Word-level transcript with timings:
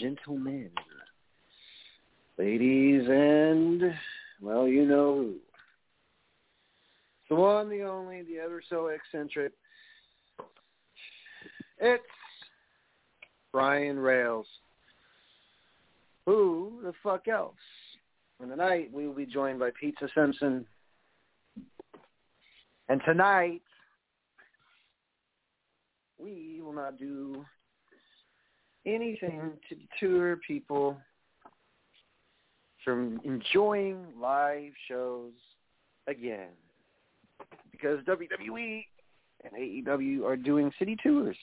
Gentlemen, 0.00 0.70
ladies 2.38 3.02
and, 3.08 3.94
well, 4.40 4.66
you 4.66 4.86
know 4.86 5.14
who. 5.14 5.34
The 7.28 7.36
one, 7.36 7.70
the 7.70 7.82
only, 7.82 8.22
the 8.22 8.38
ever 8.38 8.62
so 8.68 8.88
eccentric. 8.88 9.52
It's 11.78 12.02
Brian 13.52 13.98
Rails. 13.98 14.46
Who 16.26 16.80
the 16.82 16.92
fuck 17.02 17.28
else? 17.28 17.54
And 18.40 18.50
tonight 18.50 18.90
we 18.92 19.06
will 19.06 19.14
be 19.14 19.26
joined 19.26 19.58
by 19.58 19.70
Pizza 19.78 20.08
Simpson. 20.14 20.66
And 22.88 23.00
tonight 23.06 23.62
we 26.18 26.60
will 26.62 26.72
not 26.72 26.98
do 26.98 27.44
anything 28.86 29.52
to 29.68 29.74
deter 29.74 30.38
people 30.46 30.96
from 32.84 33.20
enjoying 33.24 34.04
live 34.20 34.72
shows 34.88 35.32
again. 36.06 36.48
Because 37.70 38.00
WWE 38.04 38.84
and 39.44 39.52
AEW 39.86 40.24
are 40.24 40.36
doing 40.36 40.72
city 40.78 40.96
tours. 41.02 41.36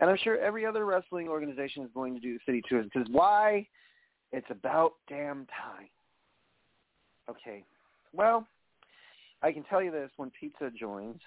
And 0.00 0.08
I'm 0.08 0.16
sure 0.22 0.38
every 0.38 0.64
other 0.64 0.86
wrestling 0.86 1.28
organization 1.28 1.84
is 1.84 1.90
going 1.94 2.14
to 2.14 2.20
do 2.20 2.38
city 2.46 2.62
tours 2.68 2.86
because 2.92 3.08
why? 3.10 3.66
It's 4.32 4.46
about 4.50 4.94
damn 5.08 5.46
time. 5.46 5.88
Okay. 7.28 7.64
Well, 8.12 8.46
I 9.42 9.52
can 9.52 9.64
tell 9.64 9.82
you 9.82 9.90
this 9.90 10.10
when 10.16 10.30
pizza 10.38 10.70
joins 10.78 11.20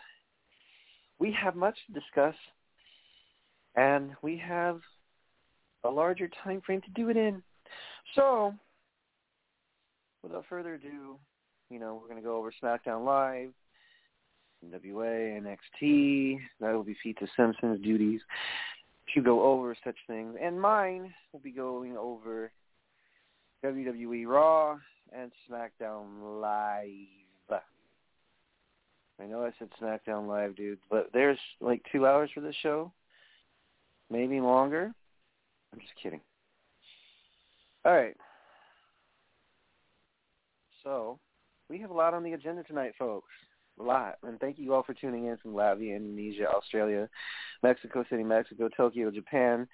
we 1.19 1.31
have 1.31 1.55
much 1.55 1.77
to 1.87 1.93
discuss, 1.93 2.35
and 3.75 4.11
we 4.21 4.37
have 4.37 4.81
a 5.83 5.89
larger 5.89 6.29
time 6.43 6.61
frame 6.65 6.81
to 6.81 6.91
do 6.91 7.09
it 7.09 7.17
in. 7.17 7.41
So, 8.15 8.53
without 10.21 10.45
further 10.49 10.75
ado, 10.75 11.17
you 11.69 11.79
know, 11.79 11.99
we're 11.99 12.09
going 12.09 12.21
to 12.21 12.27
go 12.27 12.37
over 12.37 12.53
SmackDown 12.63 13.05
Live, 13.05 13.49
NWA, 14.65 15.41
NXT. 15.81 16.39
That 16.59 16.73
will 16.73 16.83
be 16.83 16.95
Pizza 17.01 17.27
Simpson's 17.35 17.81
duties 17.81 18.21
to 19.13 19.21
go 19.21 19.43
over 19.43 19.75
such 19.83 19.97
things, 20.07 20.35
and 20.41 20.59
mine 20.59 21.13
will 21.31 21.39
be 21.39 21.51
going 21.51 21.97
over 21.97 22.51
WWE 23.63 24.25
Raw 24.27 24.77
and 25.11 25.31
SmackDown 25.49 26.41
Live. 26.41 26.89
I 29.21 29.25
know 29.25 29.45
I 29.45 29.51
said 29.59 29.69
SmackDown 29.81 30.27
Live, 30.27 30.55
dude, 30.55 30.79
but 30.89 31.09
there's 31.13 31.37
like 31.61 31.81
two 31.91 32.05
hours 32.05 32.29
for 32.33 32.41
this 32.41 32.55
show, 32.61 32.91
maybe 34.09 34.39
longer. 34.39 34.93
I'm 35.71 35.79
just 35.79 35.93
kidding. 36.01 36.21
All 37.85 37.93
right. 37.93 38.15
So 40.83 41.19
we 41.69 41.79
have 41.79 41.89
a 41.89 41.93
lot 41.93 42.13
on 42.13 42.23
the 42.23 42.33
agenda 42.33 42.63
tonight, 42.63 42.93
folks. 42.99 43.29
A 43.79 43.83
lot. 43.83 44.17
And 44.23 44.39
thank 44.39 44.59
you 44.59 44.73
all 44.73 44.83
for 44.83 44.93
tuning 44.93 45.25
in 45.25 45.37
from 45.37 45.53
Latvia, 45.53 45.95
Indonesia, 45.95 46.47
Australia, 46.47 47.09
Mexico 47.63 48.05
City, 48.09 48.23
Mexico, 48.23 48.69
Tokyo, 48.69 49.09
Japan. 49.09 49.67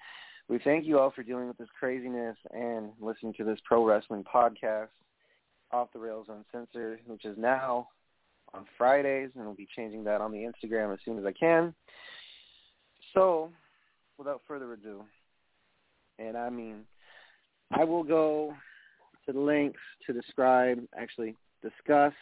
We 0.48 0.58
thank 0.64 0.86
you 0.86 0.98
all 0.98 1.10
for 1.10 1.22
dealing 1.22 1.48
with 1.48 1.58
this 1.58 1.68
craziness 1.78 2.36
and 2.52 2.90
listening 3.00 3.34
to 3.34 3.44
this 3.44 3.58
pro 3.64 3.84
wrestling 3.84 4.24
podcast, 4.24 4.88
Off 5.70 5.92
the 5.92 5.98
Rails 5.98 6.28
Uncensored, 6.28 7.00
which 7.06 7.24
is 7.24 7.36
now 7.38 7.88
on 8.54 8.64
Fridays, 8.76 9.30
and 9.34 9.44
we'll 9.44 9.54
be 9.54 9.68
changing 9.76 10.02
that 10.04 10.20
on 10.20 10.32
the 10.32 10.38
Instagram 10.38 10.92
as 10.92 10.98
soon 11.04 11.18
as 11.18 11.24
I 11.24 11.32
can. 11.32 11.74
So, 13.14 13.50
without 14.20 14.42
further 14.46 14.74
ado, 14.74 15.02
and 16.18 16.36
I 16.36 16.50
mean, 16.50 16.84
I 17.72 17.84
will 17.84 18.04
go 18.04 18.52
to 19.24 19.32
the 19.32 19.40
links 19.40 19.80
to 20.06 20.12
describe, 20.12 20.78
actually 20.94 21.36
discuss. 21.62 22.12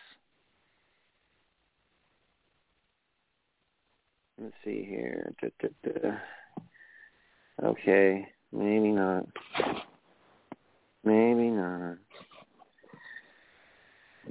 Let's 4.40 4.54
see 4.64 4.86
here. 4.88 5.34
Da, 5.42 5.48
da, 5.60 5.90
da. 5.90 7.66
Okay, 7.66 8.28
maybe 8.52 8.92
not. 8.92 9.26
Maybe 11.02 11.48
not. 11.48 11.96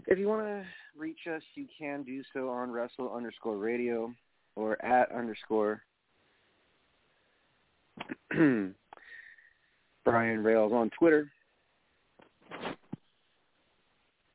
If 0.06 0.18
you 0.18 0.30
want 0.30 0.44
to 0.44 0.64
reach 0.98 1.28
us, 1.30 1.42
you 1.56 1.68
can 1.78 2.04
do 2.04 2.24
so 2.34 2.50
on 2.50 2.72
Wrestle 2.72 3.14
underscore 3.14 3.58
radio 3.58 4.14
or 4.56 4.82
at 4.86 5.12
underscore 5.12 5.82
Brian 10.06 10.44
Rails 10.44 10.72
on 10.74 10.90
Twitter. 10.98 11.32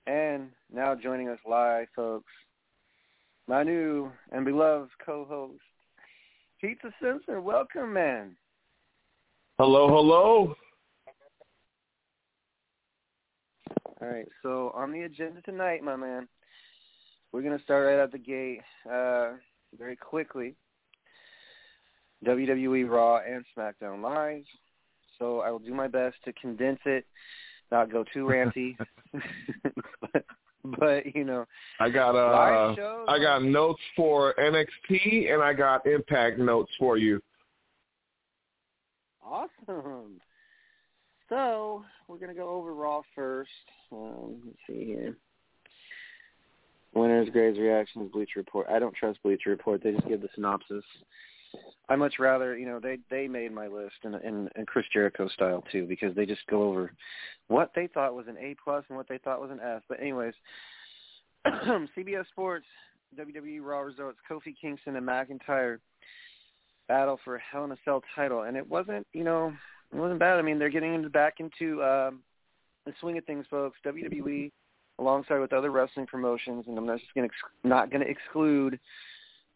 And 0.07 0.51
now 0.73 0.95
joining 0.95 1.29
us 1.29 1.39
live, 1.49 1.87
folks, 1.95 2.33
my 3.47 3.63
new 3.63 4.11
and 4.33 4.45
beloved 4.45 4.91
co-host, 5.05 5.61
Pizza 6.61 6.93
Simpson. 7.01 7.45
Welcome, 7.45 7.93
man. 7.93 8.37
Hello, 9.59 9.89
hello. 9.89 10.55
All 14.01 14.09
right, 14.09 14.29
so 14.43 14.73
on 14.75 14.91
the 14.91 15.03
agenda 15.03 15.41
tonight, 15.43 15.85
my 15.85 15.95
man, 15.95 16.27
we're 17.31 17.43
going 17.43 17.57
to 17.57 17.63
start 17.63 17.87
right 17.87 18.03
out 18.03 18.11
the 18.11 18.19
gate 18.19 18.61
uh, 18.93 19.35
very 19.79 19.95
quickly. 19.95 20.57
WWE 22.25 22.89
Raw 22.89 23.19
and 23.19 23.45
SmackDown 23.57 24.03
Live. 24.03 24.45
So 25.19 25.41
I 25.41 25.51
will 25.51 25.59
do 25.59 25.75
my 25.75 25.89
best 25.89 26.17
to 26.25 26.33
condense 26.35 26.81
it, 26.85 27.07
not 27.71 27.91
go 27.91 28.05
too 28.13 28.25
ranty. 28.25 28.77
but, 30.01 30.25
but, 30.79 31.15
you 31.15 31.25
know, 31.25 31.45
I 31.81 31.91
got 31.91 32.15
uh 32.15 32.75
shows. 32.77 33.07
I 33.09 33.19
got 33.19 33.43
notes 33.43 33.81
for 33.97 34.35
NXT 34.39 35.33
and 35.33 35.43
I 35.43 35.53
got 35.53 35.87
Impact 35.87 36.39
notes 36.39 36.71
for 36.79 36.97
you. 36.97 37.21
Awesome. 39.25 40.21
So 41.29 41.85
we're 42.09 42.19
gonna 42.19 42.35
go 42.35 42.51
over 42.51 42.75
Raw 42.75 43.03
first. 43.15 43.51
Um, 43.91 44.37
let's 44.45 44.59
see 44.67 44.85
here. 44.85 45.17
Winners, 46.95 47.31
grades, 47.31 47.59
reactions, 47.59 48.11
Bleacher 48.13 48.41
Report. 48.41 48.67
I 48.71 48.79
don't 48.79 48.95
trust 48.95 49.23
Bleacher 49.23 49.51
Report. 49.51 49.83
They 49.83 49.93
just 49.93 50.07
give 50.09 50.21
the 50.21 50.29
synopsis. 50.35 50.85
I 51.89 51.97
much 51.97 52.15
rather, 52.19 52.57
you 52.57 52.67
know, 52.67 52.81
they 52.81 52.99
they 53.11 53.29
made 53.29 53.53
my 53.53 53.67
list 53.67 53.97
in 54.05 54.15
in, 54.15 54.49
in 54.57 54.67
Chris 54.67 54.87
Jericho 54.93 55.29
style 55.29 55.65
too 55.71 55.87
because 55.87 56.15
they 56.15 56.27
just 56.27 56.47
go 56.49 56.69
over 56.69 56.93
what 57.49 57.73
they 57.75 57.87
thought 57.89 58.15
was 58.15 58.29
an 58.29 58.37
A 58.39 58.57
plus 58.63 58.85
and 58.89 58.97
what 58.97 59.09
they 59.09 59.19
thought 59.19 59.41
was 59.41 59.51
an 59.51 59.61
F. 59.63 59.83
But 59.89 60.01
anyways, 60.01 60.35
CBS 61.47 62.27
Sports, 62.29 62.67
WWE 63.19 63.61
Raw 63.63 63.81
results: 63.81 64.19
Kofi 64.31 64.55
Kingston 64.59 64.97
and 64.97 65.07
McIntyre 65.07 65.79
battle 66.89 67.19
for 67.25 67.37
a 67.37 67.41
Hell 67.41 67.65
in 67.65 67.73
a 67.73 67.77
Cell 67.85 68.03
title, 68.15 68.43
and 68.43 68.57
it 68.57 68.69
wasn't, 68.69 69.07
you 69.13 69.25
know, 69.25 69.53
it 69.93 69.97
wasn't 69.97 70.21
bad. 70.21 70.39
I 70.39 70.43
mean, 70.43 70.59
they're 70.59 70.71
getting 70.71 70.95
into 70.95 71.11
back 71.11 71.35
into 71.41 71.83
um, 71.83 72.21
the 72.87 72.93
swing 73.01 73.19
of 73.19 73.25
things, 73.25 73.47
folks. 73.51 73.79
WWE 73.85 74.51
alongside 74.99 75.39
with 75.39 75.53
other 75.53 75.71
wrestling 75.71 76.07
promotions, 76.07 76.65
and 76.67 76.79
I'm 76.79 76.87
not 76.87 77.01
just 77.01 77.15
going 77.15 77.29
to 77.29 77.33
ex- 77.35 77.55
not 77.65 77.91
going 77.91 78.03
to 78.03 78.11
exclude 78.11 78.79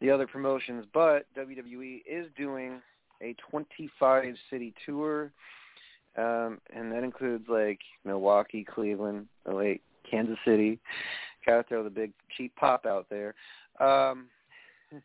the 0.00 0.10
other 0.10 0.26
promotions, 0.26 0.84
but 0.92 1.26
WWE 1.36 2.02
is 2.06 2.26
doing 2.36 2.80
a 3.22 3.34
25 3.50 4.34
city 4.50 4.74
tour, 4.84 5.32
um, 6.16 6.60
and 6.74 6.92
that 6.92 7.02
includes 7.02 7.46
like 7.48 7.80
Milwaukee, 8.04 8.64
Cleveland, 8.64 9.26
oh 9.46 9.56
wait, 9.56 9.82
Kansas 10.08 10.38
City. 10.44 10.78
Gotta 11.46 11.62
throw 11.62 11.84
the 11.84 11.90
big 11.90 12.12
cheap 12.36 12.54
pop 12.56 12.86
out 12.86 13.06
there. 13.08 13.34
Um, 13.80 14.26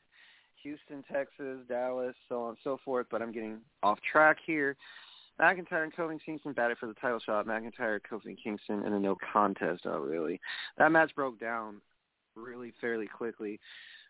Houston, 0.63 1.03
Texas, 1.11 1.59
Dallas, 1.69 2.15
so 2.27 2.43
on 2.43 2.49
and 2.49 2.57
so 2.63 2.79
forth. 2.83 3.07
But 3.11 3.21
I'm 3.21 3.31
getting 3.31 3.59
off 3.83 3.99
track 4.11 4.37
here. 4.45 4.75
McIntyre 5.39 5.83
and 5.83 5.95
Kofi 5.95 6.19
Kingston 6.23 6.53
batted 6.53 6.77
for 6.77 6.87
the 6.87 6.93
title 6.95 7.19
shot. 7.19 7.47
McIntyre, 7.47 7.99
Kofi 7.99 8.35
Kingston 8.41 8.85
in 8.85 8.93
a 8.93 8.99
no 8.99 9.17
contest. 9.33 9.83
Oh, 9.85 9.99
really? 9.99 10.39
That 10.77 10.91
match 10.91 11.15
broke 11.15 11.39
down 11.39 11.81
really 12.35 12.73
fairly 12.79 13.07
quickly. 13.07 13.59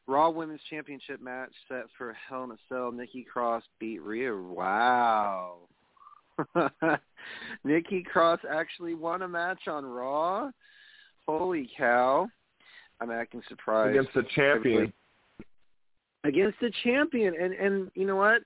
Raw 0.07 0.29
Women's 0.29 0.61
Championship 0.69 1.21
match 1.21 1.51
set 1.67 1.85
for 1.97 2.15
Hell 2.27 2.43
in 2.43 2.51
a 2.51 2.57
Cell. 2.67 2.91
Nikki 2.91 3.23
Cross 3.23 3.63
beat 3.79 4.01
Rhea. 4.01 4.35
Wow. 4.35 5.57
Nikki 7.63 8.03
Cross 8.03 8.39
actually 8.49 8.93
won 8.93 9.21
a 9.21 9.27
match 9.27 9.67
on 9.67 9.85
Raw. 9.85 10.49
Holy 11.27 11.69
cow. 11.77 12.27
I'm 12.99 13.11
acting 13.11 13.41
surprised. 13.47 13.91
Against 13.91 14.13
the 14.13 14.23
champion. 14.35 14.91
Against 16.23 16.59
the 16.59 16.71
champion. 16.83 17.33
And 17.39 17.53
and 17.53 17.91
you 17.95 18.05
know 18.05 18.15
what? 18.15 18.41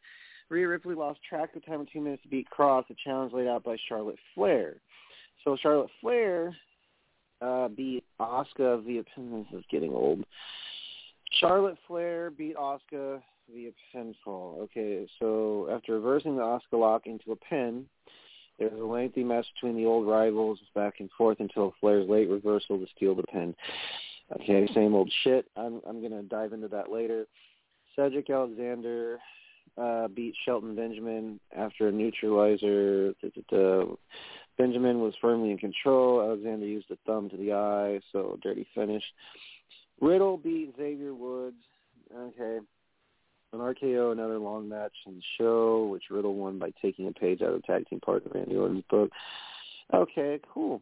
Rhea 0.50 0.68
Ripley 0.68 0.96
lost 0.96 1.20
track 1.28 1.56
of 1.56 1.66
time 1.66 1.82
in 1.82 1.88
two 1.92 2.02
minutes 2.02 2.24
to 2.24 2.30
beat 2.30 2.50
Cross, 2.50 2.86
a 2.92 2.96
challenge 3.04 3.34
laid 3.34 3.48
out 3.48 3.64
by 3.64 3.78
Charlotte 3.90 4.20
Flair. 4.34 4.76
So 5.44 5.58
Charlotte 5.62 5.90
Flair 6.02 6.56
uh, 7.42 7.68
beat 7.70 8.04
Asuka 8.20 8.84
via 8.84 9.04
pin. 9.16 9.46
This 9.52 9.60
is 9.60 9.66
getting 9.72 9.92
old. 9.92 10.24
Charlotte 11.40 11.78
Flair 11.88 12.32
beat 12.32 12.56
Asuka 12.56 13.22
via 13.54 13.72
pinfall. 13.94 14.60
Okay, 14.62 15.08
so 15.20 15.68
after 15.72 15.94
reversing 15.94 16.36
the 16.36 16.42
Asuka 16.42 16.80
lock 16.80 17.06
into 17.06 17.32
a 17.32 17.36
pin, 17.36 17.86
there 18.58 18.70
was 18.70 18.80
a 18.80 18.84
lengthy 18.84 19.24
match 19.24 19.46
between 19.56 19.76
the 19.76 19.86
old 19.86 20.08
rivals 20.08 20.60
back 20.74 20.96
and 21.00 21.10
forth 21.18 21.40
until 21.40 21.74
Flair's 21.80 22.10
late 22.10 22.30
reversal 22.30 22.78
to 22.78 22.86
steal 22.96 23.16
the 23.16 23.24
pin. 23.24 23.54
Okay, 24.34 24.68
same 24.74 24.96
old 24.96 25.12
shit. 25.24 25.46
I'm 25.56 25.82
I'm 25.88 26.02
gonna 26.02 26.24
dive 26.24 26.54
into 26.54 26.68
that 26.70 26.92
later. 26.92 27.28
Cedric 27.96 28.30
Alexander 28.30 29.20
uh, 29.78 30.08
beat 30.08 30.34
Shelton 30.46 30.76
Benjamin 30.76 31.40
after 31.56 31.90
a 31.90 31.92
neutralizer. 31.92 33.14
Benjamin 34.58 35.02
was 35.02 35.14
firmly 35.22 35.52
in 35.52 35.58
control. 35.58 36.22
Alexander 36.22 36.66
used 36.66 36.90
a 36.90 36.98
thumb 37.06 37.30
to 37.30 37.38
the 37.38 37.54
eye, 37.54 38.00
so 38.12 38.40
dirty 38.42 38.66
finish. 38.74 39.04
Riddle 40.02 40.38
beat 40.38 40.74
Xavier 40.78 41.14
Woods. 41.14 41.64
Okay. 42.14 42.60
An 43.54 43.60
RKO, 43.60 44.12
another 44.12 44.38
long 44.38 44.68
match 44.68 44.94
in 45.06 45.16
the 45.16 45.22
show, 45.38 45.88
which 45.88 46.06
Riddle 46.10 46.36
won 46.36 46.60
by 46.60 46.72
taking 46.82 47.08
a 47.08 47.12
page 47.12 47.42
out 47.42 47.54
of 47.54 47.64
tag 47.64 47.88
team 47.88 48.02
partner 48.02 48.32
Randy 48.34 48.56
Orton's 48.56 48.84
book. 48.90 49.10
Okay, 49.94 50.40
cool. 50.54 50.82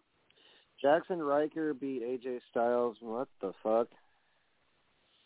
Jaxson 0.84 1.26
Ryker 1.26 1.74
beat 1.74 2.02
AJ 2.02 2.40
Styles. 2.50 2.98
What 3.00 3.28
the 3.42 3.54
fuck? 3.62 3.88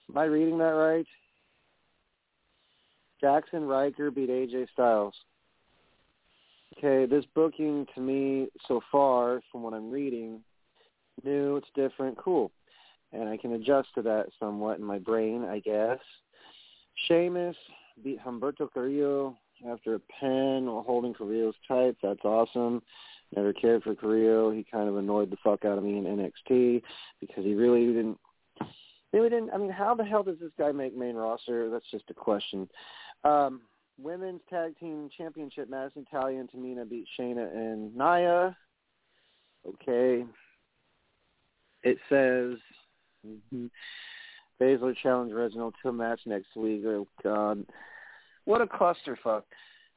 Am 0.10 0.18
I 0.18 0.26
reading 0.26 0.58
that 0.58 0.66
right? 0.66 1.08
Jaxson 3.24 3.68
Ryker 3.68 4.12
beat 4.12 4.30
AJ 4.30 4.68
Styles. 4.74 5.16
Okay, 6.78 7.06
this 7.10 7.26
booking 7.34 7.88
to 7.96 8.02
me 8.02 8.50
so 8.68 8.82
far, 8.92 9.42
from 9.52 9.64
what 9.64 9.74
I'm 9.74 9.90
reading, 9.90 10.42
new, 11.24 11.56
it's 11.56 11.68
different, 11.76 12.18
cool 12.18 12.52
and 13.14 13.30
I 13.30 13.38
can 13.38 13.54
adjust 13.54 13.90
to 13.96 14.02
that 14.04 14.28
somewhat 14.40 14.80
in 14.80 14.84
my 14.84 15.00
brain, 15.00 15.44
I 15.44 15.60
guess. 15.60 16.00
Sheamus 17.08 17.56
beat 18.04 18.20
Humberto 18.20 18.72
Carrillo 18.72 19.38
after 19.70 19.96
a 19.96 20.00
pin 20.20 20.66
while 20.66 20.84
holding 20.84 21.14
Carrillo's 21.14 21.56
tights. 21.68 21.98
That's 22.04 22.24
awesome. 22.24 22.82
Never 23.36 23.54
cared 23.54 23.84
for 23.84 23.96
Carrillo. 23.96 24.52
He 24.52 24.66
kind 24.70 24.88
of 24.88 24.98
annoyed 24.98 25.32
the 25.32 25.38
fuck 25.44 25.66
out 25.66 25.78
of 25.78 25.84
me 25.84 25.98
in 25.98 26.04
NXT 26.06 26.82
because 27.20 27.44
he 27.44 27.54
really 27.54 27.86
didn't 27.88 28.18
really 29.14 29.30
didn't 29.30 29.52
I 29.54 29.58
mean, 29.58 29.70
how 29.70 29.96
the 29.96 30.04
hell 30.04 30.24
does 30.24 30.40
this 30.40 30.52
guy 30.58 30.72
make 30.72 30.96
main 30.96 31.16
roster? 31.16 31.70
That's 31.70 31.90
just 31.92 32.10
a 32.10 32.14
question. 32.14 32.70
Um 33.24 33.62
women's 34.00 34.42
tag 34.50 34.78
team 34.80 35.10
championship 35.18 35.70
Madison 35.70 36.06
Talia 36.10 36.40
and 36.40 36.50
Tamina 36.50 36.88
beat 36.88 37.08
Shayna 37.20 37.52
and 37.54 37.96
Nia. 37.96 38.56
Okay. 39.68 40.26
It 41.84 41.98
says 42.10 42.58
Mm-hmm. 43.26 43.68
Baszler 44.62 44.96
challenge 45.02 45.32
Reginald 45.34 45.76
to 45.82 45.90
a 45.90 45.94
match 45.94 46.22
next 46.26 46.56
week. 46.56 46.84
Oh 46.86 47.58
what 48.46 48.62
a 48.62 48.66
clusterfuck! 48.66 49.44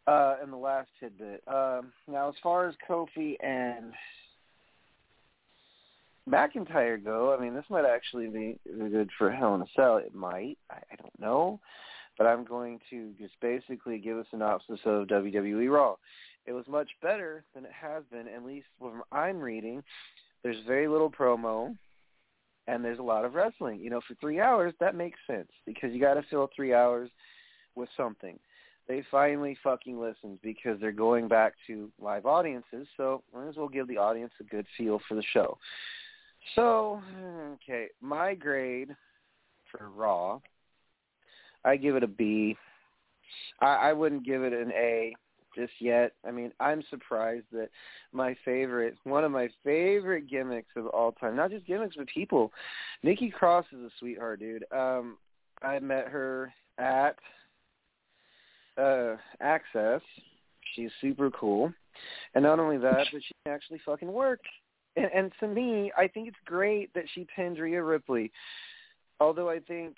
Uh, 0.06 0.36
and 0.42 0.52
the 0.52 0.56
last 0.56 0.88
tidbit. 0.98 1.42
Um, 1.46 1.92
now, 2.08 2.28
as 2.28 2.34
far 2.42 2.68
as 2.68 2.74
Kofi 2.88 3.36
and 3.42 3.92
McIntyre 6.28 7.02
go, 7.02 7.34
I 7.36 7.40
mean, 7.40 7.54
this 7.54 7.64
might 7.70 7.84
actually 7.84 8.26
be 8.26 8.58
good 8.66 9.10
for 9.16 9.30
Hell 9.30 9.54
in 9.54 9.62
a 9.62 9.66
Cell. 9.76 9.98
It 9.98 10.14
might. 10.14 10.58
I, 10.70 10.76
I 10.76 10.96
don't 11.00 11.20
know. 11.20 11.60
But 12.18 12.26
I'm 12.26 12.44
going 12.44 12.80
to 12.90 13.12
just 13.18 13.34
basically 13.40 13.98
give 13.98 14.18
a 14.18 14.24
synopsis 14.30 14.80
of 14.84 15.06
WWE 15.06 15.72
Raw. 15.72 15.94
It 16.44 16.52
was 16.52 16.64
much 16.68 16.88
better 17.00 17.44
than 17.54 17.64
it 17.64 17.72
has 17.72 18.02
been, 18.10 18.26
at 18.28 18.44
least 18.44 18.66
from 18.78 19.02
I'm 19.12 19.38
reading. 19.38 19.82
There's 20.42 20.56
very 20.66 20.88
little 20.88 21.10
promo 21.10 21.76
and 22.66 22.84
there's 22.84 22.98
a 22.98 23.02
lot 23.02 23.24
of 23.24 23.34
wrestling. 23.34 23.80
You 23.80 23.90
know, 23.90 24.00
for 24.06 24.14
three 24.14 24.40
hours, 24.40 24.74
that 24.80 24.94
makes 24.94 25.18
sense 25.26 25.48
because 25.66 25.92
you 25.92 26.00
got 26.00 26.14
to 26.14 26.22
fill 26.30 26.50
three 26.54 26.74
hours 26.74 27.10
with 27.74 27.88
something. 27.96 28.38
They 28.88 29.04
finally 29.10 29.56
fucking 29.62 30.00
listened 30.00 30.38
because 30.42 30.80
they're 30.80 30.90
going 30.90 31.28
back 31.28 31.54
to 31.68 31.90
live 32.00 32.26
audiences, 32.26 32.88
so 32.96 33.22
might 33.32 33.48
as 33.48 33.56
well 33.56 33.68
give 33.68 33.86
the 33.86 33.98
audience 33.98 34.32
a 34.40 34.44
good 34.44 34.66
feel 34.76 35.00
for 35.06 35.14
the 35.14 35.22
show. 35.32 35.58
So, 36.56 37.00
okay, 37.54 37.88
my 38.00 38.34
grade 38.34 38.96
for 39.70 39.90
Raw, 39.90 40.40
I 41.64 41.76
give 41.76 41.94
it 41.94 42.02
a 42.02 42.08
B. 42.08 42.56
I, 43.60 43.90
I 43.90 43.92
wouldn't 43.92 44.26
give 44.26 44.42
it 44.42 44.52
an 44.52 44.72
A 44.72 45.14
just 45.54 45.72
yet. 45.80 46.12
I 46.26 46.30
mean, 46.30 46.52
I'm 46.60 46.82
surprised 46.90 47.46
that 47.52 47.70
my 48.12 48.36
favorite, 48.44 48.96
one 49.04 49.24
of 49.24 49.32
my 49.32 49.48
favorite 49.64 50.28
gimmicks 50.28 50.70
of 50.76 50.86
all 50.88 51.12
time, 51.12 51.36
not 51.36 51.50
just 51.50 51.66
gimmicks 51.66 51.96
but 51.96 52.06
people, 52.06 52.52
Nikki 53.02 53.30
Cross 53.30 53.66
is 53.72 53.80
a 53.80 53.90
sweetheart, 53.98 54.40
dude. 54.40 54.64
Um, 54.72 55.16
I 55.62 55.78
met 55.78 56.08
her 56.08 56.52
at 56.78 57.16
uh 58.78 59.16
Axxess. 59.42 60.00
She's 60.74 60.90
super 61.00 61.30
cool, 61.30 61.72
and 62.34 62.44
not 62.44 62.60
only 62.60 62.78
that, 62.78 63.06
but 63.12 63.22
she 63.22 63.34
can 63.44 63.54
actually 63.54 63.80
fucking 63.84 64.12
work. 64.12 64.40
And, 64.96 65.10
and 65.14 65.32
to 65.40 65.48
me, 65.48 65.92
I 65.96 66.08
think 66.08 66.28
it's 66.28 66.36
great 66.44 66.92
that 66.94 67.04
she 67.14 67.26
pinned 67.34 67.58
Rhea 67.58 67.82
Ripley. 67.82 68.30
Although 69.18 69.50
I 69.50 69.58
think 69.60 69.96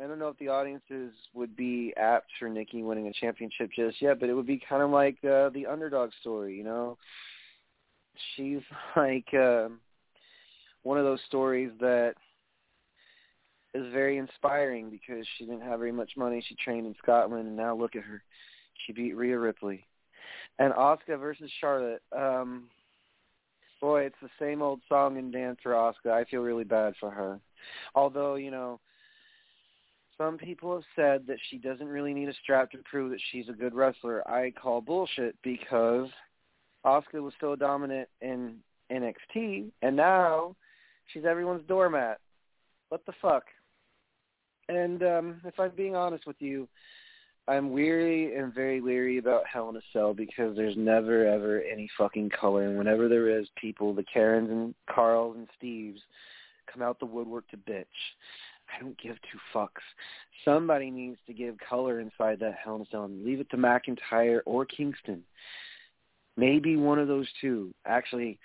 I 0.00 0.06
don't 0.06 0.18
know 0.18 0.28
if 0.28 0.38
the 0.38 0.48
audiences 0.48 1.12
would 1.34 1.56
be 1.56 1.92
apt 1.96 2.30
for 2.38 2.48
Nikki 2.48 2.82
winning 2.82 3.08
a 3.08 3.12
championship 3.12 3.70
just 3.74 4.00
yet, 4.00 4.20
but 4.20 4.28
it 4.28 4.34
would 4.34 4.46
be 4.46 4.62
kind 4.68 4.82
of 4.82 4.90
like 4.90 5.16
uh, 5.24 5.48
the 5.50 5.66
underdog 5.68 6.10
story, 6.20 6.56
you 6.56 6.62
know. 6.62 6.96
She's 8.36 8.60
like 8.96 9.26
uh, 9.34 9.68
one 10.84 10.98
of 10.98 11.04
those 11.04 11.20
stories 11.26 11.72
that 11.80 12.14
is 13.74 13.92
very 13.92 14.18
inspiring 14.18 14.88
because 14.88 15.26
she 15.36 15.44
didn't 15.44 15.62
have 15.62 15.80
very 15.80 15.92
much 15.92 16.12
money. 16.16 16.44
She 16.48 16.54
trained 16.54 16.86
in 16.86 16.94
Scotland, 17.02 17.46
and 17.46 17.56
now 17.56 17.74
look 17.76 17.96
at 17.96 18.02
her. 18.02 18.22
She 18.86 18.92
beat 18.92 19.16
Rhea 19.16 19.38
Ripley. 19.38 19.84
And 20.60 20.72
Asuka 20.74 21.18
versus 21.18 21.50
Charlotte. 21.60 22.02
Um, 22.16 22.68
boy, 23.80 24.02
it's 24.02 24.16
the 24.22 24.30
same 24.40 24.62
old 24.62 24.80
song 24.88 25.18
and 25.18 25.32
dance 25.32 25.58
for 25.62 25.72
Asuka. 25.72 26.12
I 26.12 26.24
feel 26.24 26.42
really 26.42 26.64
bad 26.64 26.94
for 27.00 27.10
her. 27.10 27.40
Although, 27.94 28.36
you 28.36 28.50
know, 28.50 28.80
some 30.18 30.36
people 30.36 30.74
have 30.74 30.84
said 30.96 31.26
that 31.28 31.38
she 31.48 31.58
doesn't 31.58 31.86
really 31.86 32.12
need 32.12 32.28
a 32.28 32.34
strap 32.42 32.70
to 32.72 32.78
prove 32.78 33.10
that 33.10 33.20
she's 33.30 33.48
a 33.48 33.52
good 33.52 33.72
wrestler. 33.72 34.28
I 34.28 34.50
call 34.50 34.80
bullshit 34.80 35.36
because 35.42 36.08
Asuka 36.84 37.22
was 37.22 37.32
so 37.40 37.54
dominant 37.54 38.08
in 38.20 38.56
NXT, 38.90 39.70
and 39.82 39.96
now 39.96 40.56
she's 41.12 41.24
everyone's 41.24 41.66
doormat. 41.68 42.18
What 42.88 43.06
the 43.06 43.12
fuck? 43.22 43.44
And 44.68 45.02
um, 45.02 45.40
if 45.44 45.58
I'm 45.58 45.70
being 45.76 45.94
honest 45.94 46.26
with 46.26 46.36
you, 46.40 46.68
I'm 47.46 47.70
weary 47.72 48.36
and 48.36 48.52
very 48.52 48.80
leery 48.80 49.16
about 49.16 49.46
Hell 49.50 49.70
in 49.70 49.76
a 49.76 49.80
Cell 49.92 50.12
because 50.12 50.54
there's 50.54 50.76
never 50.76 51.26
ever 51.26 51.62
any 51.62 51.88
fucking 51.96 52.30
color, 52.38 52.64
and 52.64 52.76
whenever 52.76 53.08
there 53.08 53.38
is, 53.38 53.46
people, 53.56 53.94
the 53.94 54.04
Karens 54.04 54.50
and 54.50 54.74
Carls 54.92 55.36
and 55.36 55.48
Steves, 55.62 56.00
come 56.70 56.82
out 56.82 56.98
the 56.98 57.06
woodwork 57.06 57.48
to 57.48 57.56
bitch. 57.56 57.84
I 58.74 58.80
don't 58.80 58.98
give 59.00 59.16
two 59.30 59.38
fucks. 59.54 59.82
Somebody 60.44 60.90
needs 60.90 61.18
to 61.26 61.32
give 61.32 61.56
color 61.58 62.00
inside 62.00 62.40
that 62.40 62.56
a 62.66 62.84
Cell. 62.90 63.10
Leave 63.10 63.40
it 63.40 63.50
to 63.50 63.56
McIntyre 63.56 64.40
or 64.46 64.64
Kingston. 64.64 65.22
Maybe 66.36 66.76
one 66.76 66.98
of 66.98 67.08
those 67.08 67.26
two. 67.40 67.74
Actually, 67.86 68.38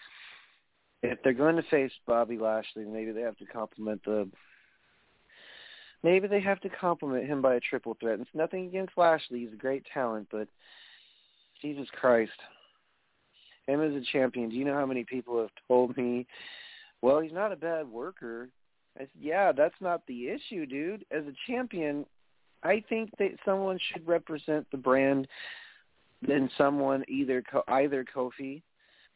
if 1.04 1.22
they're 1.24 1.34
going 1.34 1.58
to 1.58 1.64
face 1.64 1.92
Bobby 2.08 2.38
Lashley, 2.38 2.86
maybe 2.86 3.12
they 3.12 3.22
have 3.22 3.38
to 3.38 3.46
compliment 3.46 4.04
the. 4.06 4.28
Maybe 6.02 6.28
they 6.28 6.42
have 6.42 6.60
to 6.62 6.70
compliment 6.70 7.28
him 7.28 7.42
by 7.42 7.56
a 7.56 7.60
triple 7.60 7.96
threat. 8.00 8.20
It's 8.20 8.30
nothing 8.34 8.66
against 8.66 8.98
Lashley; 8.98 9.42
he's 9.42 9.54
a 9.54 9.58
great 9.58 9.86
talent, 9.94 10.28
but 10.32 10.48
Jesus 11.62 11.88
Christ, 11.92 12.32
him 13.68 13.82
as 13.82 13.94
a 13.94 14.06
champion. 14.12 14.50
Do 14.50 14.56
you 14.56 14.66
know 14.66 14.74
how 14.74 14.86
many 14.86 15.04
people 15.04 15.40
have 15.40 15.52
told 15.68 15.96
me, 15.96 16.26
"Well, 17.02 17.20
he's 17.20 17.32
not 17.32 17.52
a 17.52 17.58
bad 17.58 17.88
worker." 17.88 18.50
I 18.98 19.02
said, 19.02 19.10
"Yeah, 19.20 19.52
that's 19.52 19.80
not 19.82 20.06
the 20.08 20.30
issue, 20.30 20.66
dude. 20.66 21.06
As 21.12 21.24
a 21.26 21.34
champion, 21.48 22.06
I 22.64 22.84
think 22.90 23.12
that 23.18 23.38
someone 23.44 23.80
should 23.92 24.08
represent 24.08 24.70
the 24.72 24.78
brand 24.78 25.28
than 26.22 26.50
someone 26.58 27.04
either 27.08 27.44
either 27.68 28.06
Kofi 28.16 28.62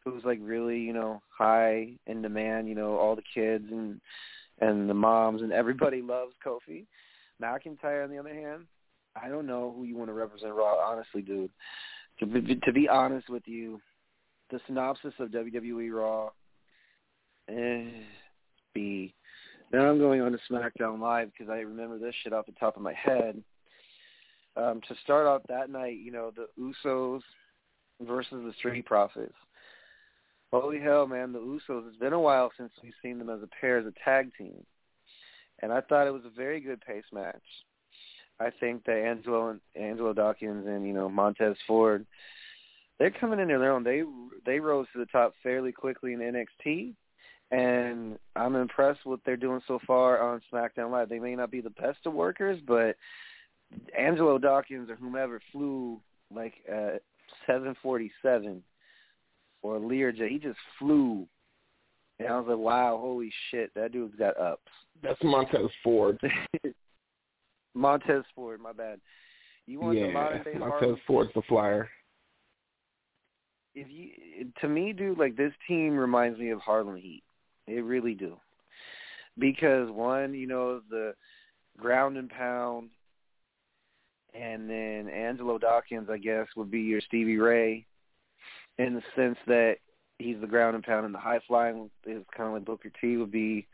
who's 0.03 0.23
like 0.23 0.39
really 0.41 0.79
you 0.79 0.93
know 0.93 1.21
high 1.29 1.89
in 2.07 2.21
demand. 2.21 2.67
You 2.67 2.75
know, 2.75 2.97
all 2.97 3.15
the 3.15 3.23
kids 3.33 3.65
and 3.71 4.01
and 4.59 4.89
the 4.89 4.93
moms 4.93 5.41
and 5.41 5.51
everybody 5.51 6.01
loves 6.01 6.33
Kofi. 6.45 6.85
McIntyre, 7.41 8.03
on 8.03 8.09
the 8.09 8.17
other 8.17 8.33
hand, 8.33 8.63
I 9.21 9.29
don't 9.29 9.45
know 9.45 9.73
who 9.75 9.83
you 9.83 9.95
want 9.95 10.09
to 10.09 10.13
represent 10.13 10.53
Raw. 10.53 10.75
Honestly, 10.77 11.21
dude, 11.21 11.51
to 12.19 12.25
be, 12.25 12.55
to 12.55 12.73
be 12.73 12.89
honest 12.89 13.29
with 13.29 13.43
you, 13.45 13.79
the 14.49 14.59
synopsis 14.65 15.13
of 15.19 15.29
WWE 15.29 15.91
Raw, 15.93 16.29
eh, 17.49 17.91
B. 18.73 19.13
Now 19.71 19.89
I'm 19.89 19.99
going 19.99 20.21
on 20.21 20.31
to 20.31 20.39
SmackDown 20.49 20.99
Live 20.99 21.31
because 21.31 21.51
I 21.51 21.59
remember 21.59 21.97
this 21.97 22.15
shit 22.23 22.33
off 22.33 22.45
the 22.45 22.53
top 22.53 22.77
of 22.77 22.81
my 22.81 22.93
head. 22.93 23.41
Um, 24.55 24.81
to 24.87 24.95
start 25.03 25.27
off 25.27 25.41
that 25.49 25.69
night, 25.69 25.97
you 25.97 26.11
know, 26.11 26.31
the 26.35 26.47
Usos 26.59 27.21
versus 28.01 28.43
the 28.43 28.53
Street 28.57 28.85
Profits. 28.85 29.35
Holy 30.51 30.79
hell, 30.79 31.05
man, 31.05 31.33
the 31.33 31.39
Usos. 31.39 31.87
It's 31.87 31.97
been 31.97 32.13
a 32.13 32.19
while 32.19 32.51
since 32.57 32.71
we've 32.81 32.93
seen 33.03 33.19
them 33.19 33.29
as 33.29 33.43
a 33.43 33.49
pair, 33.59 33.77
as 33.77 33.85
a 33.85 33.93
tag 34.03 34.31
team. 34.37 34.65
And 35.61 35.71
I 35.71 35.81
thought 35.81 36.07
it 36.07 36.13
was 36.13 36.25
a 36.25 36.35
very 36.35 36.59
good 36.61 36.81
pace 36.81 37.03
match. 37.11 37.35
I 38.39 38.49
think 38.59 38.85
that 38.85 39.03
Angelo 39.03 39.49
and 39.49 39.59
Angelo 39.75 40.13
Dawkins 40.13 40.65
and, 40.65 40.87
you 40.87 40.93
know, 40.93 41.09
Montez 41.09 41.57
Ford, 41.67 42.05
they're 42.99 43.11
coming 43.11 43.39
in 43.39 43.47
their 43.47 43.73
own. 43.73 43.83
They 43.83 44.03
they 44.45 44.59
rose 44.59 44.87
to 44.93 44.99
the 44.99 45.05
top 45.07 45.33
fairly 45.43 45.71
quickly 45.71 46.13
in 46.13 46.19
NXT 46.19 46.93
and 47.51 48.17
I'm 48.35 48.55
impressed 48.55 49.05
with 49.05 49.11
what 49.11 49.19
they're 49.25 49.37
doing 49.37 49.61
so 49.67 49.79
far 49.87 50.21
on 50.21 50.41
SmackDown 50.51 50.91
Live. 50.91 51.09
They 51.09 51.19
may 51.19 51.35
not 51.35 51.51
be 51.51 51.61
the 51.61 51.69
best 51.69 51.99
of 52.05 52.13
workers, 52.13 52.59
but 52.67 52.95
Angelo 53.97 54.37
Dawkins 54.37 54.89
or 54.89 54.95
whomever 54.95 55.41
flew 55.51 55.99
like 56.33 56.53
uh 56.69 56.97
747 57.45 58.61
or 59.61 59.79
Learjet. 59.79 60.29
He 60.29 60.39
just 60.39 60.59
flew. 60.77 61.27
And 62.19 62.27
I 62.27 62.37
was 62.39 62.47
like, 62.47 62.57
wow, 62.57 62.97
holy 62.99 63.31
shit, 63.51 63.71
that 63.75 63.91
dude's 63.91 64.15
got 64.15 64.37
ups. 64.39 64.71
That's 65.03 65.23
Montez 65.23 65.69
Ford. 65.83 66.19
Montez 67.75 68.23
Ford, 68.35 68.59
my 68.59 68.73
bad. 68.73 68.99
You 69.67 69.79
want 69.79 69.97
yeah, 69.97 70.07
the 70.07 70.13
modern 70.13 70.43
day 70.43 70.53
Montez 70.57 70.79
Harlem? 70.79 70.99
Ford's 71.05 71.33
the 71.35 71.41
flyer. 71.47 71.89
If 73.75 73.87
you, 73.89 74.51
to 74.61 74.67
me, 74.67 74.93
dude, 74.93 75.19
like 75.19 75.37
this 75.37 75.53
team 75.67 75.95
reminds 75.95 76.39
me 76.39 76.49
of 76.49 76.59
Harlem 76.59 76.95
Heat. 76.95 77.21
It 77.67 77.83
really 77.83 78.13
do. 78.13 78.37
Because 79.37 79.89
one, 79.91 80.33
you 80.33 80.47
know, 80.47 80.81
the 80.89 81.13
ground 81.77 82.17
and 82.17 82.29
pound, 82.29 82.89
and 84.33 84.69
then 84.69 85.09
Angelo 85.09 85.57
Dawkins, 85.57 86.09
I 86.11 86.17
guess, 86.17 86.47
would 86.55 86.71
be 86.71 86.81
your 86.81 87.01
Stevie 87.01 87.37
Ray 87.37 87.85
in 88.77 88.93
the 88.93 89.01
sense 89.15 89.37
that 89.47 89.77
he's 90.19 90.37
the 90.41 90.47
ground 90.47 90.75
and 90.75 90.83
pound 90.83 91.05
and 91.05 91.13
the 91.13 91.19
high 91.19 91.39
flying 91.47 91.89
is 92.05 92.23
kind 92.35 92.47
of 92.47 92.53
like 92.53 92.65
Booker 92.65 92.91
T 92.99 93.17
would 93.17 93.31
be 93.31 93.67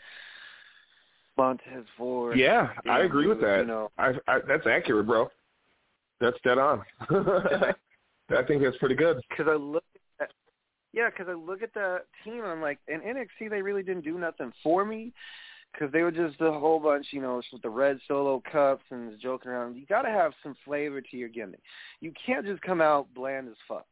Montez 1.38 1.86
Ford. 1.98 2.38
Yeah, 2.38 2.70
I 2.90 3.00
agree 3.00 3.28
with 3.28 3.42
that. 3.42 3.60
you 3.60 3.66
know. 3.66 3.90
I, 3.98 4.14
I 4.28 4.40
that's 4.48 4.68
accurate, 4.68 5.08
bro. 5.08 5.30
That's 6.20 6.38
dead 6.44 6.58
on. 6.58 6.84
I 7.10 8.44
think 8.48 8.64
that's 8.64 8.78
pretty 8.78 8.96
good. 8.96 9.22
Because 9.30 9.48
I 9.50 9.56
look 9.56 9.84
at 9.96 10.02
yeah, 10.94 11.10
because 11.10 11.28
I 11.30 11.34
look 11.34 11.62
at 11.62 11.74
that 11.74 12.04
team 12.24 12.44
I'm 12.46 12.62
like, 12.62 12.80
in 12.88 13.02
NXT 13.02 13.50
they 13.50 13.62
really 13.62 13.84
didn't 13.84 14.06
do 14.06 14.18
nothing 14.18 14.54
for 14.64 14.86
me 14.86 15.12
because 15.74 15.92
they 15.92 16.02
were 16.02 16.12
just 16.12 16.40
a 16.40 16.52
whole 16.52 16.80
bunch, 16.80 17.08
you 17.12 17.22
know, 17.22 17.42
with 17.52 17.62
the 17.64 17.70
red 17.70 18.00
solo 18.08 18.42
cups 18.52 18.84
and 18.92 19.20
joking 19.20 19.52
around. 19.52 19.76
You 19.76 19.86
got 19.88 20.04
to 20.04 20.10
have 20.10 20.34
some 20.44 20.56
flavor 20.64 21.02
to 21.02 21.18
your 21.18 21.30
gimmick. 21.30 21.62
You 22.00 22.14
can't 22.26 22.46
just 22.46 22.62
come 22.62 22.80
out 22.80 23.08
bland 23.16 23.48
as 23.48 23.56
fuck. 23.68 23.88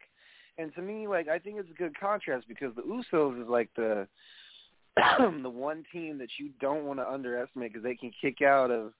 And 0.57 0.73
to 0.75 0.81
me, 0.81 1.07
like, 1.07 1.27
I 1.27 1.39
think 1.39 1.57
it's 1.57 1.71
a 1.71 1.81
good 1.81 1.99
contrast 1.99 2.47
because 2.47 2.75
the 2.75 2.83
Usos 2.83 3.41
is 3.41 3.49
like 3.49 3.69
the 3.75 4.07
the 5.41 5.49
one 5.49 5.83
team 5.91 6.17
that 6.17 6.29
you 6.37 6.49
don't 6.59 6.83
want 6.83 6.99
to 6.99 7.09
underestimate 7.09 7.71
because 7.71 7.83
they 7.83 7.95
can 7.95 8.11
kick 8.21 8.41
out 8.41 8.69
of 8.69 8.91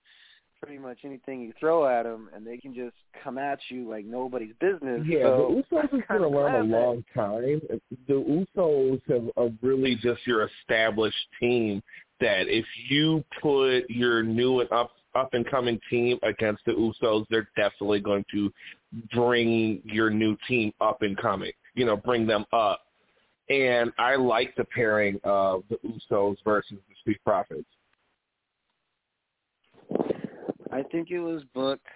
pretty 0.62 0.78
much 0.78 1.00
anything 1.04 1.42
you 1.42 1.54
throw 1.60 1.88
at 1.88 2.04
them, 2.04 2.30
and 2.36 2.46
they 2.46 2.58
can 2.58 2.74
just 2.74 2.96
come 3.24 3.38
at 3.38 3.60
you 3.70 3.90
like 3.90 4.06
nobody's 4.06 4.54
business. 4.60 5.02
Yeah, 5.06 5.24
so 5.24 5.64
the 5.72 5.76
Usos 5.76 5.82
have 5.92 6.08
been 6.08 6.24
around 6.24 6.72
a 6.72 6.78
long 6.78 7.04
time. 7.16 7.62
The 8.08 8.46
Usos 8.58 9.02
have 9.10 9.30
are 9.38 9.50
really 9.62 9.96
just 9.96 10.26
your 10.26 10.48
established 10.48 11.18
team. 11.40 11.82
That 12.20 12.48
if 12.48 12.66
you 12.90 13.24
put 13.42 13.90
your 13.90 14.22
new 14.22 14.60
and 14.60 14.72
up 14.72 14.92
up 15.16 15.34
and 15.34 15.50
coming 15.50 15.80
team 15.90 16.20
against 16.24 16.64
the 16.66 16.72
Usos, 16.72 17.26
they're 17.30 17.50
definitely 17.56 18.00
going 18.00 18.26
to 18.32 18.52
bring 19.14 19.82
your 19.84 20.10
new 20.10 20.38
team 20.48 20.72
up 20.82 21.02
and 21.02 21.18
coming. 21.18 21.52
You 21.76 21.86
know, 21.86 21.98
bring 21.98 22.28
them 22.28 22.46
up. 22.54 22.82
And 23.50 23.92
I 23.98 24.16
like 24.16 24.56
the 24.56 24.64
pairing 24.66 25.20
of 25.24 25.64
the 25.70 25.78
Usos 25.86 26.38
versus 26.46 26.78
the 26.88 26.96
Street 27.02 27.20
Profits. 27.26 27.66
I 30.72 30.84
think 30.84 31.12
it 31.12 31.20
was 31.20 31.44
booked 31.54 31.88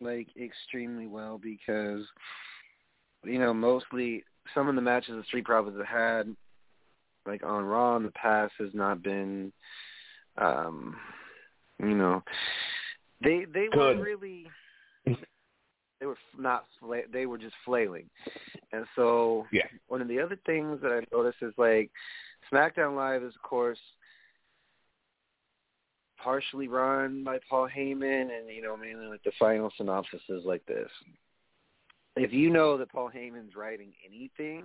like 0.00 0.28
extremely 0.40 1.06
well 1.06 1.38
because 1.38 2.04
you 3.24 3.38
know 3.38 3.52
mostly 3.52 4.24
some 4.54 4.68
of 4.68 4.74
the 4.74 4.80
matches 4.80 5.14
the 5.16 5.24
Street 5.24 5.44
Profits 5.44 5.76
have 5.76 5.86
had 5.86 6.36
like 7.26 7.44
on 7.44 7.64
Raw 7.64 7.96
in 7.96 8.04
the 8.04 8.12
past 8.12 8.52
has 8.58 8.70
not 8.72 9.02
been 9.02 9.52
um 10.36 10.96
you 11.80 11.96
know 11.96 12.22
they 13.22 13.44
they 13.52 13.68
were 13.74 13.96
really 14.00 14.46
they 15.04 16.06
were 16.06 16.16
not 16.38 16.64
fla- 16.78 17.02
they 17.12 17.26
were 17.26 17.38
just 17.38 17.54
flailing 17.64 18.08
and 18.72 18.86
so 18.94 19.46
Yeah. 19.50 19.66
one 19.88 20.00
of 20.00 20.08
the 20.08 20.20
other 20.20 20.38
things 20.46 20.80
that 20.82 20.92
I 20.92 21.00
noticed 21.14 21.38
is 21.42 21.54
like 21.56 21.90
SmackDown 22.52 22.94
Live 22.96 23.24
is 23.24 23.34
of 23.34 23.42
course 23.42 23.78
partially 26.22 26.68
run 26.68 27.24
by 27.24 27.38
Paul 27.48 27.68
Heyman 27.74 28.28
and 28.36 28.48
you 28.54 28.62
know 28.62 28.76
mainly 28.76 29.06
like 29.06 29.22
the 29.24 29.32
final 29.38 29.72
synopsis 29.76 30.20
is 30.28 30.44
like 30.44 30.64
this. 30.66 30.90
If 32.16 32.32
you 32.32 32.50
know 32.50 32.76
that 32.78 32.90
Paul 32.90 33.10
Heyman's 33.14 33.54
writing 33.54 33.92
anything, 34.04 34.64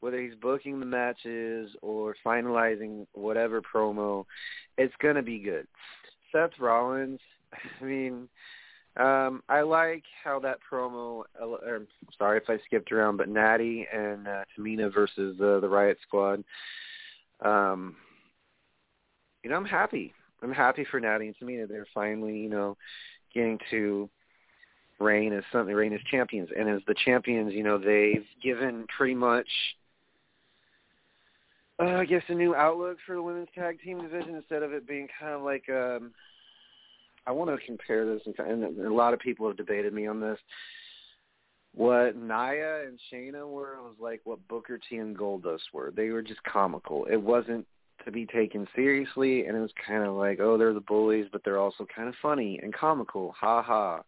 whether 0.00 0.20
he's 0.20 0.34
booking 0.40 0.78
the 0.78 0.86
matches 0.86 1.70
or 1.82 2.14
finalizing 2.24 3.06
whatever 3.12 3.60
promo, 3.60 4.24
it's 4.78 4.94
gonna 5.02 5.22
be 5.22 5.38
good. 5.38 5.66
Seth 6.32 6.58
Rollins, 6.58 7.20
I 7.80 7.84
mean, 7.84 8.28
um, 8.96 9.42
I 9.48 9.60
like 9.60 10.04
how 10.24 10.38
that 10.40 10.58
promo. 10.70 11.24
Or, 11.40 11.86
sorry 12.16 12.38
if 12.38 12.48
I 12.48 12.58
skipped 12.64 12.92
around, 12.92 13.16
but 13.16 13.28
Natty 13.28 13.86
and 13.92 14.26
uh, 14.26 14.44
Tamina 14.56 14.92
versus 14.92 15.38
uh, 15.40 15.60
the 15.60 15.68
Riot 15.68 15.98
Squad. 16.06 16.44
Um, 17.44 17.96
you 19.42 19.50
know, 19.50 19.56
I'm 19.56 19.66
happy. 19.66 20.14
I'm 20.42 20.52
happy 20.52 20.86
for 20.90 21.00
Natty 21.00 21.28
and 21.28 21.36
Tamina. 21.36 21.68
They're 21.68 21.86
finally, 21.94 22.38
you 22.38 22.48
know, 22.48 22.76
getting 23.34 23.58
to 23.70 24.08
reign 24.98 25.32
as 25.32 25.44
something, 25.52 25.74
reign 25.74 25.92
as 25.92 26.00
champions. 26.10 26.50
And 26.56 26.68
as 26.68 26.80
the 26.86 26.94
champions, 27.04 27.52
you 27.52 27.62
know, 27.62 27.78
they've 27.78 28.26
given 28.42 28.86
pretty 28.96 29.14
much, 29.14 29.48
uh, 31.78 31.96
I 31.96 32.04
guess, 32.04 32.22
a 32.28 32.34
new 32.34 32.54
outlook 32.54 32.98
for 33.06 33.14
the 33.14 33.22
women's 33.22 33.48
tag 33.54 33.80
team 33.82 34.00
division 34.00 34.34
instead 34.34 34.62
of 34.62 34.72
it 34.72 34.86
being 34.86 35.08
kind 35.18 35.34
of 35.34 35.42
like, 35.42 35.68
um, 35.68 36.12
I 37.26 37.32
want 37.32 37.50
to 37.50 37.66
compare 37.66 38.06
this, 38.06 38.22
and, 38.38 38.86
a 38.86 38.92
lot 38.92 39.12
of 39.12 39.20
people 39.20 39.48
have 39.48 39.56
debated 39.56 39.92
me 39.92 40.06
on 40.06 40.20
this. 40.20 40.38
What 41.74 42.16
Nia 42.16 42.86
and 42.86 42.98
Shayna 43.12 43.46
were 43.46 43.82
was 43.82 43.96
like 44.00 44.20
what 44.24 44.46
Booker 44.48 44.78
T 44.78 44.96
and 44.96 45.18
Goldust 45.18 45.72
were. 45.74 45.92
They 45.94 46.08
were 46.08 46.22
just 46.22 46.42
comical. 46.44 47.04
It 47.10 47.20
wasn't 47.20 47.66
to 48.06 48.12
be 48.12 48.24
taken 48.24 48.66
seriously, 48.74 49.44
and 49.44 49.56
it 49.56 49.60
was 49.60 49.72
kind 49.86 50.04
of 50.04 50.14
like, 50.14 50.40
oh, 50.40 50.56
they're 50.56 50.72
the 50.72 50.80
bullies, 50.80 51.26
but 51.30 51.42
they're 51.44 51.58
also 51.58 51.86
kind 51.94 52.08
of 52.08 52.14
funny 52.22 52.58
and 52.62 52.72
comical. 52.72 53.34
Ha 53.38 53.62
ha. 53.62 54.00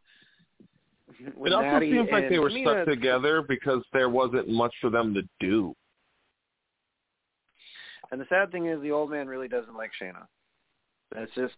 With 1.36 1.52
It 1.52 1.54
also 1.54 1.66
Natty 1.66 1.90
seems 1.90 2.08
like 2.10 2.28
they 2.28 2.38
were 2.38 2.50
Tamina, 2.50 2.84
stuck 2.84 2.86
together 2.86 3.42
because 3.42 3.82
there 3.92 4.08
wasn't 4.08 4.48
much 4.48 4.72
for 4.80 4.88
them 4.88 5.12
to 5.14 5.22
do. 5.40 5.74
And 8.10 8.20
the 8.20 8.26
sad 8.28 8.52
thing 8.52 8.66
is, 8.66 8.80
the 8.80 8.92
old 8.92 9.10
man 9.10 9.26
really 9.26 9.48
doesn't 9.48 9.76
like 9.76 9.90
Shayna. 10.00 10.26
That's 11.14 11.30
just, 11.34 11.54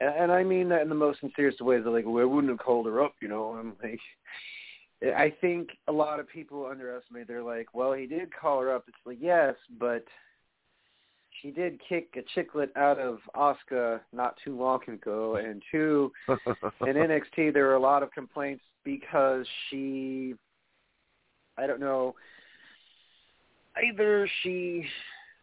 and, 0.00 0.30
I 0.30 0.44
mean 0.44 0.68
that 0.68 0.82
in 0.82 0.88
the 0.88 0.94
most 0.94 1.20
sincerest 1.20 1.60
ways. 1.60 1.82
They're 1.84 1.92
like, 1.92 2.06
well, 2.06 2.22
I 2.22 2.26
wouldn't 2.26 2.50
have 2.50 2.58
called 2.58 2.86
her 2.86 3.02
up, 3.02 3.14
you 3.20 3.28
know. 3.28 3.56
I'm 3.58 3.74
like, 3.82 4.00
I 5.16 5.34
think 5.40 5.70
a 5.88 5.92
lot 5.92 6.20
of 6.20 6.28
people 6.28 6.66
underestimate. 6.66 7.26
They're 7.26 7.42
like, 7.42 7.68
well, 7.74 7.92
he 7.92 8.06
did 8.06 8.28
call 8.34 8.60
her 8.60 8.72
up. 8.72 8.84
It's 8.86 8.96
like, 9.04 9.18
yes, 9.20 9.54
but 9.78 10.04
she 11.40 11.50
did 11.50 11.80
kick 11.86 12.16
a 12.16 12.38
chicklet 12.38 12.74
out 12.76 12.98
of 12.98 13.18
Asuka 13.34 14.00
not 14.12 14.36
too 14.44 14.58
long 14.58 14.80
ago, 14.88 15.36
and 15.36 15.62
two, 15.70 16.12
in 16.28 16.94
NXT 16.94 17.52
there 17.52 17.66
were 17.66 17.74
a 17.74 17.80
lot 17.80 18.02
of 18.02 18.12
complaints 18.12 18.62
because 18.84 19.46
she, 19.68 20.34
I 21.56 21.66
don't 21.66 21.80
know, 21.80 22.14
either 23.82 24.28
she 24.42 24.86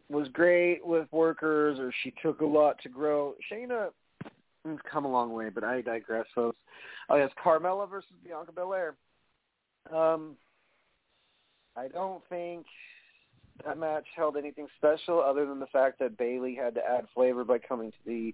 was 0.10 0.28
great 0.30 0.86
with 0.86 1.08
workers 1.12 1.80
or 1.80 1.92
she 2.04 2.14
took 2.22 2.42
a 2.42 2.46
lot 2.46 2.78
to 2.84 2.90
grow. 2.90 3.34
Shayna 3.52 3.90
has 4.66 4.78
come 4.90 5.06
a 5.06 5.12
long 5.12 5.34
way, 5.34 5.50
but 5.50 5.64
I 5.64 5.82
digress, 5.82 6.26
folks. 6.34 6.58
Oh 7.10 7.16
yes, 7.16 7.32
Carmella 7.44 7.90
versus 7.90 8.12
Bianca 8.24 8.52
Belair. 8.52 8.96
Um, 9.94 10.36
I 11.76 11.88
don't 11.88 12.22
think 12.30 12.66
that 13.66 13.78
match 13.78 14.06
held 14.16 14.38
anything 14.38 14.68
special 14.78 15.22
other 15.22 15.46
than 15.46 15.60
the 15.60 15.68
fact 15.68 16.00
that 16.00 16.18
Bayley 16.18 16.56
had 16.56 16.76
to 16.76 16.82
add 16.82 17.06
flavor 17.14 17.44
by 17.44 17.58
coming 17.60 17.92
to 17.92 17.98
the 18.06 18.34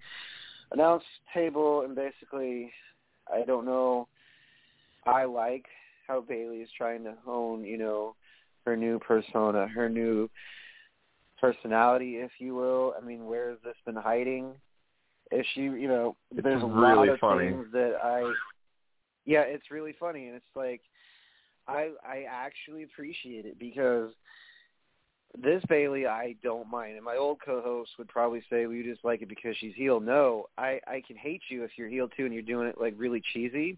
announce 0.71 1.03
table 1.33 1.81
and 1.81 1.95
basically 1.95 2.71
I 3.31 3.43
don't 3.45 3.65
know 3.65 4.07
I 5.05 5.25
like 5.25 5.65
how 6.07 6.21
Bayley 6.21 6.57
is 6.57 6.69
trying 6.77 7.03
to 7.03 7.13
hone, 7.25 7.63
you 7.63 7.77
know, 7.77 8.15
her 8.65 8.75
new 8.75 8.99
persona, 8.99 9.67
her 9.67 9.89
new 9.89 10.29
personality, 11.39 12.15
if 12.17 12.31
you 12.39 12.55
will. 12.55 12.93
I 12.99 13.05
mean, 13.05 13.25
where 13.25 13.49
has 13.49 13.59
this 13.63 13.75
been 13.85 13.95
hiding? 13.95 14.53
If 15.31 15.45
she, 15.53 15.61
you 15.61 15.87
know, 15.87 16.15
there's 16.31 16.63
a 16.63 16.65
really 16.65 16.95
lot 16.95 17.09
of 17.09 17.19
funny. 17.19 17.49
things 17.49 17.65
that 17.73 17.95
I, 18.03 18.31
yeah, 19.25 19.41
it's 19.41 19.71
really 19.71 19.95
funny, 19.99 20.27
and 20.27 20.35
it's 20.35 20.45
like, 20.55 20.81
I 21.67 21.91
I 22.05 22.25
actually 22.29 22.83
appreciate 22.83 23.45
it 23.45 23.57
because 23.57 24.11
this 25.41 25.63
Bayley 25.67 26.05
I 26.05 26.35
don't 26.43 26.69
mind, 26.69 26.95
and 26.95 27.03
my 27.03 27.15
old 27.15 27.39
co-host 27.43 27.91
would 27.97 28.07
probably 28.07 28.43
say, 28.49 28.65
"Well, 28.65 28.75
you 28.75 28.83
just 28.83 29.03
like 29.03 29.21
it 29.21 29.29
because 29.29 29.57
she's 29.57 29.75
heel." 29.75 29.99
No, 29.99 30.47
I 30.57 30.79
I 30.87 31.01
can 31.05 31.15
hate 31.15 31.41
you 31.49 31.63
if 31.63 31.71
you're 31.77 31.89
heel 31.89 32.07
too, 32.07 32.25
and 32.25 32.33
you're 32.33 32.43
doing 32.43 32.67
it 32.67 32.79
like 32.79 32.93
really 32.97 33.21
cheesy. 33.33 33.77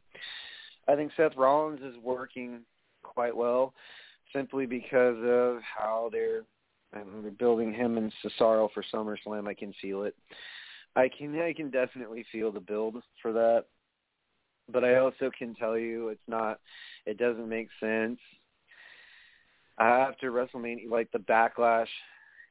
I 0.88 0.95
think 0.95 1.12
Seth 1.15 1.35
Rollins 1.35 1.81
is 1.81 1.97
working 2.03 2.62
quite 3.03 3.35
well, 3.35 3.74
simply 4.33 4.65
because 4.65 5.17
of 5.24 5.62
how 5.62 6.09
they're 6.12 6.43
and 6.93 7.24
they're 7.24 7.31
building 7.31 7.74
him 7.74 7.97
and 7.97 8.13
Cesaro 8.24 8.69
for 8.71 8.83
SummerSlam. 8.93 9.47
I 9.47 9.53
can 9.53 9.74
feel 9.81 10.03
it. 10.03 10.15
I 10.95 11.09
can 11.09 11.39
I 11.39 11.53
can 11.53 11.69
definitely 11.69 12.25
feel 12.31 12.51
the 12.51 12.59
build 12.59 13.01
for 13.21 13.33
that. 13.33 13.65
But 14.71 14.83
I 14.83 14.95
also 14.95 15.29
can 15.38 15.53
tell 15.53 15.77
you 15.77 16.09
it's 16.09 16.27
not 16.27 16.59
it 17.05 17.17
doesn't 17.17 17.50
make 17.50 17.69
sense. 17.79 18.19
After 19.79 20.32
WrestleMania 20.32 20.89
like 20.89 21.12
the 21.12 21.20
backlash, 21.20 21.88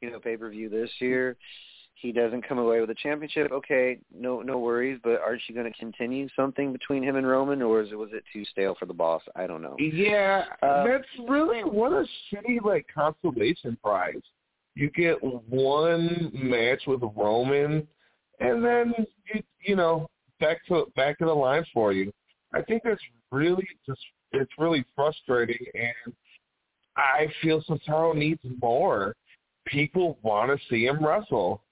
you 0.00 0.10
know, 0.10 0.20
pay 0.20 0.36
per 0.36 0.50
view 0.50 0.68
this 0.68 0.90
year, 0.98 1.36
he 1.94 2.12
doesn't 2.12 2.46
come 2.46 2.58
away 2.58 2.80
with 2.80 2.90
a 2.90 2.94
championship, 2.94 3.50
okay, 3.50 3.98
no 4.14 4.42
no 4.42 4.58
worries, 4.58 5.00
but 5.02 5.20
aren't 5.20 5.40
you 5.48 5.54
gonna 5.54 5.72
continue 5.72 6.28
something 6.36 6.72
between 6.72 7.02
him 7.02 7.16
and 7.16 7.26
Roman 7.26 7.62
or 7.62 7.80
is 7.80 7.92
it 7.92 7.94
was 7.94 8.10
it 8.12 8.24
too 8.32 8.44
stale 8.44 8.76
for 8.78 8.86
the 8.86 8.92
boss? 8.92 9.22
I 9.34 9.46
don't 9.46 9.62
know. 9.62 9.76
Yeah, 9.78 10.44
Uh, 10.62 10.86
that's 10.86 11.08
really 11.28 11.62
what 11.64 11.92
a 11.92 12.06
shitty 12.30 12.62
like 12.62 12.86
consolation 12.94 13.78
prize. 13.82 14.20
You 14.74 14.90
get 14.90 15.16
one 15.22 16.30
match 16.34 16.82
with 16.86 17.00
Roman, 17.16 17.86
and 18.40 18.64
then 18.64 18.92
you 19.32 19.42
you 19.62 19.76
know 19.76 20.08
back 20.40 20.58
to 20.66 20.92
back 20.96 21.18
to 21.18 21.24
the 21.24 21.32
line 21.32 21.64
for 21.72 21.92
you. 21.92 22.12
I 22.52 22.60
think 22.62 22.82
that's 22.84 23.00
really 23.32 23.66
just 23.86 24.00
it's 24.32 24.52
really 24.58 24.84
frustrating, 24.94 25.64
and 25.74 26.14
I 26.96 27.26
feel 27.42 27.62
Cesaro 27.62 28.14
needs 28.14 28.40
more. 28.62 29.14
People 29.66 30.18
want 30.22 30.50
to 30.50 30.66
see 30.68 30.84
him 30.84 31.04
wrestle 31.04 31.62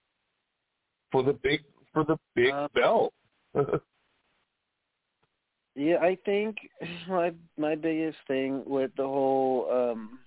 for 1.10 1.22
the 1.22 1.32
big 1.32 1.60
for 1.92 2.04
the 2.04 2.16
big 2.34 2.52
Uh, 2.52 2.68
belt. 2.74 3.12
Yeah, 5.74 5.96
I 6.02 6.16
think 6.24 6.56
my 7.08 7.32
my 7.56 7.74
biggest 7.74 8.18
thing 8.28 8.62
with 8.66 8.90
the 8.96 9.04
whole 9.04 9.70
um 9.70 10.18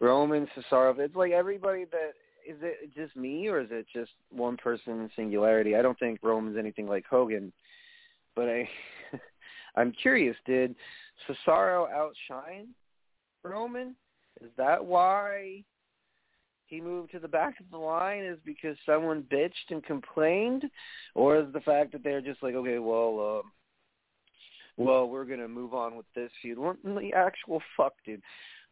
Roman 0.00 0.46
Cesaro, 0.56 0.98
it's 0.98 1.16
like 1.16 1.32
everybody 1.32 1.84
that 1.86 2.12
is 2.48 2.56
it 2.62 2.94
just 2.94 3.14
me 3.14 3.48
or 3.48 3.60
is 3.60 3.68
it 3.70 3.86
just 3.92 4.12
one 4.30 4.56
person 4.56 5.10
singularity? 5.16 5.76
I 5.76 5.82
don't 5.82 5.98
think 5.98 6.20
Roman's 6.22 6.56
anything 6.56 6.86
like 6.88 7.04
Hogan, 7.10 7.52
but 8.34 8.48
I 8.48 8.68
I'm 9.76 9.92
curious, 9.92 10.36
did 10.46 10.74
Cesaro 11.26 11.90
outshine 11.92 12.68
Roman? 13.48 13.94
Is 14.40 14.50
that 14.56 14.84
why 14.84 15.64
he 16.66 16.80
moved 16.80 17.10
to 17.12 17.18
the 17.18 17.28
back 17.28 17.58
of 17.60 17.66
the 17.70 17.78
line 17.78 18.22
is 18.22 18.38
because 18.44 18.76
someone 18.84 19.24
bitched 19.32 19.70
and 19.70 19.82
complained, 19.84 20.64
or 21.14 21.38
is 21.38 21.52
the 21.52 21.60
fact 21.60 21.92
that 21.92 22.04
they're 22.04 22.20
just 22.20 22.42
like, 22.42 22.54
okay, 22.54 22.78
well, 22.78 23.42
uh, 23.42 23.48
well, 24.76 25.08
we're 25.08 25.24
gonna 25.24 25.48
move 25.48 25.74
on 25.74 25.96
with 25.96 26.06
this 26.14 26.30
feud. 26.40 26.58
The 26.84 27.12
actual 27.14 27.60
fuck, 27.76 27.94
dude. 28.04 28.22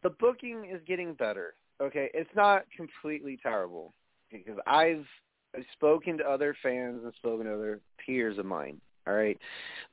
The 0.03 0.11
booking 0.11 0.71
is 0.73 0.81
getting 0.87 1.15
better. 1.15 1.55
Okay, 1.81 2.11
it's 2.15 2.31
not 2.37 2.65
completely 2.77 3.39
terrible 3.43 3.93
because 4.31 4.59
I've 4.67 5.07
I've 5.55 5.65
spoken 5.73 6.19
to 6.19 6.25
other 6.25 6.57
fans 6.63 7.01
and 7.03 7.13
spoken 7.15 7.47
to 7.47 7.55
other 7.55 7.81
peers 8.05 8.39
of 8.39 8.47
mine. 8.47 8.81
All 9.07 9.15
right, 9.15 9.39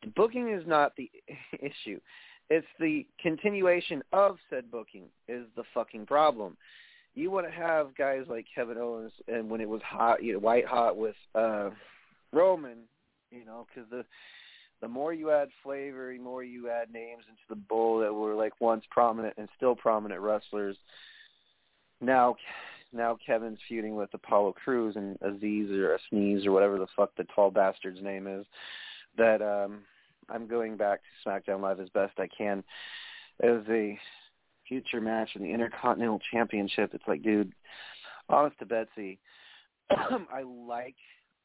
the 0.03 0.09
booking 0.09 0.49
is 0.49 0.63
not 0.67 0.93
the 0.97 1.09
issue. 1.59 1.99
It's 2.49 2.67
the 2.79 3.05
continuation 3.21 4.03
of 4.11 4.37
said 4.49 4.69
booking 4.69 5.05
is 5.27 5.45
the 5.55 5.63
fucking 5.73 6.05
problem 6.05 6.57
you 7.15 7.29
want 7.29 7.45
to 7.45 7.53
have 7.53 7.95
guys 7.95 8.23
like 8.27 8.45
Kevin 8.53 8.77
Owens, 8.77 9.11
and 9.27 9.49
when 9.49 9.61
it 9.61 9.69
was 9.69 9.81
hot, 9.83 10.23
you 10.23 10.33
know, 10.33 10.39
white 10.39 10.65
hot 10.65 10.97
with 10.97 11.15
uh 11.35 11.69
Roman, 12.31 12.79
you 13.31 13.45
know, 13.45 13.67
because 13.67 13.89
the 13.89 14.03
the 14.81 14.87
more 14.87 15.13
you 15.13 15.31
add 15.31 15.49
flavor, 15.63 16.11
the 16.11 16.19
more 16.19 16.43
you 16.43 16.69
add 16.69 16.91
names 16.91 17.23
into 17.29 17.41
the 17.49 17.55
bowl 17.55 17.99
that 17.99 18.13
were 18.13 18.33
like 18.33 18.59
once 18.59 18.83
prominent 18.89 19.35
and 19.37 19.47
still 19.55 19.75
prominent 19.75 20.19
wrestlers. 20.19 20.75
Now, 22.01 22.35
now 22.91 23.17
Kevin's 23.25 23.59
feuding 23.69 23.95
with 23.95 24.13
Apollo 24.13 24.55
Crews 24.63 24.95
and 24.97 25.17
Aziz 25.21 25.69
or 25.69 25.93
a 25.93 25.99
sneeze 26.09 26.45
or 26.45 26.51
whatever 26.51 26.77
the 26.77 26.87
fuck 26.97 27.15
the 27.15 27.23
tall 27.35 27.49
bastard's 27.49 28.01
name 28.01 28.27
is. 28.27 28.45
That 29.17 29.41
um 29.41 29.81
I'm 30.29 30.47
going 30.47 30.77
back 30.77 31.01
to 31.01 31.29
SmackDown 31.29 31.61
Live 31.61 31.79
as 31.79 31.89
best 31.89 32.13
I 32.17 32.27
can. 32.35 32.63
It 33.41 33.47
was 33.47 33.65
a 33.69 33.97
future 34.67 35.01
match 35.01 35.31
in 35.35 35.43
the 35.43 35.51
Intercontinental 35.51 36.19
Championship. 36.31 36.91
It's 36.93 37.07
like, 37.07 37.23
dude, 37.23 37.53
honest 38.29 38.57
to 38.59 38.65
Betsy, 38.65 39.19
I 39.89 40.43
like 40.43 40.95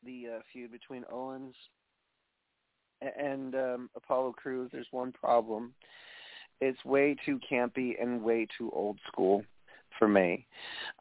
the 0.04 0.36
uh, 0.36 0.40
feud 0.52 0.70
between 0.72 1.04
Owens 1.10 1.54
and 3.00 3.54
um, 3.54 3.90
Apollo 3.96 4.34
Crews. 4.36 4.70
There's 4.72 4.86
one 4.90 5.12
problem. 5.12 5.74
It's 6.60 6.84
way 6.84 7.16
too 7.24 7.38
campy 7.50 8.00
and 8.00 8.22
way 8.22 8.46
too 8.56 8.70
old 8.74 8.98
school 9.06 9.44
for 9.98 10.08
me. 10.08 10.46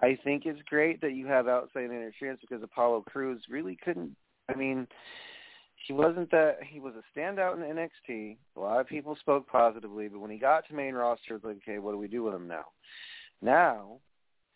I 0.02 0.18
think 0.24 0.46
it's 0.46 0.62
great 0.68 1.02
that 1.02 1.14
you 1.14 1.28
have 1.28 1.48
outside 1.48 1.86
interference 1.86 2.42
because 2.42 2.64
Apollo 2.64 3.06
Crews 3.08 3.42
really 3.50 3.78
couldn't. 3.84 4.16
I 4.50 4.56
mean, 4.56 4.88
he 5.88 5.94
wasn't 5.94 6.30
that 6.32 6.58
he 6.68 6.80
was 6.80 6.94
a 6.96 7.18
standout 7.20 7.56
in 7.56 7.62
NXT. 7.76 8.38
A 8.56 8.60
lot 8.60 8.82
of 8.82 8.88
people 8.88 9.16
spoke 9.20 9.48
positively, 9.48 10.10
but 10.10 10.20
when 10.20 10.32
he 10.32 10.38
got 10.38 10.68
to 10.68 10.74
main 10.74 10.94
roster, 10.94 11.40
like, 11.44 11.58
okay, 11.58 11.80
what 11.80 11.92
do 11.92 11.98
we 11.98 12.10
do 12.10 12.24
with 12.24 12.34
him 12.34 12.48
now? 12.48 12.66
Now 13.42 14.00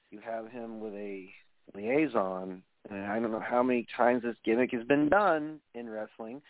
you 0.10 0.20
have 0.20 0.50
him 0.50 0.82
with 0.82 0.94
a 0.94 1.30
liaison, 1.74 2.62
and 2.90 3.06
I 3.06 3.20
don't 3.20 3.32
know 3.32 3.40
how 3.40 3.64
many 3.64 3.88
times 3.96 4.24
this 4.24 4.36
gimmick 4.44 4.72
has 4.74 4.84
been 4.84 5.08
done 5.08 5.60
in 5.74 5.90
wrestling, 5.90 6.42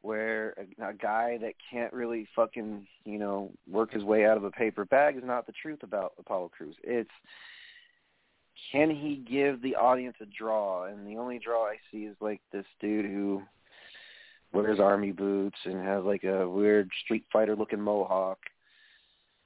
where 0.00 0.54
a, 0.56 0.88
a 0.88 0.94
guy 0.94 1.36
that 1.42 1.54
can't 1.70 1.92
really 1.92 2.26
fucking 2.34 2.86
you 3.04 3.18
know 3.18 3.50
work 3.70 3.92
his 3.92 4.04
way 4.04 4.24
out 4.24 4.38
of 4.38 4.44
a 4.44 4.50
paper 4.50 4.86
bag 4.86 5.16
is 5.16 5.24
not 5.24 5.46
the 5.46 5.52
truth 5.60 5.82
about 5.82 6.14
Apollo 6.18 6.52
Crews. 6.56 6.76
It's 6.82 7.10
can 8.72 8.90
he 8.90 9.16
give 9.16 9.60
the 9.62 9.76
audience 9.76 10.16
a 10.20 10.26
draw? 10.26 10.84
And 10.84 11.06
the 11.06 11.16
only 11.16 11.38
draw 11.38 11.66
I 11.66 11.76
see 11.90 12.04
is 12.04 12.16
like 12.20 12.40
this 12.52 12.66
dude 12.80 13.06
who 13.06 13.42
wears 14.52 14.80
army 14.80 15.12
boots 15.12 15.58
and 15.64 15.84
has 15.84 16.04
like 16.04 16.24
a 16.24 16.48
weird 16.48 16.90
Street 17.04 17.24
Fighter 17.32 17.56
looking 17.56 17.80
mohawk. 17.80 18.38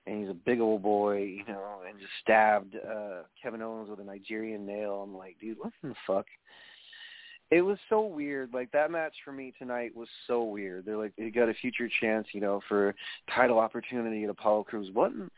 And 0.06 0.20
he's 0.20 0.30
a 0.30 0.34
big 0.34 0.60
old 0.60 0.82
boy, 0.82 1.18
you 1.22 1.44
know, 1.48 1.80
and 1.88 1.98
just 1.98 2.12
stabbed 2.20 2.76
uh 2.76 3.22
Kevin 3.42 3.62
Owens 3.62 3.88
with 3.88 4.00
a 4.00 4.04
Nigerian 4.04 4.66
nail. 4.66 5.02
I'm 5.02 5.16
like, 5.16 5.36
dude, 5.40 5.58
what 5.58 5.72
the 5.82 5.94
fuck? 6.06 6.26
It 7.50 7.62
was 7.62 7.78
so 7.88 8.00
weird. 8.02 8.52
Like 8.52 8.70
that 8.72 8.90
match 8.90 9.14
for 9.24 9.32
me 9.32 9.52
tonight 9.58 9.94
was 9.94 10.08
so 10.26 10.42
weird. 10.44 10.84
They're 10.84 10.96
like, 10.96 11.12
you 11.16 11.30
got 11.30 11.48
a 11.48 11.54
future 11.54 11.88
chance, 12.00 12.26
you 12.32 12.40
know, 12.40 12.60
for 12.68 12.94
title 13.34 13.58
opportunity 13.58 14.24
at 14.24 14.30
Apollo 14.30 14.64
Crews. 14.64 14.90
What? 14.92 15.12
in- 15.12 15.30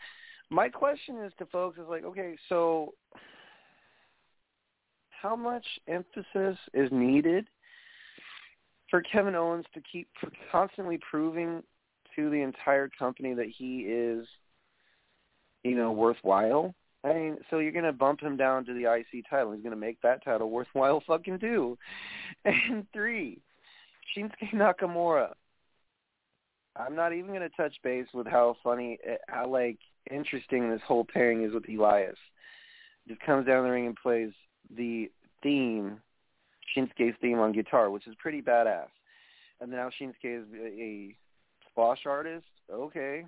My 0.51 0.69
question 0.69 1.19
is 1.19 1.33
to 1.39 1.47
folks 1.47 1.79
is 1.79 1.85
like, 1.89 2.05
okay, 2.05 2.37
so 2.49 2.95
how 5.11 5.37
much 5.37 5.67
emphasis 5.89 6.57
is 6.75 6.89
needed 6.93 7.47
for 8.91 9.03
Kevin 9.03 9.35
Owens 9.35 9.67
to 9.75 9.81
keep 9.81 10.09
constantly 10.51 10.99
proving 11.11 11.63
to 12.15 12.31
the 12.31 12.41
entire 12.41 12.89
company 12.99 13.35
that 13.35 13.49
he 13.57 13.81
is, 13.81 14.27
you 15.65 15.75
know, 15.75 15.93
worthwhile. 15.93 16.75
I 17.05 17.13
mean, 17.13 17.39
so 17.51 17.59
you're 17.59 17.73
gonna 17.73 17.93
bump 17.93 18.21
him 18.21 18.37
down 18.37 18.65
to 18.67 18.75
the 18.75 18.93
IC 18.93 19.25
title. 19.29 19.53
He's 19.53 19.63
gonna 19.63 19.77
make 19.77 20.01
that 20.03 20.25
title 20.25 20.51
worthwhile 20.51 21.03
fucking 21.07 21.39
too. 21.39 21.79
And 22.45 22.87
three, 22.93 23.41
Shinsuke 24.17 24.53
Nakamura. 24.55 25.33
I'm 26.77 26.95
not 26.95 27.13
even 27.13 27.33
gonna 27.33 27.49
touch 27.51 27.75
base 27.83 28.07
with 28.13 28.27
how 28.27 28.57
funny, 28.63 28.99
how 29.29 29.49
like 29.49 29.79
interesting 30.11 30.71
this 30.71 30.81
whole 30.87 31.05
pairing 31.05 31.43
is 31.43 31.53
with 31.53 31.69
Elias. 31.69 32.17
Just 33.09 33.21
comes 33.21 33.47
down 33.47 33.65
the 33.65 33.71
ring 33.71 33.87
and 33.87 33.97
plays 33.97 34.33
the 34.77 35.11
theme, 35.43 36.01
Shinsuke's 36.75 37.17
theme 37.21 37.39
on 37.39 37.53
guitar, 37.53 37.91
which 37.91 38.07
is 38.07 38.15
pretty 38.19 38.43
badass. 38.43 38.89
And 39.61 39.71
now 39.71 39.91
Shinsuke 40.01 40.15
is 40.25 40.45
a 40.55 41.15
squash 41.71 42.07
artist. 42.07 42.47
Okay, 42.73 43.25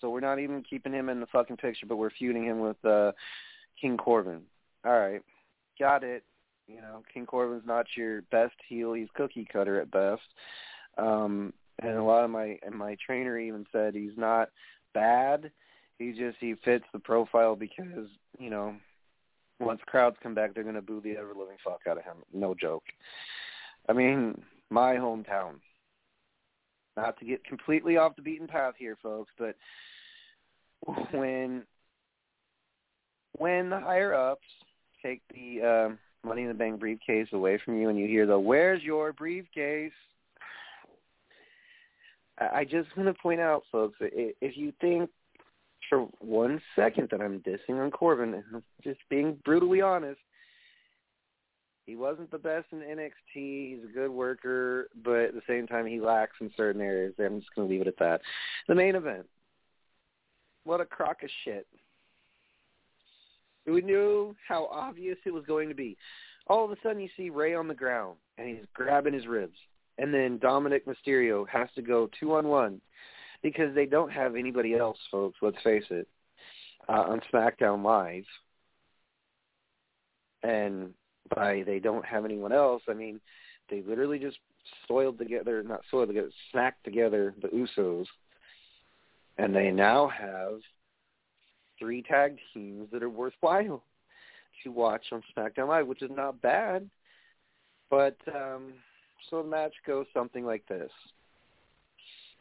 so 0.00 0.10
we're 0.10 0.20
not 0.20 0.38
even 0.38 0.62
keeping 0.62 0.92
him 0.92 1.08
in 1.08 1.20
the 1.20 1.26
fucking 1.26 1.56
picture, 1.56 1.86
but 1.86 1.96
we're 1.96 2.10
feuding 2.10 2.44
him 2.44 2.60
with 2.60 2.82
uh, 2.84 3.12
King 3.80 3.96
Corbin. 3.96 4.42
All 4.84 4.98
right, 4.98 5.22
got 5.78 6.04
it. 6.04 6.24
You 6.66 6.80
know, 6.80 7.02
King 7.12 7.26
Corbin's 7.26 7.66
not 7.66 7.86
your 7.96 8.22
best 8.30 8.54
heel. 8.68 8.92
He's 8.92 9.08
cookie 9.14 9.46
cutter 9.50 9.80
at 9.80 9.90
best. 9.90 10.22
Um, 10.98 11.52
and 11.80 11.96
a 11.96 12.02
lot 12.02 12.24
of 12.24 12.30
my 12.30 12.58
and 12.64 12.74
my 12.74 12.96
trainer 13.04 13.38
even 13.38 13.66
said 13.72 13.94
he's 13.94 14.16
not 14.16 14.50
bad. 14.94 15.50
He 15.98 16.12
just 16.12 16.36
he 16.40 16.54
fits 16.64 16.84
the 16.92 16.98
profile 16.98 17.56
because 17.56 18.08
you 18.38 18.50
know 18.50 18.74
once 19.60 19.80
crowds 19.86 20.16
come 20.22 20.34
back, 20.34 20.54
they're 20.54 20.64
gonna 20.64 20.82
boo 20.82 21.00
the 21.00 21.16
ever 21.16 21.34
living 21.34 21.56
fuck 21.64 21.82
out 21.88 21.98
of 21.98 22.04
him. 22.04 22.16
No 22.32 22.54
joke. 22.54 22.84
I 23.88 23.92
mean, 23.92 24.40
my 24.70 24.96
hometown. 24.96 25.54
Not 26.96 27.18
to 27.20 27.24
get 27.24 27.44
completely 27.44 27.96
off 27.96 28.16
the 28.16 28.22
beaten 28.22 28.48
path 28.48 28.74
here, 28.76 28.96
folks, 29.02 29.30
but 29.38 29.54
when 31.12 31.62
when 33.36 33.70
the 33.70 33.78
higher 33.78 34.14
ups 34.14 34.46
take 35.02 35.22
the 35.32 35.62
uh, 35.62 36.26
money 36.26 36.42
in 36.42 36.48
the 36.48 36.54
bank 36.54 36.80
briefcase 36.80 37.28
away 37.32 37.58
from 37.64 37.80
you 37.80 37.88
and 37.88 37.98
you 37.98 38.06
hear 38.06 38.26
the 38.26 38.38
"Where's 38.38 38.82
your 38.82 39.12
briefcase?" 39.12 39.92
I 42.40 42.64
just 42.64 42.96
want 42.96 43.08
to 43.08 43.20
point 43.20 43.40
out, 43.40 43.64
folks, 43.72 43.96
if 44.00 44.56
you 44.56 44.72
think 44.80 45.10
for 45.88 46.08
one 46.20 46.60
second 46.76 47.08
that 47.10 47.20
I'm 47.20 47.40
dissing 47.40 47.82
on 47.82 47.90
Corbin, 47.90 48.42
I'm 48.54 48.62
just 48.82 49.00
being 49.08 49.38
brutally 49.44 49.80
honest, 49.80 50.20
he 51.86 51.96
wasn't 51.96 52.30
the 52.30 52.38
best 52.38 52.66
in 52.72 52.80
NXT. 52.80 53.12
He's 53.34 53.84
a 53.84 53.92
good 53.92 54.10
worker, 54.10 54.88
but 55.02 55.20
at 55.20 55.34
the 55.34 55.40
same 55.48 55.66
time, 55.66 55.86
he 55.86 56.00
lacks 56.00 56.36
in 56.40 56.50
certain 56.54 56.82
areas. 56.82 57.14
I'm 57.18 57.40
just 57.40 57.54
going 57.54 57.66
to 57.66 57.72
leave 57.72 57.80
it 57.80 57.88
at 57.88 57.98
that. 57.98 58.20
The 58.68 58.74
main 58.74 58.94
event. 58.94 59.26
What 60.64 60.82
a 60.82 60.84
crock 60.84 61.22
of 61.22 61.30
shit. 61.44 61.66
We 63.66 63.80
knew 63.80 64.36
how 64.46 64.66
obvious 64.66 65.16
it 65.24 65.32
was 65.32 65.46
going 65.46 65.70
to 65.70 65.74
be. 65.74 65.96
All 66.46 66.62
of 66.62 66.70
a 66.70 66.76
sudden, 66.82 67.00
you 67.00 67.08
see 67.16 67.30
Rey 67.30 67.54
on 67.54 67.68
the 67.68 67.74
ground, 67.74 68.16
and 68.36 68.48
he's 68.48 68.66
grabbing 68.74 69.14
his 69.14 69.26
ribs. 69.26 69.56
And 69.96 70.12
then 70.12 70.38
Dominik 70.38 70.82
Mysterio 70.84 71.48
has 71.48 71.68
to 71.74 71.80
go 71.80 72.10
two 72.20 72.34
on 72.34 72.48
one 72.48 72.82
because 73.42 73.74
they 73.74 73.86
don't 73.86 74.10
have 74.10 74.36
anybody 74.36 74.74
else, 74.74 74.98
folks. 75.10 75.38
Let's 75.42 75.62
face 75.62 75.84
it, 75.90 76.08
uh, 76.88 76.92
on 76.92 77.20
SmackDown 77.32 77.82
Live. 77.82 78.24
And 80.42 80.94
by 81.34 81.62
they 81.66 81.78
don't 81.78 82.04
have 82.04 82.24
anyone 82.24 82.52
else, 82.52 82.82
I 82.88 82.94
mean 82.94 83.20
they 83.70 83.82
literally 83.82 84.18
just 84.18 84.38
soiled 84.86 85.18
together, 85.18 85.62
not 85.62 85.80
soiled 85.90 86.08
together, 86.08 86.30
snacked 86.54 86.82
together 86.84 87.34
the 87.42 87.48
Usos, 87.48 88.06
and 89.36 89.54
they 89.54 89.70
now 89.70 90.08
have 90.08 90.60
three 91.78 92.02
tag 92.02 92.38
teams 92.54 92.88
that 92.92 93.02
are 93.02 93.10
worthwhile 93.10 93.82
to 94.64 94.70
watch 94.70 95.06
on 95.12 95.22
SmackDown 95.36 95.68
Live, 95.68 95.86
which 95.86 96.02
is 96.02 96.10
not 96.14 96.40
bad. 96.40 96.88
But 97.90 98.16
um, 98.34 98.74
so 99.30 99.42
the 99.42 99.48
match 99.48 99.74
goes 99.86 100.06
something 100.12 100.44
like 100.44 100.66
this: 100.68 100.90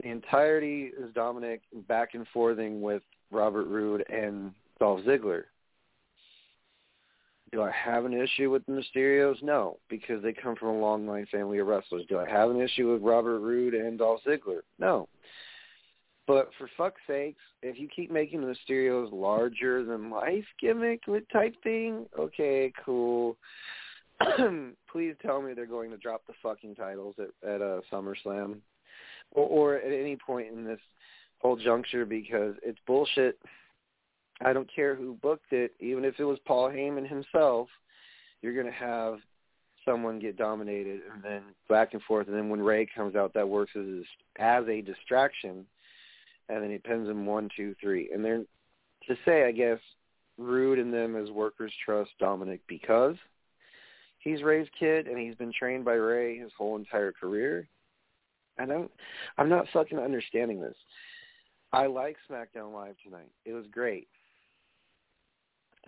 the 0.02 0.10
entirety 0.10 0.92
is 0.98 1.14
Dominik 1.14 1.62
back 1.88 2.14
and 2.14 2.28
forthing 2.34 2.82
with 2.82 3.02
Robert 3.32 3.68
Roode 3.68 4.06
and 4.10 4.52
Dolph 4.80 5.02
Ziggler. 5.02 5.44
Do 7.52 7.62
I 7.62 7.72
have 7.72 8.06
an 8.06 8.14
issue 8.14 8.52
with 8.52 8.66
the 8.66 8.74
Mysterios? 8.74 9.42
No, 9.42 9.78
because 9.90 10.22
they 10.22 10.34
come 10.34 10.56
from 10.56 10.70
a 10.70 10.80
long 10.80 11.08
line 11.08 11.26
family 11.32 11.60
of 11.60 11.68
wrestlers. 11.68 12.06
Do 12.10 12.20
I 12.20 12.30
have 12.30 12.50
an 12.50 12.60
issue 12.60 12.92
with 12.92 13.02
Robert 13.02 13.40
Roode 13.40 13.74
and 13.74 13.98
Dolph 13.98 14.22
Ziggler? 14.28 14.62
No. 14.80 15.08
But 16.28 16.50
for 16.58 16.70
fuck's 16.76 17.00
sakes, 17.08 17.42
if 17.64 17.80
you 17.80 17.88
keep 17.88 18.12
making 18.12 18.42
the 18.42 18.54
Mysterios 18.54 19.12
larger 19.14 19.86
than 19.86 20.10
life 20.10 20.44
gimmick 20.60 21.04
type 21.32 21.56
thing, 21.64 22.06
okay, 22.20 22.74
cool. 22.86 23.38
Please 24.92 25.16
tell 25.22 25.42
me 25.42 25.54
they're 25.54 25.66
going 25.66 25.90
to 25.92 25.98
drop 25.98 26.24
the 26.28 26.34
fucking 26.44 26.76
titles 26.76 27.16
at, 27.18 27.50
at 27.50 27.62
uh, 27.62 27.80
SummerSlam 27.90 28.58
or, 29.32 29.46
or 29.46 29.76
at 29.76 29.92
any 29.92 30.16
point 30.16 30.48
in 30.48 30.64
this 30.64 30.80
whole 31.40 31.56
juncture 31.56 32.06
because 32.06 32.56
it's 32.64 32.80
bullshit 32.88 33.38
I 34.42 34.54
don't 34.54 34.70
care 34.74 34.96
who 34.96 35.16
booked 35.16 35.52
it, 35.52 35.74
even 35.80 36.06
if 36.06 36.20
it 36.20 36.24
was 36.24 36.38
Paul 36.46 36.70
Heyman 36.70 37.08
himself, 37.08 37.70
you're 38.42 38.54
going 38.54 38.68
to 38.68 38.72
have 38.72 39.18
someone 39.84 40.20
get 40.20 40.38
dominated 40.38 41.02
and 41.14 41.24
then 41.24 41.42
back 41.70 41.94
and 41.94 42.02
forth. 42.04 42.28
And 42.28 42.36
then 42.36 42.50
when 42.50 42.62
Rey 42.62 42.88
comes 42.94 43.16
out, 43.16 43.34
that 43.34 43.48
works 43.48 43.72
as, 43.76 44.04
as 44.38 44.66
a 44.68 44.82
distraction. 44.82 45.66
And 46.50 46.64
then 46.64 46.72
it 46.72 46.84
pins 46.84 47.10
him 47.10 47.26
one, 47.26 47.50
two, 47.56 47.76
three. 47.82 48.10
And 48.14 48.24
they're, 48.24 48.44
to 49.08 49.16
say, 49.26 49.46
I 49.46 49.52
guess, 49.52 49.80
Roode 50.38 50.78
and 50.78 50.94
them 50.94 51.16
as 51.16 51.32
workers 51.32 51.74
trust 51.84 52.12
Dominik 52.22 52.60
because 52.68 53.16
he's 54.20 54.44
Rey's 54.44 54.68
kid 54.80 55.08
and 55.08 55.18
he's 55.18 55.36
been 55.36 55.52
trained 55.52 55.84
by 55.84 55.94
Rey 55.94 56.38
his 56.38 56.52
whole 56.56 56.76
entire 56.76 57.12
career. 57.12 57.68
I 58.60 58.66
don't, 58.66 58.92
I'm 59.38 59.50
not 59.50 59.68
fucking 59.72 60.00
understanding 60.00 60.62
this. 60.62 60.76
I 61.74 61.88
like 61.88 62.16
SmackDown 62.30 62.74
Live 62.74 62.96
tonight. 63.04 63.30
It 63.46 63.54
was 63.54 63.66
great 63.72 64.08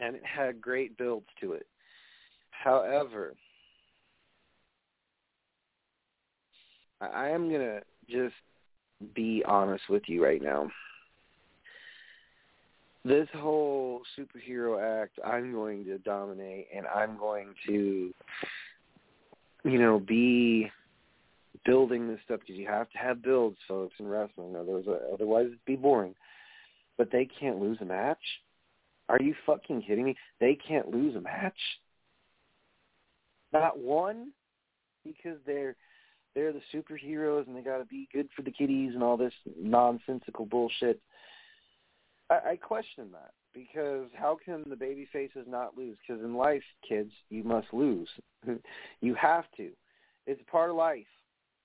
and 0.01 0.15
it 0.15 0.23
had 0.25 0.62
great 0.62 0.97
builds 0.97 1.27
to 1.41 1.53
it. 1.53 1.67
However, 2.51 3.34
I 7.01 7.29
am 7.29 7.49
to 7.49 7.82
just 8.10 8.36
be 9.15 9.43
honest 9.47 9.84
with 9.89 10.03
you 10.08 10.23
right 10.23 10.41
now. 10.41 10.69
This 13.05 13.29
whole 13.34 14.01
superhero 14.17 15.01
act, 15.01 15.19
I'm 15.25 15.53
going 15.53 15.86
to 15.86 15.97
dominate 15.99 16.67
and 16.75 16.86
I'm 16.88 17.17
going 17.17 17.47
to, 17.67 18.13
you 19.63 19.79
know, 19.79 19.99
be 19.99 20.69
building 21.69 22.08
this 22.08 22.19
stuff 22.25 22.39
because 22.41 22.55
you 22.55 22.67
have 22.67 22.89
to 22.91 22.97
have 22.97 23.21
builds, 23.21 23.58
folks, 23.67 23.93
in 23.99 24.08
wrestling. 24.08 24.55
Otherwise, 24.55 25.45
it'd 25.47 25.65
be 25.65 25.75
boring. 25.75 26.15
But 26.97 27.12
they 27.12 27.27
can't 27.39 27.60
lose 27.60 27.77
a 27.82 27.86
match 27.86 28.19
are 29.10 29.19
you 29.19 29.34
fucking 29.45 29.82
kidding 29.82 30.05
me? 30.05 30.15
They 30.39 30.55
can't 30.55 30.89
lose 30.89 31.15
a 31.15 31.21
match. 31.21 31.58
Not 33.51 33.79
one, 33.79 34.32
because 35.03 35.39
they're 35.45 35.75
they're 36.36 36.53
the 36.53 36.62
superheroes 36.71 37.47
and 37.47 37.58
they 37.58 37.62
got 37.62 37.79
to 37.79 37.86
be 37.86 38.08
good 38.13 38.29
for 38.36 38.43
the 38.43 38.51
kiddies 38.51 38.93
and 38.93 39.01
all 39.01 39.17
this 39.17 39.34
nonsensical 39.60 40.45
bullshit. 40.45 41.01
I, 42.29 42.51
I 42.51 42.55
question 42.55 43.08
that 43.12 43.32
because 43.51 44.10
how 44.13 44.38
can 44.45 44.63
the 44.69 44.75
baby 44.75 45.08
faces 45.12 45.47
not 45.47 45.75
lose? 45.75 45.97
Because 46.08 46.23
in 46.23 46.36
life, 46.36 46.62
kids, 46.88 47.12
you 47.32 47.43
must 47.43 47.67
lose. 47.73 48.08
you 49.01 49.15
have 49.15 49.45
to. 49.58 49.71
It's 50.27 50.41
part 50.51 50.69
of 50.69 50.75
life. 50.75 51.08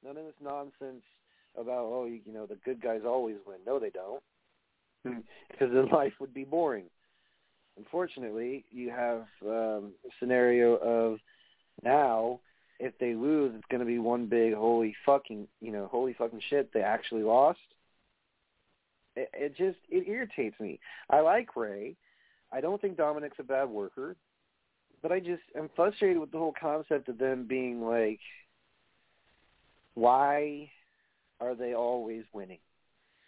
None 0.04 0.16
of 0.16 0.24
this 0.24 0.34
nonsense 0.42 1.02
about 1.58 1.86
oh 1.86 2.04
you, 2.04 2.20
know 2.32 2.46
the 2.46 2.58
good 2.64 2.82
guys 2.82 3.00
always 3.06 3.36
win. 3.46 3.58
No, 3.66 3.78
they 3.78 3.90
don't. 3.90 4.22
Because 5.50 5.72
then 5.72 5.88
life 5.90 6.14
would 6.18 6.34
be 6.34 6.44
boring. 6.44 6.86
Unfortunately, 7.76 8.64
you 8.70 8.90
have 8.90 9.26
um, 9.42 9.92
a 10.04 10.10
scenario 10.18 10.74
of 10.76 11.18
now 11.84 12.40
if 12.80 12.92
they 12.98 13.14
lose, 13.14 13.52
it's 13.54 13.64
going 13.70 13.80
to 13.80 13.86
be 13.86 13.98
one 13.98 14.26
big 14.26 14.54
holy 14.54 14.94
fucking 15.06 15.46
you 15.60 15.72
know 15.72 15.88
holy 15.90 16.14
fucking 16.14 16.40
shit 16.48 16.72
they 16.72 16.80
actually 16.80 17.22
lost. 17.22 17.60
It, 19.16 19.30
it 19.32 19.56
just 19.56 19.78
it 19.88 20.08
irritates 20.08 20.58
me. 20.58 20.80
I 21.08 21.20
like 21.20 21.54
Rey. 21.56 21.96
I 22.52 22.60
don't 22.60 22.80
think 22.80 22.96
Dominik's 22.96 23.38
a 23.38 23.44
bad 23.44 23.68
worker, 23.68 24.16
but 25.02 25.12
I 25.12 25.20
just 25.20 25.42
am 25.56 25.70
frustrated 25.74 26.18
with 26.18 26.30
the 26.30 26.38
whole 26.38 26.54
concept 26.58 27.08
of 27.08 27.18
them 27.18 27.46
being 27.48 27.82
like, 27.82 28.20
why 29.94 30.70
are 31.40 31.54
they 31.54 31.74
always 31.74 32.24
winning? 32.32 32.58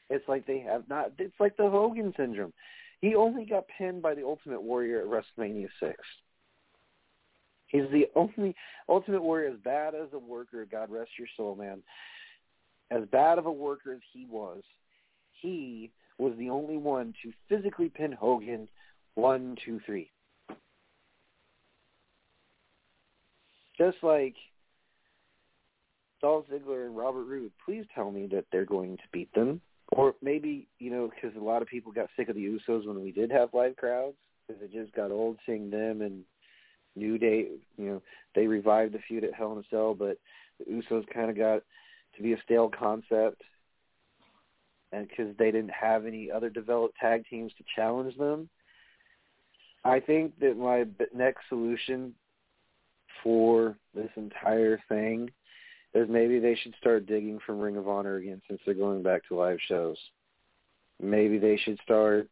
It's 0.09 0.27
like 0.29 0.47
they 0.47 0.61
have 0.61 0.89
not. 0.89 1.13
It's 1.19 1.39
like 1.41 1.57
the 1.57 1.69
Hogan 1.69 2.13
syndrome. 2.17 2.53
He 3.01 3.15
only 3.15 3.45
got 3.45 3.65
pinned 3.77 4.03
by 4.03 4.15
the 4.15 4.25
Ultimate 4.25 4.63
Warrior 4.63 5.01
at 5.01 5.07
WrestleMania 5.07 5.69
6. 5.81 5.95
He's 7.67 7.91
the 7.93 8.07
only 8.15 8.55
Ultimate 8.89 9.23
Warrior 9.23 9.51
as 9.51 9.59
bad 9.65 9.95
as 9.95 10.09
a 10.13 10.19
worker, 10.19 10.67
God 10.71 10.91
rest 10.91 11.11
your 11.19 11.29
soul, 11.37 11.57
man. 11.57 11.83
As 12.91 13.03
bad 13.11 13.39
of 13.39 13.47
a 13.47 13.53
worker 13.53 13.93
as 13.93 14.01
he 14.13 14.27
was, 14.31 14.63
he 15.33 15.91
was 16.19 16.33
the 16.39 16.49
only 16.49 16.77
one 16.77 17.13
to 17.23 17.33
physically 17.49 17.89
pin 17.89 18.13
Hogan 18.13 18.69
One, 19.17 19.57
two, 19.65 19.81
three. 19.85 20.11
Just 23.77 23.97
like 24.03 24.37
Dolph 26.27 26.47
Ziggler 26.53 26.87
and 26.87 26.97
Robert 26.97 27.23
Roode, 27.23 27.53
please 27.65 27.85
tell 27.95 28.11
me 28.11 28.27
that 28.33 28.47
they're 28.51 28.65
going 28.65 28.97
to 28.97 29.03
beat 29.13 29.33
them. 29.33 29.61
Or 29.93 30.17
maybe, 30.21 30.67
you 30.81 30.91
know, 30.91 31.09
because 31.09 31.37
a 31.37 31.45
lot 31.45 31.63
of 31.63 31.69
people 31.69 31.93
got 31.93 32.09
sick 32.17 32.29
of 32.29 32.35
the 32.35 32.45
Usos 32.45 32.85
when 32.85 33.01
we 33.01 33.13
did 33.13 33.31
have 33.31 33.55
live 33.55 33.77
crowds, 33.77 34.17
because 34.49 34.61
it 34.61 34.73
just 34.73 34.93
got 34.93 35.13
old 35.13 35.37
seeing 35.47 35.71
them 35.71 36.03
and 36.03 36.25
New 36.97 37.17
Day, 37.17 37.51
you 37.79 37.87
know, 37.87 38.03
they 38.35 38.49
revived 38.49 38.93
the 38.93 38.99
feud 39.07 39.23
at 39.23 39.35
Hell 39.35 39.53
in 39.53 39.59
a 39.59 39.63
Cell, 39.71 39.95
but 39.95 40.19
the 40.59 40.65
Usos 40.65 41.07
kind 41.15 41.31
of 41.31 41.37
got 41.37 41.63
to 42.17 42.23
be 42.25 42.33
a 42.33 42.43
stale 42.43 42.73
concept 42.77 43.43
and 44.91 45.07
because 45.07 45.33
they 45.39 45.53
didn't 45.53 45.71
have 45.71 46.07
any 46.07 46.29
other 46.29 46.51
developed 46.51 46.97
tag 47.01 47.23
teams 47.31 47.53
to 47.57 47.65
challenge 47.77 48.17
them. 48.17 48.49
I 49.85 50.01
think 50.01 50.37
that 50.41 50.59
my 50.59 50.87
next 51.15 51.43
solution 51.49 52.15
for 53.23 53.77
this 53.95 54.11
entire 54.17 54.81
thing 54.89 55.31
is 55.97 56.09
maybe 56.09 56.39
they 56.39 56.55
should 56.55 56.75
start 56.81 57.07
digging 57.07 57.39
from 57.45 57.59
Ring 57.59 57.77
of 57.77 57.89
Honor 57.89 58.17
again 58.17 58.43
since 58.49 58.61
they're 58.65 58.75
going 58.75 59.03
back 59.03 59.27
to 59.29 59.37
live 59.37 59.59
shows. 59.67 59.97
Maybe 61.01 61.39
they 61.39 61.57
should 61.57 61.79
start 61.83 62.29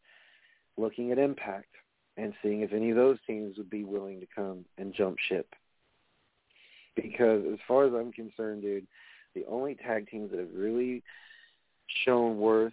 looking 0.77 1.13
at 1.13 1.19
Impact 1.19 1.69
and 2.17 2.33
seeing 2.43 2.61
if 2.61 2.73
any 2.73 2.91
of 2.91 2.97
those 2.97 3.19
teams 3.27 3.57
would 3.57 3.71
be 3.71 3.85
willing 3.85 4.21
to 4.21 4.27
come 4.35 4.65
and 4.79 4.95
jump 4.95 5.17
ship. 5.29 5.47
Because 6.97 7.45
as 7.53 7.59
far 7.67 7.87
as 7.87 7.93
I'm 7.93 8.13
concerned, 8.13 8.63
dude, 8.63 8.87
the 9.35 9.45
only 9.49 9.75
tag 9.75 10.09
teams 10.09 10.31
that 10.31 10.39
have 10.39 10.55
really 10.55 11.03
shown 12.05 12.39
worth 12.39 12.73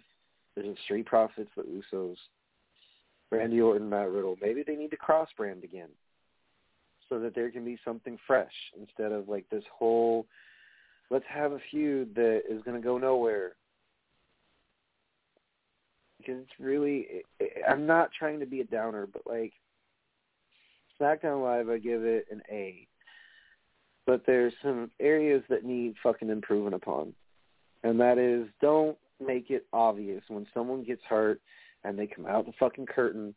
is 0.56 0.64
the 0.64 0.76
Street 0.84 1.06
Profits, 1.06 1.50
the 1.56 1.62
Usos, 1.62 2.16
Randy 3.30 3.60
Orton, 3.60 3.88
Matt 3.88 4.10
Riddle. 4.10 4.36
Maybe 4.40 4.62
they 4.64 4.76
need 4.76 4.90
to 4.90 4.96
cross 4.96 5.28
brand 5.36 5.64
again 5.64 5.88
so 7.08 7.18
that 7.18 7.34
there 7.34 7.50
can 7.50 7.64
be 7.64 7.78
something 7.84 8.18
fresh 8.26 8.52
instead 8.78 9.12
of 9.12 9.28
like 9.28 9.48
this 9.50 9.64
whole 9.76 10.26
let's 11.12 11.24
have 11.28 11.52
a 11.52 11.58
feud 11.70 12.14
that 12.14 12.42
is 12.48 12.62
going 12.62 12.80
to 12.80 12.84
go 12.84 12.96
nowhere. 12.96 13.52
Because 16.16 16.40
it's 16.40 16.58
really, 16.58 17.06
I'm 17.68 17.86
not 17.86 18.10
trying 18.18 18.40
to 18.40 18.46
be 18.46 18.60
a 18.60 18.64
downer, 18.64 19.06
but 19.06 19.22
like 19.26 19.52
SmackDown 20.98 21.42
Live, 21.42 21.68
I 21.68 21.78
give 21.78 22.02
it 22.04 22.26
an 22.30 22.40
A. 22.50 22.86
But 24.06 24.22
there's 24.26 24.54
some 24.62 24.90
areas 25.00 25.42
that 25.50 25.64
need 25.64 25.96
fucking 26.02 26.30
improving 26.30 26.72
upon. 26.72 27.12
And 27.84 28.00
that 28.00 28.16
is, 28.16 28.48
don't 28.62 28.96
make 29.24 29.50
it 29.50 29.66
obvious 29.72 30.22
when 30.28 30.46
someone 30.54 30.82
gets 30.82 31.02
hurt 31.08 31.40
and 31.84 31.98
they 31.98 32.06
come 32.06 32.26
out 32.26 32.46
the 32.46 32.52
fucking 32.58 32.86
curtain 32.86 33.34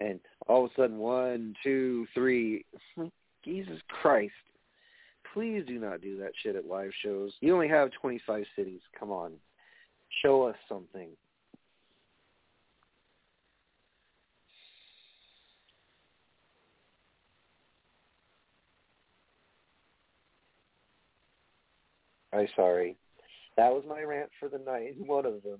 and 0.00 0.18
all 0.48 0.64
of 0.64 0.70
a 0.72 0.74
sudden 0.74 0.98
one, 0.98 1.54
two, 1.62 2.06
three, 2.12 2.64
Jesus 3.44 3.78
Christ. 3.88 4.32
Please 5.34 5.64
do 5.66 5.78
not 5.78 6.00
do 6.00 6.18
that 6.18 6.32
shit 6.42 6.56
at 6.56 6.66
live 6.66 6.90
shows. 7.02 7.32
You 7.40 7.54
only 7.54 7.68
have 7.68 7.90
25 8.00 8.44
cities. 8.56 8.80
Come 8.98 9.10
on. 9.10 9.32
Show 10.22 10.42
us 10.44 10.56
something. 10.68 11.10
I'm 22.32 22.48
sorry. 22.56 22.96
That 23.56 23.72
was 23.72 23.84
my 23.88 24.02
rant 24.02 24.30
for 24.38 24.48
the 24.48 24.58
night, 24.58 24.94
one 24.98 25.26
of 25.26 25.42
them. 25.42 25.58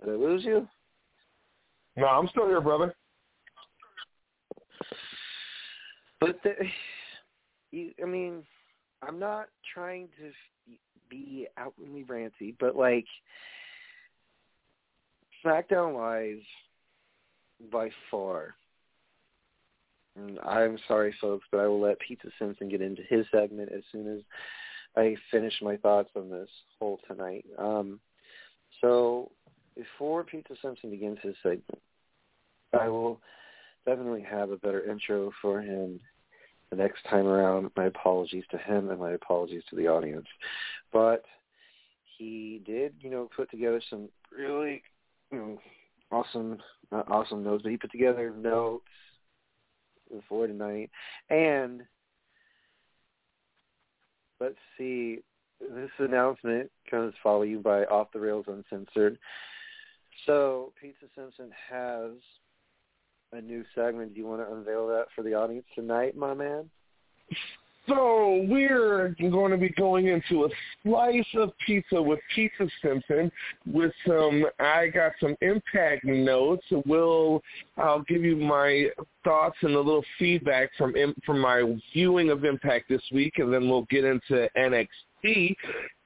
Did 0.00 0.10
I 0.10 0.16
lose 0.16 0.44
you? 0.44 0.68
No, 1.96 2.06
I'm 2.06 2.28
still 2.28 2.46
here, 2.46 2.60
brother. 2.60 2.94
But 6.20 6.40
the, 6.42 6.52
you, 7.70 7.92
I 8.02 8.06
mean, 8.06 8.44
I'm 9.02 9.18
not 9.18 9.48
trying 9.74 10.08
to 10.18 10.32
be 11.08 11.46
outwardly 11.56 12.04
ranty, 12.04 12.54
but 12.58 12.76
like 12.76 13.06
SmackDown 15.44 15.96
Live, 15.96 16.42
by 17.72 17.90
far. 18.10 18.54
And 20.16 20.38
I'm 20.40 20.78
sorry, 20.88 21.14
folks, 21.20 21.46
but 21.50 21.60
I 21.60 21.66
will 21.66 21.80
let 21.80 21.98
Pizza 22.00 22.28
Simpson 22.38 22.68
get 22.68 22.82
into 22.82 23.02
his 23.08 23.26
segment 23.32 23.70
as 23.72 23.82
soon 23.92 24.16
as 24.16 24.22
I 24.96 25.16
finish 25.30 25.54
my 25.62 25.76
thoughts 25.76 26.10
on 26.16 26.30
this 26.30 26.48
whole 26.78 26.98
tonight. 27.06 27.44
Um, 27.56 28.00
so 28.80 29.30
before 29.76 30.24
Pizza 30.24 30.54
Simpson 30.60 30.90
begins 30.90 31.18
his 31.22 31.36
segment, 31.42 31.80
I 32.78 32.88
will 32.88 33.20
definitely 33.88 34.22
have 34.28 34.50
a 34.50 34.56
better 34.56 34.84
intro 34.90 35.30
for 35.40 35.62
him 35.62 36.00
the 36.70 36.76
next 36.76 37.02
time 37.08 37.26
around. 37.26 37.70
My 37.76 37.86
apologies 37.86 38.44
to 38.50 38.58
him 38.58 38.90
and 38.90 39.00
my 39.00 39.12
apologies 39.12 39.62
to 39.70 39.76
the 39.76 39.88
audience. 39.88 40.26
But 40.92 41.24
he 42.18 42.60
did, 42.66 42.94
you 43.00 43.10
know, 43.10 43.30
put 43.34 43.50
together 43.50 43.80
some 43.88 44.08
really, 44.36 44.82
you 45.32 45.38
know, 45.38 45.58
awesome, 46.10 46.58
not 46.92 47.10
awesome 47.10 47.42
notes, 47.42 47.62
but 47.62 47.70
he 47.70 47.78
put 47.78 47.92
together 47.92 48.32
notes 48.36 48.84
for 50.28 50.46
tonight. 50.46 50.90
And 51.30 51.82
let's 54.40 54.56
see, 54.76 55.20
this 55.60 55.90
announcement 55.98 56.70
comes 56.90 57.14
follow 57.22 57.42
you 57.42 57.60
by 57.60 57.84
Off 57.84 58.08
the 58.12 58.20
Rails 58.20 58.46
Uncensored. 58.48 59.18
So 60.26 60.72
Pizza 60.80 61.06
Simpson 61.14 61.50
has 61.70 62.12
a 63.32 63.40
new 63.40 63.64
segment. 63.74 64.14
Do 64.14 64.20
you 64.20 64.26
want 64.26 64.46
to 64.46 64.52
unveil 64.52 64.88
that 64.88 65.06
for 65.14 65.22
the 65.22 65.34
audience 65.34 65.66
tonight, 65.74 66.16
my 66.16 66.34
man? 66.34 66.70
So 67.88 68.44
we're 68.48 69.16
going 69.18 69.50
to 69.50 69.56
be 69.56 69.70
going 69.70 70.08
into 70.08 70.44
a 70.44 70.48
slice 70.82 71.24
of 71.36 71.52
pizza 71.64 72.00
with 72.00 72.18
Pizza 72.34 72.68
Simpson 72.82 73.32
with 73.66 73.92
some. 74.06 74.44
I 74.60 74.88
got 74.88 75.12
some 75.20 75.36
impact 75.40 76.04
notes. 76.04 76.64
We'll. 76.84 77.42
I'll 77.78 78.02
give 78.02 78.24
you 78.24 78.36
my 78.36 78.88
thoughts 79.24 79.56
and 79.62 79.74
a 79.74 79.80
little 79.80 80.04
feedback 80.18 80.70
from 80.76 80.94
from 81.24 81.40
my 81.40 81.62
viewing 81.94 82.30
of 82.30 82.44
Impact 82.44 82.88
this 82.90 83.02
week, 83.12 83.34
and 83.38 83.52
then 83.52 83.68
we'll 83.68 83.86
get 83.90 84.04
into 84.04 84.48
NXT 84.56 85.56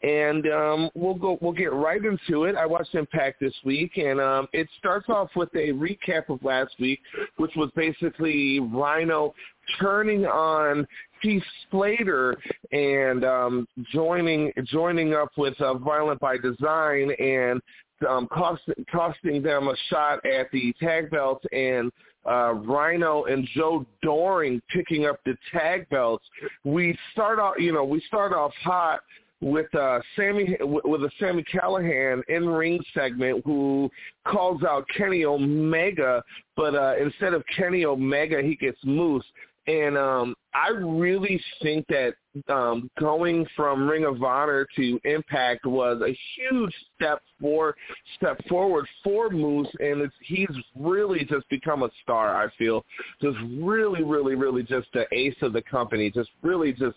and 0.02 0.46
um, 0.48 0.90
we'll 0.94 1.14
go. 1.14 1.38
We'll 1.40 1.52
get 1.52 1.72
right 1.72 2.00
into 2.04 2.44
it. 2.44 2.56
I 2.56 2.66
watched 2.66 2.94
Impact 2.94 3.40
this 3.40 3.54
week, 3.64 3.96
and 3.96 4.20
um, 4.20 4.48
it 4.52 4.68
starts 4.78 5.08
off 5.08 5.30
with 5.36 5.50
a 5.54 5.68
recap 5.72 6.28
of 6.28 6.42
last 6.42 6.74
week, 6.80 7.00
which 7.36 7.52
was 7.56 7.70
basically 7.76 8.58
Rhino 8.58 9.34
turning 9.80 10.26
on 10.26 10.86
Heath 11.22 11.42
Slater 11.70 12.36
and 12.72 13.24
um, 13.24 13.68
joining 13.92 14.52
joining 14.64 15.14
up 15.14 15.30
with 15.36 15.58
uh, 15.60 15.74
Violent 15.74 16.20
by 16.20 16.36
Design 16.36 17.12
and 17.18 17.60
um, 18.08 18.26
cost, 18.28 18.62
costing 18.90 19.42
them 19.42 19.68
a 19.68 19.74
shot 19.88 20.24
at 20.26 20.50
the 20.52 20.74
tag 20.80 21.10
belts 21.10 21.44
and 21.52 21.90
uh, 22.28 22.54
Rhino 22.54 23.24
and 23.24 23.48
Joe 23.54 23.86
Doering 24.02 24.60
picking 24.72 25.06
up 25.06 25.20
the 25.24 25.36
tag 25.52 25.88
belts. 25.88 26.24
We 26.64 26.96
start 27.12 27.38
off, 27.38 27.54
you 27.58 27.72
know, 27.72 27.84
we 27.84 28.00
start 28.06 28.32
off 28.32 28.52
hot 28.62 29.00
with 29.40 29.74
uh 29.74 29.98
Sami 30.14 30.56
with 30.62 31.02
a 31.02 31.10
Sami 31.18 31.44
Callihan 31.52 32.22
in 32.28 32.48
ring 32.48 32.80
segment 32.94 33.42
who 33.44 33.90
calls 34.24 34.62
out 34.62 34.86
Kenny 34.96 35.24
Omega, 35.24 36.22
but 36.56 36.76
uh 36.76 36.94
instead 37.00 37.34
of 37.34 37.42
Kenny 37.56 37.84
Omega 37.84 38.40
he 38.40 38.54
gets 38.54 38.78
Moose. 38.84 39.24
And 39.66 39.96
um 39.96 40.34
I 40.54 40.68
really 40.70 41.40
think 41.62 41.86
that 41.88 42.14
um 42.48 42.90
going 42.98 43.46
from 43.56 43.88
Ring 43.88 44.04
of 44.04 44.22
Honor 44.22 44.66
to 44.76 45.00
Impact 45.04 45.66
was 45.66 46.02
a 46.02 46.16
huge 46.36 46.74
step 46.96 47.22
for 47.40 47.74
step 48.16 48.40
forward 48.48 48.86
for 49.04 49.30
Moose 49.30 49.68
and 49.80 50.00
it's 50.00 50.14
he's 50.22 50.48
really 50.78 51.24
just 51.24 51.48
become 51.48 51.82
a 51.82 51.90
star, 52.02 52.42
I 52.42 52.48
feel. 52.56 52.84
Just 53.20 53.38
really, 53.58 54.02
really, 54.02 54.34
really 54.34 54.62
just 54.62 54.88
the 54.92 55.06
ace 55.12 55.36
of 55.42 55.52
the 55.52 55.62
company. 55.62 56.10
Just 56.10 56.30
really 56.42 56.72
just 56.72 56.96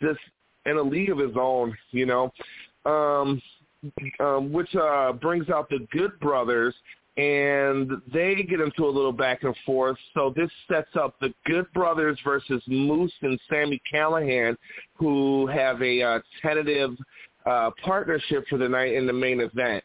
just 0.00 0.20
in 0.66 0.76
a 0.76 0.82
league 0.82 1.10
of 1.10 1.18
his 1.18 1.36
own, 1.36 1.76
you 1.90 2.06
know, 2.06 2.32
um, 2.84 3.40
um, 4.20 4.52
which 4.52 4.74
uh, 4.74 5.12
brings 5.12 5.48
out 5.50 5.68
the 5.68 5.86
Good 5.92 6.18
Brothers, 6.20 6.74
and 7.18 7.90
they 8.12 8.46
get 8.48 8.60
into 8.60 8.84
a 8.84 8.88
little 8.88 9.12
back 9.12 9.42
and 9.42 9.54
forth. 9.66 9.98
So 10.14 10.32
this 10.36 10.50
sets 10.70 10.94
up 10.94 11.18
the 11.20 11.34
Good 11.46 11.70
Brothers 11.72 12.16
versus 12.24 12.62
Moose 12.68 13.12
and 13.22 13.38
Sami 13.50 13.82
Callihan, 13.92 14.56
who 14.94 15.48
have 15.48 15.82
a 15.82 16.00
uh, 16.00 16.20
tentative 16.40 16.92
uh, 17.44 17.70
partnership 17.84 18.44
for 18.48 18.56
the 18.56 18.68
night 18.68 18.92
in 18.92 19.04
the 19.04 19.12
main 19.12 19.40
event. 19.40 19.82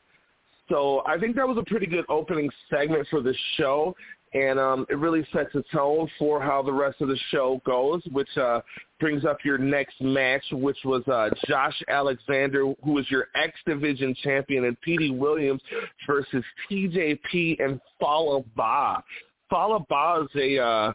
So 0.69 1.01
I 1.07 1.17
think 1.17 1.35
that 1.35 1.47
was 1.47 1.57
a 1.57 1.63
pretty 1.63 1.87
good 1.87 2.05
opening 2.07 2.49
segment 2.69 3.07
for 3.09 3.21
the 3.21 3.33
show. 3.57 3.95
And 4.33 4.59
um, 4.59 4.85
it 4.89 4.97
really 4.97 5.25
sets 5.31 5.53
a 5.55 5.63
tone 5.75 6.09
for 6.17 6.41
how 6.41 6.61
the 6.61 6.71
rest 6.71 7.01
of 7.01 7.07
the 7.07 7.17
show 7.29 7.61
goes, 7.65 8.01
which 8.11 8.35
uh, 8.37 8.61
brings 8.99 9.25
up 9.25 9.37
your 9.45 9.57
next 9.57 10.01
match, 10.01 10.43
which 10.51 10.77
was 10.85 11.07
uh, 11.07 11.29
Josh 11.47 11.79
Alexander, 11.87 12.73
who 12.83 12.97
is 12.97 13.09
your 13.11 13.27
X 13.35 13.53
Division 13.65 14.15
champion, 14.23 14.65
and 14.65 14.79
Petey 14.81 15.11
Williams 15.11 15.61
versus 16.07 16.43
TJP 16.69 17.63
and 17.63 17.79
Fallah 17.99 18.43
Bahh. 18.57 19.01
Fallah 19.49 19.85
Bahh 19.89 20.23
is 20.23 20.29
a 20.35 20.63
uh, 20.63 20.93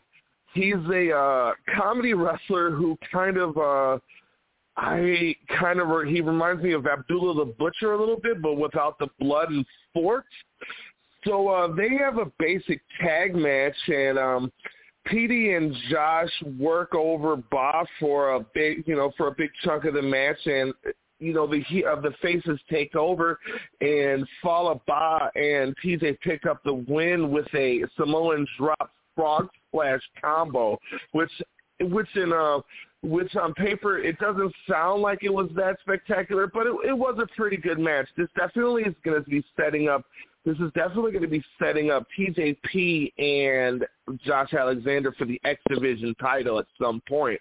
he's 0.54 0.74
a 0.92 1.16
uh, 1.16 1.52
comedy 1.76 2.14
wrestler 2.14 2.70
who 2.70 2.98
kind 3.12 3.36
of 3.36 3.56
uh, 3.56 3.98
I 4.76 5.34
kind 5.58 5.80
of 5.80 5.88
he 6.08 6.20
reminds 6.20 6.62
me 6.62 6.72
of 6.72 6.86
Abdullah 6.86 7.44
the 7.44 7.52
Butcher 7.52 7.94
a 7.94 7.98
little 7.98 8.18
bit, 8.20 8.42
but 8.42 8.54
without 8.54 8.98
the 8.98 9.08
blood 9.18 9.50
and 9.50 9.64
sports. 9.90 10.28
So 11.28 11.48
uh, 11.48 11.74
they 11.74 11.90
have 11.98 12.16
a 12.16 12.32
basic 12.38 12.80
tag 13.00 13.34
match, 13.34 13.76
and 13.86 14.18
um, 14.18 14.52
Petey 15.04 15.52
and 15.52 15.74
Josh 15.90 16.30
work 16.58 16.94
over 16.94 17.36
Bob 17.36 17.86
for 18.00 18.34
a 18.36 18.40
big, 18.54 18.84
you 18.86 18.96
know, 18.96 19.12
for 19.16 19.28
a 19.28 19.34
big 19.36 19.50
chunk 19.62 19.84
of 19.84 19.92
the 19.92 20.02
match, 20.02 20.38
and 20.46 20.72
you 21.18 21.34
know 21.34 21.46
the 21.46 21.60
he, 21.68 21.84
of 21.84 22.02
the 22.02 22.12
faces 22.22 22.58
take 22.70 22.96
over, 22.96 23.38
and 23.82 24.26
Fallah 24.42 24.80
Bahh 24.88 25.28
and 25.34 25.74
TJ 25.84 26.18
pick 26.20 26.46
up 26.46 26.62
the 26.64 26.72
win 26.72 27.30
with 27.30 27.46
a 27.54 27.82
Samoan 27.98 28.46
drop 28.56 28.90
frog 29.14 29.48
splash 29.68 30.00
combo, 30.22 30.78
which 31.12 31.30
which 31.80 32.08
in 32.16 32.32
uh 32.32 32.60
which 33.02 33.36
on 33.36 33.54
paper 33.54 33.98
it 33.98 34.18
doesn't 34.18 34.52
sound 34.68 35.02
like 35.02 35.18
it 35.22 35.32
was 35.32 35.48
that 35.54 35.76
spectacular, 35.80 36.46
but 36.46 36.66
it, 36.66 36.74
it 36.88 36.96
was 36.96 37.18
a 37.22 37.26
pretty 37.36 37.56
good 37.56 37.78
match. 37.78 38.08
This 38.16 38.28
definitely 38.36 38.82
is 38.82 38.94
going 39.04 39.22
to 39.22 39.30
be 39.30 39.44
setting 39.56 39.88
up. 39.88 40.04
This 40.48 40.56
is 40.60 40.72
definitely 40.74 41.12
going 41.12 41.24
to 41.24 41.28
be 41.28 41.44
setting 41.62 41.90
up 41.90 42.06
TJP 42.18 43.12
and 43.18 43.84
Josh 44.24 44.54
Alexander 44.54 45.12
for 45.12 45.26
the 45.26 45.38
X 45.44 45.60
Division 45.68 46.14
title 46.18 46.58
at 46.58 46.64
some 46.80 47.02
point. 47.06 47.38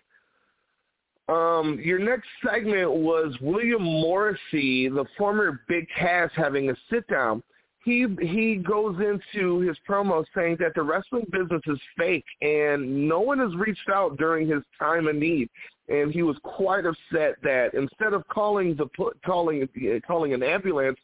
Um, 1.30 1.80
your 1.82 2.00
next 2.00 2.28
segment 2.46 2.92
was 2.92 3.34
William 3.40 3.82
Morrissey, 3.82 4.90
the 4.90 5.06
former 5.18 5.62
Big 5.70 5.88
Cass, 5.98 6.32
having 6.36 6.70
a 6.70 6.76
sit 6.90 7.08
down 7.08 7.42
he 7.88 8.06
he 8.22 8.58
goes 8.58 8.98
into 9.00 9.60
his 9.60 9.78
promo 9.90 10.26
saying 10.36 10.58
that 10.60 10.74
the 10.76 10.82
wrestling 10.82 11.26
business 11.32 11.62
is 11.68 11.80
fake 11.98 12.26
and 12.42 13.08
no 13.08 13.22
one 13.22 13.40
has 13.40 13.56
reached 13.56 13.88
out 13.90 14.18
during 14.18 14.46
his 14.46 14.62
time 14.78 15.08
of 15.08 15.16
need 15.16 15.50
and 15.88 16.12
he 16.12 16.22
was 16.22 16.36
quite 16.44 16.86
upset 16.86 17.36
that 17.44 17.70
instead 17.74 18.12
of 18.12 18.28
calling 18.28 18.76
the 18.76 18.88
calling 19.26 19.70
calling 20.06 20.34
an 20.34 20.44
ambulance 20.44 20.98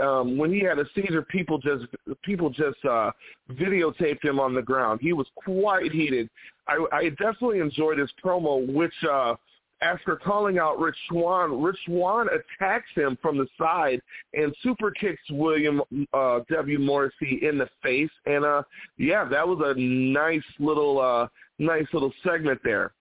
um 0.00 0.36
when 0.36 0.52
he 0.52 0.60
had 0.60 0.78
a 0.78 0.84
seizure 0.94 1.22
people 1.22 1.58
just 1.58 1.84
people 2.22 2.50
just 2.50 2.84
uh 2.84 3.10
videotaped 3.52 4.24
him 4.24 4.40
on 4.40 4.54
the 4.54 4.62
ground 4.62 5.00
he 5.00 5.12
was 5.12 5.26
quite 5.36 5.92
heated 5.92 6.28
i 6.66 6.84
i 6.92 7.08
definitely 7.10 7.60
enjoyed 7.60 7.98
his 7.98 8.10
promo 8.24 8.66
which 8.72 8.94
uh 9.08 9.34
after 9.82 10.16
calling 10.16 10.58
out 10.58 10.78
Rich 10.78 10.96
Swann, 11.08 11.60
Rich 11.60 11.76
Swann 11.86 12.28
attacks 12.28 12.88
him 12.94 13.18
from 13.20 13.36
the 13.36 13.46
side 13.58 14.00
and 14.34 14.54
super 14.62 14.90
kicks 14.90 15.20
William 15.30 15.82
uh, 16.12 16.40
W. 16.50 16.78
Morrissey 16.78 17.40
in 17.42 17.58
the 17.58 17.68
face. 17.82 18.10
And 18.24 18.44
uh, 18.44 18.62
yeah, 18.96 19.24
that 19.28 19.46
was 19.46 19.60
a 19.64 19.78
nice 19.78 20.42
little 20.58 21.00
uh, 21.00 21.28
nice 21.58 21.86
little 21.92 22.12
segment 22.24 22.60
there. 22.64 22.92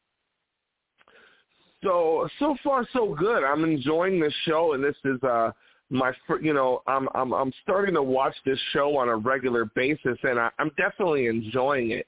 So 1.83 2.27
so 2.39 2.55
far 2.63 2.85
so 2.91 3.13
good. 3.13 3.43
I'm 3.43 3.63
enjoying 3.63 4.19
this 4.19 4.33
show, 4.45 4.73
and 4.73 4.83
this 4.83 4.95
is 5.05 5.21
uh, 5.23 5.51
my 5.89 6.11
you 6.41 6.53
know 6.53 6.81
I'm 6.87 7.07
I'm 7.13 7.33
I'm 7.33 7.53
starting 7.63 7.95
to 7.95 8.03
watch 8.03 8.35
this 8.45 8.59
show 8.71 8.97
on 8.97 9.09
a 9.09 9.15
regular 9.15 9.65
basis, 9.75 10.17
and 10.23 10.39
I, 10.39 10.49
I'm 10.59 10.71
definitely 10.77 11.27
enjoying 11.27 11.91
it 11.91 12.07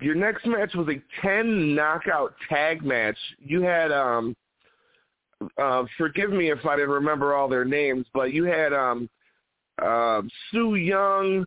your 0.00 0.14
next 0.14 0.46
match 0.46 0.74
was 0.74 0.88
a 0.88 1.02
10 1.20 1.74
knockout 1.74 2.34
tag 2.48 2.82
match. 2.84 3.16
You 3.38 3.62
had 3.62 3.92
um 3.92 4.34
uh 5.58 5.84
forgive 5.98 6.30
me 6.30 6.50
if 6.50 6.64
I 6.64 6.76
didn't 6.76 6.90
remember 6.90 7.34
all 7.34 7.48
their 7.48 7.64
names, 7.64 8.06
but 8.14 8.32
you 8.32 8.44
had 8.44 8.72
um 8.72 9.08
uh 9.80 10.22
Su 10.50 10.76
Yung, 10.76 11.44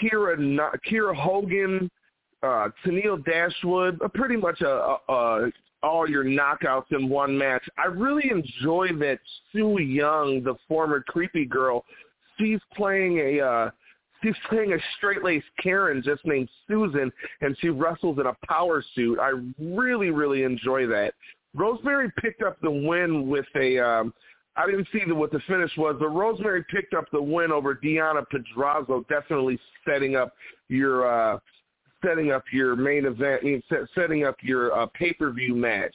Kiera 0.00 0.36
Kiera 0.90 1.14
Hogan, 1.14 1.90
uh 2.42 2.68
Tennille 2.84 3.24
Dashwood, 3.24 4.00
uh, 4.02 4.08
pretty 4.08 4.36
much 4.36 4.60
a, 4.62 4.68
a, 4.68 4.98
a 5.08 5.52
all 5.84 6.08
your 6.08 6.24
knockouts 6.24 6.90
in 6.92 7.08
one 7.08 7.36
match. 7.36 7.62
I 7.76 7.86
really 7.86 8.30
enjoy 8.30 8.88
that 9.00 9.18
Su 9.52 9.78
Yung, 9.78 10.42
the 10.42 10.54
former 10.66 11.04
creepy 11.06 11.44
girl, 11.44 11.84
she's 12.38 12.60
playing 12.76 13.18
a 13.18 13.40
uh 13.40 13.70
she's 14.22 14.34
playing 14.48 14.72
a 14.72 14.78
straight-laced 14.96 15.46
Karen 15.62 16.02
just 16.02 16.24
named 16.24 16.48
Susan, 16.66 17.12
and 17.42 17.56
she 17.60 17.68
wrestles 17.68 18.18
in 18.18 18.26
a 18.26 18.36
power 18.48 18.82
suit. 18.94 19.18
I 19.18 19.32
really, 19.58 20.10
really 20.10 20.42
enjoy 20.44 20.86
that. 20.86 21.12
Rosemary 21.54 22.10
picked 22.18 22.42
up 22.42 22.56
the 22.62 22.70
win 22.70 23.28
with 23.28 23.46
a. 23.54 23.78
Um, 23.78 24.14
I 24.56 24.66
didn't 24.66 24.86
see 24.92 25.00
the, 25.06 25.14
what 25.14 25.32
the 25.32 25.40
finish 25.48 25.72
was, 25.76 25.96
but 25.98 26.08
Rosemary 26.10 26.64
picked 26.72 26.94
up 26.94 27.06
the 27.10 27.20
win 27.20 27.50
over 27.50 27.74
Deonna 27.74 28.24
Purrazzo, 28.32 29.06
definitely 29.08 29.58
setting 29.86 30.14
up 30.14 30.32
your 30.68 31.06
uh, 31.06 31.38
setting 32.04 32.32
up 32.32 32.44
your 32.52 32.76
main 32.76 33.06
event, 33.06 33.40
I 33.42 33.44
mean, 33.44 33.62
setting 33.94 34.24
up 34.24 34.36
your 34.42 34.76
uh, 34.78 34.86
pay-per-view 34.94 35.54
match. 35.54 35.94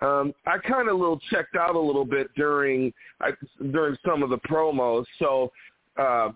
Um, 0.00 0.32
I 0.46 0.56
kind 0.58 0.88
of 0.88 0.96
little 0.96 1.20
checked 1.30 1.56
out 1.56 1.74
a 1.74 1.80
little 1.80 2.06
bit 2.06 2.28
during 2.34 2.92
I, 3.20 3.32
during 3.70 3.96
some 4.06 4.22
of 4.22 4.30
the 4.30 4.38
promos, 4.38 5.04
so 5.18 5.52
uh, 5.98 6.30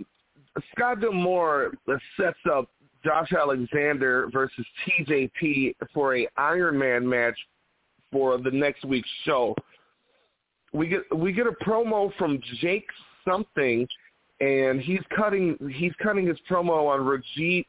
Scott 0.73 1.01
D'Amore 1.01 1.73
sets 2.21 2.39
up 2.53 2.69
Josh 3.05 3.33
Alexander 3.33 4.29
versus 4.33 4.65
TJP 4.87 5.75
for 5.93 6.17
a 6.17 6.29
Iron 6.37 6.79
Man 6.79 7.09
match 7.09 7.37
for 8.11 8.39
the 8.39 8.51
next 8.51 8.85
week's 8.85 9.09
show. 9.25 9.55
We 10.73 10.89
get 10.89 11.03
we 11.15 11.33
get 11.33 11.47
a 11.47 11.53
promo 11.65 12.15
from 12.17 12.41
Jake 12.61 12.87
something, 13.25 13.87
and 14.41 14.81
he's 14.81 15.01
cutting 15.17 15.57
he's 15.75 15.93
cutting 16.03 16.27
his 16.27 16.39
promo 16.51 16.89
on 16.89 17.01
Rajit. 17.01 17.67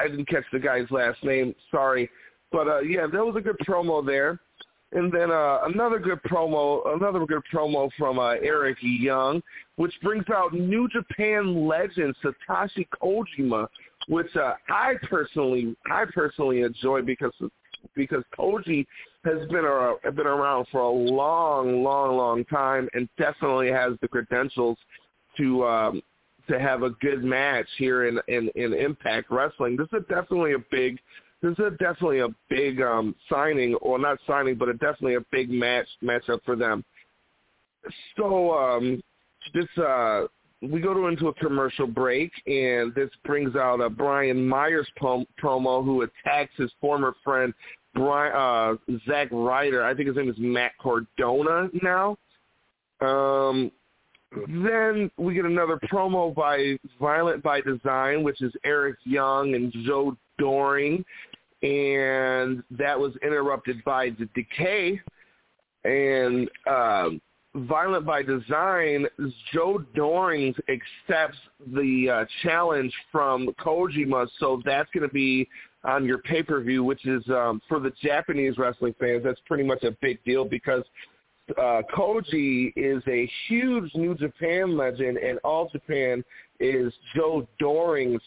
I 0.00 0.08
didn't 0.08 0.28
catch 0.28 0.44
the 0.52 0.58
guy's 0.58 0.90
last 0.90 1.22
name. 1.22 1.54
Sorry, 1.70 2.08
but 2.50 2.68
uh, 2.68 2.80
yeah, 2.80 3.06
that 3.06 3.24
was 3.24 3.36
a 3.36 3.40
good 3.40 3.58
promo 3.66 4.04
there. 4.04 4.40
And 4.92 5.12
then 5.12 5.30
uh, 5.30 5.60
another 5.66 6.00
good 6.00 6.20
promo, 6.24 6.96
another 6.96 7.24
good 7.24 7.42
promo 7.52 7.90
from 7.96 8.18
uh, 8.18 8.32
Eric 8.42 8.78
Young, 8.80 9.40
which 9.76 9.94
brings 10.02 10.24
out 10.34 10.52
New 10.52 10.88
Japan 10.88 11.68
legend 11.68 12.16
Satoshi 12.24 12.88
Kojima, 13.00 13.68
which 14.08 14.34
uh, 14.34 14.54
I 14.68 14.94
personally, 15.08 15.76
I 15.90 16.06
personally 16.12 16.62
enjoy 16.62 17.02
because 17.02 17.32
because 17.94 18.24
Koji 18.38 18.86
has 19.24 19.48
been 19.48 19.64
a, 19.64 20.12
been 20.12 20.26
around 20.26 20.66
for 20.72 20.80
a 20.80 20.90
long, 20.90 21.82
long, 21.82 22.16
long 22.16 22.44
time, 22.46 22.88
and 22.92 23.08
definitely 23.16 23.70
has 23.70 23.92
the 24.00 24.08
credentials 24.08 24.76
to 25.36 25.64
um, 25.64 26.02
to 26.50 26.58
have 26.58 26.82
a 26.82 26.90
good 26.90 27.24
match 27.24 27.66
here 27.78 28.06
in, 28.06 28.20
in 28.28 28.50
in 28.54 28.74
Impact 28.74 29.30
Wrestling. 29.30 29.76
This 29.76 29.88
is 29.92 30.04
definitely 30.08 30.54
a 30.54 30.64
big 30.70 30.98
this 31.42 31.52
is 31.52 31.72
definitely 31.78 32.20
a 32.20 32.28
big 32.50 32.82
um, 32.82 33.14
signing, 33.30 33.74
or 33.76 33.98
not 33.98 34.18
signing, 34.26 34.56
but 34.56 34.68
a 34.68 34.74
definitely 34.74 35.14
a 35.14 35.24
big 35.30 35.50
match 35.50 35.86
matchup 36.02 36.40
for 36.44 36.54
them. 36.54 36.84
So 38.16 38.52
um, 38.52 39.02
this 39.54 39.66
uh, 39.78 40.26
we 40.60 40.80
go 40.80 40.92
to 40.92 41.06
into 41.06 41.28
a 41.28 41.34
commercial 41.34 41.86
break, 41.86 42.30
and 42.46 42.94
this 42.94 43.08
brings 43.24 43.56
out 43.56 43.80
a 43.80 43.88
Brian 43.88 44.46
Myers 44.46 44.88
pom- 44.98 45.26
promo 45.42 45.82
who 45.82 46.02
attacks 46.02 46.52
his 46.56 46.70
former 46.80 47.14
friend 47.24 47.54
Brian 47.94 48.34
uh, 48.34 48.94
Zack 49.06 49.28
Ryder. 49.30 49.82
I 49.82 49.94
think 49.94 50.08
his 50.08 50.16
name 50.16 50.28
is 50.28 50.36
Matt 50.38 50.72
Cardona 50.78 51.70
now. 51.82 52.18
Um, 53.00 53.72
then 54.48 55.10
we 55.16 55.34
get 55.34 55.44
another 55.44 55.78
promo 55.92 56.34
by 56.34 56.78
Violent 57.00 57.42
by 57.42 57.60
Design, 57.60 58.22
which 58.22 58.40
is 58.42 58.52
Eric 58.64 58.96
Young 59.04 59.54
and 59.54 59.72
Joe 59.84 60.16
Doering. 60.38 61.04
and 61.62 62.62
that 62.70 62.98
was 62.98 63.12
interrupted 63.22 63.84
by 63.84 64.10
the 64.18 64.26
decay 64.34 65.00
and 65.84 66.50
uh, 66.66 67.10
violent 67.54 68.06
by 68.06 68.22
design 68.22 69.06
joe 69.52 69.84
Doering 69.94 70.54
accepts 70.68 71.38
the 71.74 72.08
uh, 72.08 72.24
challenge 72.42 72.92
from 73.12 73.48
kojima 73.58 74.26
so 74.38 74.62
that's 74.64 74.88
going 74.94 75.06
to 75.06 75.12
be 75.12 75.48
on 75.84 76.04
your 76.06 76.18
pay-per-view 76.18 76.82
which 76.84 77.06
is 77.06 77.22
um, 77.28 77.60
for 77.68 77.80
the 77.80 77.92
japanese 78.02 78.56
wrestling 78.56 78.94
fans 78.98 79.22
that's 79.24 79.40
pretty 79.46 79.64
much 79.64 79.82
a 79.82 79.90
big 80.00 80.22
deal 80.24 80.44
because 80.44 80.84
uh, 81.58 81.82
Koji 81.94 82.72
is 82.76 83.02
a 83.08 83.30
huge 83.48 83.90
New 83.94 84.14
Japan 84.14 84.76
legend, 84.76 85.16
and 85.18 85.38
All 85.44 85.68
Japan 85.70 86.24
is 86.58 86.92
Joe 87.14 87.46
Doering's 87.60 88.22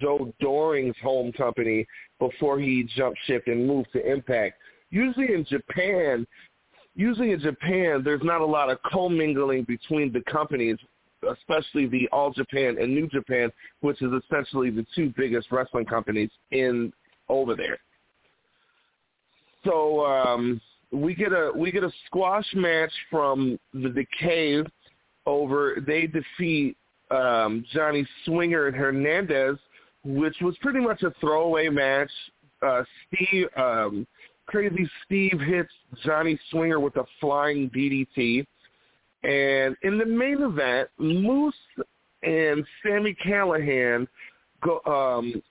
Joe 0.00 0.32
Doering's 0.42 0.96
home 1.02 1.32
company 1.32 1.86
before 2.18 2.58
he 2.58 2.88
jumped 2.96 3.18
ship 3.26 3.44
and 3.46 3.66
moved 3.66 3.88
to 3.92 4.10
Impact. 4.10 4.58
Usually 4.90 5.32
in 5.32 5.44
Japan, 5.44 6.26
usually 6.94 7.32
in 7.32 7.40
Japan, 7.40 8.02
there's 8.04 8.22
not 8.22 8.40
a 8.40 8.46
lot 8.46 8.70
of 8.70 8.78
commingling 8.90 9.64
between 9.64 10.12
the 10.12 10.20
companies. 10.30 10.76
especially 11.30 11.86
the 11.86 12.08
All 12.12 12.32
Japan 12.32 12.76
and 12.80 12.94
New 12.94 13.08
Japan, 13.08 13.50
which 13.80 14.00
is 14.02 14.10
essentially 14.24 14.70
the 14.70 14.86
two 14.94 15.12
biggest 15.16 15.50
wrestling 15.50 15.84
companies 15.84 16.30
in 16.50 16.92
over 17.28 17.54
there. 17.56 17.78
So 19.64 20.04
um, 20.04 20.60
we 20.92 21.14
get 21.14 21.32
a 21.32 21.52
we 21.54 21.70
get 21.70 21.84
a 21.84 21.92
squash 22.06 22.46
match 22.54 22.92
from 23.10 23.58
the 23.74 23.88
Decay 23.90 24.62
over. 25.26 25.82
They 25.86 26.06
defeat 26.06 26.76
um, 27.10 27.64
Johnny 27.72 28.06
Swinger 28.24 28.66
and 28.66 28.76
Hernandez, 28.76 29.58
which 30.04 30.36
was 30.40 30.56
pretty 30.60 30.80
much 30.80 31.02
a 31.02 31.12
throwaway 31.20 31.68
match. 31.68 32.10
Uh, 32.62 32.82
Steve, 33.06 33.46
um, 33.56 34.06
Crazy 34.46 34.88
Steve 35.04 35.38
hits 35.40 35.72
Johnny 36.04 36.38
Swinger 36.50 36.80
with 36.80 36.96
a 36.96 37.04
flying 37.20 37.70
DDT. 37.70 38.46
And 39.24 39.76
in 39.82 39.98
the 39.98 40.06
main 40.06 40.42
event, 40.42 40.88
Moose 40.98 41.54
and 42.22 42.64
Sami 42.82 43.14
Callihan 43.24 44.06
go 44.62 44.80
um 44.86 45.42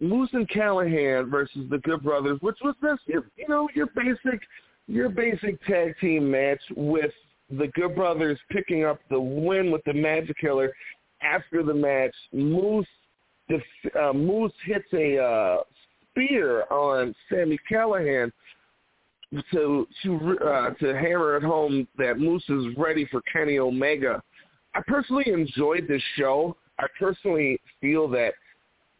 Moose 0.00 0.30
and 0.32 0.48
Callihan 0.48 1.30
versus 1.30 1.66
the 1.70 1.78
Good 1.78 2.02
Brothers, 2.02 2.38
which 2.40 2.58
was 2.62 2.74
this 2.82 2.98
you 3.06 3.22
know, 3.48 3.68
your 3.74 3.86
basic 3.86 4.40
your 4.88 5.08
basic 5.08 5.62
tag 5.64 5.94
team 6.00 6.30
match 6.30 6.60
with 6.76 7.12
the 7.50 7.68
Good 7.68 7.94
Brothers 7.94 8.38
picking 8.50 8.84
up 8.84 9.00
the 9.10 9.20
win 9.20 9.70
with 9.70 9.82
the 9.84 9.94
Magic 9.94 10.36
Killer. 10.38 10.72
After 11.22 11.62
the 11.62 11.74
match, 11.74 12.14
Moose 12.32 12.86
uh, 13.98 14.12
Moose 14.12 14.52
hits 14.64 14.86
a 14.92 15.18
uh, 15.18 15.56
spear 16.10 16.64
on 16.70 17.14
Sami 17.30 17.58
Callihan 17.70 18.30
to 19.52 19.86
to 20.02 20.38
uh, 20.44 20.70
to 20.74 20.94
hammer 20.94 21.36
it 21.36 21.42
home 21.42 21.86
that 21.98 22.18
Moose 22.18 22.44
is 22.48 22.76
ready 22.76 23.06
for 23.10 23.22
Kenny 23.32 23.58
Omega. 23.58 24.22
I 24.74 24.80
personally 24.86 25.28
enjoyed 25.28 25.86
this 25.88 26.02
show. 26.16 26.56
I 26.78 26.86
personally 26.98 27.58
feel 27.80 28.08
that 28.08 28.34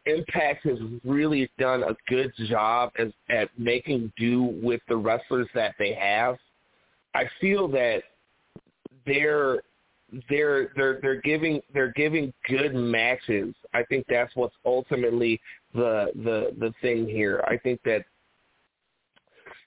Impact 0.06 0.64
has 0.64 0.78
really 1.04 1.50
done 1.58 1.82
a 1.82 1.96
good 2.08 2.32
job 2.48 2.92
as, 2.98 3.08
at 3.28 3.48
making 3.58 4.12
do 4.16 4.58
with 4.62 4.80
the 4.88 4.96
wrestlers 4.96 5.48
that 5.54 5.74
they 5.78 5.94
have. 5.94 6.36
I 7.14 7.24
feel 7.40 7.66
that 7.68 8.02
they're 9.04 9.62
they're 10.28 10.70
they're 10.76 11.00
they're 11.00 11.20
giving 11.20 11.60
they're 11.74 11.92
giving 11.96 12.32
good 12.48 12.74
matches. 12.74 13.54
I 13.74 13.82
think 13.84 14.06
that's 14.08 14.34
what's 14.36 14.54
ultimately 14.64 15.40
the 15.74 16.12
the 16.14 16.54
the 16.58 16.72
thing 16.80 17.08
here. 17.08 17.42
I 17.46 17.56
think 17.56 17.80
that 17.84 18.04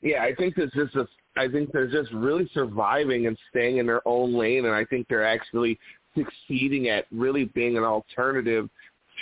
yeah, 0.01 0.23
I 0.23 0.33
think 0.35 0.55
there's 0.55 0.71
just 0.71 0.95
a 0.95 1.07
I 1.35 1.47
think 1.47 1.71
they're 1.71 1.87
just 1.87 2.11
really 2.13 2.49
surviving 2.53 3.27
and 3.27 3.37
staying 3.49 3.77
in 3.77 3.85
their 3.85 4.05
own 4.07 4.33
lane, 4.33 4.65
and 4.65 4.73
I 4.73 4.85
think 4.85 5.07
they're 5.07 5.25
actually 5.25 5.79
succeeding 6.17 6.89
at 6.89 7.05
really 7.11 7.45
being 7.45 7.77
an 7.77 7.83
alternative 7.83 8.69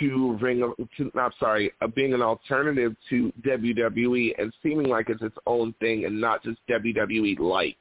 to 0.00 0.38
Ring 0.40 0.62
of, 0.62 0.72
to, 0.96 1.10
I'm 1.18 1.32
sorry, 1.38 1.72
uh, 1.80 1.86
being 1.88 2.14
an 2.14 2.22
alternative 2.22 2.94
to 3.10 3.32
WWE 3.42 4.34
and 4.38 4.52
seeming 4.62 4.88
like 4.88 5.08
it's 5.08 5.22
its 5.22 5.36
own 5.46 5.74
thing 5.80 6.04
and 6.04 6.20
not 6.20 6.42
just 6.42 6.58
WWE 6.68 7.38
light. 7.38 7.76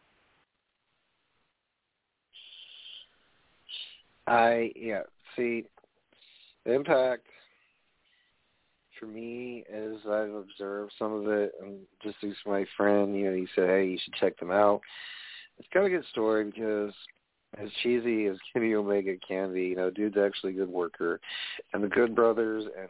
I 4.28 4.72
yeah. 4.76 5.01
See, 5.36 5.65
Impact 6.65 7.26
for 8.99 9.05
me, 9.05 9.63
as 9.72 9.95
I've 10.09 10.34
observed 10.34 10.91
some 10.97 11.13
of 11.13 11.28
it, 11.28 11.53
and 11.61 11.80
just 12.03 12.18
as 12.24 12.34
my 12.45 12.65
friend, 12.76 13.15
you 13.15 13.30
know, 13.30 13.36
he 13.36 13.47
said, 13.55 13.70
hey, 13.70 13.88
you 13.88 13.97
should 14.03 14.13
check 14.15 14.38
them 14.39 14.51
out. 14.51 14.82
It's 15.57 15.68
kind 15.74 15.86
of 15.86 15.91
a 15.91 15.95
good 15.95 16.07
story 16.09 16.45
because 16.45 16.93
as 17.57 17.69
cheesy 17.81 18.25
as 18.27 18.37
Kenny 18.51 18.73
Omega 18.73 19.15
can 19.25 19.53
be, 19.53 19.63
you 19.63 19.75
know, 19.75 19.89
dude's 19.89 20.17
actually 20.17 20.51
a 20.51 20.57
good 20.57 20.69
worker, 20.69 21.19
and 21.73 21.83
the 21.83 21.87
Good 21.87 22.15
Brothers 22.15 22.65
and 22.77 22.89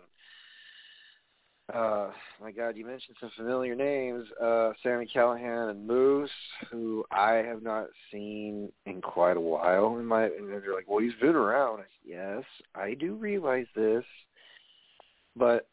uh 1.74 2.12
my 2.42 2.50
God, 2.52 2.78
you 2.78 2.86
mentioned 2.86 3.18
some 3.20 3.32
familiar 3.36 3.76
names, 3.76 4.26
uh 4.42 4.72
Sami 4.82 5.06
Callihan 5.06 5.70
and 5.70 5.86
Moose, 5.86 6.30
who 6.72 7.04
I 7.12 7.34
have 7.34 7.62
not 7.62 7.88
seen 8.10 8.72
in 8.86 9.02
quite 9.02 9.36
a 9.36 9.42
while. 9.42 9.98
In 9.98 10.06
my 10.06 10.26
and 10.26 10.50
they're 10.50 10.74
like, 10.74 10.88
Well, 10.88 11.04
he's 11.04 11.14
been 11.20 11.36
around. 11.36 11.80
I 11.80 11.84
said, 11.84 12.06
yes, 12.06 12.44
I 12.74 12.94
do 12.94 13.16
realize 13.16 13.66
this. 13.76 14.06
But 15.36 15.68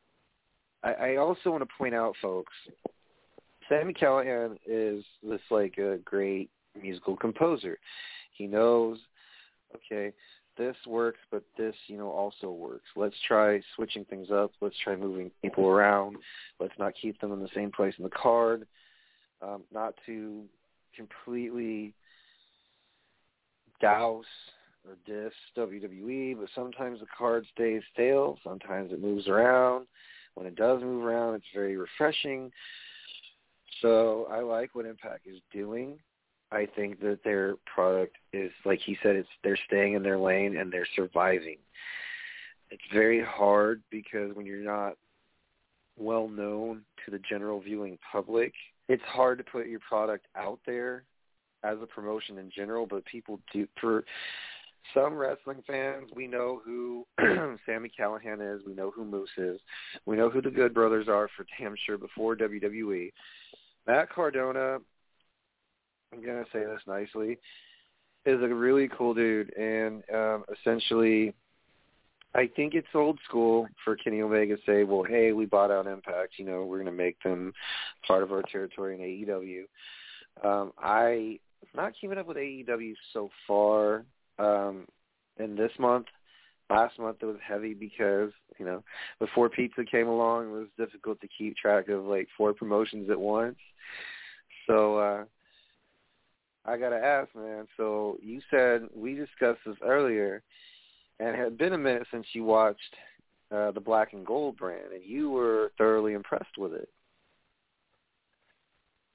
I, 0.83 0.93
I 0.93 1.17
also 1.17 1.51
want 1.51 1.63
to 1.63 1.75
point 1.79 1.95
out 1.95 2.17
folks, 2.21 2.53
Sami 3.69 3.95
Callihan 3.95 4.57
is 4.67 5.05
this 5.23 5.41
like 5.51 5.79
a 5.79 5.99
great 6.05 6.51
musical 6.81 7.17
composer. 7.17 7.79
He 8.35 8.47
knows, 8.47 8.99
okay, 9.75 10.13
this 10.57 10.77
works, 10.87 11.19
but 11.31 11.43
this, 11.59 11.75
you 11.89 11.97
know, 11.97 12.11
also 12.11 12.51
works. 12.51 12.85
Let's 12.97 13.17
try 13.27 13.61
switching 13.75 14.05
things 14.05 14.29
up. 14.31 14.53
Let's 14.61 14.77
try 14.83 14.95
moving 14.97 15.31
people 15.43 15.67
around. 15.67 16.17
Let's 16.61 16.75
not 16.79 16.93
keep 17.01 17.21
them 17.21 17.33
in 17.33 17.41
the 17.41 17.49
same 17.55 17.73
place 17.73 17.95
in 17.99 18.05
the 18.05 18.11
card. 18.11 18.67
Um, 19.43 19.63
not 19.73 19.95
to 20.07 20.45
completely 20.97 21.95
douse 23.81 24.25
or 24.87 24.97
diss 25.07 25.33
WWE, 25.57 26.39
but 26.39 26.49
sometimes 26.55 27.01
the 27.01 27.07
card 27.17 27.45
stays 27.53 27.83
stale. 27.93 28.39
Sometimes 28.45 28.93
it 28.93 29.01
moves 29.01 29.29
around. 29.29 29.87
When 30.35 30.47
it 30.47 30.57
does 30.57 30.83
move 30.83 31.05
around, 31.05 31.35
it's 31.35 31.45
very 31.55 31.77
refreshing. 31.77 32.51
So 33.83 34.29
I 34.31 34.41
like 34.41 34.75
what 34.75 34.87
Impact 34.87 35.27
is 35.27 35.41
doing. 35.53 35.99
I 36.53 36.67
think 36.77 37.01
that 37.01 37.21
their 37.25 37.57
product 37.67 38.17
is, 38.33 38.51
like 38.65 38.81
he 38.85 38.97
said, 39.03 39.17
it's 39.17 39.29
they're 39.43 39.59
staying 39.67 39.95
in 39.95 40.03
their 40.03 40.19
lane 40.19 40.57
and 40.57 40.73
they're 40.73 40.87
surviving. 40.95 41.59
It's 42.71 42.83
very 42.93 43.23
hard 43.23 43.83
because 43.91 44.35
when 44.35 44.47
you're 44.47 44.59
not 44.59 44.95
well 45.99 46.29
known 46.29 46.83
to 47.05 47.11
the 47.11 47.19
general 47.19 47.61
viewing 47.61 47.99
public, 48.11 48.53
it's 48.89 49.03
hard 49.05 49.39
to 49.39 49.45
put 49.45 49.67
your 49.67 49.81
product 49.81 50.27
out 50.37 50.59
there 50.67 51.05
as 51.63 51.79
a 51.83 51.87
promotion 51.87 52.39
in 52.39 52.51
general. 52.55 52.87
But 52.87 53.05
people 53.07 53.41
do 53.53 53.67
for 53.81 54.05
some 54.93 55.15
wrestling 55.15 55.63
fans, 55.67 56.11
we 56.15 56.27
know 56.27 56.61
who 56.65 57.07
Sami 57.67 57.91
Callihan 57.99 58.55
is. 58.55 58.63
We 58.67 58.75
know 58.75 58.91
who 58.91 59.05
Moose 59.05 59.31
is. 59.39 59.61
We 60.05 60.17
know 60.17 60.29
who 60.29 60.43
the 60.43 60.51
Good 60.51 60.75
Brothers 60.75 61.09
are 61.09 61.29
for 61.37 61.47
damn 61.59 61.75
sure 61.87 61.97
before 61.97 62.37
WWE. 62.37 63.13
Matt 63.87 64.11
Cardona 64.11 64.79
I'm 66.15 66.25
gonna 66.25 66.45
say 66.53 66.61
this 66.61 66.81
nicely, 66.87 67.39
is 68.27 68.41
a 68.43 68.49
really 68.49 68.89
cool 68.97 69.15
dude, 69.15 69.53
and 69.57 70.03
um, 70.15 70.45
essentially, 70.61 71.35
I 72.35 72.49
think 72.55 72.75
it's 72.75 72.87
old 72.95 73.19
school 73.29 73.69
for 73.85 73.97
Kenny 73.97 74.23
Omega 74.23 74.57
to 74.57 74.63
say, 74.65 74.85
"Well, 74.85 75.03
hey, 75.03 75.33
we 75.33 75.47
bought 75.47 75.71
out 75.71 75.87
Impact. 75.87 76.35
You 76.39 76.45
know, 76.45 76.65
we're 76.65 76.79
gonna 76.79 76.93
make 76.93 77.21
them 77.23 77.53
part 78.07 78.23
of 78.23 78.33
our 78.33 78.43
territory 78.43 78.95
in 78.95 79.01
AEW." 79.01 79.65
Um, 80.43 80.73
I 80.79 81.41
not 81.75 81.95
keeping 82.01 82.19
up 82.19 82.27
with 82.27 82.37
AEW 82.37 82.95
so 83.13 83.31
far. 83.47 84.05
Um, 84.39 84.87
in 85.39 85.57
this 85.57 85.73
month, 85.79 86.07
last 86.71 86.99
month 86.99 87.19
it 87.21 87.27
was 87.27 87.39
heavy 87.47 87.75
because 87.75 88.31
you 88.59 88.65
know 88.65 88.85
before 89.19 89.49
pizza 89.49 89.85
came 89.85 90.07
along, 90.07 90.49
it 90.49 90.53
was 90.53 90.69
difficult 90.79 91.21
to 91.21 91.29
keep 91.37 91.57
track 91.57 91.89
of 91.89 92.05
like 92.05 92.29
four 92.37 92.53
promotions 92.55 93.11
at 93.11 93.19
once. 93.19 93.59
So 94.67 94.99
uh 94.99 95.25
I 96.67 96.77
gotta 96.77 96.97
ask, 96.97 97.35
man. 97.35 97.67
So 97.77 98.19
you 98.23 98.41
said 98.51 98.89
we 98.95 99.15
discussed 99.15 99.61
this 99.67 99.77
earlier, 99.83 100.43
and 101.21 101.31
it 101.31 101.39
had 101.39 101.59
been 101.59 101.75
a 101.75 101.79
minute 101.79 102.07
since 102.11 102.27
you 102.33 102.45
watched 102.45 102.97
uh, 103.55 103.71
the 103.73 103.81
Black 103.81 104.13
and 104.15 104.27
Gold 104.27 104.57
brand, 104.57 104.93
and 104.95 105.05
you 105.05 105.31
were 105.31 105.73
thoroughly 105.77 106.15
impressed 106.15 106.57
with 106.59 106.73
it. 106.73 106.89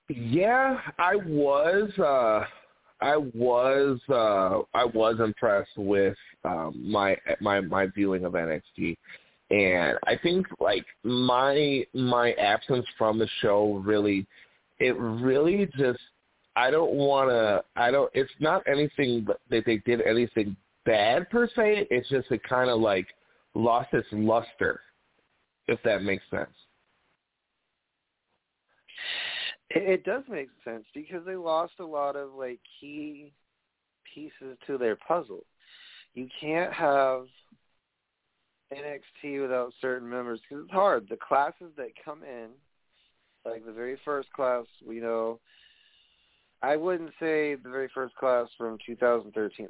Yeah, 0.10 0.80
I 0.98 1.16
was. 1.16 1.92
uh 2.00 2.46
I 3.02 3.18
was. 3.18 4.00
uh 4.10 4.60
I 4.74 4.86
was 4.86 5.20
impressed 5.20 5.78
with 5.78 6.18
um, 6.44 6.74
my 6.84 7.18
my 7.40 7.62
my 7.62 7.88
viewing 7.88 8.26
of 8.26 8.34
NXT, 8.34 8.96
and 9.50 9.98
I 10.06 10.16
think 10.22 10.48
like 10.60 10.86
my 11.04 11.86
my 11.94 12.34
absence 12.34 12.86
from 12.98 13.18
the 13.18 13.28
show 13.42 13.82
really, 13.86 14.28
it 14.80 14.98
really 14.98 15.68
just 15.78 16.00
I 16.60 16.70
don't 16.70 16.92
want 16.92 17.30
to. 17.30 17.64
I 17.78 17.90
don't. 17.90 18.12
It's 18.14 18.32
not 18.40 18.64
anything 18.68 19.26
that 19.50 19.64
they 19.66 19.78
did 19.78 20.02
anything 20.02 20.58
bad 20.86 21.30
per 21.30 21.48
se. 21.48 21.88
It's 21.90 22.10
just 22.10 22.30
it 22.32 22.44
kind 22.44 22.70
of 22.70 22.82
like 22.82 23.08
lost 23.56 23.94
its 23.94 24.08
luster, 24.12 24.82
if 25.70 25.80
that 25.84 26.04
makes 26.04 26.24
sense. 26.30 26.50
It 29.70 30.04
does 30.04 30.24
make 30.30 30.50
sense 30.66 30.84
because 30.94 31.26
they 31.26 31.38
lost 31.38 31.74
a 31.80 31.86
lot 31.86 32.18
of 32.18 32.34
like 32.34 32.60
key 32.82 33.32
pieces 34.14 34.58
to 34.68 34.78
their 34.78 34.98
puzzle. 34.98 35.46
You 36.14 36.28
can't 36.42 36.74
have 36.74 37.28
NXT 38.74 39.42
without 39.42 39.72
certain 39.80 40.10
members 40.10 40.42
because 40.42 40.66
it's 40.66 40.74
hard. 40.74 41.08
The 41.10 41.18
classes 41.26 41.72
that 41.78 41.92
come 42.04 42.24
in, 42.24 42.48
like 43.46 43.66
the 43.66 43.72
very 43.72 43.98
first 44.04 44.30
class, 44.34 44.66
we 44.86 45.00
know 45.00 45.40
I 46.62 46.76
wouldn't 46.76 47.12
say 47.20 47.56
the 47.56 47.70
very 47.70 47.90
first 47.94 48.16
class 48.16 48.48
from 48.58 48.78
2013, 48.86 49.68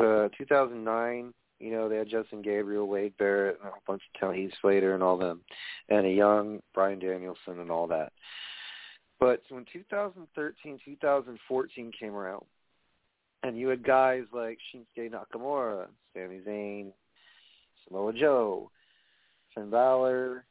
uh, 0.00 0.28
2009. 0.36 1.34
You 1.60 1.70
know, 1.70 1.88
they 1.88 1.96
had 1.96 2.08
Justin 2.08 2.42
Gabriel, 2.42 2.88
Wade 2.88 3.16
Barrett, 3.18 3.58
and 3.62 3.68
a 3.68 3.72
bunch 3.86 4.02
of 4.20 4.34
Heath 4.34 4.52
Slater, 4.60 4.94
and 4.94 5.02
all 5.02 5.16
them, 5.16 5.40
and 5.88 6.06
a 6.06 6.10
young 6.10 6.60
Bryan 6.74 6.98
Danielson 6.98 7.60
and 7.60 7.70
all 7.70 7.86
that. 7.86 8.12
But 9.20 9.42
when 9.50 9.64
2013, 9.72 10.80
2014 10.84 11.92
came 11.98 12.14
around, 12.14 12.44
and 13.44 13.56
you 13.56 13.68
had 13.68 13.84
guys 13.84 14.24
like 14.32 14.58
Shinsuke 14.74 15.12
Nakamura, 15.12 15.86
Sami 16.12 16.40
Zayn, 16.40 16.92
Samoa 17.86 18.12
Joe, 18.12 18.70
Finn 19.54 19.70
Balor, 19.70 20.44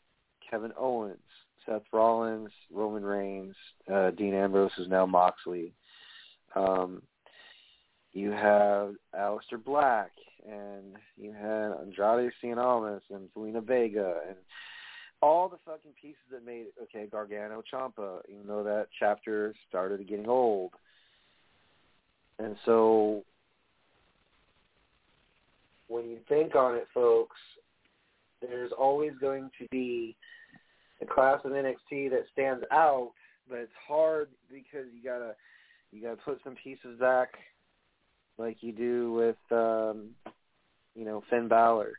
Kevin 0.49 0.71
Owens, 0.77 1.17
Seth 1.65 1.83
Rollins, 1.91 2.51
Roman 2.73 3.03
Reigns, 3.03 3.55
uh, 3.91 4.11
Dean 4.11 4.33
Ambrose 4.33 4.71
is 4.77 4.87
now 4.87 5.05
Moxley. 5.05 5.73
Um, 6.55 7.01
you 8.13 8.31
have 8.31 8.95
Aleister 9.17 9.63
Black, 9.63 10.11
and 10.45 10.97
you 11.17 11.31
had 11.31 11.71
Andrade 11.81 12.31
Cien 12.43 12.57
Almas 12.57 13.01
and 13.09 13.29
Zelina 13.33 13.63
Vega, 13.63 14.15
and 14.27 14.37
all 15.21 15.47
the 15.47 15.57
fucking 15.65 15.91
pieces 16.01 16.17
that 16.31 16.45
made. 16.45 16.67
Okay, 16.83 17.07
Gargano 17.09 17.63
Ciampa, 17.71 18.19
even 18.29 18.47
though 18.47 18.63
that 18.63 18.87
chapter 18.99 19.53
started 19.69 20.07
getting 20.07 20.27
old. 20.27 20.71
And 22.39 22.55
so 22.65 23.23
when 25.87 26.09
you 26.09 26.17
think 26.27 26.55
on 26.55 26.75
it, 26.75 26.87
folks, 26.93 27.37
there's 28.41 28.71
always 28.77 29.11
going 29.21 29.51
to 29.59 29.67
be 29.69 30.15
a 31.01 31.05
class 31.05 31.39
of 31.43 31.51
NXT 31.51 32.09
that 32.09 32.25
stands 32.33 32.63
out, 32.71 33.11
but 33.49 33.59
it's 33.59 33.71
hard 33.87 34.29
because 34.49 34.85
you 34.95 35.03
gotta 35.03 35.35
you 35.91 36.01
gotta 36.01 36.17
put 36.17 36.39
some 36.43 36.55
pieces 36.61 36.99
back, 36.99 37.29
like 38.37 38.57
you 38.61 38.71
do 38.71 39.13
with 39.13 39.57
um, 39.57 40.09
you 40.95 41.05
know 41.05 41.23
Finn 41.29 41.47
Balor, 41.47 41.93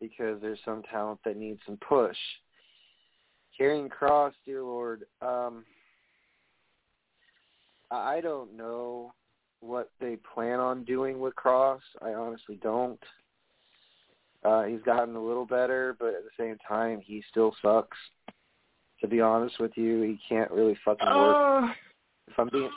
because 0.00 0.40
there's 0.40 0.58
some 0.64 0.82
talent 0.90 1.20
that 1.24 1.36
needs 1.36 1.60
some 1.66 1.78
push. 1.88 2.16
Karrion 3.58 3.90
Cross, 3.90 4.34
dear 4.46 4.62
Lord, 4.62 5.04
um, 5.20 5.64
I 7.90 8.20
don't 8.20 8.56
know 8.56 9.12
what 9.60 9.90
they 10.00 10.16
plan 10.34 10.60
on 10.60 10.84
doing 10.84 11.18
with 11.18 11.34
Cross. 11.34 11.82
I 12.00 12.10
honestly 12.14 12.58
don't. 12.62 13.02
Uh, 14.44 14.64
he's 14.64 14.82
gotten 14.82 15.16
a 15.16 15.22
little 15.22 15.46
better, 15.46 15.96
but 15.98 16.08
at 16.14 16.22
the 16.22 16.30
same 16.38 16.56
time, 16.66 17.00
he 17.04 17.24
still 17.30 17.54
sucks. 17.60 17.96
To 19.00 19.08
be 19.08 19.20
honest 19.20 19.58
with 19.58 19.72
you, 19.76 20.02
he 20.02 20.18
can't 20.28 20.50
really 20.50 20.76
fucking 20.84 21.06
work. 21.06 21.36
Uh, 21.36 21.72
if 22.28 22.38
I'm 22.38 22.48
being, 22.50 22.70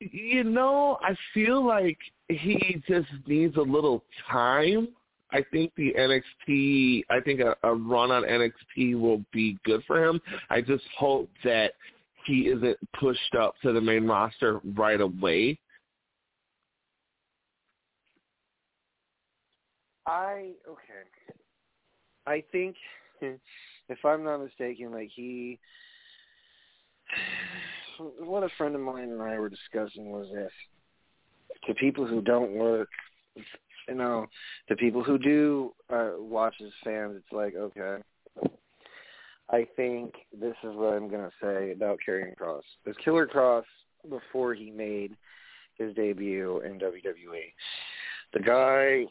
you 0.00 0.44
know, 0.44 0.98
I 1.02 1.14
feel 1.34 1.64
like 1.66 1.98
he 2.28 2.82
just 2.88 3.08
needs 3.26 3.56
a 3.56 3.62
little 3.62 4.04
time. 4.30 4.88
I 5.30 5.44
think 5.50 5.72
the 5.76 5.92
NXT, 5.98 7.04
I 7.10 7.20
think 7.20 7.40
a, 7.40 7.54
a 7.62 7.74
run 7.74 8.10
on 8.10 8.22
NXT 8.22 8.98
will 8.98 9.22
be 9.32 9.58
good 9.64 9.82
for 9.86 10.02
him. 10.02 10.20
I 10.48 10.60
just 10.60 10.84
hope 10.96 11.28
that 11.44 11.72
he 12.24 12.48
isn't 12.48 12.78
pushed 12.98 13.34
up 13.38 13.54
to 13.62 13.72
the 13.72 13.80
main 13.80 14.06
roster 14.06 14.60
right 14.76 15.00
away. 15.00 15.58
I 20.06 20.52
okay. 20.66 21.04
I 22.26 22.42
think 22.50 22.76
if 23.20 24.04
I'm 24.04 24.24
not 24.24 24.38
mistaken, 24.38 24.92
like 24.92 25.10
he, 25.14 25.58
what 27.98 28.42
a 28.42 28.48
friend 28.56 28.74
of 28.74 28.80
mine 28.80 29.10
and 29.10 29.22
I 29.22 29.38
were 29.38 29.48
discussing 29.48 30.10
was 30.10 30.28
this: 30.32 30.52
to 31.66 31.74
people 31.74 32.06
who 32.06 32.20
don't 32.20 32.52
work, 32.52 32.88
you 33.88 33.94
know, 33.94 34.26
to 34.68 34.76
people 34.76 35.02
who 35.02 35.18
do 35.18 35.72
uh, 35.90 36.12
watch 36.18 36.54
as 36.64 36.72
fans, 36.84 37.16
it's 37.16 37.32
like 37.32 37.54
okay. 37.54 38.02
I 39.50 39.66
think 39.76 40.14
this 40.38 40.56
is 40.62 40.74
what 40.74 40.92
I'm 40.92 41.08
gonna 41.08 41.30
say 41.42 41.72
about 41.72 41.98
Karrion 42.06 42.36
Cross. 42.36 42.64
As 42.86 42.94
Killer 43.04 43.26
Cross, 43.26 43.64
before 44.08 44.54
he 44.54 44.70
made 44.70 45.16
his 45.76 45.94
debut 45.94 46.60
in 46.60 46.78
WWE, 46.78 47.52
the 48.34 48.40
guy 48.40 49.06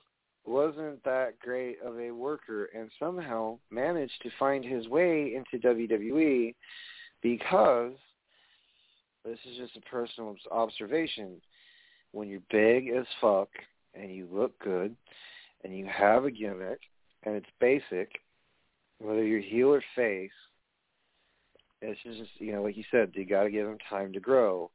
wasn't 0.45 1.03
that 1.03 1.37
great 1.39 1.77
of 1.81 1.99
a 1.99 2.11
worker 2.11 2.69
and 2.73 2.89
somehow 2.99 3.57
managed 3.69 4.21
to 4.23 4.29
find 4.39 4.63
his 4.63 4.87
way 4.87 5.35
into 5.35 5.67
WWE 5.67 6.55
because 7.21 7.93
this 9.27 9.39
is 9.51 9.57
just 9.57 9.75
a 9.75 9.89
personal 9.89 10.35
observation. 10.51 11.41
When 12.13 12.29
you're 12.29 12.39
big 12.49 12.89
as 12.89 13.05
fuck 13.19 13.49
and 13.93 14.11
you 14.11 14.27
look 14.31 14.57
good 14.59 14.95
and 15.63 15.77
you 15.77 15.85
have 15.85 16.25
a 16.25 16.31
gimmick 16.31 16.79
and 17.23 17.35
it's 17.35 17.47
basic, 17.59 18.19
whether 18.99 19.23
you're 19.23 19.41
heel 19.41 19.73
or 19.73 19.83
face, 19.95 20.31
it's 21.81 21.99
just 22.03 22.29
you 22.39 22.53
know, 22.53 22.63
like 22.63 22.77
you 22.77 22.85
said, 22.89 23.11
you 23.13 23.25
got 23.25 23.43
to 23.43 23.51
give 23.51 23.67
him 23.67 23.77
time 23.89 24.13
to 24.13 24.19
grow. 24.19 24.71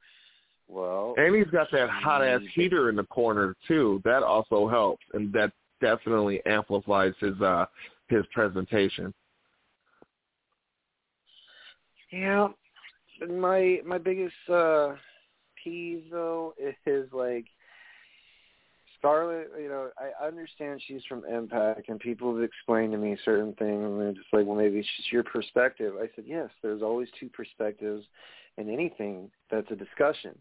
Well, 0.68 1.14
and 1.16 1.34
he's 1.34 1.50
got 1.50 1.68
that 1.72 1.90
hot 1.90 2.22
ass 2.22 2.42
heater 2.54 2.88
in 2.88 2.96
the 2.96 3.04
corner 3.04 3.56
too. 3.66 4.00
That 4.04 4.22
also 4.22 4.68
helps, 4.68 5.04
and 5.12 5.32
that 5.32 5.52
definitely 5.80 6.40
amplifies 6.46 7.14
his 7.18 7.40
uh 7.40 7.66
his 8.08 8.24
presentation. 8.32 9.12
Yeah, 12.12 12.48
my 13.30 13.80
my 13.84 13.98
biggest 13.98 14.34
uh 14.48 14.94
peeve 15.62 16.04
though 16.10 16.54
is 16.86 17.12
like 17.12 17.46
Scarlett, 19.02 19.50
you 19.60 19.68
know, 19.68 19.90
I 19.98 20.24
understand 20.24 20.80
she's 20.86 21.02
from 21.08 21.24
Impact, 21.24 21.88
and 21.88 21.98
people 21.98 22.32
have 22.34 22.44
explained 22.44 22.92
to 22.92 22.98
me 22.98 23.16
certain 23.24 23.52
things, 23.54 23.84
and 23.84 24.00
they're 24.00 24.12
just 24.12 24.32
like, 24.32 24.46
well, 24.46 24.54
maybe 24.54 24.78
it's 24.78 24.88
just 24.96 25.10
your 25.10 25.24
perspective. 25.24 25.94
I 26.00 26.08
said, 26.14 26.24
yes, 26.24 26.50
there's 26.62 26.82
always 26.82 27.08
two 27.18 27.28
perspectives 27.28 28.04
in 28.58 28.70
anything 28.70 29.28
that's 29.50 29.68
a 29.72 29.76
discussion. 29.76 30.38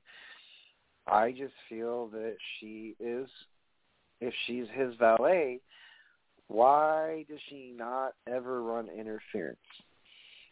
I 1.07 1.31
just 1.31 1.55
feel 1.69 2.07
that 2.09 2.35
she 2.59 2.95
is, 2.99 3.27
if 4.19 4.33
she's 4.45 4.67
his 4.75 4.93
valet, 4.99 5.59
why 6.47 7.25
does 7.27 7.39
she 7.49 7.73
not 7.75 8.13
ever 8.27 8.61
run 8.61 8.89
interference? 8.89 9.57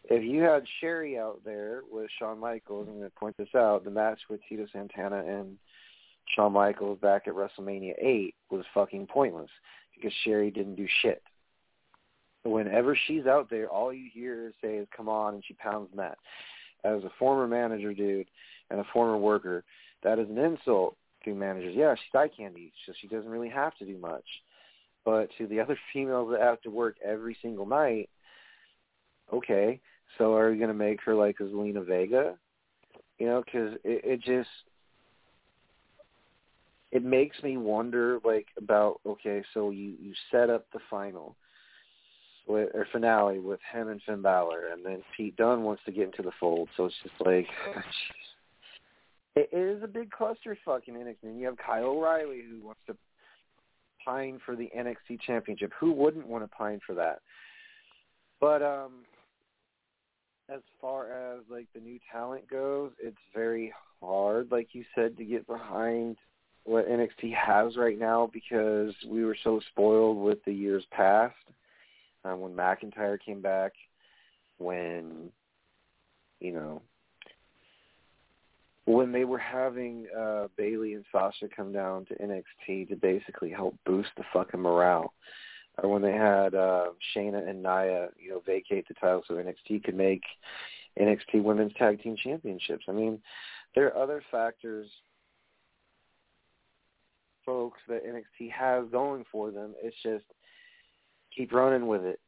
If 0.06 0.24
you 0.24 0.42
had 0.42 0.64
Sherri 0.80 1.20
out 1.20 1.42
there 1.44 1.82
with 1.92 2.10
Shawn 2.18 2.40
Michaels, 2.40 2.88
I'm 2.90 2.98
going 2.98 3.10
to 3.10 3.16
point 3.16 3.38
this 3.38 3.54
out, 3.56 3.84
the 3.84 3.92
match 3.92 4.20
with 4.30 4.40
Tito 4.48 4.66
Santana 4.72 5.24
and 5.26 5.58
Shawn 6.36 6.54
Michaels 6.54 7.00
back 7.00 7.28
at 7.28 7.34
WrestleMania 7.34 7.94
8 8.00 8.36
was 8.50 8.66
fucking 8.74 9.08
pointless 9.08 9.50
because 9.96 10.14
Sherri 10.24 10.52
didn't 10.52 10.76
do 10.76 10.88
shit. 11.02 11.22
Whenever 12.44 12.98
she's 13.08 13.26
out 13.26 13.50
there, 13.50 13.68
all 13.68 13.94
you 13.94 14.10
hear 14.14 14.36
her 14.36 14.54
say 14.62 14.78
is 14.78 14.88
"come 14.96 15.10
on," 15.10 15.34
and 15.34 15.44
she 15.46 15.54
pounds 15.56 15.90
mat. 15.94 16.18
As 16.86 17.04
a 17.04 17.12
former 17.20 17.48
manager, 17.48 17.94
dude, 17.94 18.30
and 18.70 18.80
a 18.80 18.86
former 18.94 19.18
worker, 19.18 19.66
that 20.04 20.20
is 20.20 20.30
an 20.30 20.38
insult 20.38 20.96
to 21.26 21.34
managers. 21.36 21.76
Yeah, 21.76 21.96
she's 21.96 22.16
eye 22.16 22.30
candy, 22.30 22.72
so 22.86 22.94
she 23.00 23.08
doesn't 23.08 23.30
really 23.30 23.50
have 23.50 23.76
to 23.80 23.86
do 23.86 23.98
much. 23.98 24.24
But 25.04 25.30
to 25.38 25.48
the 25.48 25.60
other 25.60 25.78
females 25.94 26.32
that 26.32 26.42
have 26.42 26.62
to 26.62 26.70
work 26.70 26.96
every 27.04 27.38
single 27.42 27.66
night, 27.66 28.10
okay, 29.34 29.80
so 30.18 30.36
are 30.36 30.52
you 30.52 30.58
going 30.58 30.70
to 30.70 30.74
make 30.74 31.02
her 31.04 31.16
like 31.16 31.38
Zelina 31.38 31.86
Vega? 31.86 32.36
You 33.18 33.28
know, 33.28 33.44
because 33.44 33.74
it, 33.84 34.02
it 34.04 34.22
just 34.22 34.50
it 36.92 37.04
makes 37.04 37.42
me 37.44 37.58
wonder 37.58 38.20
like 38.24 38.48
about 38.58 39.00
okay, 39.06 39.44
so 39.54 39.70
you 39.70 39.96
you 40.02 40.14
set 40.32 40.50
up 40.50 40.66
the 40.74 40.80
final 40.90 41.36
with, 42.48 42.70
or 42.74 42.88
finale 42.92 43.40
with 43.40 43.60
him 43.72 43.90
and 43.90 44.02
Finn 44.06 44.22
Balor, 44.22 44.70
and 44.74 44.86
then 44.86 45.04
Pete 45.16 45.36
Dunne 45.36 45.64
wants 45.64 45.84
to 45.86 45.92
get 45.92 46.06
into 46.06 46.24
the 46.24 46.32
fold, 46.40 46.70
so 46.76 46.86
it's 46.86 46.96
just 47.04 47.16
like. 47.20 47.48
it 49.36 49.50
is 49.54 49.84
a 49.84 49.88
big 49.88 50.10
clusterfuck 50.10 50.88
in 50.88 50.96
NXT. 50.96 51.24
And 51.24 51.40
you 51.40 51.46
have 51.46 51.58
Kyle 51.58 51.86
O'Reilly 51.86 52.42
who 52.50 52.66
wants 52.66 52.82
to 52.88 52.98
pine 54.04 54.40
for 54.46 54.56
the 54.56 54.70
NXT 54.76 55.22
championship. 55.26 55.72
Who 55.80 55.92
wouldn't 55.92 56.28
want 56.28 56.44
to 56.44 56.48
pine 56.50 56.80
for 56.86 56.96
that? 56.96 57.22
But 58.42 58.62
um 58.62 59.04
as 60.52 60.62
far 60.82 61.12
as 61.12 61.42
like 61.50 61.68
the 61.74 61.80
new 61.80 62.00
talent 62.12 62.50
goes, 62.50 62.92
it's 63.02 63.18
very 63.34 63.74
hard, 64.02 64.52
like 64.52 64.70
you 64.74 64.84
said, 64.96 65.18
to 65.18 65.26
get 65.26 65.48
behind 65.48 66.18
what 66.64 66.90
NXT 66.90 67.34
has 67.34 67.78
right 67.78 67.98
now 67.98 68.30
because 68.32 68.94
we 69.08 69.24
were 69.24 69.38
so 69.44 69.60
spoiled 69.72 70.18
with 70.18 70.44
the 70.46 70.54
years 70.54 70.84
past. 70.92 71.36
Um, 72.26 72.42
when 72.42 72.54
McIntyre 72.54 73.18
came 73.20 73.42
back, 73.42 73.74
when 74.58 75.32
you 76.40 76.52
know 76.52 76.82
when 78.86 79.12
they 79.12 79.24
were 79.24 79.38
having 79.40 80.08
uh 80.18 80.48
Bayley 80.58 80.94
and 80.94 81.06
Sasha 81.12 81.48
come 81.56 81.72
down 81.72 82.06
to 82.06 82.16
NXT 82.16 82.90
to 82.90 82.96
basically 82.96 83.50
help 83.50 83.76
boost 83.86 84.10
the 84.18 84.24
fucking 84.34 84.60
morale. 84.60 85.14
Or 85.84 85.90
when 85.90 86.02
they 86.02 86.14
had 86.14 86.56
uh 86.56 86.88
Shayna 87.16 87.48
and 87.48 87.64
Nia, 87.64 88.10
you 88.20 88.32
know, 88.32 88.42
vacate 88.46 88.88
the 88.88 88.94
title 88.96 89.24
so 89.28 89.36
NXT 89.36 89.84
could 89.84 89.96
make 89.96 90.24
NXT 91.00 91.44
Women's 91.44 91.74
Tag 91.74 92.02
Team 92.02 92.16
Championships. 92.22 92.86
I 92.88 92.92
mean, 92.92 93.20
there 93.76 93.88
are 93.88 94.04
other 94.04 94.24
factors, 94.32 94.88
folks, 97.46 97.80
that 97.88 98.06
NXT 98.06 98.52
has 98.52 98.86
going 98.92 99.26
for 99.32 99.52
them. 99.52 99.74
It's 99.82 99.96
just 100.04 100.26
keep 101.36 101.54
running 101.54 101.88
with 101.88 102.04
it. 102.04 102.20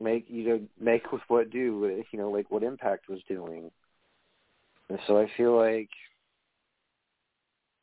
Make 0.00 0.26
you 0.28 0.48
know, 0.48 0.60
make 0.78 1.10
with 1.12 1.22
what 1.28 1.50
do 1.50 2.04
you 2.12 2.18
know, 2.18 2.30
like 2.30 2.50
what 2.50 2.62
Impact 2.62 3.08
was 3.08 3.20
doing. 3.28 3.70
And 4.88 4.98
so 5.06 5.18
I 5.18 5.28
feel 5.36 5.56
like 5.56 5.88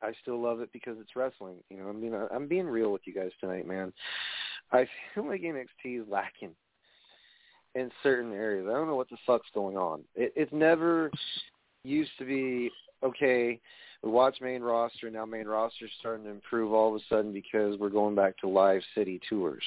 I 0.03 0.11
still 0.21 0.39
love 0.41 0.59
it 0.59 0.71
because 0.73 0.97
it's 0.99 1.15
wrestling. 1.15 1.55
You 1.69 1.77
know, 1.77 1.89
I 1.89 1.93
mean, 1.93 2.13
I'm 2.31 2.47
being 2.47 2.67
real 2.67 2.91
with 2.91 3.01
you 3.05 3.13
guys 3.13 3.31
tonight, 3.39 3.67
man. 3.67 3.93
I 4.73 4.87
feel 5.13 5.27
like 5.27 5.41
NXT 5.41 6.01
is 6.01 6.07
lacking 6.09 6.55
in 7.75 7.91
certain 8.01 8.33
areas. 8.33 8.67
I 8.69 8.73
don't 8.73 8.87
know 8.87 8.95
what 8.95 9.09
the 9.09 9.17
fuck's 9.25 9.49
going 9.53 9.77
on. 9.77 10.03
It, 10.15 10.33
it's 10.35 10.51
never 10.51 11.11
used 11.83 12.11
to 12.19 12.25
be 12.25 12.69
okay. 13.03 13.59
We 14.03 14.09
watch 14.09 14.37
main 14.41 14.61
roster 14.61 15.09
now. 15.09 15.25
Main 15.25 15.47
roster's 15.47 15.91
starting 15.99 16.25
to 16.25 16.31
improve 16.31 16.73
all 16.73 16.93
of 16.93 17.01
a 17.01 17.05
sudden 17.07 17.31
because 17.31 17.77
we're 17.79 17.89
going 17.89 18.15
back 18.15 18.37
to 18.39 18.47
live 18.47 18.81
city 18.95 19.19
tours. 19.29 19.63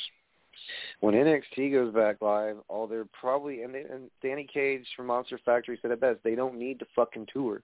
When 1.00 1.14
NXT 1.14 1.72
goes 1.72 1.94
back 1.94 2.16
live, 2.20 2.57
all 2.68 2.86
they're 2.86 3.07
probably 3.18 3.62
and, 3.62 3.74
they, 3.74 3.82
and 3.82 4.11
Danny 4.22 4.46
Cage 4.52 4.86
from 4.96 5.07
Monster 5.07 5.38
Factory 5.44 5.78
said 5.80 5.90
it 5.90 6.00
best. 6.00 6.20
They 6.24 6.34
don't 6.34 6.59
need 6.59 6.78
to 6.80 6.86
fucking 6.94 7.28
tour 7.32 7.62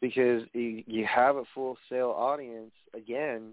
because 0.00 0.42
you, 0.52 0.82
you 0.86 1.06
have 1.06 1.36
a 1.36 1.44
full 1.54 1.78
sale 1.88 2.10
audience 2.10 2.72
again. 2.94 3.52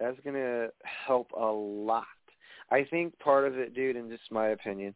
That's 0.00 0.18
gonna 0.24 0.68
help 0.82 1.30
a 1.32 1.44
lot. 1.44 2.04
I 2.70 2.84
think 2.84 3.18
part 3.18 3.46
of 3.46 3.58
it, 3.58 3.74
dude, 3.74 3.96
and 3.96 4.10
just 4.10 4.30
my 4.30 4.48
opinion, 4.48 4.94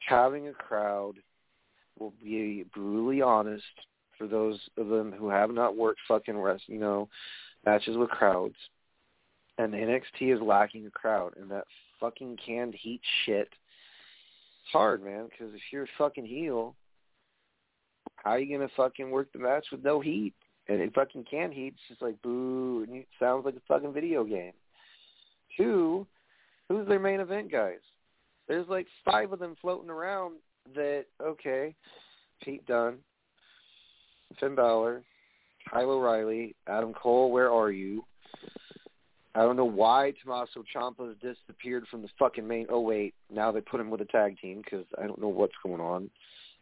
having 0.00 0.48
a 0.48 0.52
crowd 0.52 1.14
will 1.98 2.14
be 2.22 2.64
brutally 2.74 3.22
honest 3.22 3.64
for 4.18 4.26
those 4.26 4.58
of 4.76 4.88
them 4.88 5.12
who 5.12 5.28
have 5.28 5.50
not 5.50 5.76
worked 5.76 6.00
fucking 6.08 6.36
rest, 6.36 6.64
you 6.66 6.78
know, 6.78 7.08
matches 7.64 7.96
with 7.96 8.10
crowds. 8.10 8.56
And 9.58 9.74
NXT 9.74 10.34
is 10.34 10.40
lacking 10.40 10.86
a 10.86 10.90
crowd, 10.90 11.34
and 11.38 11.50
that 11.50 11.64
fucking 12.00 12.38
canned 12.44 12.74
heat 12.74 13.02
shit. 13.24 13.48
It's 13.48 14.72
hard, 14.72 15.04
man, 15.04 15.28
because 15.30 15.54
if 15.54 15.60
you're 15.70 15.84
a 15.84 15.98
fucking 15.98 16.24
heel, 16.24 16.74
how 18.16 18.32
are 18.32 18.38
you 18.38 18.56
gonna 18.56 18.70
fucking 18.76 19.10
work 19.10 19.32
the 19.32 19.38
match 19.38 19.66
with 19.70 19.84
no 19.84 20.00
heat? 20.00 20.34
And 20.68 20.80
it 20.80 20.94
fucking 20.94 21.24
canned 21.30 21.54
heat, 21.54 21.74
it's 21.74 21.88
just 21.88 22.02
like 22.02 22.20
boo, 22.22 22.84
and 22.86 22.96
it 22.96 23.08
sounds 23.18 23.44
like 23.44 23.56
a 23.56 23.62
fucking 23.66 23.92
video 23.92 24.24
game. 24.24 24.52
Two, 25.56 26.06
who's 26.70 26.88
their 26.88 27.00
main 27.00 27.20
event 27.20 27.52
guys? 27.52 27.80
There's 28.48 28.68
like 28.68 28.86
five 29.04 29.32
of 29.32 29.38
them 29.40 29.56
floating 29.60 29.90
around 29.90 30.36
that 30.74 31.04
okay, 31.22 31.74
Pete 32.42 32.64
Dunne, 32.66 32.98
Finn 34.38 34.54
Balor, 34.54 35.02
Kyle 35.70 35.90
O'Reilly, 35.90 36.54
Adam 36.66 36.94
Cole, 36.94 37.30
where 37.30 37.52
are 37.52 37.70
you? 37.70 38.04
I 39.34 39.40
don't 39.40 39.56
know 39.56 39.64
why 39.64 40.12
Tommaso 40.22 40.64
Ciampa's 40.74 41.16
disappeared 41.20 41.84
from 41.90 42.02
the 42.02 42.08
fucking 42.18 42.46
main. 42.46 42.66
Oh 42.70 42.80
wait, 42.80 43.14
now 43.32 43.52
they 43.52 43.60
put 43.60 43.80
him 43.80 43.90
with 43.90 44.00
a 44.00 44.06
tag 44.06 44.38
team 44.40 44.62
because 44.64 44.86
I 45.00 45.06
don't 45.06 45.20
know 45.20 45.28
what's 45.28 45.54
going 45.62 45.80
on. 45.80 46.08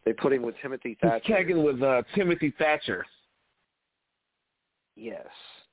They 0.05 0.13
put 0.13 0.33
him 0.33 0.41
with 0.41 0.55
Timothy 0.61 0.97
Thatcher. 1.01 1.21
He's 1.23 1.35
tagging 1.35 1.63
with 1.63 1.81
uh, 1.81 2.03
Timothy 2.15 2.53
Thatcher. 2.57 3.05
Yes, 4.95 5.27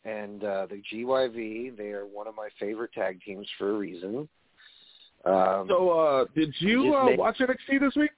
and 0.07 0.45
uh, 0.45 0.67
the 0.67 0.81
GYV. 0.93 1.77
They 1.77 1.89
are 1.89 2.07
one 2.07 2.27
of 2.27 2.35
my 2.37 2.49
favorite 2.59 2.93
tag 2.93 3.21
teams 3.25 3.47
for 3.59 3.71
a 3.71 3.75
reason. 3.75 4.29
Um, 5.25 5.67
so, 5.69 5.91
uh, 5.91 6.25
did 6.35 6.55
you 6.61 6.95
uh, 6.95 7.07
made... 7.07 7.19
watch 7.19 7.39
NXT 7.39 7.81
this 7.81 7.97
week? 7.97 8.11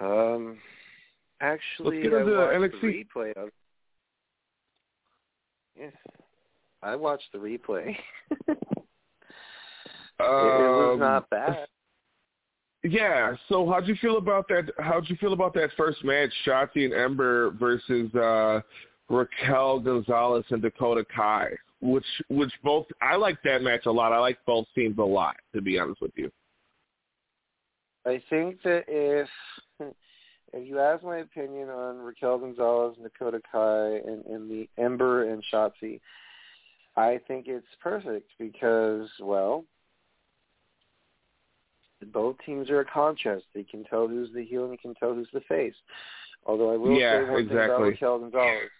Um, 0.00 0.58
actually, 1.40 1.98
Let's 1.98 2.10
get 2.10 2.20
into 2.20 2.34
I 2.34 2.58
watched 2.58 2.74
NXT. 2.74 2.80
the 2.80 3.04
replay 3.20 3.36
of. 3.36 3.48
Yeah, 5.78 5.86
I 6.82 6.96
watched 6.96 7.30
the 7.32 7.38
replay. 7.38 7.96
it, 8.30 8.38
it 8.48 8.58
was 10.18 10.94
Um, 10.94 10.98
not 10.98 11.30
bad. 11.30 11.68
Yeah. 12.84 13.34
So 13.48 13.68
how'd 13.70 13.86
you 13.86 13.94
feel 14.00 14.18
about 14.18 14.48
that? 14.48 14.70
How'd 14.78 15.08
you 15.08 15.16
feel 15.16 15.32
about 15.32 15.54
that 15.54 15.70
first 15.76 16.04
match, 16.04 16.30
Shotzi 16.46 16.84
and 16.84 16.92
Ember 16.92 17.50
versus 17.52 18.12
uh, 18.14 18.60
Raquel 19.08 19.80
Gonzalez 19.80 20.44
and 20.50 20.62
Dakota 20.62 21.04
Kai? 21.14 21.50
Which, 21.80 22.04
which 22.28 22.52
both 22.62 22.86
I 23.00 23.16
like 23.16 23.42
that 23.44 23.62
match 23.62 23.86
a 23.86 23.90
lot. 23.90 24.12
I 24.12 24.18
like 24.18 24.38
both 24.46 24.66
teams 24.74 24.98
a 24.98 25.02
lot, 25.02 25.36
to 25.54 25.60
be 25.60 25.78
honest 25.78 26.00
with 26.00 26.12
you. 26.16 26.30
I 28.04 28.22
think 28.30 28.62
that 28.62 28.84
if 28.88 29.28
if 30.52 30.68
you 30.68 30.78
ask 30.80 31.04
my 31.04 31.18
opinion 31.18 31.68
on 31.70 31.98
Raquel 31.98 32.38
Gonzalez 32.38 32.96
and 32.96 33.04
Dakota 33.04 33.40
Kai 33.50 34.00
and, 34.10 34.24
and 34.26 34.50
the 34.50 34.68
Ember 34.76 35.30
and 35.30 35.42
Shotzi, 35.52 36.00
I 36.96 37.20
think 37.26 37.46
it's 37.48 37.66
perfect 37.80 38.30
because 38.38 39.08
well, 39.20 39.64
both 42.10 42.36
teams 42.44 42.70
are 42.70 42.80
a 42.80 42.84
contrast. 42.84 43.44
They 43.54 43.64
can 43.64 43.84
tell 43.84 44.08
who's 44.08 44.32
the 44.34 44.44
heel 44.44 44.64
and 44.64 44.72
you 44.72 44.78
can 44.78 44.94
tell 44.94 45.14
who's 45.14 45.28
the 45.32 45.40
face. 45.42 45.74
Although 46.44 46.72
I 46.72 46.76
will 46.76 46.98
Yeah, 46.98 47.20
say 47.20 47.30
one 47.30 47.48
thing 47.48 47.56
about 47.56 47.64
exactly. 47.64 47.90
Raquel 47.90 48.18
Gonzalez. 48.18 48.70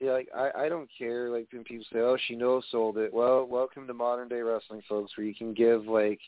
Yeah, 0.00 0.12
like 0.12 0.28
I, 0.34 0.64
I 0.64 0.68
don't 0.68 0.88
care. 0.96 1.30
Like 1.30 1.46
when 1.52 1.64
people 1.64 1.86
say, 1.92 2.00
"Oh, 2.00 2.16
she 2.26 2.34
no 2.34 2.60
sold 2.70 2.98
it." 2.98 3.14
Well, 3.14 3.46
welcome 3.46 3.86
to 3.86 3.94
modern 3.94 4.28
day 4.28 4.40
wrestling, 4.40 4.82
folks, 4.88 5.16
where 5.16 5.26
you 5.26 5.34
can 5.34 5.54
give 5.54 5.86
like 5.86 6.20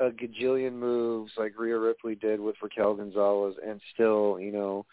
a 0.00 0.10
gajillion 0.10 0.72
moves 0.72 1.32
like 1.36 1.58
Rhea 1.58 1.78
Ripley 1.78 2.14
did 2.14 2.40
with 2.40 2.56
Raquel 2.62 2.94
Gonzalez, 2.94 3.56
and 3.66 3.80
still, 3.92 4.38
you 4.40 4.52
know, 4.52 4.86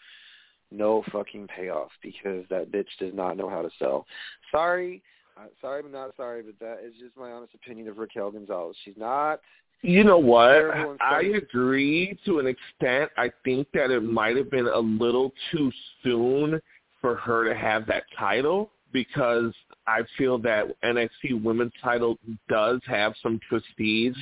no 0.70 1.02
fucking 1.12 1.48
payoff 1.48 1.90
because 2.02 2.44
that 2.50 2.70
bitch 2.70 2.88
does 2.98 3.14
not 3.14 3.36
know 3.36 3.48
how 3.48 3.62
to 3.62 3.70
sell. 3.78 4.06
Sorry, 4.50 5.02
uh, 5.36 5.46
sorry, 5.60 5.82
but 5.82 5.92
not 5.92 6.16
sorry, 6.16 6.42
but 6.42 6.58
that 6.60 6.84
is 6.84 6.92
just 7.00 7.16
my 7.16 7.30
honest 7.30 7.54
opinion 7.54 7.88
of 7.88 7.98
Raquel 7.98 8.30
Gonzalez. 8.30 8.76
She's 8.84 8.96
not. 8.96 9.40
You 9.82 10.04
know 10.04 10.18
what? 10.18 11.00
I 11.00 11.20
agree 11.36 12.18
to 12.24 12.38
an 12.38 12.46
extent. 12.46 13.10
I 13.16 13.30
think 13.44 13.68
that 13.74 13.90
it 13.90 14.02
might 14.02 14.36
have 14.36 14.50
been 14.50 14.66
a 14.66 14.78
little 14.78 15.32
too 15.52 15.70
soon 16.02 16.60
for 17.00 17.16
her 17.16 17.44
to 17.48 17.54
have 17.54 17.86
that 17.86 18.04
title 18.18 18.70
because 18.92 19.52
I 19.86 20.00
feel 20.16 20.38
that 20.38 20.80
NXT 20.82 21.42
Women's 21.42 21.72
title 21.82 22.18
does 22.48 22.80
have 22.86 23.14
some 23.22 23.38
prestige, 23.48 24.16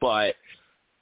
but 0.00 0.34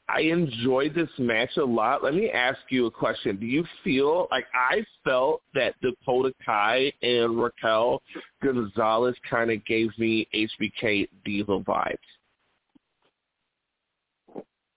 I 0.08 0.20
enjoyed 0.20 0.94
this 0.94 1.08
match 1.18 1.56
a 1.56 1.64
lot. 1.64 2.02
Let 2.04 2.14
me 2.14 2.30
ask 2.30 2.58
you 2.68 2.86
a 2.86 2.90
question. 2.90 3.36
Do 3.36 3.46
you 3.46 3.64
feel 3.82 4.28
like 4.30 4.46
I 4.54 4.84
felt 5.04 5.42
that 5.54 5.74
Dakota 5.80 6.32
Kai 6.44 6.92
and 7.02 7.40
Raquel 7.40 8.02
Gonzalez 8.42 9.16
kind 9.28 9.50
of 9.50 9.64
gave 9.64 9.90
me 9.98 10.28
HBK 10.34 11.08
Diva 11.24 11.60
vibes? 11.60 11.96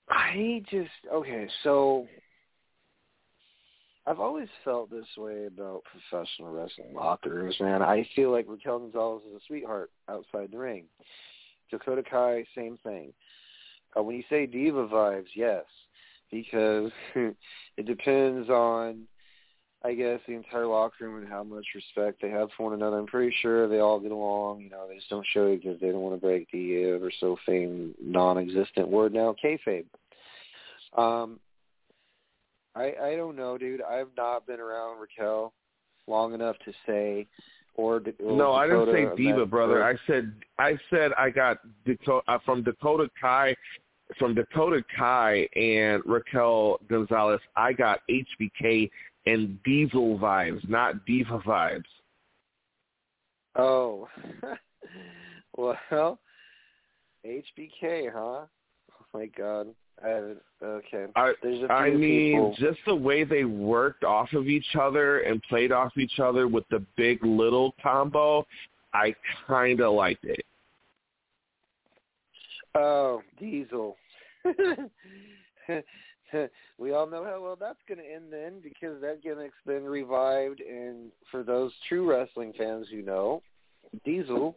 I 0.09 0.63
just 0.69 0.89
okay. 1.13 1.47
So 1.63 2.07
I've 4.07 4.19
always 4.19 4.47
felt 4.63 4.89
this 4.89 5.05
way 5.17 5.45
about 5.45 5.83
professional 5.83 6.51
wrestling 6.51 6.93
locker 6.95 7.29
rooms, 7.29 7.55
man. 7.59 7.83
I 7.83 8.07
feel 8.15 8.31
like 8.31 8.45
Raquel 8.47 8.79
Gonzalez 8.79 9.21
is 9.29 9.35
a 9.35 9.45
sweetheart 9.45 9.91
outside 10.07 10.49
the 10.51 10.57
ring. 10.57 10.85
Dakota 11.69 12.01
Kai, 12.01 12.43
same 12.55 12.79
thing. 12.83 13.13
Uh, 13.95 14.01
when 14.01 14.15
you 14.15 14.23
say 14.29 14.45
diva 14.45 14.87
vibes, 14.87 15.27
yes, 15.35 15.65
because 16.31 16.91
it 17.15 17.85
depends 17.85 18.49
on, 18.49 19.03
I 19.83 19.93
guess, 19.93 20.19
the 20.27 20.33
entire 20.33 20.67
locker 20.67 21.07
room 21.07 21.21
and 21.21 21.29
how 21.29 21.43
much 21.43 21.65
respect 21.73 22.21
they 22.21 22.29
have 22.29 22.49
for 22.57 22.63
one 22.63 22.73
another. 22.73 22.97
I'm 22.97 23.07
pretty 23.07 23.33
sure 23.41 23.69
they 23.69 23.79
all 23.79 23.99
get 23.99 24.11
along. 24.11 24.61
You 24.61 24.69
know, 24.69 24.87
they 24.89 24.95
just 24.95 25.09
don't 25.09 25.25
show 25.33 25.47
it 25.47 25.63
because 25.63 25.79
they 25.79 25.87
don't 25.87 26.01
want 26.01 26.15
to 26.15 26.21
break 26.21 26.51
the 26.51 26.91
ever 26.95 27.09
so 27.19 27.37
famed 27.45 27.95
non-existent 28.01 28.89
word 28.89 29.13
now, 29.13 29.35
kayfabe. 29.41 29.85
Um, 30.97 31.39
I 32.75 32.93
I 33.01 33.15
don't 33.15 33.37
know, 33.37 33.57
dude. 33.57 33.81
I've 33.81 34.09
not 34.17 34.45
been 34.45 34.59
around 34.59 34.99
Raquel 34.99 35.53
long 36.07 36.33
enough 36.33 36.57
to 36.65 36.73
say. 36.85 37.27
Or, 37.75 38.01
or 38.19 38.35
No, 38.35 38.51
I 38.51 38.67
didn't 38.67 38.91
say 38.91 39.15
diva, 39.15 39.45
brother. 39.45 39.83
I 39.85 39.95
said 40.05 40.33
I 40.57 40.77
said 40.89 41.11
I 41.17 41.29
got 41.29 41.59
Dakota 41.85 42.21
uh, 42.27 42.39
from 42.43 42.63
Dakota 42.63 43.09
Kai, 43.21 43.55
from 44.17 44.35
Dakota 44.35 44.83
Kai 44.97 45.47
and 45.55 46.03
Raquel 46.05 46.79
Gonzalez. 46.89 47.39
I 47.55 47.71
got 47.71 48.01
HBK 48.09 48.89
and 49.25 49.61
Diesel 49.63 50.17
vibes, 50.17 50.67
not 50.69 51.05
diva 51.05 51.39
vibes. 51.39 51.83
Oh, 53.55 54.07
well, 55.57 55.77
HBK, 57.25 58.11
huh? 58.13 58.45
Oh 58.45 58.47
my 59.13 59.25
God, 59.25 59.67
I 60.03 60.09
haven't. 60.09 60.41
Okay, 60.63 61.05
I 61.15 61.33
there's 61.41 61.63
a 61.63 61.67
few 61.67 61.75
I 61.75 61.89
mean, 61.91 62.31
people. 62.33 62.55
just 62.57 62.79
the 62.85 62.95
way 62.95 63.23
they 63.23 63.45
worked 63.45 64.03
off 64.03 64.33
of 64.33 64.47
each 64.47 64.75
other 64.79 65.21
and 65.21 65.41
played 65.43 65.71
off 65.71 65.97
each 65.97 66.19
other 66.19 66.47
with 66.47 66.65
the 66.69 66.85
big 66.95 67.23
little 67.23 67.73
combo, 67.81 68.45
I 68.93 69.15
kind 69.47 69.81
of 69.81 69.93
liked 69.93 70.25
it. 70.25 70.45
Oh, 72.75 73.21
Diesel. 73.39 73.97
we 76.77 76.93
all 76.93 77.07
know 77.07 77.23
how 77.23 77.41
well 77.41 77.57
that's 77.59 77.79
going 77.87 77.99
to 77.99 78.13
end 78.13 78.25
then 78.31 78.59
because 78.61 79.01
that 79.01 79.23
gimmick's 79.23 79.53
been 79.65 79.83
revived. 79.83 80.61
And 80.61 81.11
for 81.31 81.43
those 81.43 81.71
true 81.87 82.09
wrestling 82.09 82.53
fans 82.57 82.87
who 82.91 83.01
know, 83.01 83.41
Diesel 84.05 84.55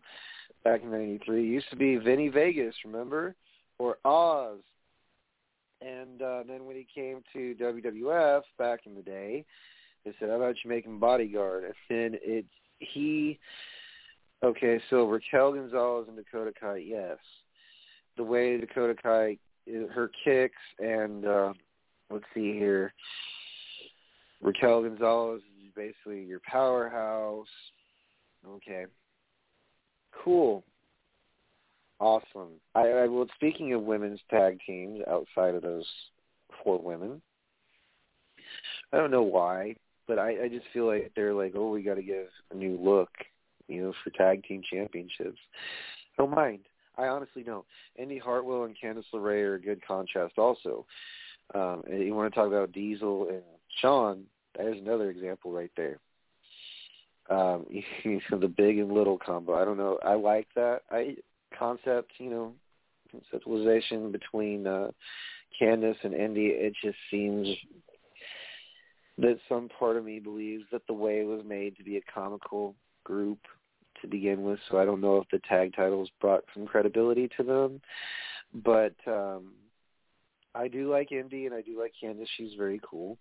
back 0.65 0.83
in 0.83 0.91
'93 0.91 1.45
used 1.45 1.71
to 1.71 1.77
be 1.77 1.97
Vinnie 1.97 2.29
Vegas, 2.29 2.75
remember, 2.85 3.35
or 3.79 3.99
Oz. 4.05 4.59
And 5.81 6.23
uh, 6.23 6.43
then 6.47 6.67
when 6.67 6.77
he 6.77 6.87
came 6.95 7.23
to 7.33 7.55
WWF 7.61 8.43
back 8.59 8.81
in 8.87 8.95
the 8.95 9.03
day, 9.03 9.45
they 10.05 10.13
said, 10.19 10.29
"How 10.29 10.37
about 10.37 10.57
you 10.63 10.71
make 10.71 10.85
him 10.85 11.01
bodyguard?" 11.01 11.65
And 11.65 11.75
then 11.89 12.21
it 12.23 12.45
he 12.79 13.39
okay, 14.45 14.81
so 14.91 15.05
Raquel 15.09 15.53
Gonzalez 15.53 16.07
and 16.09 16.17
Dakota 16.17 16.53
Kai, 16.59 16.77
yes. 16.77 17.19
The 18.17 18.25
way 18.25 18.59
Dakota 18.59 18.95
Kai 19.01 19.39
her 19.67 20.11
kicks 20.25 20.55
and 20.79 21.27
uh 21.27 21.53
let's 22.11 22.25
see 22.35 22.53
here. 22.53 22.93
Raquel 24.41 24.83
Gonzalez 24.83 25.41
is 25.65 25.73
basically 25.75 26.25
your 26.25 26.41
powerhouse. 26.41 27.47
Okay. 28.47 28.87
Cool. 30.25 30.65
Awesome. 32.01 32.51
I, 32.75 32.81
I 32.81 33.07
well 33.07 33.27
speaking 33.37 33.73
of 33.73 33.83
women's 33.83 34.21
tag 34.31 34.59
teams 34.67 35.01
outside 35.09 35.55
of 35.55 35.63
those 35.63 35.87
four 36.63 36.79
women, 36.81 37.23
I 38.93 38.97
don't 38.97 39.11
know 39.11 39.23
why, 39.23 39.77
but 40.07 40.19
I, 40.19 40.45
I 40.45 40.49
just 40.49 40.67
feel 40.73 40.87
like 40.87 41.13
they're 41.15 41.35
like, 41.35 41.55
oh, 41.57 41.71
we 41.71 41.83
got 41.83 41.95
to 41.95 42.03
give 42.03 42.27
a 42.51 42.55
new 42.55 42.79
look, 42.81 43.11
you 43.69 43.83
know, 43.83 43.93
for 44.03 44.11
tag 44.11 44.45
team 44.45 44.63
championships. 44.69 45.39
Don't 46.19 46.35
mind. 46.35 46.61
I 47.03 47.09
honestly 47.09 47.43
don't. 47.43 47.65
Indi 47.97 48.19
Hartwell 48.19 48.65
and 48.65 48.77
Candice 48.83 49.05
LeRae 49.13 49.43
are 49.43 49.55
a 49.55 49.61
good 49.61 49.85
contrast 49.87 50.39
also. 50.39 50.87
Um, 51.55 51.83
and 51.91 52.03
you 52.03 52.15
want 52.15 52.33
to 52.33 52.39
talk 52.39 52.49
about 52.49 52.73
Diesel 52.73 53.29
and 53.29 53.43
Shawn, 53.81 54.25
there's 54.57 54.79
another 54.79 55.11
example 55.11 55.53
right 55.53 55.71
there. 55.77 55.99
Um, 57.29 57.67
the 58.05 58.53
big 58.57 58.79
and 58.79 58.93
little 58.93 59.19
combo. 59.19 59.55
I 59.55 59.65
don't 59.65 59.77
know. 59.77 59.99
I 60.05 60.15
like 60.15 60.47
that. 60.55 60.83
I 60.91 61.17
concept, 61.59 62.13
you 62.19 62.31
know, 62.31 62.53
conceptualization 63.13 64.13
between 64.13 64.67
uh 64.67 64.91
Candice 65.61 66.03
and 66.03 66.15
Indi. 66.15 66.47
It 66.47 66.75
just 66.83 66.97
seems 67.11 67.49
that 69.19 69.39
some 69.49 69.69
part 69.79 69.97
of 69.97 70.05
me 70.05 70.19
believes 70.19 70.65
that 70.73 70.87
the 70.87 70.95
way 70.95 71.25
was 71.25 71.43
made 71.47 71.77
to 71.77 71.85
be 71.85 71.99
a 71.99 72.13
comical 72.13 72.75
group 73.05 73.39
to 74.03 74.09
begin 74.09 74.43
with, 74.43 74.59
so 74.71 74.79
I 74.79 74.85
don't 74.85 75.01
know 75.01 75.17
if 75.19 75.29
the 75.31 75.41
tag 75.49 75.75
titles 75.75 76.11
brought 76.21 76.45
some 76.55 76.67
credibility 76.67 77.29
to 77.37 77.43
them. 77.43 77.81
But 78.55 78.95
um 79.07 79.55
I 80.55 80.69
do 80.69 80.91
like 80.91 81.13
Indi 81.13 81.47
and 81.47 81.55
I 81.55 81.63
do 81.63 81.81
like 81.81 81.95
Candice. 82.03 82.27
She's 82.37 82.55
very 82.59 82.81
cool. 82.89 83.17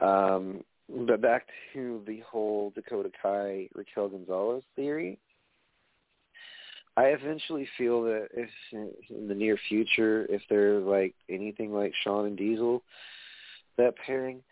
Um 0.00 0.62
but 0.88 1.20
back 1.20 1.48
to 1.72 2.02
the 2.06 2.20
whole 2.20 2.70
Dakota 2.74 3.10
Kai 3.20 3.68
Raquel 3.74 4.08
Gonzalez 4.08 4.62
theory. 4.76 5.18
I 6.98 7.06
eventually 7.06 7.68
feel 7.76 8.02
that 8.04 8.28
if 8.34 8.48
in 8.72 9.28
the 9.28 9.34
near 9.34 9.58
future, 9.68 10.26
if 10.30 10.40
they're 10.48 10.78
like 10.78 11.14
anything 11.28 11.72
like 11.72 11.92
Shawn 12.02 12.26
and 12.26 12.38
Diesel, 12.38 12.82
that 13.76 13.94
pairing, 13.98 14.42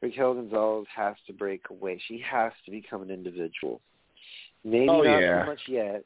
Raquel 0.00 0.34
Gonzalez 0.34 0.86
has 0.94 1.16
to 1.26 1.32
break 1.32 1.62
away. 1.68 2.00
She 2.06 2.22
has 2.30 2.52
to 2.64 2.70
become 2.70 3.02
an 3.02 3.10
individual. 3.10 3.80
Maybe 4.64 4.88
oh, 4.88 5.02
not 5.02 5.20
yeah. 5.20 5.44
so 5.44 5.50
much 5.50 5.60
yet. 5.68 6.04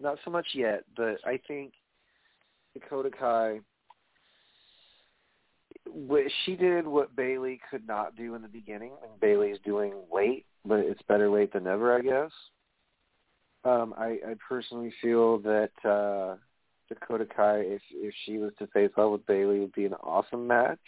Not 0.00 0.18
so 0.24 0.30
much 0.30 0.46
yet, 0.54 0.84
but 0.96 1.18
I 1.24 1.38
think 1.46 1.74
Dakota 2.74 3.10
Kai 3.10 3.60
she 6.44 6.56
did 6.56 6.86
what 6.86 7.14
Bayley 7.16 7.60
could 7.70 7.86
not 7.86 8.16
do 8.16 8.34
in 8.34 8.42
the 8.42 8.48
beginning, 8.48 8.92
and 9.02 9.20
Bayley's 9.20 9.58
doing 9.64 9.94
late, 10.12 10.46
but 10.64 10.80
it's 10.80 11.02
better 11.08 11.28
late 11.28 11.52
than 11.52 11.64
never, 11.64 11.96
I 11.96 12.00
guess. 12.00 12.30
Um, 13.64 13.94
I, 13.96 14.18
I 14.26 14.34
personally 14.48 14.92
feel 15.00 15.38
that 15.38 15.70
uh, 15.84 16.36
Dakota 16.88 17.26
Kai, 17.26 17.58
if 17.60 17.82
if 17.92 18.14
she 18.24 18.38
was 18.38 18.52
to 18.58 18.66
face 18.68 18.90
off 18.96 19.12
with 19.12 19.26
Bayley, 19.26 19.60
would 19.60 19.72
be 19.72 19.84
an 19.84 19.94
awesome 19.94 20.46
match. 20.46 20.78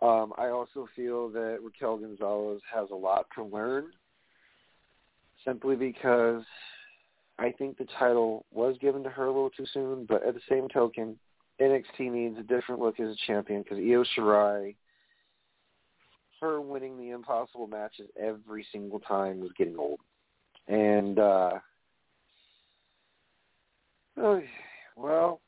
Um, 0.00 0.32
I 0.36 0.48
also 0.48 0.88
feel 0.96 1.28
that 1.30 1.58
Raquel 1.62 1.98
Gonzalez 1.98 2.60
has 2.72 2.88
a 2.90 2.94
lot 2.96 3.26
to 3.36 3.44
learn, 3.44 3.86
simply 5.44 5.76
because 5.76 6.42
I 7.38 7.52
think 7.52 7.78
the 7.78 7.86
title 7.98 8.44
was 8.52 8.76
given 8.80 9.02
to 9.04 9.10
her 9.10 9.24
a 9.24 9.32
little 9.32 9.50
too 9.50 9.66
soon. 9.72 10.06
But 10.08 10.26
at 10.26 10.34
the 10.34 10.40
same 10.48 10.68
token, 10.68 11.16
NXT 11.60 12.10
needs 12.10 12.38
a 12.38 12.42
different 12.42 12.80
look 12.80 13.00
as 13.00 13.08
a 13.08 13.16
champion 13.26 13.62
because 13.62 13.78
Io 13.78 14.04
Shirai, 14.16 14.74
her 16.40 16.60
winning 16.60 16.98
the 16.98 17.10
impossible 17.10 17.66
matches 17.66 18.08
every 18.20 18.66
single 18.72 19.00
time 19.00 19.40
was 19.40 19.50
getting 19.56 19.78
old. 19.78 20.00
And 20.68 21.18
uh 21.18 21.50
oh, 24.18 24.42
well, 24.96 25.40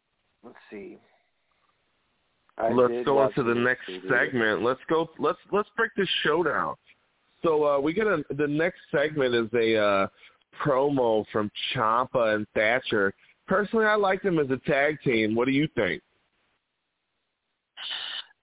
let's 0.42 0.56
see. 0.70 0.98
I 2.56 2.70
let's 2.70 3.04
go 3.04 3.14
watch 3.14 3.32
into 3.36 3.52
the 3.52 3.60
next 3.60 3.86
segment. 4.08 4.62
Let's 4.62 4.80
go. 4.88 5.10
Let's 5.18 5.38
let's 5.50 5.68
break 5.76 5.90
this 5.96 6.08
show 6.22 6.42
down. 6.42 6.74
So 7.44 7.64
uh, 7.64 7.78
we 7.78 7.92
get 7.92 8.06
a 8.06 8.24
the 8.30 8.48
next 8.48 8.78
segment 8.90 9.34
is 9.34 9.48
a 9.54 9.76
uh, 9.76 10.06
promo 10.64 11.24
from 11.30 11.50
Ciampa 11.72 12.34
and 12.34 12.46
Thatcher. 12.54 13.14
Personally, 13.46 13.84
I 13.84 13.94
like 13.94 14.22
them 14.22 14.38
as 14.38 14.50
a 14.50 14.56
tag 14.68 14.98
team. 15.04 15.34
What 15.34 15.44
do 15.44 15.52
you 15.52 15.68
think? 15.74 16.02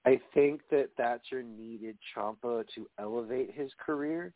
I 0.06 0.20
think 0.34 0.62
that 0.72 0.90
Thatcher 0.98 1.44
needed 1.44 1.98
Ciampa 2.16 2.64
to 2.76 2.88
elevate 3.00 3.54
his 3.54 3.72
career 3.84 4.34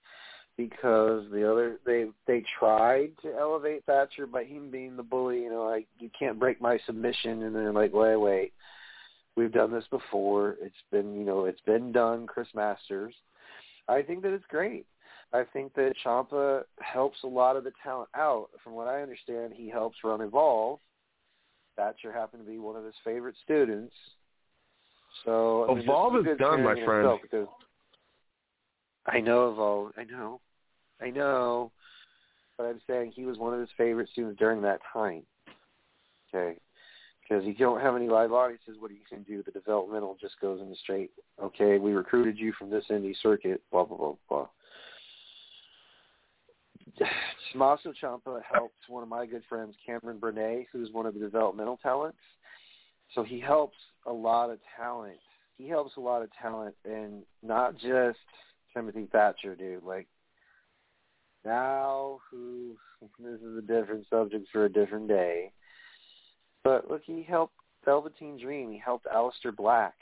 because 0.58 1.26
the 1.32 1.50
other 1.50 1.78
they 1.86 2.06
they 2.28 2.44
tried 2.60 3.12
to 3.22 3.34
elevate 3.36 3.86
Thatcher 3.86 4.26
by 4.26 4.44
him 4.44 4.72
being 4.72 4.96
the 4.96 5.04
bully, 5.04 5.44
you 5.44 5.50
know, 5.50 5.66
like 5.66 5.88
you 6.00 6.10
can't 6.18 6.40
break 6.40 6.60
my 6.60 6.80
submission 6.86 7.44
and 7.44 7.56
they're 7.56 7.72
like, 7.74 7.94
Wait, 7.94 8.18
wait. 8.18 8.54
We've 9.36 9.52
done 9.52 9.72
this 9.72 9.86
before. 9.92 10.56
It's 10.62 10.76
been 10.92 11.16
you 11.16 11.26
know, 11.26 11.46
it's 11.46 11.62
been 11.62 11.92
done, 11.92 12.26
Chris 12.26 12.48
Masters. 12.56 13.14
I 13.88 14.02
think 14.02 14.24
that 14.24 14.34
it's 14.34 14.46
great. 14.50 14.86
I 15.34 15.44
think 15.52 15.74
that 15.76 15.94
Ciampa 16.04 16.64
helps 16.80 17.18
a 17.24 17.28
lot 17.28 17.56
of 17.56 17.64
the 17.64 17.72
talent 17.84 18.10
out. 18.16 18.50
From 18.64 18.74
what 18.74 18.88
I 18.88 19.02
understand, 19.02 19.54
he 19.54 19.70
helps 19.70 19.98
run 20.04 20.22
Evolve. 20.22 20.80
Thatcher 21.76 22.12
happened 22.12 22.46
to 22.46 22.50
be 22.50 22.58
one 22.58 22.76
of 22.76 22.86
his 22.86 22.94
favorite 23.04 23.36
students. 23.44 23.94
So 25.26 25.66
I 25.70 25.74
mean, 25.74 25.84
Evolve 25.84 26.26
is 26.26 26.38
done, 26.38 26.64
my 26.64 26.76
friend. 26.86 27.20
Because 27.22 27.48
I 29.06 29.20
know 29.20 29.52
Evolve. 29.52 29.92
I 29.98 30.04
know. 30.06 30.40
I 31.02 31.10
know. 31.10 31.72
But 32.58 32.68
I'm 32.68 32.82
saying 32.88 33.12
he 33.14 33.26
was 33.26 33.38
one 33.38 33.54
of 33.54 33.60
his 33.60 33.70
favorite 33.78 34.10
students 34.14 34.40
during 34.40 34.62
that 34.62 34.80
time. 34.94 35.24
Okay. 36.34 36.58
Because 37.28 37.44
you 37.46 37.56
don't 37.56 37.82
have 37.82 37.96
any 37.96 38.08
live 38.08 38.32
audiences, 38.32 38.76
what 38.80 38.92
are 38.92 38.94
you 38.94 39.00
can 39.10 39.24
do? 39.24 39.42
The 39.42 39.52
developmental 39.52 40.16
just 40.22 40.40
goes 40.40 40.62
in 40.62 40.70
the 40.70 40.76
straight, 40.76 41.10
okay, 41.42 41.80
we 41.80 41.94
recruited 41.94 42.38
you 42.38 42.54
from 42.58 42.70
this 42.70 42.86
indie 42.92 43.16
circuit, 43.22 43.62
blah, 43.72 43.84
blah, 43.84 43.98
blah, 43.98 44.14
blah. 44.30 44.48
Tommaso 47.52 47.94
Ciampa 48.02 48.42
helps 48.52 48.76
one 48.88 49.02
of 49.02 49.10
my 49.10 49.26
good 49.26 49.42
friends, 49.50 49.76
Cameron 49.84 50.20
Bernay, 50.20 50.68
who's 50.72 50.92
one 50.92 51.08
of 51.08 51.16
the 51.16 51.20
developmental 51.20 51.78
talents. 51.82 52.18
So 53.14 53.24
he 53.24 53.40
helps 53.40 53.78
a 54.06 54.14
lot 54.14 54.50
of 54.52 54.60
talent. 54.78 55.18
He 55.58 55.68
helps 55.68 55.98
a 55.98 56.02
lot 56.02 56.22
of 56.22 56.30
talent, 56.42 56.76
and 56.86 57.24
not 57.42 57.74
just 57.74 58.20
Timothy 58.74 59.08
Thatcher, 59.12 59.56
dude. 59.56 59.84
Like 59.84 60.08
now, 61.44 62.20
who 62.30 62.76
this 63.20 63.40
is 63.40 63.58
a 63.58 63.62
different 63.62 64.06
subject 64.10 64.48
for 64.52 64.66
a 64.66 64.72
different 64.72 65.08
day. 65.08 65.52
But 66.66 66.90
look, 66.90 67.04
he 67.06 67.22
helped 67.22 67.54
Velveteen 67.86 68.40
Dream. 68.40 68.72
He 68.72 68.80
helped 68.80 69.06
Aleister 69.06 69.56
Black. 69.56 69.94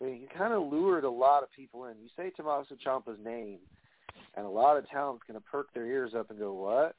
I 0.00 0.04
mean, 0.04 0.20
he 0.20 0.26
kind 0.38 0.52
of 0.52 0.70
lured 0.70 1.04
a 1.04 1.10
lot 1.10 1.42
of 1.42 1.50
people 1.50 1.86
in. 1.86 1.94
You 2.02 2.10
say 2.14 2.30
Tommaso 2.30 2.76
Ciampa's 2.84 3.18
name, 3.24 3.58
and 4.36 4.44
a 4.44 4.48
lot 4.50 4.76
of 4.76 4.86
talent's 4.90 5.24
going 5.26 5.40
to 5.40 5.46
perk 5.50 5.72
their 5.72 5.86
ears 5.86 6.12
up 6.14 6.28
and 6.28 6.38
go, 6.38 6.52
"What?" 6.52 6.94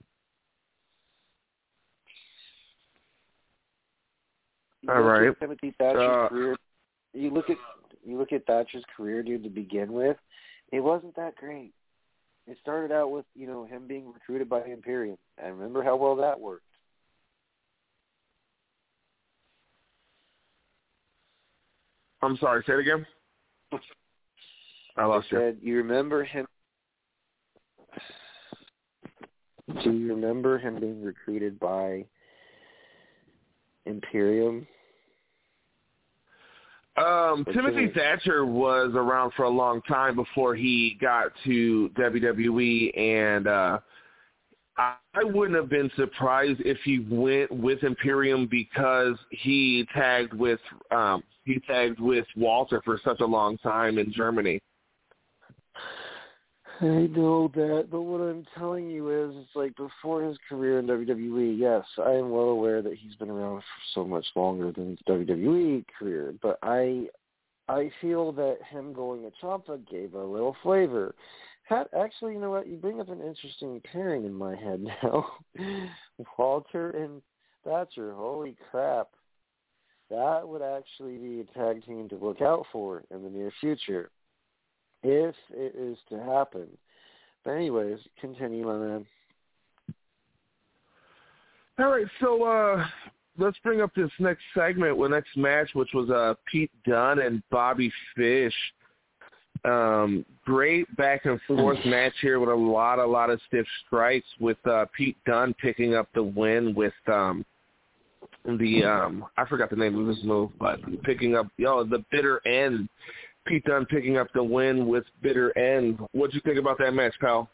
You 4.82 4.90
All 4.90 5.02
right. 5.02 5.40
Timothy 5.40 5.76
Thatcher's 5.78 6.10
Uh, 6.10 6.28
career. 6.30 6.58
You 7.14 7.30
look 7.30 7.52
at 7.52 7.58
you 8.04 8.18
look 8.18 8.34
at 8.34 8.48
Thatcher's 8.48 8.84
career, 8.98 9.22
dude. 9.22 9.44
To 9.44 9.50
begin 9.50 9.94
with, 9.94 10.18
it 10.72 10.80
wasn't 10.80 11.16
that 11.16 11.36
great. 11.36 11.74
It 12.48 12.58
started 12.60 12.92
out 12.92 13.12
with 13.12 13.26
you 13.36 13.46
know 13.46 13.66
him 13.66 13.86
being 13.86 14.12
recruited 14.12 14.50
by 14.50 14.62
the 14.62 14.72
Imperium, 14.72 15.20
and 15.38 15.54
remember 15.60 15.84
how 15.84 15.96
well 15.96 16.16
that 16.16 16.40
worked. 16.40 16.66
I'm 22.24 22.38
sorry. 22.38 22.64
Say 22.66 22.74
it 22.74 22.80
again. 22.80 23.06
I 24.98 25.06
lost 25.06 25.28
I 25.32 25.36
you. 25.36 25.42
said, 25.42 25.58
you 25.62 25.78
remember 25.78 26.24
him? 26.24 26.46
Do 29.84 29.92
you 29.92 30.14
remember 30.14 30.58
him 30.58 30.80
being 30.80 31.04
recruited 31.04 31.60
by 31.60 32.06
Imperium? 33.86 34.68
Um, 36.96 37.44
Timothy 37.52 37.92
Thatcher 37.96 38.46
was 38.46 38.92
around 38.94 39.32
for 39.36 39.44
a 39.44 39.50
long 39.50 39.82
time 39.84 40.16
before 40.16 40.54
he 40.56 40.98
got 41.02 41.32
to 41.44 41.90
WWE, 41.98 42.98
and 42.98 43.48
uh, 43.48 43.80
I, 44.78 44.96
wouldn't 45.24 45.56
have 45.56 45.70
been 45.70 45.92
surprised 45.96 46.62
if 46.66 46.78
he 46.84 47.06
went 47.10 47.52
with 47.52 47.84
Imperium 47.84 48.48
because 48.50 49.16
he 49.30 49.88
tagged 49.94 50.34
with 50.34 50.60
um, 50.92 51.24
he 51.44 51.60
tagged 51.68 52.00
with 52.00 52.26
Walter 52.36 52.82
for 52.84 53.00
such 53.04 53.20
a 53.20 53.26
long 53.26 53.58
time 53.60 53.98
in 53.98 54.12
Germany. 54.12 54.60
I 56.80 57.08
know 57.08 57.52
that, 57.54 57.88
but 57.92 58.02
what 58.02 58.20
I'm 58.20 58.46
telling 58.58 58.90
you 58.90 59.10
is, 59.10 59.36
it's 59.38 59.56
like 59.56 59.76
before 59.76 60.24
his 60.24 60.38
career 60.50 60.80
in 60.80 60.88
WWE, 60.88 61.58
yes, 61.58 61.86
I 62.04 62.12
am 62.12 62.32
well 62.32 62.50
aware 62.50 62.82
that 62.82 62.96
he's 62.96 63.16
been 63.16 63.30
around 63.30 63.60
for 63.60 63.64
so 63.94 64.06
much 64.06 64.26
longer 64.36 64.72
than 64.72 64.90
his 64.92 65.00
WWE 65.08 65.86
career, 65.98 66.34
but 66.42 66.58
I, 66.64 67.06
I 67.70 67.92
feel 68.02 68.32
that 68.34 68.58
him 68.70 68.92
going 68.92 69.22
to 69.22 69.32
Ciampa 69.42 69.88
gave 69.90 70.14
a 70.16 70.26
little 70.26 70.56
flavor. 70.64 71.14
Had 71.64 71.88
actually, 71.98 72.34
you 72.34 72.40
know 72.40 72.52
what? 72.52 72.68
You 72.68 72.76
bring 72.78 73.00
up 73.00 73.10
an 73.10 73.22
interesting 73.22 73.82
pairing 73.92 74.26
in 74.26 74.34
my 74.34 74.56
head 74.56 74.82
now. 75.04 75.26
Walter 76.38 76.92
and 76.92 77.22
Thatcher. 77.64 78.14
Holy 78.14 78.58
crap! 78.70 79.10
That 80.10 80.48
would 80.48 80.62
actually 80.62 81.18
be 81.18 81.40
a 81.40 81.58
tag 81.58 81.86
team 81.86 82.10
to 82.10 82.16
look 82.16 82.42
out 82.42 82.66
for 82.72 83.04
in 83.10 83.24
the 83.24 83.30
near 83.30 83.52
future 83.62 84.12
if 85.02 85.36
it 85.52 85.76
is 85.76 85.98
to 86.10 86.20
happen. 86.22 86.68
But 87.44 87.52
anyways, 87.52 88.00
continue, 88.20 88.66
my 88.66 88.78
man. 88.78 89.06
All 91.80 91.90
right, 91.90 92.06
so 92.22 92.44
uh, 92.44 92.86
let's 93.38 93.58
bring 93.64 93.82
up 93.82 93.94
this 93.96 94.12
next 94.20 94.44
segment, 94.54 95.00
the 95.00 95.08
next 95.08 95.36
match, 95.36 95.70
which 95.74 95.90
was 95.94 96.10
uh, 96.10 96.36
Pete 96.50 96.72
Dunne 96.86 97.20
and 97.20 97.42
Bobby 97.50 97.92
Fish. 98.16 98.54
Um, 99.66 100.26
great 100.46 100.94
back 100.98 101.26
and 101.26 101.40
forth 101.48 101.80
match 101.86 102.14
here 102.22 102.40
with 102.40 102.50
a 102.50 102.56
lot, 102.56 103.00
a 103.00 103.06
lot 103.06 103.30
of 103.30 103.40
stiff 103.48 103.66
strikes. 103.86 104.28
With 104.40 104.58
uh, 104.68 104.86
Pete 104.96 105.18
Dunne 105.26 105.54
picking 105.62 105.96
up 105.96 106.10
the 106.14 106.24
win 106.24 106.74
with 106.76 106.94
um, 107.08 107.46
the 108.46 108.84
um, 108.84 109.26
I 109.38 109.46
forgot 109.46 109.70
the 109.70 109.78
name 109.78 109.98
of 109.98 110.14
this 110.14 110.24
move, 110.24 110.52
but 110.60 110.80
picking 111.04 111.36
up 111.36 111.48
yo 111.58 111.84
the 111.84 112.04
bitter 112.12 112.46
end. 112.46 112.90
Pete 113.46 113.64
Dunne 113.66 113.86
picking 113.86 114.18
up 114.18 114.28
the 114.34 114.44
win 114.44 114.88
with 114.88 115.06
bitter 115.22 115.58
end. 115.58 116.00
What'd 116.12 116.34
you 116.34 116.42
think 116.42 116.58
about 116.58 116.78
that 116.80 116.94
match, 116.94 117.14
pal? 117.20 117.50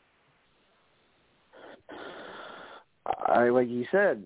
I 3.27 3.49
like 3.49 3.69
you 3.69 3.85
said, 3.91 4.23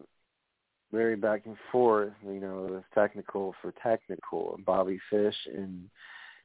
very 0.92 1.16
back 1.16 1.42
and 1.46 1.58
forth. 1.72 2.14
You 2.26 2.40
know, 2.40 2.66
it 2.66 2.72
was 2.72 2.84
technical 2.94 3.56
for 3.62 3.74
technical. 3.84 4.60
Bobby 4.66 5.00
Fish 5.10 5.36
and 5.54 5.90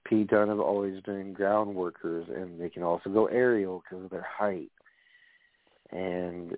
Pete 0.09 0.29
Dunne 0.29 0.49
have 0.49 0.61
always 0.61 1.01
been 1.03 1.35
ground 1.35 1.75
workers, 1.75 2.27
and 2.35 2.61
they 2.61 2.71
can 2.71 2.83
also 2.83 3.11
go 3.11 3.27
aerial 3.27 3.83
because 3.83 4.05
of 4.05 4.11
their 4.11 4.27
height. 4.27 4.71
And 5.91 6.57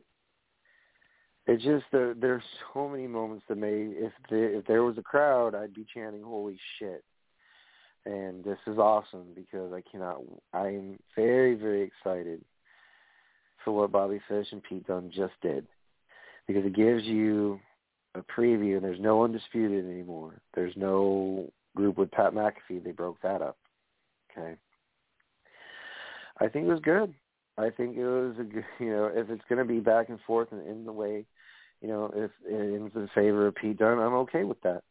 it's 1.47 1.65
just 1.65 1.85
there. 1.91 2.15
There's 2.15 2.43
so 2.73 2.89
many 2.89 3.09
moments 3.09 3.45
that 3.49 3.57
made 3.57 3.95
if 3.97 4.13
the, 4.29 4.59
if 4.59 4.67
there 4.67 4.85
was 4.85 4.99
a 4.99 5.03
crowd, 5.03 5.55
I'd 5.55 5.75
be 5.75 5.87
chanting 5.93 6.23
"Holy 6.23 6.59
shit!" 6.79 7.05
And 8.07 8.45
this 8.45 8.59
is 8.67 8.79
awesome 8.79 9.27
because 9.35 9.73
I 9.73 9.83
cannot. 9.91 10.21
I'm 10.53 10.99
very 11.17 11.55
very 11.55 11.83
excited 11.83 12.45
for 13.65 13.73
what 13.73 13.93
Bobby 13.93 14.21
Fish 14.29 14.47
and 14.53 14.63
Pete 14.63 14.87
Dunne 14.87 15.11
just 15.15 15.35
did 15.43 15.67
because 16.47 16.65
it 16.65 16.75
gives 16.75 17.05
you 17.05 17.59
a 18.15 18.21
preview. 18.21 18.77
And 18.77 18.85
there's 18.85 19.01
no 19.01 19.25
undisputed 19.25 19.85
anymore. 19.85 20.41
There's 20.55 20.77
no 20.77 21.53
group 21.81 21.97
with 21.97 22.11
Pat 22.11 22.35
McAfee. 22.35 22.85
They 22.85 22.93
broke 22.93 23.21
that 23.23 23.41
up. 23.41 23.57
Okay. 24.31 24.55
I 26.39 26.49
think 26.49 26.67
it 26.67 26.71
was 26.71 26.81
good. 26.81 27.15
I 27.59 27.71
think 27.71 27.97
it 27.97 28.07
was 28.07 28.37
a 28.39 28.45
good, 28.45 28.65
you 28.79 28.91
know, 28.91 29.11
if 29.13 29.31
it's 29.31 29.43
going 29.49 29.59
to 29.59 29.65
be 29.65 29.81
back 29.81 30.09
and 30.09 30.19
forth 30.27 30.49
and 30.53 30.67
in 30.67 30.85
the 30.85 30.93
way, 30.93 31.25
you 31.81 31.89
know, 31.89 32.11
if 32.15 32.31
it's 32.45 32.95
in 32.95 33.09
favor 33.15 33.47
of 33.47 33.55
Pete 33.55 33.79
Dunne, 33.79 33.99
I'm 33.99 34.15
okay 34.15 34.45
with 34.45 34.61
that. 34.63 34.83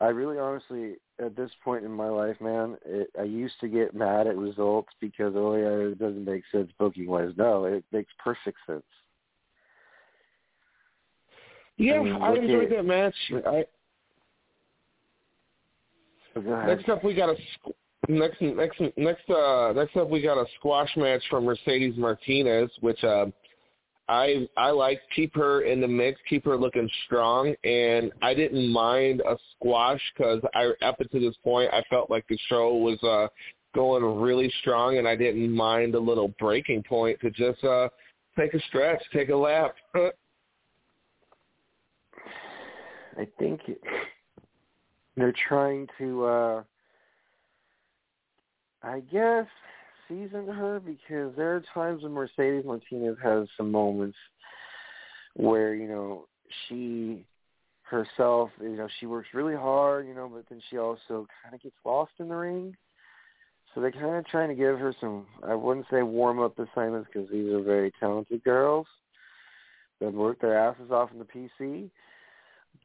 I 0.00 0.06
really 0.06 0.38
honestly, 0.38 0.94
at 1.22 1.36
this 1.36 1.50
point 1.62 1.84
in 1.84 1.90
my 1.90 2.08
life, 2.08 2.36
man, 2.40 2.78
it, 2.86 3.10
I 3.18 3.24
used 3.24 3.60
to 3.60 3.68
get 3.68 3.94
mad 3.94 4.26
at 4.26 4.36
results 4.36 4.88
because, 4.98 5.34
oh 5.36 5.54
yeah, 5.54 5.90
it 5.90 5.98
doesn't 5.98 6.24
make 6.24 6.42
sense 6.50 6.70
booking 6.78 7.06
wise. 7.06 7.32
No, 7.36 7.66
it 7.66 7.84
makes 7.92 8.12
perfect 8.18 8.56
sense. 8.66 8.82
Yeah, 11.76 11.94
I 11.94 12.02
mean, 12.02 12.14
I, 12.14 12.34
enjoyed 12.34 12.72
at- 12.72 12.76
that 12.78 12.84
match. 12.84 13.14
I, 13.46 13.64
Next 16.66 16.88
up, 16.88 17.04
we 17.04 17.14
got 17.14 17.30
a 17.30 17.36
next 18.08 18.40
next 18.40 18.80
next 18.96 19.28
uh 19.30 19.72
next 19.74 19.96
up 19.96 20.08
we 20.08 20.22
got 20.22 20.38
a 20.38 20.46
squash 20.58 20.90
match 20.96 21.22
from 21.30 21.44
Mercedes 21.44 21.96
Martinez, 21.96 22.70
which 22.80 23.02
uh, 23.04 23.26
I 24.08 24.48
I 24.56 24.70
like. 24.70 25.00
Keep 25.14 25.34
her 25.36 25.62
in 25.62 25.80
the 25.80 25.88
mix, 25.88 26.20
keep 26.28 26.44
her 26.44 26.56
looking 26.56 26.88
strong, 27.06 27.54
and 27.64 28.12
I 28.22 28.34
didn't 28.34 28.68
mind 28.72 29.20
a 29.20 29.36
squash 29.54 30.00
because 30.16 30.40
I 30.54 30.72
up 30.84 30.98
to 30.98 31.20
this 31.20 31.36
point 31.44 31.72
I 31.72 31.82
felt 31.90 32.10
like 32.10 32.26
the 32.28 32.38
show 32.48 32.74
was 32.74 33.02
uh 33.02 33.28
going 33.74 34.02
really 34.20 34.52
strong, 34.60 34.98
and 34.98 35.06
I 35.06 35.14
didn't 35.16 35.50
mind 35.50 35.94
a 35.94 36.00
little 36.00 36.34
breaking 36.38 36.82
point 36.82 37.20
to 37.20 37.30
just 37.30 37.62
uh 37.64 37.88
take 38.38 38.54
a 38.54 38.60
stretch, 38.68 39.02
take 39.12 39.28
a 39.28 39.36
lap. 39.36 39.74
I 43.18 43.26
think 43.38 43.60
they're 45.20 45.34
trying 45.48 45.86
to, 45.98 46.24
uh 46.24 46.62
I 48.82 49.00
guess, 49.12 49.46
season 50.08 50.46
her 50.48 50.80
because 50.80 51.36
there 51.36 51.54
are 51.54 51.62
times 51.74 52.02
when 52.02 52.12
Mercedes 52.12 52.64
Martinez 52.64 53.16
has 53.22 53.46
some 53.56 53.70
moments 53.70 54.16
where 55.34 55.74
you 55.74 55.88
know 55.88 56.26
she 56.68 57.24
herself, 57.90 58.50
you 58.60 58.76
know, 58.76 58.88
she 58.98 59.06
works 59.06 59.28
really 59.34 59.56
hard, 59.56 60.06
you 60.06 60.14
know, 60.14 60.30
but 60.32 60.44
then 60.48 60.62
she 60.70 60.78
also 60.78 61.26
kind 61.42 61.54
of 61.54 61.60
gets 61.60 61.74
lost 61.84 62.12
in 62.20 62.28
the 62.28 62.34
ring. 62.36 62.76
So 63.74 63.80
they're 63.80 63.90
kind 63.90 64.16
of 64.16 64.26
trying 64.26 64.48
to 64.48 64.54
give 64.54 64.78
her 64.78 64.94
some, 65.00 65.26
I 65.46 65.54
wouldn't 65.54 65.86
say 65.90 66.02
warm 66.02 66.38
up 66.40 66.58
assignments 66.58 67.08
because 67.12 67.28
these 67.30 67.52
are 67.52 67.60
very 67.60 67.92
talented 68.00 68.42
girls 68.44 68.86
that 70.00 70.12
work 70.12 70.40
their 70.40 70.56
asses 70.56 70.90
off 70.90 71.10
in 71.12 71.18
the 71.18 71.24
PC. 71.60 71.90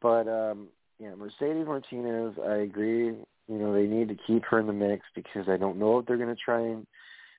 But 0.02 0.28
um 0.28 0.68
yeah, 1.00 1.14
Mercedes 1.16 1.66
Martinez, 1.66 2.36
I 2.48 2.58
agree. 2.58 3.08
You 3.08 3.26
know, 3.48 3.74
they 3.74 3.86
need 3.86 4.08
to 4.10 4.18
keep 4.28 4.44
her 4.46 4.60
in 4.60 4.68
the 4.68 4.74
mix 4.74 5.06
because 5.14 5.48
I 5.50 5.58
don't 5.58 5.78
know 5.78 6.00
if 6.00 6.06
they're 6.06 6.18
going 6.18 6.36
to 6.36 6.42
try 6.42 6.62
and 6.62 6.88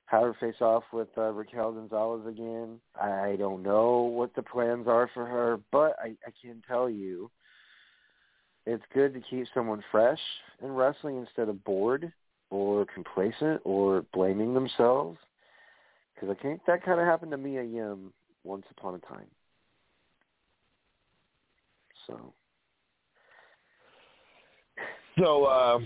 have 0.05 0.21
her 0.21 0.35
face 0.39 0.61
off 0.61 0.83
with 0.93 1.09
uh, 1.17 1.31
Raquel 1.31 1.73
Gonzalez 1.73 2.25
again. 2.27 2.79
I 2.99 3.35
don't 3.37 3.61
know 3.61 4.01
what 4.01 4.33
the 4.35 4.43
plans 4.43 4.87
are 4.87 5.09
for 5.13 5.25
her, 5.25 5.59
but 5.71 5.95
I, 6.01 6.15
I 6.25 6.31
can 6.41 6.61
tell 6.67 6.89
you 6.89 7.29
it's 8.65 8.83
good 8.93 9.13
to 9.13 9.21
keep 9.29 9.47
someone 9.53 9.83
fresh 9.91 10.19
in 10.61 10.71
wrestling 10.71 11.17
instead 11.17 11.49
of 11.49 11.63
bored 11.63 12.11
or 12.49 12.85
complacent 12.85 13.61
or 13.65 14.05
blaming 14.13 14.53
themselves. 14.53 15.17
Because 16.13 16.35
I 16.37 16.41
think 16.41 16.61
that 16.67 16.83
kind 16.83 16.99
of 16.99 17.05
happened 17.05 17.31
to 17.31 17.37
Mia 17.37 17.63
Yim 17.63 18.13
once 18.43 18.65
upon 18.71 18.95
a 18.95 18.99
time. 18.99 19.27
So 22.07 22.33
So 25.17 25.45
uh, 25.45 25.79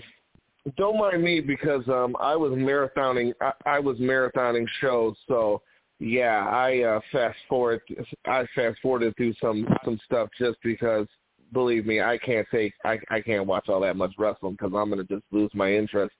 don't 0.76 0.98
mind 0.98 1.22
me 1.22 1.40
because 1.40 1.86
um, 1.88 2.16
I 2.20 2.36
was 2.36 2.52
marathoning. 2.52 3.32
I, 3.40 3.52
I 3.66 3.78
was 3.78 3.98
marathoning 3.98 4.66
shows. 4.80 5.16
So 5.26 5.62
yeah, 5.98 6.46
I 6.48 6.82
uh, 6.82 7.00
fast 7.10 7.38
forward. 7.48 7.80
I 8.26 8.46
fast 8.54 8.78
forwarded 8.82 9.16
through 9.16 9.34
some 9.40 9.66
some 9.84 9.98
stuff 10.04 10.28
just 10.38 10.58
because. 10.62 11.06
Believe 11.52 11.84
me, 11.84 12.00
I 12.00 12.16
can't 12.16 12.46
take. 12.50 12.72
I 12.82 12.98
I 13.10 13.20
can't 13.20 13.46
watch 13.46 13.68
all 13.68 13.80
that 13.80 13.94
much 13.94 14.12
wrestling 14.16 14.52
because 14.52 14.72
I'm 14.74 14.88
gonna 14.88 15.04
just 15.04 15.24
lose 15.32 15.50
my 15.52 15.70
interest. 15.70 16.14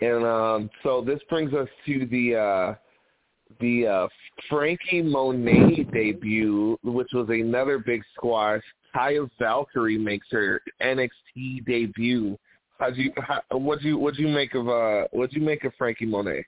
And 0.00 0.24
um, 0.24 0.70
so 0.82 1.02
this 1.02 1.20
brings 1.28 1.52
us 1.52 1.68
to 1.84 2.06
the 2.06 2.34
uh, 2.34 2.74
the 3.60 3.86
uh, 3.86 4.08
Franky 4.48 5.02
Monet 5.02 5.84
debut, 5.92 6.78
which 6.82 7.08
was 7.12 7.28
another 7.28 7.78
big 7.78 8.02
squash. 8.14 8.62
Taya 8.94 9.28
Valkyrie 9.38 9.98
makes 9.98 10.26
her 10.30 10.60
NXT 10.82 11.64
debut. 11.66 12.38
How'd 12.78 12.96
you 12.96 13.12
how, 13.16 13.40
what'd 13.56 13.84
you 13.84 13.98
what'd 13.98 14.18
you 14.18 14.28
make 14.28 14.54
of 14.54 14.68
uh 14.68 15.04
what'd 15.12 15.34
you 15.34 15.42
make 15.42 15.64
of 15.64 15.72
Franky 15.78 16.06
Monet? 16.06 16.44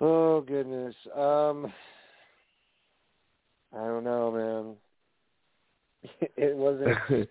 Oh 0.00 0.40
goodness. 0.40 0.94
Um 1.14 1.72
I 3.72 3.84
don't 3.84 4.04
know, 4.04 4.76
man. 6.02 6.10
it 6.36 6.56
wasn't 6.56 6.96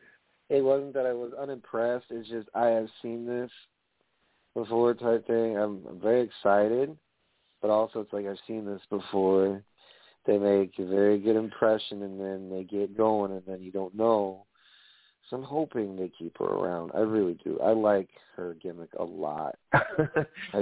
it 0.49 0.63
wasn't 0.63 0.93
that 0.93 1.05
I 1.05 1.13
was 1.13 1.31
unimpressed. 1.39 2.05
It's 2.09 2.29
just 2.29 2.47
I 2.53 2.67
have 2.67 2.87
seen 3.01 3.25
this 3.25 3.51
before 4.55 4.93
type 4.93 5.25
thing. 5.27 5.57
I'm, 5.57 5.81
I'm 5.89 5.99
very 5.99 6.21
excited, 6.21 6.95
but 7.61 7.69
also 7.69 8.01
it's 8.01 8.13
like 8.13 8.25
I've 8.25 8.37
seen 8.47 8.65
this 8.65 8.81
before. 8.89 9.63
They 10.29 10.37
make 10.37 10.77
a 10.77 10.85
very 10.85 11.17
good 11.17 11.35
impression, 11.35 12.03
and 12.03 12.19
then 12.19 12.51
they 12.51 12.63
get 12.63 12.95
going, 12.95 13.31
and 13.31 13.41
then 13.47 13.63
you 13.63 13.71
don't 13.71 13.95
know. 13.95 14.45
So 15.27 15.37
I'm 15.37 15.43
hoping 15.43 15.95
they 15.95 16.11
keep 16.19 16.37
her 16.37 16.45
around. 16.45 16.91
I 16.93 16.99
really 16.99 17.35
do. 17.43 17.59
I 17.63 17.71
like 17.71 18.09
her 18.35 18.55
gimmick 18.61 18.91
a 18.99 19.03
lot. 19.03 19.55
I, 19.73 19.81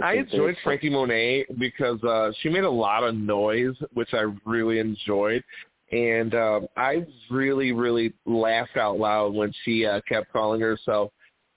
I 0.01 0.13
enjoyed 0.13 0.55
they- 0.55 0.59
Franky 0.63 0.89
Monet 0.89 1.47
because 1.59 2.01
uh 2.05 2.31
she 2.39 2.47
made 2.47 2.63
a 2.63 2.69
lot 2.69 3.03
of 3.03 3.15
noise, 3.15 3.75
which 3.93 4.13
I 4.13 4.27
really 4.45 4.79
enjoyed. 4.79 5.43
And 5.91 6.33
um 6.33 6.67
I 6.77 7.05
really, 7.29 7.73
really 7.73 8.13
laughed 8.25 8.77
out 8.77 8.97
loud 8.97 9.33
when 9.33 9.51
she 9.65 9.85
uh, 9.85 9.99
kept 10.07 10.31
calling 10.31 10.61
herself 10.61 11.11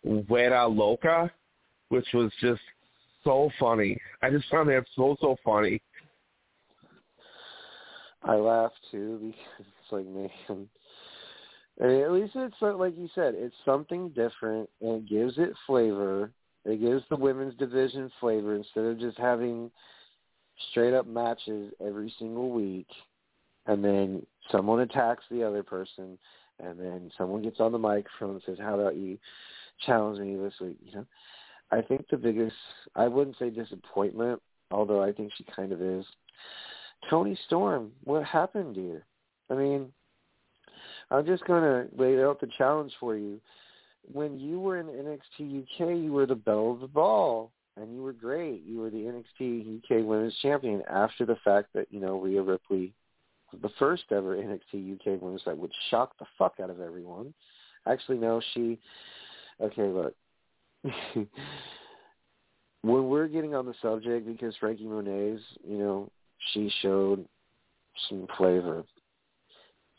Vera 0.04 0.66
Loca, 0.66 1.30
which 1.90 2.08
was 2.12 2.32
just 2.40 2.61
so 3.22 3.50
funny. 3.61 3.96
I 4.20 4.30
just 4.30 4.48
found 4.50 4.68
that 4.70 4.84
so 4.96 5.16
so 5.20 5.36
funny. 5.44 5.80
I 8.22 8.34
laugh 8.34 8.72
too 8.90 9.18
because 9.20 9.66
it's 9.82 9.92
like 9.92 10.06
man. 10.06 10.68
I 11.82 11.86
mean, 11.86 12.02
at 12.02 12.12
least 12.12 12.32
it's 12.34 12.54
like 12.60 12.96
you 12.96 13.08
said, 13.14 13.34
it's 13.36 13.54
something 13.64 14.10
different 14.10 14.68
and 14.80 14.96
it 14.96 15.08
gives 15.08 15.34
it 15.38 15.54
flavor. 15.66 16.30
It 16.64 16.80
gives 16.80 17.02
the 17.08 17.16
women's 17.16 17.56
division 17.56 18.10
flavor 18.20 18.54
instead 18.54 18.84
of 18.84 19.00
just 19.00 19.18
having 19.18 19.70
straight 20.70 20.92
up 20.92 21.06
matches 21.06 21.72
every 21.84 22.12
single 22.18 22.50
week 22.50 22.88
and 23.66 23.82
then 23.82 24.26
someone 24.52 24.80
attacks 24.80 25.24
the 25.30 25.42
other 25.42 25.62
person 25.62 26.18
and 26.58 26.78
then 26.78 27.10
someone 27.16 27.42
gets 27.42 27.60
on 27.60 27.72
the 27.72 27.78
microphone 27.78 28.34
and 28.34 28.42
says, 28.44 28.58
How 28.60 28.78
about 28.78 28.96
you 28.96 29.18
challenge 29.86 30.18
me 30.18 30.36
this 30.36 30.54
week? 30.60 30.76
You 30.84 30.96
know? 30.96 31.06
I 31.70 31.80
think 31.80 32.06
the 32.10 32.16
biggest 32.16 32.56
I 32.94 33.08
wouldn't 33.08 33.38
say 33.38 33.48
disappointment, 33.48 34.42
although 34.70 35.02
I 35.02 35.12
think 35.12 35.32
she 35.36 35.44
kind 35.44 35.72
of 35.72 35.80
is. 35.80 36.04
Toni 37.09 37.38
Storm, 37.46 37.92
what 38.05 38.24
happened, 38.24 38.74
dear? 38.74 39.05
I 39.51 39.55
mean, 39.55 39.92
I'm 41.11 41.26
just 41.26 41.44
going 41.44 41.62
to 41.62 41.88
lay 42.01 42.22
out 42.22 42.40
the 42.40 42.48
challenge 42.59 42.92
for 43.01 43.16
you. 43.16 43.40
When 44.11 44.38
you 44.38 44.61
were 44.61 44.78
in 44.78 44.86
NXT 44.86 45.62
UK, 45.62 45.98
you 46.03 46.12
were 46.12 46.26
the 46.26 46.34
belle 46.34 46.72
of 46.72 46.80
the 46.80 46.86
ball, 46.86 47.53
and 47.76 47.92
you 47.94 48.03
were 48.03 48.12
great. 48.12 48.62
You 48.64 48.78
were 48.78 48.90
the 48.90 49.22
NXT 49.40 49.78
UK 49.78 50.05
Women's 50.05 50.36
Champion 50.42 50.82
after 50.90 51.24
the 51.26 51.36
fact 51.44 51.68
that, 51.74 51.86
you 51.90 52.01
know, 52.01 52.20
Rhea 52.20 52.42
Ripley 52.42 52.92
was 53.53 53.61
the 53.62 53.70
first 53.78 54.05
ever 54.11 54.36
NXT 54.36 54.94
UK 54.94 55.20
Women's 55.20 55.42
that 55.46 55.57
would 55.57 55.72
shock 55.90 56.18
the 56.18 56.26
fuck 56.38 56.55
out 56.62 56.70
of 56.70 56.80
everyone. 56.80 57.34
Actually, 57.86 58.18
no, 58.18 58.40
she, 58.55 58.78
okay, 59.61 59.88
look. 59.88 60.14
when 62.82 63.09
we're 63.09 63.28
getting 63.28 63.55
on 63.55 63.66
the 63.66 63.74
subject, 63.82 64.26
because 64.26 64.55
Franky 64.57 64.84
Monet's, 64.84 65.42
you 65.66 65.78
know, 65.78 66.11
she 66.53 66.72
showed 66.82 67.24
some 68.09 68.26
flavor. 68.36 68.84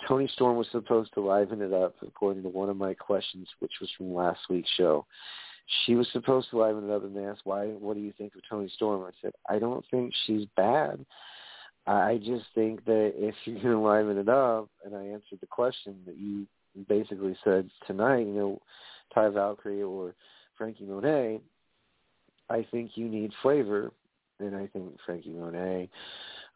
Toni 0.08 0.28
Storm 0.34 0.58
was 0.58 0.68
supposed 0.72 1.14
to 1.14 1.22
liven 1.22 1.62
it 1.62 1.74
up, 1.74 1.96
according 2.02 2.44
to 2.44 2.50
one 2.50 2.70
of 2.70 2.78
my 2.78 2.94
questions, 2.94 3.48
which 3.60 3.74
was 3.80 3.90
from 3.98 4.14
last 4.14 4.40
week's 4.50 4.70
show. 4.76 5.06
She 5.86 5.96
was 5.96 6.08
supposed 6.12 6.50
to 6.50 6.60
liven 6.60 6.90
it 6.90 6.94
up, 6.94 7.04
and 7.04 7.16
they 7.16 7.26
asked, 7.26 7.46
"Why? 7.46 7.68
What 7.68 7.94
do 7.94 8.00
you 8.02 8.12
think 8.14 8.36
of 8.36 8.42
Toni 8.50 8.68
Storm?" 8.70 9.04
I 9.04 9.12
said, 9.22 9.34
"I 9.48 9.60
don't 9.60 9.86
think 9.92 10.14
she's 10.26 10.46
bad. 10.58 11.06
I 11.88 12.18
just 12.18 12.46
think 12.54 12.84
that 12.86 13.14
if 13.16 13.36
you're 13.46 13.62
going 13.62 13.76
to 13.76 13.80
liven 13.80 14.18
it 14.18 14.30
up," 14.30 14.70
and 14.84 14.96
I 14.96 15.04
answered 15.06 15.40
the 15.40 15.48
question 15.48 16.02
that 16.06 16.18
you 16.18 16.48
basically 16.88 17.38
said 17.44 17.70
tonight, 17.86 18.26
you 18.26 18.34
know, 18.34 18.62
Taya 19.16 19.34
Valkyrie 19.34 19.84
or 19.84 20.16
Franky 20.58 20.86
Monet, 20.86 21.42
I 22.50 22.64
think 22.72 22.92
you 22.96 23.08
need 23.08 23.34
flavor, 23.42 23.92
and 24.42 24.56
I 24.56 24.68
think 24.68 24.96
Franky 25.06 25.30
Monet 25.30 25.90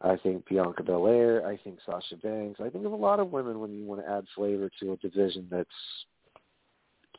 I 0.00 0.16
think 0.16 0.46
Bianca 0.48 0.82
Belair. 0.82 1.46
I 1.46 1.56
think 1.56 1.78
Sasha 1.86 2.16
Banks. 2.16 2.60
I 2.60 2.68
think 2.68 2.84
of 2.84 2.92
a 2.92 2.96
lot 2.96 3.20
of 3.20 3.30
women 3.30 3.60
when 3.60 3.72
you 3.72 3.84
want 3.84 4.02
to 4.02 4.10
add 4.10 4.26
flavor 4.34 4.70
to 4.80 4.92
a 4.92 4.96
division 4.96 5.48
that's 5.50 5.68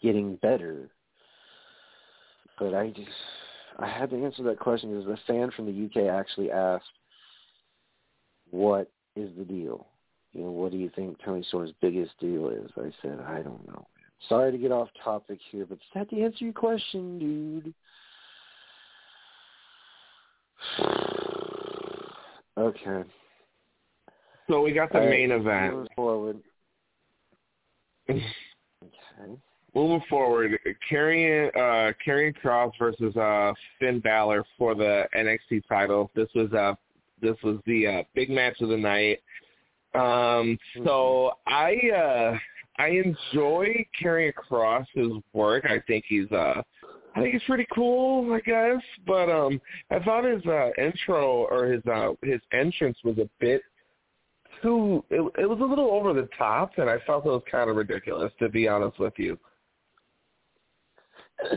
getting 0.02 0.36
better. 0.38 0.90
But 2.60 2.74
I 2.74 2.90
just 2.90 3.10
I 3.80 3.88
had 3.88 4.10
to 4.12 4.24
answer 4.24 4.44
that 4.44 4.60
question 4.60 4.90
because 4.90 5.06
the 5.06 5.34
fan 5.34 5.52
from 5.56 5.66
the 5.66 5.86
UK 5.86 6.08
actually 6.08 6.52
asked, 6.52 6.86
"What 8.52 8.92
is 9.16 9.36
the 9.38 9.46
deal? 9.46 9.88
You 10.34 10.44
know, 10.44 10.52
what 10.52 10.72
do 10.72 10.78
you 10.78 10.90
think 10.96 11.20
Toni 11.24 11.44
Storm's 11.48 11.74
biggest 11.82 12.12
deal 12.20 12.50
is?" 12.50 12.70
I 12.78 12.92
said, 13.02 13.20
"I 13.22 13.42
don't 13.42 13.68
know." 13.68 13.88
Sorry 14.30 14.52
to 14.52 14.58
get 14.58 14.72
off 14.72 14.90
topic 15.04 15.40
here, 15.52 15.66
but 15.66 15.76
is 15.76 15.84
that 15.94 16.10
to 16.10 16.22
answer 16.22 16.46
your 16.46 16.54
question, 16.54 17.20
dude? 17.20 17.74
Okay. 22.58 23.04
So 24.50 24.62
we 24.62 24.72
got 24.72 24.92
the 24.92 25.00
right, 25.00 25.10
main 25.10 25.32
event. 25.32 25.74
Moving 25.74 25.88
forward. 25.96 26.38
Okay. 28.84 29.34
Moving 29.74 30.02
forward, 30.10 30.58
Karrion 30.90 31.50
uh 31.56 31.94
Karrion 32.06 32.34
Kross 32.44 32.72
versus 32.80 33.16
uh 33.18 33.54
Finn 33.80 34.00
Balor 34.00 34.46
for 34.58 34.76
the 34.76 35.06
NXT 35.16 35.64
title. 35.68 36.12
This 36.16 36.30
was 36.36 36.52
uh 36.54 36.76
this 37.22 37.36
was 37.44 37.58
the 37.66 37.88
uh 37.88 38.04
big 38.14 38.30
match 38.30 38.62
of 38.62 38.70
the 38.70 38.78
night. 38.78 39.20
Um 39.94 40.58
so 40.86 41.34
I 41.48 41.76
uh 41.96 42.38
I 42.78 42.88
enjoy 42.90 43.86
Karrion 44.02 44.34
Kross's 44.34 45.24
work. 45.34 45.66
I 45.66 45.82
think 45.88 46.06
he's 46.08 46.32
uh 46.32 46.62
I 47.18 47.22
think 47.22 47.34
he's 47.34 47.44
pretty 47.44 47.66
cool, 47.74 48.32
I 48.32 48.40
guess. 48.42 48.82
But 49.08 49.30
um 49.30 49.60
I 49.90 50.00
thought 50.00 50.24
his 50.24 50.46
uh 50.46 50.70
intro 50.78 51.48
or 51.50 51.66
his 51.66 51.84
uh 51.88 52.12
his 52.22 52.40
entrance 52.52 52.98
was 53.04 53.18
a 53.18 53.28
bit 53.40 53.62
too 54.62 55.04
it, 55.10 55.22
it 55.40 55.50
was 55.50 55.60
a 55.60 55.66
little 55.66 55.90
over 55.92 56.14
the 56.14 56.30
top 56.38 56.72
and 56.78 56.90
I 56.90 56.98
felt 57.08 57.26
it 57.26 57.30
was 57.30 57.42
kind 57.50 57.70
of 57.70 57.76
ridiculous 57.76 58.32
to 58.40 58.50
be 58.50 58.68
honest 58.68 59.00
with 59.00 59.14
you. 59.18 59.38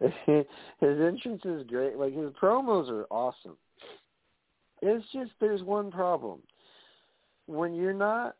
his 0.00 0.44
entrance 0.80 1.42
is 1.44 1.66
great. 1.66 1.96
Like 1.96 2.14
his 2.14 2.30
promos 2.40 2.88
are 2.88 3.06
awesome. 3.10 3.56
It's 4.80 5.04
just 5.12 5.32
there's 5.40 5.62
one 5.64 5.90
problem. 5.90 6.38
When 7.46 7.74
you're 7.74 7.92
not 7.92 8.36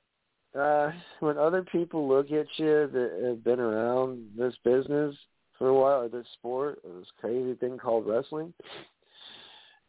uh 0.57 0.93
when 1.18 1.36
other 1.36 1.64
people 1.64 2.09
look 2.09 2.26
at 2.26 2.47
you 2.59 2.89
that 2.93 3.22
have 3.26 3.43
been 3.43 3.59
around 3.59 4.28
this 4.39 4.55
business 4.64 5.16
for 5.59 5.68
a 5.68 5.74
while 5.74 6.02
or 6.02 6.09
this 6.09 6.26
sport 6.34 6.78
or 6.84 7.00
this 7.00 7.09
crazy 7.20 7.54
thing 7.54 7.76
called 7.78 8.06
wrestling 8.06 8.54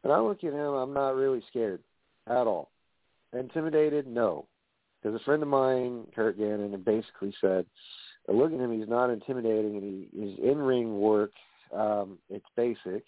and 0.03 0.13
I 0.13 0.20
look 0.20 0.43
at 0.43 0.53
him, 0.53 0.59
I'm 0.59 0.93
not 0.93 1.15
really 1.15 1.43
scared 1.49 1.82
at 2.28 2.47
all. 2.47 2.70
Intimidated, 3.38 4.07
no. 4.07 4.45
Because 5.01 5.20
a 5.20 5.24
friend 5.24 5.43
of 5.43 5.49
mine, 5.49 6.05
Kurt 6.15 6.38
Gannon, 6.38 6.82
basically 6.86 7.34
said, 7.41 7.65
look 8.28 8.51
at 8.53 8.59
him, 8.59 8.78
he's 8.78 8.89
not 8.89 9.09
intimidating, 9.09 9.76
and 9.78 9.84
he, 9.84 10.20
his 10.20 10.39
in-ring 10.39 10.99
work, 10.99 11.32
um, 11.76 12.17
it's 12.30 12.45
basic. 12.55 13.03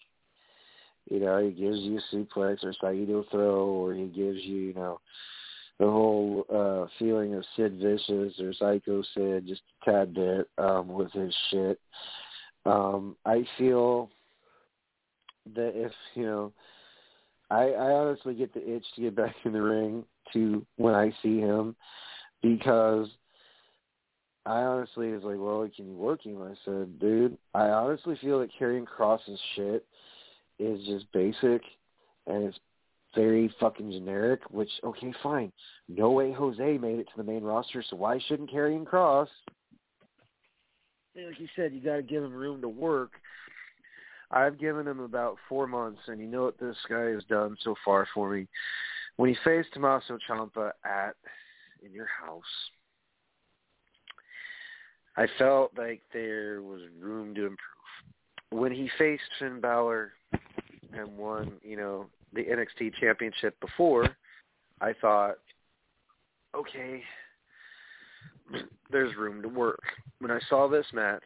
You 1.09 1.19
know, 1.19 1.43
he 1.43 1.51
gives 1.51 1.79
you 1.79 1.99
a 1.99 2.15
suplex 2.15 2.63
or 2.63 2.73
Saito 2.79 3.25
throw, 3.31 3.65
or 3.65 3.93
he 3.93 4.05
gives 4.05 4.39
you, 4.43 4.57
you 4.57 4.73
know, 4.73 4.99
the 5.79 5.87
whole 5.87 6.45
uh 6.53 6.85
feeling 6.99 7.33
of 7.33 7.43
Sid 7.55 7.79
Vicious 7.79 8.39
or 8.39 8.53
Psycho 8.53 9.01
Sid 9.15 9.47
just 9.47 9.61
a 9.81 9.85
tad 9.89 10.13
bit 10.13 10.47
um 10.59 10.89
with 10.89 11.11
his 11.11 11.33
shit. 11.49 11.79
Um 12.65 13.15
I 13.25 13.45
feel 13.57 14.09
that 15.55 15.71
if, 15.75 15.91
you 16.15 16.23
know, 16.23 16.53
I 17.49 17.71
I 17.71 17.91
honestly 17.91 18.33
get 18.33 18.53
the 18.53 18.75
itch 18.75 18.85
to 18.95 19.01
get 19.01 19.15
back 19.15 19.35
in 19.45 19.53
the 19.53 19.61
ring 19.61 20.03
to 20.33 20.65
when 20.77 20.95
I 20.95 21.13
see 21.21 21.39
him 21.39 21.75
because 22.41 23.07
I 24.45 24.61
honestly 24.61 25.11
was 25.11 25.23
like, 25.23 25.37
well, 25.37 25.69
can 25.75 25.87
you 25.87 25.95
work 25.95 26.25
him? 26.25 26.41
I 26.41 26.55
said, 26.65 26.99
dude, 26.99 27.37
I 27.53 27.69
honestly 27.69 28.17
feel 28.21 28.39
that 28.39 28.49
Karrion 28.59 28.85
Kross's 28.85 29.39
shit 29.55 29.85
is 30.57 30.83
just 30.85 31.11
basic 31.11 31.61
and 32.25 32.45
it's 32.45 32.57
very 33.13 33.53
fucking 33.59 33.91
generic, 33.91 34.41
which, 34.49 34.69
okay, 34.83 35.13
fine. 35.21 35.51
No 35.87 36.11
way 36.11 36.31
Jose 36.31 36.77
made 36.77 36.99
it 36.99 37.07
to 37.07 37.17
the 37.17 37.23
main 37.23 37.43
roster, 37.43 37.83
so 37.87 37.97
why 37.97 38.19
shouldn't 38.27 38.49
Karrion 38.51 38.85
Kross? 38.85 39.27
Like 41.15 41.39
you 41.39 41.47
said, 41.55 41.73
you 41.73 41.81
got 41.81 41.97
to 41.97 42.03
give 42.03 42.23
him 42.23 42.33
room 42.33 42.61
to 42.61 42.69
work. 42.69 43.11
I've 44.31 44.59
given 44.59 44.87
him 44.87 44.99
about 44.99 45.37
four 45.49 45.67
months, 45.67 45.99
and 46.07 46.21
you 46.21 46.27
know 46.27 46.43
what 46.43 46.57
this 46.57 46.77
guy 46.89 47.09
has 47.09 47.23
done 47.25 47.57
so 47.63 47.75
far 47.83 48.07
for 48.13 48.29
me. 48.29 48.47
When 49.17 49.29
he 49.29 49.35
faced 49.43 49.73
Tommaso 49.73 50.17
Ciampa 50.27 50.71
at 50.85 51.15
in 51.83 51.91
your 51.91 52.07
house, 52.07 52.43
I 55.17 55.27
felt 55.37 55.71
like 55.77 56.01
there 56.13 56.61
was 56.61 56.81
room 57.01 57.35
to 57.35 57.41
improve. 57.41 57.57
When 58.51 58.71
he 58.71 58.89
faced 58.97 59.23
Finn 59.39 59.59
Balor 59.59 60.13
and 60.93 61.17
won, 61.17 61.53
you 61.61 61.75
know, 61.75 62.05
the 62.33 62.43
NXT 62.43 62.93
championship 62.99 63.59
before, 63.59 64.07
I 64.79 64.93
thought, 64.99 65.35
okay, 66.55 67.03
there's 68.91 69.15
room 69.15 69.41
to 69.41 69.47
work. 69.47 69.81
When 70.19 70.31
I 70.31 70.39
saw 70.49 70.67
this 70.67 70.85
match, 70.93 71.23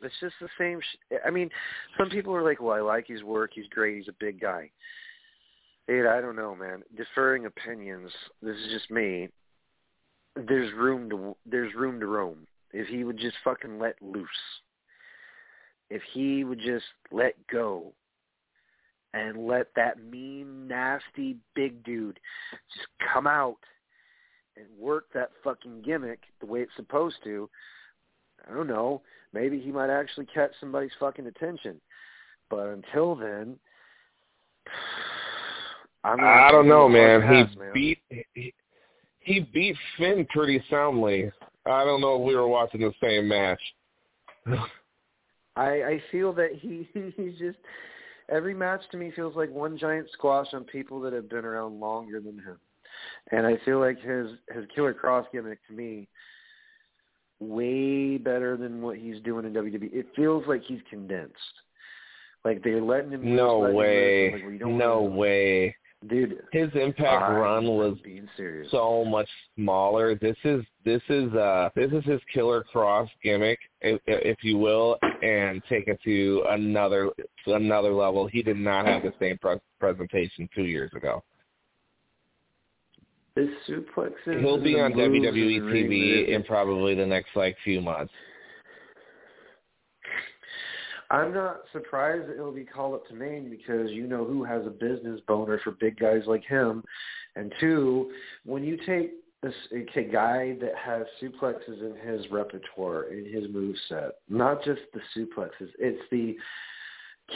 it's 0.00 0.14
just 0.20 0.34
the 0.40 0.48
same. 0.58 0.80
Sh- 0.80 1.16
I 1.26 1.30
mean, 1.30 1.50
some 1.98 2.08
people 2.08 2.34
are 2.34 2.42
like, 2.42 2.60
well, 2.60 2.76
I 2.76 2.80
like 2.80 3.06
his 3.06 3.22
work. 3.22 3.52
He's 3.54 3.66
great. 3.68 3.96
He's 3.96 4.08
a 4.08 4.16
big 4.18 4.40
guy. 4.40 4.70
Dude, 5.86 6.06
I 6.06 6.20
don't 6.20 6.36
know, 6.36 6.54
man. 6.54 6.82
Deferring 6.96 7.46
opinions. 7.46 8.12
This 8.42 8.56
is 8.56 8.70
just 8.70 8.90
me. 8.90 9.28
There's 10.36 10.72
room 10.74 11.10
to 11.10 11.36
there's 11.46 11.74
room 11.74 11.98
to 12.00 12.06
roam. 12.06 12.46
If 12.72 12.88
he 12.88 13.04
would 13.04 13.18
just 13.18 13.36
fucking 13.42 13.78
let 13.78 13.96
loose. 14.02 14.28
If 15.90 16.02
he 16.12 16.44
would 16.44 16.60
just 16.60 16.84
let 17.10 17.34
go 17.50 17.92
and 19.14 19.46
let 19.46 19.68
that 19.74 20.02
mean, 20.02 20.68
nasty 20.68 21.36
big 21.54 21.82
dude 21.82 22.20
just 22.74 22.86
come 23.12 23.26
out 23.26 23.56
and 24.58 24.66
work 24.78 25.06
that 25.14 25.30
fucking 25.44 25.82
gimmick 25.82 26.20
the 26.40 26.46
way 26.46 26.60
it's 26.60 26.76
supposed 26.76 27.16
to, 27.24 27.48
I 28.48 28.54
don't 28.54 28.66
know. 28.66 29.02
Maybe 29.32 29.60
he 29.60 29.70
might 29.70 29.90
actually 29.90 30.26
catch 30.26 30.52
somebody's 30.60 30.90
fucking 30.98 31.26
attention. 31.26 31.80
But 32.50 32.68
until 32.68 33.14
then, 33.14 33.56
I'm 36.04 36.18
not 36.18 36.48
I 36.48 36.50
don't 36.52 36.68
know, 36.68 36.88
man. 36.88 37.20
Pass, 37.22 37.48
he 37.52 37.58
man. 37.58 37.70
beat 37.74 37.98
he, 38.34 38.54
he 39.20 39.40
beat 39.40 39.76
Finn 39.96 40.26
pretty 40.30 40.62
soundly. 40.70 41.30
I 41.66 41.84
don't 41.84 42.00
know 42.00 42.20
if 42.20 42.26
we 42.26 42.34
were 42.34 42.48
watching 42.48 42.80
the 42.80 42.92
same 43.02 43.28
match. 43.28 43.60
I 45.56 45.82
I 45.82 46.02
feel 46.10 46.32
that 46.34 46.52
he 46.54 46.88
he's 47.16 47.38
just 47.38 47.58
every 48.28 48.54
match 48.54 48.80
to 48.92 48.96
me 48.96 49.12
feels 49.14 49.36
like 49.36 49.50
one 49.50 49.76
giant 49.76 50.08
squash 50.12 50.48
on 50.52 50.64
people 50.64 51.00
that 51.00 51.12
have 51.12 51.28
been 51.28 51.44
around 51.44 51.80
longer 51.80 52.20
than 52.20 52.38
him. 52.38 52.58
And 53.30 53.46
I 53.46 53.58
feel 53.64 53.78
like 53.80 54.00
his 54.00 54.28
his 54.54 54.64
Killer 54.74 54.94
Kross 54.94 55.24
gimmick 55.32 55.58
to 55.68 55.72
me 55.74 56.08
way 57.40 58.16
better 58.18 58.56
than 58.56 58.82
what 58.82 58.96
he's 58.98 59.20
doing 59.22 59.44
in 59.44 59.52
WWE. 59.52 59.92
It 59.92 60.06
feels 60.16 60.44
like 60.48 60.62
he's 60.64 60.80
condensed. 60.90 61.34
Like 62.44 62.62
they're 62.64 62.80
letting 62.82 63.10
him 63.12 63.36
No 63.36 63.58
way. 63.60 64.32
like, 64.32 64.60
well, 64.62 64.70
No 64.70 65.02
way. 65.02 65.76
dude. 66.08 66.38
His 66.52 66.70
impact 66.74 67.22
I'm 67.30 67.34
run 67.36 67.64
was 67.66 67.96
being 68.02 68.28
serious. 68.36 68.70
so 68.70 69.04
much 69.04 69.28
smaller. 69.56 70.14
This 70.14 70.36
is 70.44 70.64
this 70.84 71.02
is 71.08 71.32
uh 71.34 71.70
this 71.76 71.90
is 71.92 72.04
his 72.04 72.20
Killer 72.32 72.64
Kross 72.74 73.08
gimmick, 73.22 73.58
if, 73.82 74.00
if 74.06 74.38
you 74.42 74.56
will, 74.58 74.96
and 75.22 75.62
take 75.68 75.88
it 75.88 75.98
to 76.04 76.44
another 76.50 77.10
to 77.44 77.54
another 77.54 77.92
level. 77.92 78.26
He 78.26 78.42
did 78.42 78.56
not 78.56 78.86
have 78.86 79.02
the 79.02 79.12
same 79.20 79.36
pres 79.38 79.58
presentation 79.80 80.48
two 80.54 80.64
years 80.64 80.90
ago. 80.96 81.22
His 83.38 83.48
suplexes. 83.68 84.40
He'll 84.40 84.60
be 84.60 84.80
on 84.80 84.92
WWE 84.92 85.60
TV 85.62 86.28
in 86.28 86.42
probably 86.42 86.96
the 86.96 87.06
next 87.06 87.28
like 87.36 87.56
few 87.62 87.80
months. 87.80 88.12
I'm 91.10 91.32
not 91.32 91.60
surprised 91.72 92.28
that 92.28 92.34
he'll 92.34 92.52
be 92.52 92.64
called 92.64 92.94
up 92.94 93.06
to 93.08 93.14
Maine 93.14 93.48
because 93.48 93.90
you 93.92 94.06
know 94.06 94.24
who 94.24 94.42
has 94.44 94.66
a 94.66 94.70
business 94.70 95.20
boner 95.28 95.60
for 95.62 95.70
big 95.70 95.98
guys 95.98 96.22
like 96.26 96.44
him, 96.44 96.82
and 97.36 97.52
two, 97.60 98.10
when 98.44 98.64
you 98.64 98.76
take 98.84 99.12
this 99.42 99.54
a 99.72 100.02
guy 100.02 100.56
that 100.60 100.72
has 100.76 101.06
suplexes 101.22 101.80
in 101.80 101.94
his 102.04 102.28
repertoire 102.32 103.04
in 103.04 103.24
his 103.24 103.48
move 103.52 103.76
set, 103.88 104.16
not 104.28 104.64
just 104.64 104.80
the 104.92 105.00
suplexes, 105.16 105.70
it's 105.78 106.02
the 106.10 106.36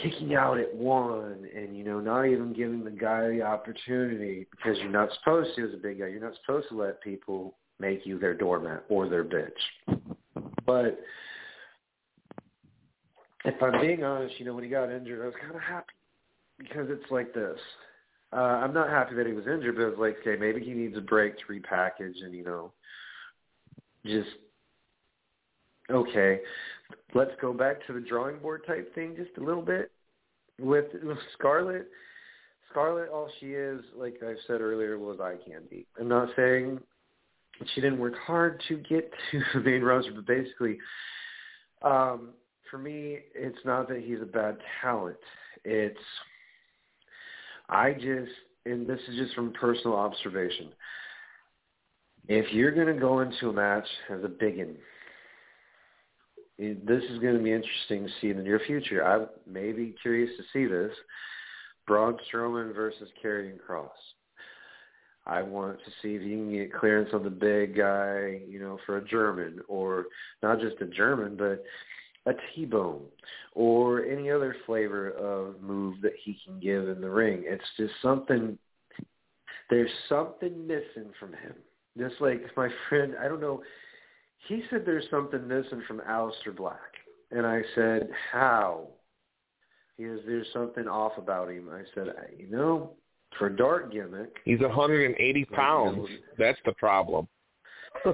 kicking 0.01 0.33
out 0.35 0.57
at 0.57 0.73
one 0.73 1.47
and 1.55 1.77
you 1.77 1.83
know 1.83 1.99
not 1.99 2.23
even 2.23 2.51
giving 2.53 2.83
the 2.83 2.89
guy 2.89 3.27
the 3.29 3.41
opportunity 3.41 4.47
because 4.49 4.77
you're 4.79 4.89
not 4.89 5.09
supposed 5.19 5.55
to 5.55 5.67
as 5.67 5.73
a 5.73 5.77
big 5.77 5.99
guy 5.99 6.07
you're 6.07 6.19
not 6.19 6.33
supposed 6.43 6.67
to 6.67 6.75
let 6.75 7.01
people 7.01 7.55
make 7.79 8.05
you 8.05 8.17
their 8.17 8.33
doormat 8.33 8.83
or 8.89 9.07
their 9.07 9.23
bitch 9.23 9.99
but 10.65 10.99
if 13.45 13.61
I'm 13.61 13.79
being 13.81 14.03
honest, 14.03 14.39
you 14.39 14.45
know, 14.45 14.53
when 14.53 14.63
he 14.63 14.69
got 14.69 14.91
injured, 14.91 15.21
I 15.21 15.25
was 15.25 15.35
kind 15.41 15.55
of 15.55 15.61
happy 15.61 15.93
because 16.57 16.87
it's 16.89 17.09
like 17.11 17.33
this. 17.33 17.59
Uh, 18.31 18.35
I'm 18.35 18.73
not 18.73 18.89
happy 18.89 19.15
that 19.15 19.27
he 19.27 19.33
was 19.33 19.45
injured, 19.47 19.75
but 19.75 19.89
it's 19.89 19.99
like, 19.99 20.17
okay, 20.21 20.39
maybe 20.39 20.63
he 20.63 20.71
needs 20.71 20.97
a 20.97 21.01
break 21.01 21.35
to 21.37 21.43
repackage 21.51 22.23
and, 22.23 22.33
you 22.33 22.43
know, 22.43 22.71
just, 24.05 24.29
okay, 25.91 26.39
let's 27.13 27.31
go 27.41 27.53
back 27.53 27.85
to 27.87 27.93
the 27.93 27.99
drawing 27.99 28.39
board 28.39 28.63
type 28.65 28.93
thing 28.95 29.15
just 29.15 29.37
a 29.37 29.43
little 29.43 29.61
bit. 29.61 29.91
With, 30.59 30.85
Scarlet, 31.37 31.87
Scarlett, 32.69 33.09
all 33.09 33.29
she 33.39 33.47
is, 33.47 33.81
like 33.95 34.15
I 34.21 34.33
said 34.47 34.61
earlier, 34.61 34.99
was 34.99 35.19
eye 35.19 35.35
candy. 35.47 35.87
I'm 35.99 36.07
not 36.07 36.29
saying 36.35 36.79
she 37.73 37.81
didn't 37.81 37.99
work 37.99 38.15
hard 38.25 38.61
to 38.67 38.77
get 38.77 39.11
to 39.31 39.41
the 39.53 39.59
main 39.59 39.81
roster, 39.81 40.11
but 40.13 40.25
basically, 40.25 40.77
um, 41.81 42.29
for 42.69 42.77
me, 42.77 43.19
it's 43.35 43.59
not 43.65 43.87
that 43.89 44.01
he's 44.03 44.21
a 44.21 44.25
bad 44.25 44.57
talent. 44.81 45.17
It's 45.63 45.99
I 47.69 47.93
just, 47.93 48.31
and 48.65 48.87
this 48.87 48.99
is 49.07 49.17
just 49.17 49.33
from 49.33 49.53
personal 49.53 49.95
observation. 49.95 50.69
If 52.27 52.53
you're 52.53 52.71
going 52.71 52.93
to 52.93 52.99
go 52.99 53.19
into 53.19 53.49
a 53.49 53.53
match 53.53 53.87
as 54.09 54.23
a 54.23 54.27
biggin, 54.27 54.75
this 56.85 57.03
is 57.09 57.19
going 57.19 57.37
to 57.37 57.43
be 57.43 57.51
interesting 57.51 58.05
to 58.05 58.09
see 58.19 58.29
in 58.29 58.37
the 58.37 58.43
near 58.43 58.61
future. 58.65 59.05
I 59.05 59.25
may 59.49 59.71
be 59.71 59.95
curious 60.01 60.31
to 60.37 60.43
see 60.53 60.65
this. 60.65 60.91
Braun 61.85 62.17
Strowman 62.31 62.73
versus 62.73 63.09
Karrion 63.23 63.57
Kross. 63.67 63.89
I 65.25 65.41
want 65.41 65.79
to 65.79 65.91
see 66.01 66.15
if 66.15 66.21
you 66.21 66.37
can 66.37 66.51
get 66.51 66.73
clearance 66.73 67.09
on 67.13 67.23
the 67.23 67.29
big 67.29 67.77
guy, 67.77 68.41
you 68.47 68.59
know, 68.59 68.77
for 68.85 68.97
a 68.97 69.05
German, 69.05 69.59
or 69.67 70.05
not 70.41 70.59
just 70.59 70.81
a 70.81 70.85
German, 70.85 71.37
but 71.37 71.63
a 72.25 72.35
T-bone 72.55 73.03
or 73.53 74.03
any 74.05 74.29
other 74.29 74.55
flavor 74.65 75.11
of 75.11 75.61
move 75.61 76.01
that 76.01 76.13
he 76.23 76.37
can 76.45 76.59
give 76.59 76.89
in 76.89 77.01
the 77.01 77.09
ring. 77.09 77.43
It's 77.45 77.63
just 77.77 77.93
something, 78.01 78.57
there's 79.69 79.91
something 80.09 80.65
missing 80.67 81.11
from 81.19 81.31
him. 81.31 81.53
Just 81.97 82.15
like 82.19 82.41
my 82.57 82.69
friend, 82.89 83.15
I 83.19 83.27
don't 83.27 83.41
know, 83.41 83.61
he 84.47 84.63
said 84.69 84.83
there's 84.85 85.05
something 85.09 85.47
missing 85.47 85.81
from 85.87 86.01
Aleister 86.01 86.55
Black. 86.55 86.77
And 87.31 87.45
I 87.45 87.61
said, 87.75 88.09
how? 88.31 88.87
He 89.97 90.05
goes, 90.05 90.19
there's 90.25 90.47
something 90.53 90.87
off 90.87 91.13
about 91.17 91.49
him. 91.49 91.69
I 91.71 91.83
said, 91.95 92.07
you 92.37 92.49
know, 92.49 92.91
for 93.37 93.47
a 93.47 93.55
dark 93.55 93.91
gimmick, 93.91 94.35
He's 94.45 94.59
180 94.59 95.45
pounds. 95.45 96.07
That's 96.37 96.59
the 96.65 96.73
problem. 96.73 97.27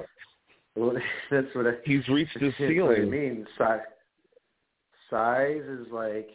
well, 0.76 0.94
that's 1.30 1.46
what 1.54 1.66
I, 1.66 1.72
He's 1.84 2.06
reached 2.08 2.38
his 2.38 2.54
what 2.58 2.68
I 2.68 2.72
ceiling. 2.72 3.10
mean, 3.10 3.46
size, 3.58 3.80
size 5.10 5.62
is 5.68 5.86
like 5.92 6.30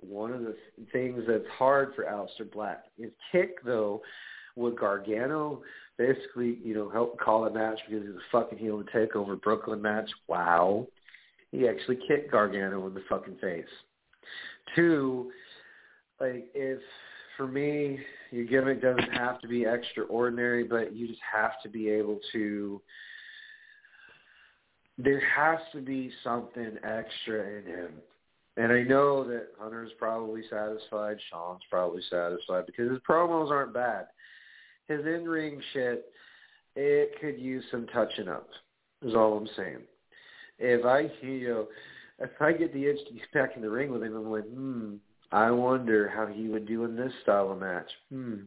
one 0.00 0.32
of 0.32 0.42
the 0.42 0.56
things 0.92 1.24
that's 1.26 1.44
hard 1.58 1.94
for 1.94 2.04
Aleister 2.04 2.50
Black. 2.50 2.84
His 2.98 3.10
kick, 3.32 3.64
though, 3.64 4.02
with 4.56 4.78
Gargano, 4.78 5.62
basically, 5.98 6.58
you 6.62 6.74
know, 6.74 6.88
helped 6.88 7.20
call 7.20 7.46
a 7.46 7.52
match 7.52 7.78
because 7.88 8.06
he's 8.06 8.16
a 8.16 8.30
fucking 8.32 8.58
heel 8.58 8.82
to 8.82 8.92
take 8.92 9.16
over 9.16 9.36
Brooklyn 9.36 9.80
match. 9.80 10.10
Wow. 10.28 10.86
He 11.52 11.68
actually 11.68 11.98
kicked 12.08 12.32
Gargano 12.32 12.86
in 12.86 12.94
the 12.94 13.02
fucking 13.08 13.36
face. 13.40 13.64
Two, 14.74 15.30
like, 16.20 16.46
if, 16.54 16.80
for 17.36 17.46
me, 17.46 17.98
your 18.30 18.44
gimmick 18.44 18.82
doesn't 18.82 19.12
have 19.12 19.40
to 19.40 19.48
be 19.48 19.64
extraordinary, 19.64 20.64
but 20.64 20.94
you 20.94 21.06
just 21.06 21.20
have 21.32 21.52
to 21.62 21.68
be 21.68 21.88
able 21.88 22.18
to 22.32 22.80
there 24.98 25.22
has 25.36 25.58
to 25.72 25.80
be 25.80 26.12
something 26.22 26.76
extra 26.84 27.58
in 27.58 27.64
him. 27.66 27.88
And 28.56 28.72
I 28.72 28.82
know 28.82 29.24
that 29.24 29.48
Hunter's 29.58 29.90
probably 29.98 30.42
satisfied, 30.48 31.16
Shawn's 31.30 31.62
probably 31.68 32.02
satisfied 32.08 32.66
because 32.66 32.90
his 32.90 33.00
promos 33.08 33.50
aren't 33.50 33.74
bad. 33.74 34.06
His 34.88 35.00
in-ring 35.00 35.60
shit, 35.72 36.06
it 36.76 37.14
could 37.20 37.38
use 37.40 37.64
some 37.70 37.86
touching 37.86 38.28
up. 38.28 38.48
Is 39.02 39.14
all 39.14 39.36
I'm 39.36 39.48
saying. 39.56 39.80
If 40.58 40.84
I, 40.84 41.10
you 41.20 41.48
know, 41.48 41.66
if 42.18 42.30
I 42.40 42.52
get 42.52 42.72
the 42.72 42.86
itch 42.86 42.98
to 43.08 43.14
get 43.14 43.32
back 43.32 43.56
in 43.56 43.62
the 43.62 43.70
ring 43.70 43.90
with 43.90 44.02
him, 44.02 44.16
I'm 44.16 44.30
like, 44.30 44.44
hmm, 44.44 44.94
I 45.32 45.50
wonder 45.50 46.08
how 46.08 46.26
he 46.26 46.48
would 46.48 46.66
do 46.66 46.84
in 46.84 46.96
this 46.96 47.12
style 47.22 47.50
of 47.50 47.58
match. 47.58 47.90
Hmm, 48.10 48.42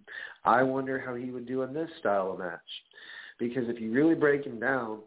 I 0.45 0.63
wonder 0.63 0.99
how 0.99 1.15
he 1.15 1.31
would 1.31 1.45
do 1.45 1.63
in 1.63 1.73
this 1.73 1.89
style 1.99 2.31
of 2.31 2.39
match. 2.39 2.59
Because 3.39 3.67
if 3.67 3.79
you 3.79 3.91
really 3.91 4.15
break 4.15 4.45
him 4.45 4.59
down, 4.59 4.99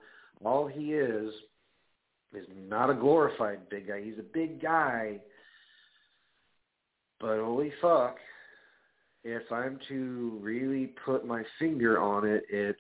all 0.45 0.67
he 0.67 0.95
is 0.95 1.33
is 2.35 2.47
not 2.69 2.91
a 2.91 2.95
glorified 2.95 3.69
big 3.71 3.89
guy. 3.89 4.03
He's 4.03 4.19
a 4.19 4.35
big 4.35 4.63
guy, 4.63 5.19
but 7.19 7.39
holy 7.39 7.73
fuck, 7.81 8.17
if 9.25 9.51
I'm 9.53 9.79
to 9.89 10.39
really 10.41 10.93
put 11.05 11.27
my 11.27 11.43
finger 11.59 12.01
on 12.01 12.27
it, 12.27 12.45
it's 12.49 12.79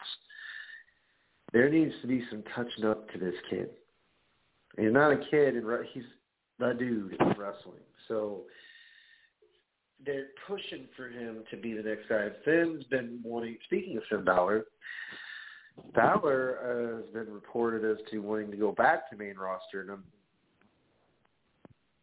there 1.52 1.68
needs 1.68 1.94
to 2.02 2.06
be 2.06 2.24
some 2.30 2.42
touching 2.54 2.84
up 2.84 3.10
to 3.12 3.18
this 3.18 3.34
kid. 3.48 3.70
He's 4.78 4.92
not 4.92 5.12
a 5.12 5.18
kid, 5.30 5.56
and 5.56 5.66
he's 5.92 6.04
the 6.58 6.74
dude 6.78 7.16
in 7.20 7.28
wrestling. 7.30 7.82
So 8.08 8.42
they're 10.04 10.28
pushing 10.46 10.86
for 10.96 11.08
him 11.08 11.42
to 11.50 11.56
be 11.56 11.74
the 11.74 11.82
next 11.82 12.08
guy. 12.08 12.28
Finn's 12.44 12.84
been 12.84 13.20
wanting. 13.22 13.56
Speaking 13.64 13.96
of 13.96 14.02
Finn 14.08 14.24
Balor, 14.24 14.64
Balor 15.94 16.58
uh, 16.62 16.96
has 17.02 17.12
been 17.12 17.32
reported 17.32 17.90
as 17.90 17.98
to 18.10 18.18
wanting 18.18 18.50
to 18.50 18.56
go 18.56 18.72
back 18.72 19.10
to 19.10 19.16
main 19.16 19.36
roster, 19.36 19.80
and 19.82 19.90
um, 19.90 20.04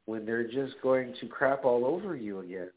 when 0.05 0.25
they're 0.25 0.47
just 0.47 0.81
going 0.81 1.13
to 1.19 1.27
crap 1.27 1.65
all 1.65 1.85
over 1.85 2.15
you 2.15 2.39
again. 2.39 2.69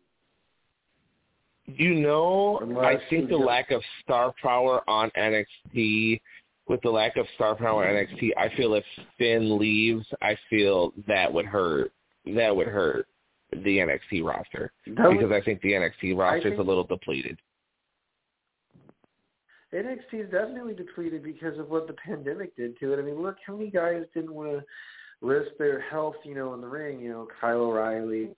You 1.76 1.94
know, 1.94 2.58
Unless 2.62 2.84
I 2.84 3.10
think 3.10 3.28
the 3.28 3.36
lack 3.36 3.70
of 3.70 3.82
star 4.02 4.34
power 4.42 4.82
on 4.88 5.10
NXT, 5.16 6.20
with 6.68 6.80
the 6.82 6.90
lack 6.90 7.16
of 7.16 7.26
star 7.34 7.54
power 7.54 7.86
on 7.86 7.94
NXT, 7.94 8.30
I 8.36 8.54
feel 8.56 8.74
if 8.74 8.84
Finn 9.18 9.58
leaves, 9.58 10.06
I 10.22 10.36
feel 10.48 10.92
that 11.06 11.32
would 11.32 11.46
hurt. 11.46 11.92
That 12.26 12.54
would 12.54 12.68
hurt 12.68 13.06
the 13.52 13.78
NXT 13.78 14.22
roster 14.22 14.72
That 14.86 15.08
would- 15.08 15.18
because 15.18 15.32
I 15.32 15.40
think 15.40 15.60
the 15.62 15.72
NXT 15.72 16.14
roster 16.14 16.52
is 16.52 16.58
a 16.58 16.62
little 16.62 16.84
depleted. 16.84 17.38
NXT 19.72 20.14
is 20.14 20.30
definitely 20.30 20.74
depleted 20.74 21.22
because 21.22 21.58
of 21.58 21.70
what 21.70 21.86
the 21.86 21.92
pandemic 21.92 22.56
did 22.56 22.78
to 22.80 22.92
it. 22.92 22.98
I 22.98 23.02
mean, 23.02 23.22
look 23.22 23.36
how 23.46 23.56
many 23.56 23.70
guys 23.70 24.04
didn't 24.14 24.34
want 24.34 24.50
to 24.50 24.64
risk 25.20 25.50
their 25.58 25.80
health, 25.80 26.16
you 26.24 26.34
know, 26.34 26.54
in 26.54 26.60
the 26.60 26.66
ring. 26.66 27.00
You 27.00 27.10
know, 27.10 27.28
Kyle 27.40 27.60
O'Reilly 27.60 28.30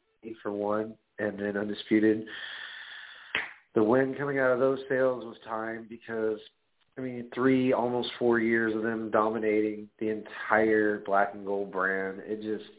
for 0.42 0.52
one, 0.52 0.94
and 1.18 1.38
then 1.38 1.56
Undisputed. 1.56 2.26
The 3.74 3.82
win 3.82 4.14
coming 4.14 4.38
out 4.38 4.52
of 4.52 4.58
those 4.58 4.80
sales 4.88 5.24
was 5.24 5.36
time 5.46 5.86
because, 5.88 6.38
I 6.98 7.00
mean, 7.00 7.26
three, 7.34 7.72
almost 7.72 8.10
four 8.18 8.38
years 8.38 8.74
of 8.76 8.82
them 8.82 9.10
dominating 9.10 9.88
the 9.98 10.10
entire 10.10 11.00
black 11.06 11.34
and 11.34 11.46
gold 11.46 11.72
brand. 11.72 12.20
It 12.26 12.42
just, 12.42 12.70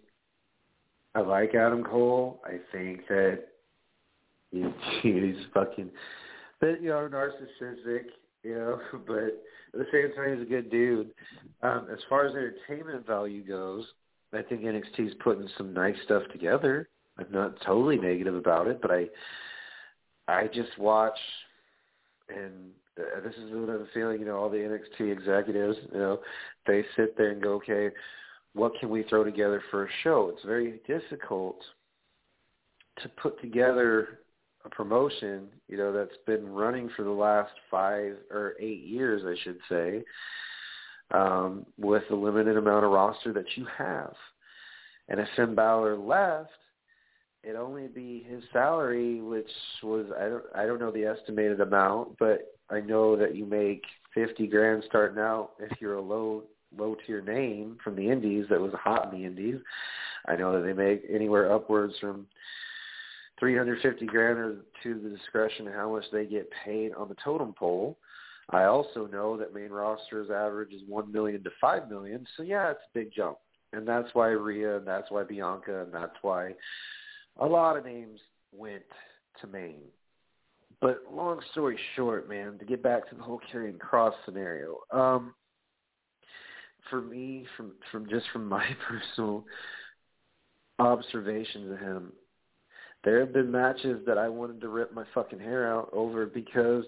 I 1.15 1.22
like 1.22 1.56
Adam 1.56 1.84
Cole. 1.84 2.41
I 2.45 2.60
think 2.72 3.07
that 3.07 3.40
he, 4.52 4.65
he's 5.02 5.45
fucking, 5.53 5.90
but 6.60 6.82
you 6.82 6.90
know, 6.90 7.10
narcissistic 7.11 8.06
you 8.44 8.56
know, 8.56 8.80
but 9.07 9.24
at 9.74 9.80
the 9.80 9.86
same 9.91 10.14
time, 10.15 10.38
he's 10.38 10.45
a 10.45 10.49
good 10.49 10.70
dude. 10.70 11.11
Um, 11.61 11.88
as 11.91 11.99
far 12.10 12.26
as 12.26 12.36
entertainment 12.36 13.07
value 13.07 13.44
goes, 13.44 13.86
I 14.34 14.41
think 14.41 14.61
NXT's 14.61 15.15
putting 15.24 15.48
some 15.57 15.74
nice 15.74 15.95
stuff 16.06 16.24
together. 16.32 16.90
I'm 17.18 17.32
not 17.32 17.61
totally 17.65 17.98
negative 17.98 18.36
about 18.36 18.68
it, 18.68 18.82
but 18.82 18.91
I, 18.91 19.06
I 20.28 20.48
just 20.48 20.78
watch, 20.78 21.18
and 22.30 22.72
uh, 23.00 23.22
this 23.22 23.36
is 23.36 23.52
what 23.52 23.70
I'm 23.70 23.88
feeling. 23.94 24.20
You 24.20 24.26
know, 24.26 24.38
all 24.38 24.50
the 24.50 24.58
NXT 24.58 25.12
executives, 25.12 25.78
you 25.91 26.00
know, 26.00 26.20
they 26.66 26.84
sit 26.95 27.18
there 27.18 27.32
and 27.32 27.41
go, 27.41 27.54
okay, 27.56 27.90
what 28.54 28.74
can 28.80 28.90
we 28.90 29.04
throw 29.04 29.24
together 29.24 29.62
for 29.72 29.86
a 29.86 29.90
show? 30.04 30.32
It's 30.34 30.45
very 30.45 30.80
difficult 30.88 31.58
to 33.02 33.10
put 33.10 33.41
together 33.41 34.20
a 34.66 34.70
promotion, 34.70 35.48
you 35.68 35.78
know, 35.78 35.91
that's 35.91 36.18
been 36.26 36.48
running 36.48 36.90
for 36.95 37.04
the 37.04 37.12
last 37.12 37.52
five 37.70 38.16
or 38.32 38.54
eight 38.60 38.84
years, 38.84 39.24
I 39.26 39.36
should 39.44 39.58
say, 39.68 40.04
um, 41.12 41.66
with 41.78 42.04
the 42.10 42.16
limited 42.16 42.56
amount 42.56 42.86
of 42.86 42.91
roster 42.91 43.34
that 43.34 43.45
you 43.56 43.68
have. 43.78 44.14
And 45.10 45.20
if 45.20 45.28
Finn 45.36 45.54
Balor 45.54 45.98
left, 45.98 46.52
it'd 47.44 47.56
only 47.56 47.88
be 47.88 48.26
his 48.28 48.44
salary, 48.52 49.22
which 49.22 49.49
was 49.82 50.06
I 50.18 50.30
don't 50.30 50.44
I 50.56 50.65
don't 50.65 50.80
know 50.80 50.91
the 50.91 51.06
estimated 51.06 51.60
amount, 51.60 52.18
but 52.18 52.56
I 52.70 52.80
know 52.80 53.15
that 53.18 53.36
you 53.36 53.45
make 53.45 53.84
fifty 54.14 54.48
grand 54.48 54.84
starting 54.88 55.20
out 55.20 55.52
if 55.60 55.80
you're 55.80 55.95
a 55.95 56.02
low 56.02 56.44
low 56.78 56.95
tier 57.06 57.22
name 57.22 57.78
from 57.84 57.95
the 57.95 58.10
Indies 58.10 58.45
that 58.49 58.60
was 58.60 58.74
hot 58.74 59.11
in 59.11 59.20
the 59.20 59.26
Indies. 59.26 59.60
I 60.28 60.36
know 60.36 60.53
that 60.53 60.65
they 60.65 60.74
make 60.74 61.03
anywhere 61.10 61.52
upwards 61.52 61.94
from 61.99 62.28
350 63.40 64.06
grand 64.06 64.40
or 64.40 64.56
to 64.84 64.99
the 64.99 65.10
discretion 65.10 65.68
of 65.68 65.74
how 65.74 65.91
much 65.91 66.06
they 66.11 66.26
get 66.26 66.49
paid 66.65 66.94
on 66.94 67.10
the 67.10 67.15
totem 67.24 67.53
pole. 67.53 67.98
I 68.49 68.64
also 68.64 69.07
know 69.07 69.38
that 69.38 69.53
main 69.53 69.70
roster's 69.70 70.30
average 70.30 70.74
is 70.74 70.82
1 70.88 71.11
million 71.11 71.44
to 71.44 71.49
5 71.60 71.90
million. 71.90 72.26
So 72.38 72.44
yeah, 72.44 72.72
it's 72.72 72.80
a 72.94 72.98
big 72.98 73.14
jump. 73.14 73.38
And 73.74 73.88
that's 73.88 74.10
why 74.14 74.28
Rhea, 74.30 74.78
and 74.78 74.88
that's 74.88 75.10
why 75.11 75.24
Bianca, 75.24 75.84
and 75.84 75.94
that's 75.94 76.15
why 76.22 76.53
a 77.39 77.45
lot 77.45 77.77
of 77.77 77.85
names 77.85 78.19
went 78.51 78.84
to 79.41 79.47
Maine. 79.47 79.81
But 80.81 81.03
long 81.11 81.39
story 81.51 81.80
short, 81.95 82.27
man, 82.27 82.57
to 82.60 82.65
get 82.65 82.84
back 82.84 83.10
to 83.10 83.15
the 83.15 83.23
whole 83.23 83.39
Karrion 83.51 83.77
Kross 83.77 84.14
scenario, 84.26 84.80
um, 84.91 85.34
for 86.89 87.01
me, 87.01 87.45
from 87.55 87.72
from 87.91 88.10
just 88.10 88.26
from 88.34 88.47
my 88.49 88.65
personal 88.88 89.45
observations 90.80 91.72
of 91.72 91.80
him, 91.80 92.11
there 93.03 93.19
have 93.19 93.34
been 93.34 93.51
matches 93.51 94.01
that 94.05 94.18
I 94.18 94.27
wanted 94.30 94.61
to 94.61 94.68
rip 94.68 94.93
my 94.93 95.05
fucking 95.14 95.39
hair 95.39 95.72
out 95.72 95.89
over 95.93 96.26
because 96.26 96.85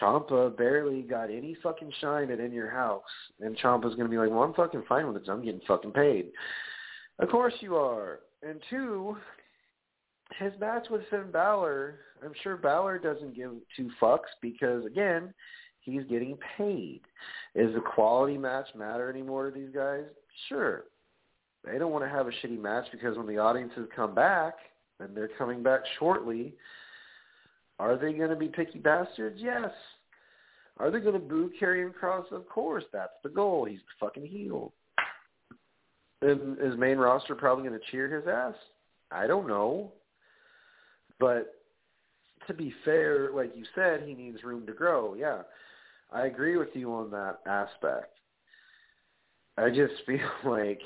Ciampa 0.00 0.56
barely 0.56 1.02
got 1.02 1.30
any 1.30 1.56
fucking 1.62 1.92
shine 2.00 2.30
at 2.30 2.40
In 2.40 2.52
Your 2.52 2.70
House. 2.70 3.02
And 3.40 3.56
Ciampa's 3.58 3.94
going 3.94 4.06
to 4.06 4.08
be 4.08 4.18
like, 4.18 4.30
well, 4.30 4.42
I'm 4.42 4.54
fucking 4.54 4.84
fine 4.88 5.06
with 5.06 5.22
it. 5.22 5.28
I'm 5.28 5.44
getting 5.44 5.60
fucking 5.66 5.92
paid. 5.92 6.32
Of 7.18 7.30
course 7.30 7.54
you 7.60 7.76
are. 7.76 8.20
And 8.42 8.60
two, 8.68 9.16
his 10.38 10.52
match 10.60 10.86
with 10.90 11.02
Finn 11.10 11.30
Balor, 11.32 12.00
I'm 12.24 12.32
sure 12.42 12.56
Balor 12.56 12.98
doesn't 12.98 13.34
give 13.34 13.52
two 13.76 13.90
fucks 14.00 14.32
because, 14.40 14.84
again, 14.84 15.32
he's 15.80 16.04
getting 16.04 16.38
paid. 16.56 17.00
Is 17.54 17.74
the 17.74 17.80
quality 17.80 18.38
match 18.38 18.66
matter 18.74 19.10
anymore 19.10 19.50
to 19.50 19.58
these 19.58 19.74
guys? 19.74 20.04
Sure. 20.48 20.84
They 21.64 21.78
don't 21.78 21.92
want 21.92 22.04
to 22.04 22.10
have 22.10 22.26
a 22.26 22.30
shitty 22.30 22.60
match 22.60 22.86
because 22.92 23.16
when 23.16 23.26
the 23.26 23.38
audiences 23.38 23.88
come 23.94 24.14
back, 24.14 24.54
and 25.00 25.16
they're 25.16 25.30
coming 25.38 25.62
back 25.62 25.80
shortly, 25.98 26.54
are 27.78 27.96
they 27.96 28.12
going 28.12 28.30
to 28.30 28.36
be 28.36 28.48
picky 28.48 28.78
bastards? 28.78 29.38
Yes. 29.42 29.70
Are 30.78 30.90
they 30.90 31.00
going 31.00 31.14
to 31.14 31.18
boo 31.18 31.50
Karrion 31.60 31.92
Kross? 31.92 32.30
Of 32.32 32.48
course. 32.48 32.84
That's 32.92 33.12
the 33.22 33.28
goal. 33.28 33.64
He's 33.64 33.78
the 33.78 34.06
fucking 34.06 34.26
heel. 34.26 34.72
And 36.22 36.58
is 36.58 36.78
main 36.78 36.98
roster 36.98 37.34
probably 37.34 37.68
going 37.68 37.78
to 37.78 37.86
cheer 37.90 38.08
his 38.08 38.26
ass? 38.26 38.54
I 39.10 39.26
don't 39.26 39.46
know. 39.46 39.92
But 41.18 41.54
to 42.46 42.54
be 42.54 42.72
fair, 42.84 43.30
like 43.32 43.52
you 43.56 43.64
said, 43.74 44.02
he 44.06 44.14
needs 44.14 44.44
room 44.44 44.66
to 44.66 44.72
grow. 44.72 45.14
Yeah, 45.14 45.42
I 46.12 46.26
agree 46.26 46.56
with 46.56 46.68
you 46.74 46.92
on 46.92 47.10
that 47.10 47.40
aspect. 47.46 48.18
I 49.56 49.70
just 49.70 49.94
feel 50.06 50.18
like 50.44 50.80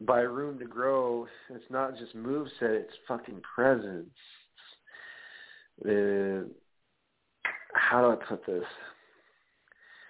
by 0.00 0.20
room 0.20 0.58
to 0.58 0.64
grow, 0.64 1.26
it's 1.50 1.64
not 1.70 1.96
just 1.96 2.16
moveset, 2.16 2.50
it's 2.62 2.92
fucking 3.06 3.40
presence. 3.54 4.10
Uh, 5.84 6.48
how 7.74 8.00
do 8.02 8.10
I 8.10 8.24
put 8.28 8.44
this? 8.46 8.64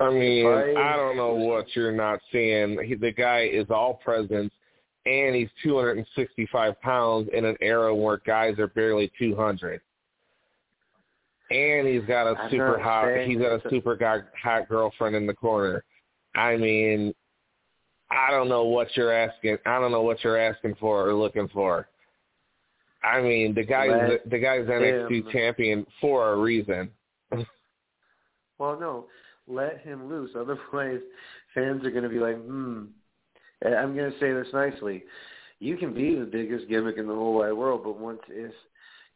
I 0.00 0.10
mean, 0.10 0.46
I- 0.46 0.92
I 0.92 0.96
don't 0.96 1.16
know 1.16 1.34
what 1.34 1.76
you're 1.76 1.92
not 1.92 2.20
seeing. 2.32 2.82
He, 2.84 2.94
the 2.94 3.12
guy 3.12 3.44
is 3.44 3.66
all 3.70 3.94
presence, 3.94 4.52
and 5.06 5.34
he's 5.34 5.48
265 5.62 6.80
pounds 6.80 7.28
in 7.32 7.44
an 7.44 7.56
era 7.60 7.94
where 7.94 8.18
guys 8.18 8.58
are 8.58 8.68
barely 8.68 9.10
200. 9.18 9.80
And 11.50 11.86
he's 11.86 12.04
got 12.04 12.26
a 12.26 12.48
super 12.50 12.78
hot. 12.78 13.26
He's 13.26 13.38
got 13.38 13.64
a 13.64 13.68
super 13.68 13.96
hot, 14.00 14.20
hot 14.40 14.68
girlfriend 14.68 15.16
in 15.16 15.26
the 15.26 15.34
corner. 15.34 15.84
I 16.34 16.56
mean, 16.56 17.14
I 18.10 18.30
don't 18.30 18.48
know 18.48 18.64
what 18.64 18.88
you're 18.96 19.12
asking. 19.12 19.58
I 19.66 19.78
don't 19.78 19.90
know 19.92 20.02
what 20.02 20.22
you're 20.24 20.38
asking 20.38 20.76
for 20.80 21.08
or 21.08 21.14
looking 21.14 21.48
for. 21.48 21.88
I 23.04 23.20
mean, 23.20 23.54
the 23.54 23.64
guy's 23.64 23.90
Let 23.90 24.30
the 24.30 24.38
guy's 24.38 24.66
NXT 24.66 25.10
him- 25.10 25.28
champion 25.32 25.86
for 26.00 26.32
a 26.32 26.36
reason. 26.36 26.90
Well, 28.58 28.78
no, 28.78 29.06
let 29.48 29.80
him 29.80 30.08
loose. 30.08 30.30
Otherwise, 30.38 31.00
fans 31.52 31.84
are 31.84 31.90
going 31.90 32.04
to 32.04 32.08
be 32.08 32.20
like, 32.20 32.36
hmm. 32.36 32.84
I'm 33.64 33.94
going 33.94 34.10
to 34.10 34.18
say 34.18 34.32
this 34.32 34.52
nicely. 34.52 35.04
You 35.58 35.76
can 35.76 35.94
be 35.94 36.14
the 36.14 36.24
biggest 36.24 36.68
gimmick 36.68 36.96
in 36.98 37.06
the 37.06 37.14
whole 37.14 37.34
wide 37.34 37.52
world, 37.52 37.82
but 37.84 37.98
once 37.98 38.20
if 38.28 38.52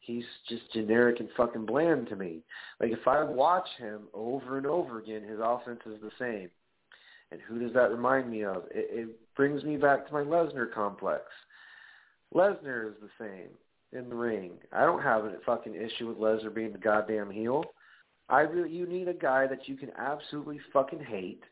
he's 0.01 0.25
just 0.49 0.73
generic 0.73 1.21
and 1.21 1.29
fucking 1.37 1.67
bland 1.67 2.09
to 2.09 2.17
me. 2.17 2.41
Like 2.81 2.93
if 2.93 3.07
I 3.07 3.25
watch 3.25 3.69
him 3.79 4.03
over 4.15 4.57
and 4.57 4.67
over 4.67 5.01
again, 5.01 5.23
his 5.23 5.41
offense 5.43 5.81
is 5.87 6.01
the 6.01 6.11
same. 6.19 6.49
And 7.33 7.41
who 7.41 7.59
does 7.59 7.73
that 7.75 7.91
remind 7.91 8.31
me 8.31 8.45
of? 8.45 8.65
It, 8.71 9.09
it 9.09 9.35
brings 9.35 9.65
me 9.65 9.77
back 9.77 10.07
to 10.07 10.13
my 10.13 10.23
Lesnar 10.23 10.73
complex. 10.73 11.25
Lesnar 12.33 12.89
is 12.89 12.95
the 13.01 13.11
same 13.19 13.49
in 13.93 14.09
the 14.09 14.15
ring. 14.15 14.53
I 14.73 14.85
don't 14.85 15.03
have 15.03 15.25
a 15.25 15.35
fucking 15.45 15.75
issue 15.75 16.07
with 16.07 16.19
Lesnar 16.19 16.55
being 16.55 16.73
the 16.73 16.79
goddamn 16.79 17.31
heel. 17.31 17.65
I 18.29 18.41
really, 18.41 18.71
you 18.71 18.87
need 18.87 19.09
a 19.09 19.15
guy 19.15 19.47
that 19.49 19.69
you 19.69 19.77
can 19.77 19.91
absolutely 19.97 20.61
fucking 20.73 21.01
hate. 21.01 21.43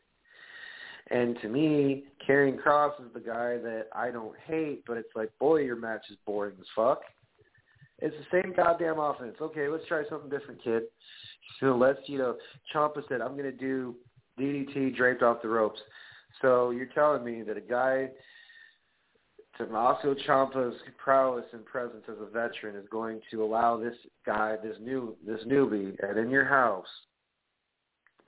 And 1.11 1.37
to 1.41 1.49
me, 1.49 2.05
Karrion 2.27 2.57
Kross 2.59 2.99
is 2.99 3.13
the 3.13 3.19
guy 3.19 3.57
that 3.57 3.87
I 3.93 4.09
don't 4.09 4.35
hate, 4.47 4.83
but 4.87 4.97
it's 4.97 5.15
like, 5.15 5.29
boy, 5.39 5.57
your 5.57 5.75
match 5.75 6.05
is 6.09 6.17
boring 6.25 6.55
as 6.59 6.65
fuck. 6.75 7.01
It's 7.99 8.15
the 8.17 8.41
same 8.41 8.53
goddamn 8.55 8.99
offense. 8.99 9.35
Okay, 9.39 9.67
let's 9.67 9.85
try 9.87 10.03
something 10.09 10.29
different, 10.29 10.63
kid. 10.63 10.83
So 11.59 11.77
let's, 11.77 11.99
you 12.07 12.17
know, 12.17 12.35
Ciampa 12.73 13.07
said, 13.07 13.21
I'm 13.21 13.37
going 13.37 13.43
to 13.43 13.51
do 13.51 13.95
DDT 14.37 14.97
draped 14.97 15.21
off 15.21 15.43
the 15.43 15.47
ropes. 15.47 15.79
So 16.41 16.71
you're 16.71 16.87
telling 16.87 17.23
me 17.23 17.43
that 17.43 17.55
a 17.55 17.61
guy, 17.61 18.09
Tommaso 19.57 20.15
Ciampa's 20.27 20.75
prowess 20.97 21.45
and 21.53 21.63
presence 21.63 22.03
as 22.09 22.17
a 22.19 22.25
veteran 22.25 22.75
is 22.75 22.87
going 22.91 23.21
to 23.31 23.43
allow 23.43 23.77
this 23.77 23.95
guy, 24.25 24.55
this 24.61 24.75
new, 24.81 25.15
this 25.25 25.39
newbie, 25.47 25.95
and 26.01 26.17
in 26.17 26.29
your 26.29 26.45
house, 26.45 26.87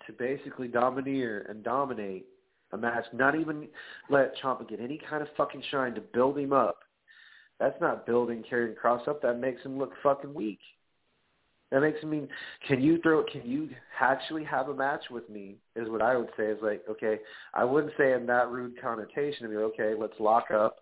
to 0.05 0.13
basically 0.13 0.67
domineer 0.67 1.45
and 1.49 1.63
dominate 1.63 2.27
a 2.71 2.77
match, 2.77 3.05
not 3.13 3.35
even 3.35 3.67
let 4.09 4.33
Ciampa 4.37 4.67
get 4.67 4.79
any 4.79 4.99
kind 5.09 5.21
of 5.21 5.29
fucking 5.37 5.63
shine 5.71 5.93
to 5.95 6.01
build 6.01 6.37
him 6.37 6.53
up. 6.53 6.79
That's 7.59 7.79
not 7.81 8.05
building 8.05 8.43
Karrion 8.49 8.75
Kross 8.75 9.07
up. 9.07 9.21
That 9.21 9.39
makes 9.39 9.63
him 9.63 9.77
look 9.77 9.93
fucking 10.03 10.33
weak. 10.33 10.59
That 11.71 11.81
makes 11.81 12.01
me 12.01 12.09
mean, 12.09 12.29
can 12.65 12.81
you 12.81 13.01
throw? 13.01 13.23
Can 13.23 13.41
you 13.43 13.69
actually 13.99 14.45
have 14.45 14.69
a 14.69 14.73
match 14.73 15.03
with 15.11 15.29
me? 15.29 15.55
Is 15.75 15.89
what 15.89 16.01
I 16.01 16.15
would 16.15 16.29
say. 16.37 16.45
Is 16.45 16.59
like, 16.61 16.83
okay, 16.89 17.19
I 17.53 17.65
wouldn't 17.65 17.93
say 17.97 18.13
in 18.13 18.25
that 18.27 18.49
rude 18.49 18.79
connotation 18.81 19.49
be 19.49 19.57
okay. 19.57 19.93
Let's 19.97 20.13
lock 20.19 20.49
up, 20.51 20.77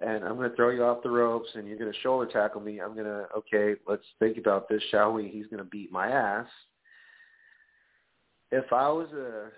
and 0.00 0.24
I'm 0.24 0.36
going 0.36 0.50
to 0.50 0.56
throw 0.56 0.70
you 0.70 0.82
off 0.82 1.04
the 1.04 1.10
ropes, 1.10 1.50
and 1.54 1.68
you're 1.68 1.78
going 1.78 1.92
to 1.92 2.00
shoulder 2.00 2.28
tackle 2.28 2.60
me. 2.60 2.80
I'm 2.80 2.94
going 2.94 3.06
to 3.06 3.26
okay. 3.36 3.78
Let's 3.86 4.02
think 4.18 4.36
about 4.36 4.68
this, 4.68 4.82
shall 4.90 5.12
we? 5.12 5.28
He's 5.28 5.46
going 5.46 5.62
to 5.62 5.70
beat 5.70 5.92
my 5.92 6.08
ass. 6.08 6.48
If 8.50 8.72
I 8.72 8.88
was 8.88 9.12
a 9.12 9.50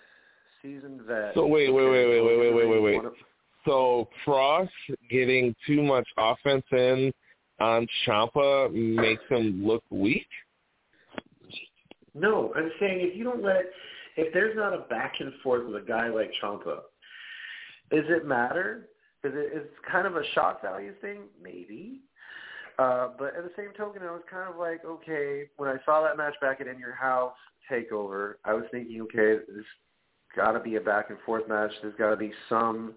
seasoned 0.62 1.02
vet, 1.02 1.34
So 1.34 1.46
wait, 1.46 1.72
wait, 1.72 1.88
wait, 1.88 2.06
wait, 2.06 2.20
wait, 2.20 2.38
wait, 2.38 2.54
wait, 2.54 2.82
wait, 2.82 3.02
wait. 3.02 3.12
So 3.66 4.08
Kross 4.26 4.68
getting 5.10 5.54
too 5.66 5.82
much 5.82 6.06
offense 6.16 6.64
in 6.72 7.12
on 7.60 7.86
Ciampa 8.06 8.72
makes 8.72 9.22
him 9.28 9.64
look 9.64 9.84
weak. 9.90 10.26
No, 12.14 12.52
I'm 12.56 12.70
saying 12.80 13.00
if 13.00 13.16
you 13.16 13.24
don't 13.24 13.42
let, 13.42 13.64
if 14.16 14.32
there's 14.34 14.56
not 14.56 14.74
a 14.74 14.80
back 14.90 15.14
and 15.20 15.32
forth 15.42 15.66
with 15.66 15.82
a 15.82 15.86
guy 15.86 16.08
like 16.08 16.32
Ciampa, 16.42 16.80
does 17.90 18.04
it 18.08 18.26
matter? 18.26 18.88
Is 19.24 19.32
it 19.34 19.52
it's 19.54 19.74
kind 19.90 20.06
of 20.06 20.16
a 20.16 20.22
shock 20.34 20.62
value 20.62 20.94
thing? 21.00 21.22
Maybe. 21.42 22.00
Uh, 22.78 23.08
but 23.18 23.36
at 23.36 23.44
the 23.44 23.52
same 23.56 23.72
token, 23.76 24.02
I 24.02 24.10
was 24.10 24.22
kind 24.30 24.52
of 24.52 24.58
like, 24.58 24.84
okay, 24.84 25.44
when 25.56 25.68
I 25.68 25.76
saw 25.84 26.02
that 26.02 26.16
match 26.16 26.34
back 26.40 26.60
at 26.60 26.66
In 26.66 26.78
Your 26.78 26.94
House 26.94 27.34
Takeover, 27.70 28.34
I 28.44 28.54
was 28.54 28.64
thinking, 28.72 29.00
okay, 29.02 29.44
there's 29.46 29.66
got 30.36 30.52
to 30.52 30.60
be 30.60 30.76
a 30.76 30.80
back 30.80 31.10
and 31.10 31.18
forth 31.24 31.48
match. 31.48 31.70
There's 31.82 31.94
got 31.96 32.10
to 32.10 32.16
be 32.16 32.32
some 32.48 32.94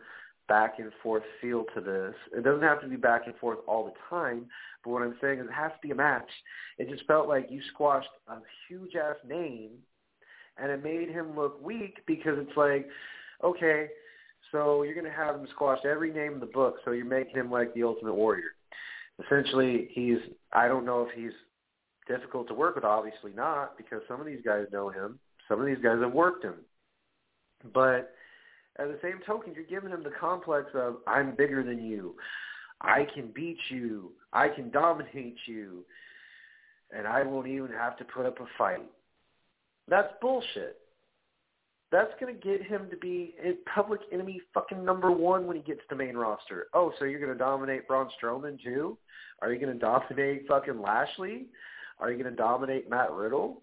back 0.47 0.79
and 0.79 0.91
forth 1.01 1.23
feel 1.41 1.65
to 1.73 1.81
this. 1.81 2.13
It 2.37 2.43
doesn't 2.43 2.61
have 2.61 2.81
to 2.81 2.87
be 2.87 2.95
back 2.95 3.23
and 3.25 3.35
forth 3.37 3.59
all 3.67 3.85
the 3.85 3.93
time, 4.09 4.45
but 4.83 4.91
what 4.91 5.01
I'm 5.01 5.15
saying 5.21 5.39
is 5.39 5.45
it 5.45 5.53
has 5.53 5.71
to 5.71 5.87
be 5.87 5.91
a 5.91 5.95
match. 5.95 6.29
It 6.77 6.89
just 6.89 7.05
felt 7.07 7.27
like 7.27 7.47
you 7.49 7.61
squashed 7.73 8.09
a 8.27 8.37
huge 8.67 8.95
ass 8.95 9.15
name 9.27 9.71
and 10.57 10.71
it 10.71 10.83
made 10.83 11.09
him 11.09 11.35
look 11.35 11.63
weak 11.63 11.97
because 12.05 12.37
it's 12.37 12.55
like, 12.55 12.87
okay, 13.43 13.87
so 14.51 14.83
you're 14.83 14.93
going 14.93 15.05
to 15.05 15.11
have 15.11 15.35
him 15.35 15.47
squash 15.51 15.79
every 15.83 16.13
name 16.13 16.33
in 16.33 16.39
the 16.39 16.45
book, 16.45 16.75
so 16.85 16.91
you're 16.91 17.05
making 17.05 17.35
him 17.35 17.51
like 17.51 17.73
the 17.73 17.83
ultimate 17.83 18.13
warrior. 18.13 18.51
Essentially, 19.25 19.89
he's 19.91 20.17
I 20.53 20.67
don't 20.67 20.85
know 20.85 21.01
if 21.01 21.09
he's 21.15 21.31
difficult 22.07 22.47
to 22.49 22.53
work 22.53 22.75
with, 22.75 22.83
obviously 22.83 23.31
not, 23.35 23.77
because 23.77 24.01
some 24.07 24.19
of 24.19 24.25
these 24.25 24.41
guys 24.45 24.65
know 24.71 24.89
him. 24.89 25.19
Some 25.47 25.59
of 25.59 25.65
these 25.65 25.81
guys 25.81 25.99
have 26.01 26.13
worked 26.13 26.43
him. 26.43 26.55
But 27.73 28.13
at 28.77 28.87
the 28.87 28.99
same 29.01 29.19
token, 29.25 29.53
you're 29.53 29.63
giving 29.63 29.91
him 29.91 30.03
the 30.03 30.11
complex 30.19 30.67
of 30.73 30.97
I'm 31.07 31.35
bigger 31.35 31.63
than 31.63 31.83
you. 31.83 32.15
I 32.81 33.07
can 33.13 33.31
beat 33.33 33.57
you. 33.69 34.11
I 34.33 34.49
can 34.49 34.69
dominate 34.69 35.37
you. 35.45 35.85
And 36.95 37.07
I 37.07 37.23
won't 37.23 37.47
even 37.47 37.71
have 37.71 37.97
to 37.97 38.05
put 38.05 38.25
up 38.25 38.39
a 38.39 38.45
fight. 38.57 38.89
That's 39.87 40.13
bullshit. 40.21 40.77
That's 41.91 42.11
going 42.19 42.35
to 42.35 42.41
get 42.41 42.61
him 42.63 42.87
to 42.89 42.97
be 42.97 43.35
a 43.43 43.53
public 43.69 44.01
enemy 44.11 44.41
fucking 44.53 44.83
number 44.83 45.11
one 45.11 45.47
when 45.47 45.55
he 45.55 45.61
gets 45.61 45.81
to 45.89 45.95
main 45.95 46.17
roster. 46.17 46.67
Oh, 46.73 46.91
so 46.99 47.05
you're 47.05 47.19
going 47.19 47.31
to 47.31 47.37
dominate 47.37 47.87
Braun 47.87 48.09
Strowman 48.21 48.61
too? 48.61 48.97
Are 49.41 49.53
you 49.53 49.59
going 49.59 49.73
to 49.73 49.79
dominate 49.79 50.47
fucking 50.47 50.81
Lashley? 50.81 51.45
Are 51.99 52.11
you 52.11 52.21
going 52.21 52.29
to 52.29 52.35
dominate 52.35 52.89
Matt 52.89 53.11
Riddle? 53.11 53.61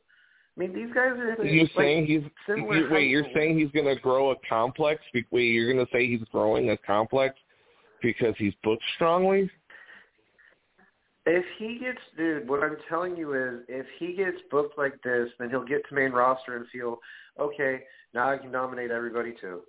I 0.57 0.61
mean, 0.61 0.74
these 0.74 0.93
guys 0.95 1.12
are. 1.12 1.45
You're 1.45 1.65
like, 1.65 1.73
saying 1.77 2.07
he's 2.07 2.23
similar 2.47 2.77
you, 2.77 2.93
wait. 2.93 3.09
You're 3.09 3.27
saying 3.35 3.59
he's 3.59 3.70
going 3.70 3.87
to 3.87 4.01
grow 4.01 4.33
a 4.33 4.37
complex. 4.47 5.03
Wait, 5.31 5.45
you're 5.45 5.73
going 5.73 5.85
to 5.85 5.91
say 5.93 6.07
he's 6.07 6.27
growing 6.31 6.70
a 6.70 6.77
complex 6.77 7.37
because 8.03 8.35
he's 8.37 8.53
booked 8.62 8.83
strongly. 8.97 9.51
If 11.24 11.45
he 11.57 11.79
gets, 11.79 12.01
dude, 12.16 12.49
what 12.49 12.62
I'm 12.65 12.77
telling 12.89 13.16
you 13.16 13.35
is, 13.35 13.61
if 13.69 13.87
he 13.99 14.15
gets 14.15 14.39
booked 14.51 14.77
like 14.77 15.01
this, 15.03 15.29
then 15.39 15.51
he'll 15.51 15.65
get 15.65 15.89
to 15.89 15.95
main 15.95 16.11
roster 16.11 16.57
and 16.57 16.66
feel, 16.69 16.99
okay, 17.39 17.85
now 18.12 18.31
I 18.31 18.39
can 18.39 18.51
dominate 18.51 18.91
everybody 18.91 19.33
too. 19.41 19.61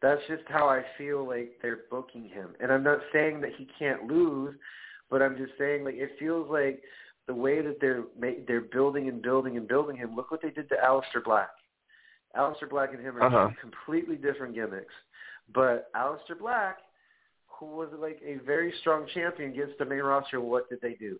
That's 0.00 0.22
just 0.28 0.42
how 0.48 0.68
I 0.68 0.82
feel 0.98 1.26
like 1.26 1.52
they're 1.60 1.80
booking 1.90 2.28
him. 2.28 2.54
And 2.60 2.72
I'm 2.72 2.82
not 2.82 3.00
saying 3.12 3.42
that 3.42 3.52
he 3.56 3.68
can't 3.78 4.08
lose, 4.08 4.54
but 5.10 5.22
I'm 5.22 5.36
just 5.36 5.52
saying 5.58 5.84
like 5.84 5.94
it 5.94 6.12
feels 6.18 6.50
like 6.50 6.82
the 7.26 7.34
way 7.34 7.60
that 7.62 7.80
they're 7.80 8.04
they're 8.46 8.60
building 8.60 9.08
and 9.08 9.22
building 9.22 9.56
and 9.56 9.66
building 9.68 9.96
him. 9.96 10.14
Look 10.16 10.30
what 10.30 10.42
they 10.42 10.50
did 10.50 10.68
to 10.70 10.76
Aleister 10.76 11.22
Black. 11.24 11.50
Aleister 12.36 12.68
Black 12.68 12.92
and 12.94 13.00
him 13.02 13.16
are 13.18 13.22
Uh-huh. 13.22 13.50
completely 13.60 14.16
different 14.16 14.54
gimmicks. 14.54 14.92
But 15.54 15.92
Aleister 15.94 16.38
Black, 16.38 16.78
who 17.46 17.66
was 17.66 17.88
like 17.98 18.20
a 18.24 18.36
very 18.36 18.72
strong 18.80 19.06
champion, 19.14 19.52
gets 19.52 19.72
the 19.78 19.84
main 19.84 20.00
roster. 20.02 20.40
What 20.40 20.68
did 20.68 20.80
they 20.80 20.94
do? 20.94 21.18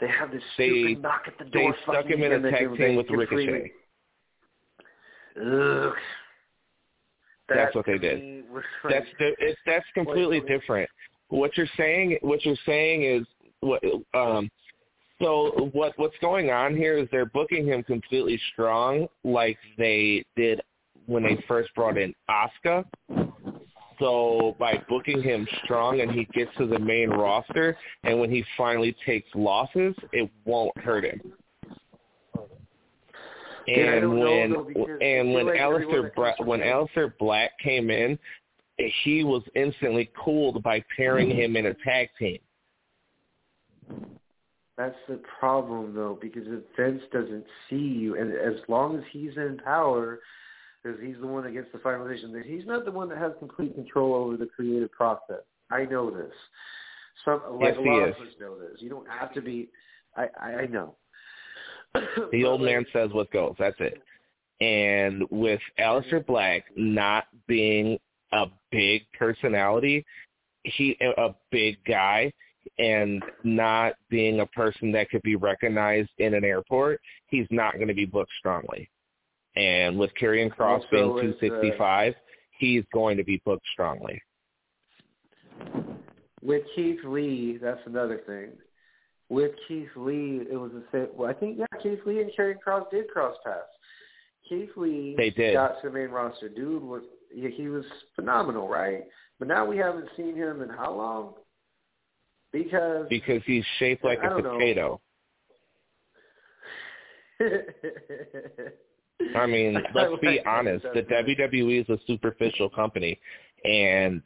They 0.00 0.08
have 0.08 0.30
this 0.32 0.42
They- 0.56 0.68
stupid 0.70 1.02
knock 1.02 1.24
at 1.28 1.36
the 1.38 1.44
door. 1.44 1.72
They 1.72 1.82
stuck 1.82 2.06
him 2.06 2.22
in 2.22 2.32
a 2.44 2.50
tag 2.50 2.74
team 2.76 2.96
with 2.96 3.10
Ricochet. 3.10 3.72
Ugh. 5.40 5.92
That's 7.48 7.74
what 7.74 7.84
they 7.86 7.98
did. 7.98 8.44
That's 8.88 9.06
di- 9.18 9.34
it's 9.38 9.60
that's 9.66 9.86
completely 9.92 10.40
different. 10.40 10.88
What 11.28 11.56
you're 11.56 11.66
saying, 11.76 12.18
what 12.22 12.44
you're 12.44 12.56
saying 12.64 13.02
is 13.02 13.26
what. 13.60 13.82
Um, 14.14 14.50
so 15.20 15.70
what 15.72 15.92
what's 15.96 16.16
going 16.20 16.50
on 16.50 16.76
here 16.76 16.96
is 16.96 17.08
they're 17.10 17.26
booking 17.26 17.66
him 17.66 17.82
completely 17.82 18.40
strong, 18.52 19.06
like 19.22 19.58
they 19.76 20.24
did 20.36 20.60
when 21.06 21.22
they 21.22 21.42
first 21.46 21.74
brought 21.74 21.98
in 21.98 22.14
Asuka. 22.28 22.84
So 23.98 24.56
by 24.58 24.82
booking 24.88 25.22
him 25.22 25.46
strong 25.64 26.00
and 26.00 26.10
he 26.10 26.24
gets 26.32 26.50
to 26.56 26.66
the 26.66 26.78
main 26.78 27.10
roster, 27.10 27.76
and 28.02 28.18
when 28.18 28.30
he 28.30 28.42
finally 28.56 28.96
takes 29.04 29.28
losses, 29.34 29.94
it 30.12 30.30
won't 30.46 30.76
hurt 30.78 31.04
him. 31.04 31.20
And 33.68 34.18
when 34.18 34.52
though, 34.52 34.64
because 34.64 34.98
I 35.00 35.04
and 35.04 35.34
when 35.34 35.46
like 35.46 35.60
Aleister 35.60 36.14
Bra- 36.14 36.34
when 36.38 36.60
Aleister 36.60 37.12
Black 37.18 37.50
came 37.58 37.90
in, 37.90 38.18
he 39.04 39.22
was 39.22 39.42
instantly 39.54 40.10
cooled 40.24 40.62
by 40.62 40.82
pairing 40.96 41.30
him 41.30 41.56
in 41.56 41.66
a 41.66 41.74
tag 41.84 42.08
team. 42.18 42.38
That's 44.80 44.96
the 45.08 45.20
problem, 45.38 45.94
though, 45.94 46.18
because 46.22 46.44
if 46.46 46.60
Vince 46.74 47.02
doesn't 47.12 47.44
see 47.68 47.76
you, 47.76 48.16
and 48.16 48.32
as 48.32 48.58
long 48.66 48.96
as 48.96 49.04
he's 49.12 49.36
in 49.36 49.60
power, 49.62 50.20
because 50.82 50.98
he's 51.02 51.16
the 51.20 51.26
one 51.26 51.44
that 51.44 51.52
gets 51.52 51.66
the 51.70 51.80
finalization, 51.80 52.32
that 52.32 52.46
he's 52.46 52.64
not 52.64 52.86
the 52.86 52.90
one 52.90 53.10
that 53.10 53.18
has 53.18 53.32
complete 53.38 53.74
control 53.74 54.14
over 54.14 54.38
the 54.38 54.46
creative 54.46 54.90
process. 54.90 55.42
I 55.70 55.84
know 55.84 56.10
this. 56.10 56.32
Some 57.26 57.42
like 57.60 57.74
Yes, 57.74 57.76
a 57.78 57.82
he 57.82 57.88
lot 57.90 58.08
is. 58.08 58.14
of 58.16 58.26
us 58.26 58.32
know 58.40 58.58
this. 58.58 58.78
You 58.78 58.88
don't 58.88 59.06
have 59.06 59.34
to 59.34 59.42
be. 59.42 59.68
I 60.16 60.28
I, 60.40 60.46
I 60.62 60.66
know. 60.66 60.94
The 62.32 62.44
old 62.46 62.62
man 62.62 62.86
says 62.90 63.10
what 63.12 63.30
goes. 63.32 63.56
That's 63.58 63.76
it. 63.80 64.02
And 64.62 65.24
with 65.30 65.60
Aleister 65.78 66.24
Black 66.24 66.64
not 66.74 67.26
being 67.46 67.98
a 68.32 68.46
big 68.72 69.02
personality, 69.18 70.06
he 70.64 70.96
a 71.02 71.34
big 71.50 71.76
guy, 71.84 72.32
and 72.78 73.22
not 73.44 73.94
being 74.08 74.40
a 74.40 74.46
person 74.46 74.92
that 74.92 75.10
could 75.10 75.22
be 75.22 75.36
recognized 75.36 76.10
in 76.18 76.34
an 76.34 76.44
airport, 76.44 77.00
he's 77.28 77.46
not 77.50 77.74
going 77.74 77.88
to 77.88 77.94
be 77.94 78.06
booked 78.06 78.32
strongly. 78.38 78.90
And 79.56 79.98
with 79.98 80.10
Karrion 80.20 80.54
Kross 80.54 80.82
being 80.90 81.04
is, 81.04 81.34
uh, 81.34 81.48
265, 81.48 82.14
he's 82.58 82.84
going 82.92 83.16
to 83.16 83.24
be 83.24 83.42
booked 83.44 83.66
strongly. 83.72 84.22
With 86.42 86.62
Keith 86.74 87.00
Lee, 87.04 87.58
that's 87.60 87.80
another 87.86 88.22
thing. 88.26 88.50
With 89.28 89.52
Keith 89.68 89.88
Lee, 89.96 90.42
it 90.50 90.56
was 90.56 90.72
the 90.72 90.84
same. 90.90 91.08
Well, 91.14 91.28
I 91.28 91.34
think 91.34 91.58
yeah, 91.58 91.66
Keith 91.82 92.00
Lee 92.06 92.20
and 92.20 92.30
Karrion 92.36 92.58
Cross 92.60 92.86
did 92.90 93.08
cross 93.08 93.36
paths. 93.44 93.66
Keith 94.48 94.70
Lee 94.76 95.14
They 95.16 95.30
did. 95.30 95.54
got 95.54 95.80
to 95.82 95.88
the 95.88 95.94
main 95.94 96.08
roster. 96.08 96.48
Dude 96.48 96.82
was 96.82 97.02
yeah, 97.34 97.50
he 97.50 97.68
was 97.68 97.84
phenomenal, 98.16 98.68
right? 98.68 99.04
But 99.38 99.48
now 99.48 99.64
we 99.64 99.76
haven't 99.76 100.08
seen 100.16 100.34
him 100.34 100.62
in 100.62 100.68
how 100.68 100.92
long? 100.94 101.34
Because 102.52 103.06
Because 103.08 103.42
he's 103.46 103.64
shaped 103.78 104.04
like 104.04 104.18
I 104.20 104.26
a 104.26 104.42
potato. 104.42 105.00
I 109.36 109.46
mean, 109.46 109.74
let's 109.94 110.12
be 110.20 110.40
honest. 110.46 110.84
The. 110.94 111.02
WWE 111.02 111.82
is 111.82 111.88
a 111.88 111.98
superficial 112.06 112.68
company, 112.68 113.18
and 113.64 114.22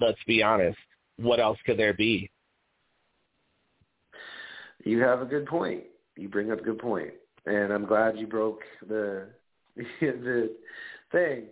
let's 0.00 0.18
be 0.26 0.42
honest. 0.42 0.78
What 1.16 1.40
else 1.40 1.58
could 1.66 1.78
there 1.78 1.94
be? 1.94 2.30
You 4.84 5.00
have 5.00 5.20
a 5.20 5.24
good 5.24 5.46
point. 5.46 5.84
You 6.16 6.28
bring 6.28 6.52
up 6.52 6.60
a 6.60 6.62
good 6.62 6.78
point, 6.78 7.10
and 7.46 7.72
I'm 7.72 7.84
glad 7.84 8.18
you 8.18 8.26
broke 8.26 8.60
the 8.88 9.26
the 9.76 10.54
thing 11.12 11.44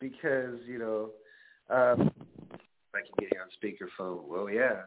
because 0.00 0.58
you 0.66 0.78
know 0.78 1.10
um, 1.74 2.10
I 2.94 3.00
can 3.00 3.14
get 3.18 3.30
you 3.32 3.40
on 3.40 3.48
speakerphone. 3.62 4.26
Well, 4.26 4.48
yeah, 4.50 4.82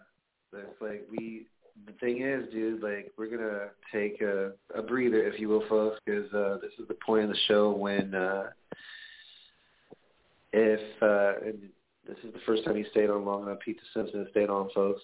it's 0.58 0.82
like 0.82 1.06
we. 1.12 1.48
The 1.86 1.92
thing 2.00 2.22
is, 2.22 2.50
dude, 2.54 2.82
like 2.82 3.12
we're 3.18 3.30
gonna 3.30 3.68
take 3.92 4.22
a, 4.22 4.54
a 4.74 4.82
breather, 4.82 5.22
if 5.28 5.40
you 5.40 5.50
will, 5.50 5.68
folks, 5.68 6.00
because 6.06 6.32
uh, 6.34 6.58
this 6.62 6.72
is 6.80 6.88
the 6.88 6.96
point 7.06 7.26
of 7.26 7.30
the 7.30 7.38
show 7.50 7.72
when 7.72 8.16
uh, 8.16 8.46
if 10.54 10.80
uh, 11.02 11.46
and 11.46 11.60
this 12.08 12.18
is 12.24 12.34
the 12.34 12.40
first 12.46 12.64
time 12.64 12.78
he 12.78 12.86
stayed 12.92 13.10
on 13.10 13.26
long 13.26 13.44
enough. 13.44 13.60
Pete 13.64 13.78
Simpson 13.94 14.20
has 14.20 14.30
stayed 14.32 14.50
on, 14.50 14.70
folks. 14.74 15.02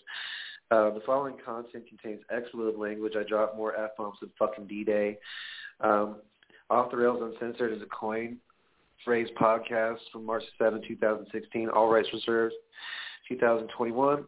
Uh, 0.72 0.92
the 0.92 1.02
following 1.06 1.36
content 1.44 1.84
contains 1.90 2.22
expletive 2.34 2.80
language. 2.80 3.14
I 3.20 3.24
drop 3.28 3.58
more 3.58 3.76
F 3.76 3.92
bombs 3.98 4.18
than 4.22 4.30
fucking 4.40 4.68
D 4.68 4.86
Day. 4.86 5.18
Um, 5.82 6.18
Off 6.70 6.90
the 6.90 6.98
Rails 6.98 7.22
Uncensored 7.22 7.74
is 7.74 7.82
a 7.82 7.88
coin 7.88 8.38
phrase 9.04 9.28
podcast 9.40 9.98
from 10.12 10.26
March 10.26 10.44
7, 10.58 10.82
2016. 10.88 11.70
All 11.70 11.90
rights 11.90 12.08
reserved. 12.14 12.54
2021. 13.28 14.26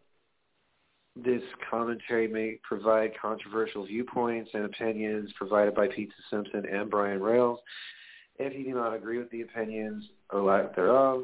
This 1.16 1.42
commentary 1.70 2.26
may 2.26 2.58
provide 2.62 3.12
controversial 3.20 3.86
viewpoints 3.86 4.50
and 4.52 4.64
opinions 4.64 5.30
provided 5.36 5.74
by 5.74 5.86
Pizza 5.86 6.16
Simpson 6.28 6.64
and 6.66 6.90
Brian 6.90 7.22
Rails. 7.22 7.60
If 8.38 8.52
you 8.52 8.64
do 8.64 8.74
not 8.74 8.94
agree 8.94 9.18
with 9.18 9.30
the 9.30 9.42
opinions 9.42 10.04
or 10.30 10.42
lack 10.42 10.74
thereof, 10.74 11.22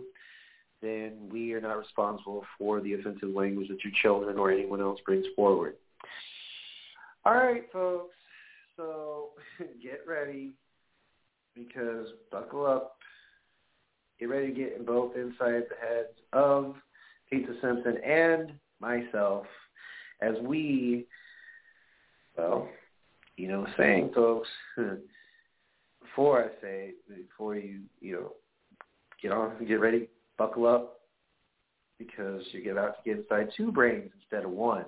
then 0.80 1.28
we 1.30 1.52
are 1.54 1.60
not 1.60 1.76
responsible 1.76 2.44
for 2.56 2.80
the 2.80 2.94
offensive 2.94 3.30
language 3.30 3.68
that 3.68 3.82
your 3.82 3.92
children 4.00 4.38
or 4.38 4.52
anyone 4.52 4.80
else 4.80 5.00
brings 5.04 5.26
forward. 5.34 5.74
All 7.24 7.34
right, 7.34 7.64
folks. 7.72 8.14
So 8.76 9.30
get 9.82 10.00
ready 10.06 10.52
because 11.54 12.06
buckle 12.30 12.64
up. 12.64 12.96
Get 14.20 14.28
ready 14.28 14.48
to 14.48 14.52
get 14.52 14.86
both 14.86 15.16
inside 15.16 15.64
the 15.68 15.76
heads 15.80 16.16
of 16.32 16.76
Pizza 17.28 17.54
Simpson 17.60 17.96
and 18.04 18.52
myself 18.80 19.46
as 20.22 20.34
we, 20.42 21.06
well, 22.36 22.68
you 23.36 23.48
know, 23.48 23.66
saying, 23.76 24.10
folks, 24.14 24.48
before 26.02 26.44
I 26.44 26.48
say, 26.60 26.92
before 27.08 27.56
you, 27.56 27.80
you 28.00 28.12
know, 28.12 28.32
get 29.22 29.32
on, 29.32 29.64
get 29.66 29.80
ready, 29.80 30.08
buckle 30.38 30.66
up, 30.66 31.00
because 31.98 32.42
you're 32.52 32.72
about 32.72 32.96
to 32.96 33.10
get 33.10 33.18
inside 33.18 33.50
two 33.56 33.70
brains 33.70 34.10
instead 34.20 34.44
of 34.44 34.50
one. 34.50 34.86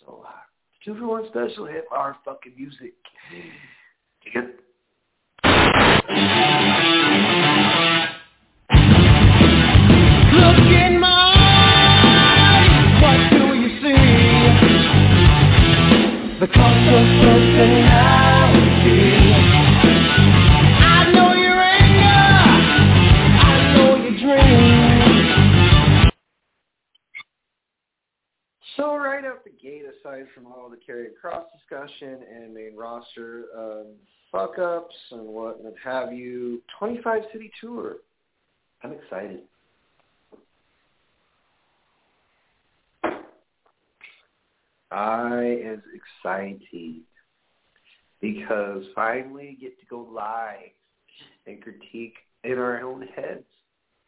So, 0.00 0.24
uh, 0.26 0.30
two 0.84 0.98
for 0.98 1.06
one 1.06 1.26
special 1.28 1.66
hit 1.66 1.84
our 1.90 2.16
fucking 2.24 2.54
music. 2.56 2.94
aside 30.06 30.26
from 30.34 30.46
all 30.46 30.68
the 30.70 30.76
carry 30.76 31.08
cross 31.20 31.44
discussion 31.56 32.18
and 32.34 32.54
main 32.54 32.76
roster 32.76 33.44
um, 33.56 33.86
fuck 34.30 34.58
ups 34.58 34.94
and 35.12 35.26
what 35.26 35.60
have 35.82 36.12
you, 36.12 36.62
25 36.78 37.22
city 37.32 37.50
tour. 37.60 37.96
I'm 38.82 38.92
excited. 38.92 39.40
I 44.90 45.60
am 45.64 45.82
excited 45.94 47.02
because 48.20 48.84
finally 48.94 49.58
get 49.60 49.78
to 49.80 49.86
go 49.86 50.08
live 50.12 50.70
and 51.46 51.60
critique 51.62 52.14
in 52.44 52.58
our 52.58 52.80
own 52.82 53.02
heads 53.14 53.44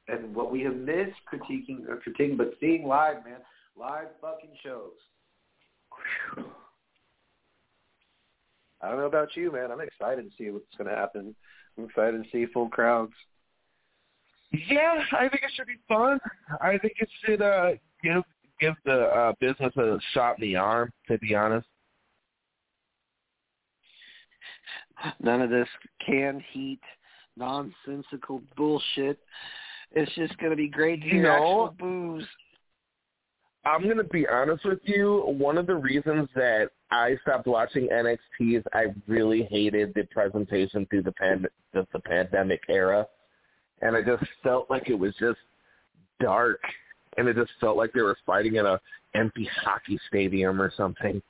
and 0.07 0.35
what 0.35 0.51
we 0.51 0.63
have 0.63 0.77
missed 0.77 1.19
critiquing 1.31 1.89
or 1.89 1.97
critiquing, 1.97 2.37
but 2.37 2.55
seeing 2.61 2.87
live, 2.87 3.25
man, 3.25 3.41
live 3.77 4.09
fucking 4.21 4.51
shows. 4.63 4.93
Whew. 6.35 6.45
I 8.81 8.89
don't 8.89 8.99
know 8.99 9.07
about 9.07 9.37
you, 9.37 9.53
man. 9.53 9.71
I'm 9.73 9.81
excited 9.81 10.25
to 10.25 10.31
see 10.37 10.51
what's 10.51 10.65
going 10.77 10.89
to 10.89 10.95
happen. 10.97 11.35
I'm 11.77 11.85
excited 11.85 12.23
to 12.23 12.31
see 12.31 12.47
full 12.53 12.69
crowds. 12.69 13.13
Yeah, 14.53 15.03
I 15.13 15.29
think 15.29 15.43
it 15.43 15.51
should 15.55 15.67
be 15.67 15.77
fun. 15.89 16.19
I 16.61 16.79
think 16.79 16.95
it 17.01 17.09
should 17.25 17.43
uh, 17.43 17.73
give 18.03 18.23
give 18.61 18.75
the 18.85 19.03
uh, 19.07 19.33
business 19.41 19.77
a 19.77 19.99
shot 20.15 20.37
in 20.39 20.43
the 20.49 20.57
arm. 20.57 20.91
To 21.09 21.19
be 21.19 21.35
honest, 21.35 21.67
None 25.21 25.43
of 25.43 25.51
this 25.51 25.69
canned 26.05 26.43
heat, 26.53 26.81
nonsensical 27.37 28.43
bullshit. 28.57 29.19
It's 29.93 30.13
just 30.15 30.37
going 30.39 30.51
to 30.51 30.57
be 30.57 30.69
great 30.69 31.01
to 31.03 31.07
You 31.07 31.13
hear 31.15 31.23
know- 31.25 31.33
actual 31.35 31.75
booze. 31.79 32.27
I'm 33.69 33.87
gonna 33.87 34.05
be 34.05 34.27
honest 34.27 34.65
with 34.65 34.81
you. 34.85 35.25
One 35.27 35.59
of 35.59 35.67
the 35.67 35.75
reasons 35.75 36.29
that 36.35 36.71
I 36.91 37.17
stopped 37.23 37.47
watching 37.47 37.89
NXT 37.89 38.59
is 38.59 38.65
I 38.73 38.87
really 39.07 39.43
hated 39.43 39.93
the 39.95 40.05
presentation 40.05 40.87
through 40.87 41.03
the 41.03 41.13
pand- 41.13 41.49
the, 41.75 41.87
the 41.93 41.99
pandemic 42.01 42.63
era, 42.71 43.07
and 43.83 43.95
I 43.95 44.03
just 44.03 44.25
felt 44.43 44.71
like 44.71 44.89
it 44.89 44.99
was 44.99 45.15
just 45.21 45.39
dark, 46.19 46.61
and 47.19 47.29
it 47.29 47.37
just 47.37 47.51
felt 47.61 47.77
like 47.77 47.93
they 47.93 48.01
were 48.01 48.17
fighting 48.25 48.57
in 48.57 48.65
a 48.65 48.81
empty 49.15 49.49
hockey 49.63 49.99
stadium 50.09 50.63
or 50.63 50.73
something. 50.75 51.21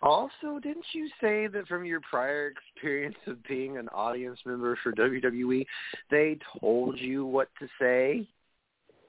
Also, 0.00 0.60
didn't 0.62 0.86
you 0.92 1.08
say 1.20 1.48
that 1.48 1.66
from 1.66 1.84
your 1.84 2.00
prior 2.00 2.52
experience 2.52 3.16
of 3.26 3.42
being 3.44 3.78
an 3.78 3.88
audience 3.88 4.38
member 4.44 4.78
for 4.82 4.92
WWE, 4.92 5.64
they 6.10 6.38
told 6.60 6.98
you 6.98 7.26
what 7.26 7.48
to 7.58 7.68
say 7.80 8.28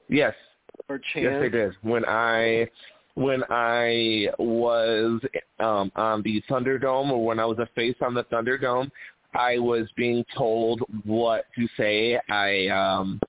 Yes, 0.10 0.34
or 0.90 1.00
chant? 1.14 1.26
Yes, 1.26 1.42
they 1.42 1.50
did. 1.50 1.74
When 1.82 2.06
I 2.06 2.68
when 3.16 3.44
I 3.50 4.28
was 4.40 5.22
um, 5.60 5.92
on 5.96 6.24
the 6.24 6.42
Thunderdome, 6.50 7.12
or 7.12 7.24
when 7.24 7.40
I 7.40 7.46
was 7.46 7.60
a 7.60 7.68
face 7.76 7.96
on 8.02 8.14
the 8.14 8.24
Thunderdome, 8.26 8.90
I 9.36 9.60
was 9.60 9.88
being 9.96 10.26
told 10.36 10.82
what 11.06 11.46
to 11.56 11.68
say. 11.78 12.20
I 12.30 12.68
um, 12.68 13.20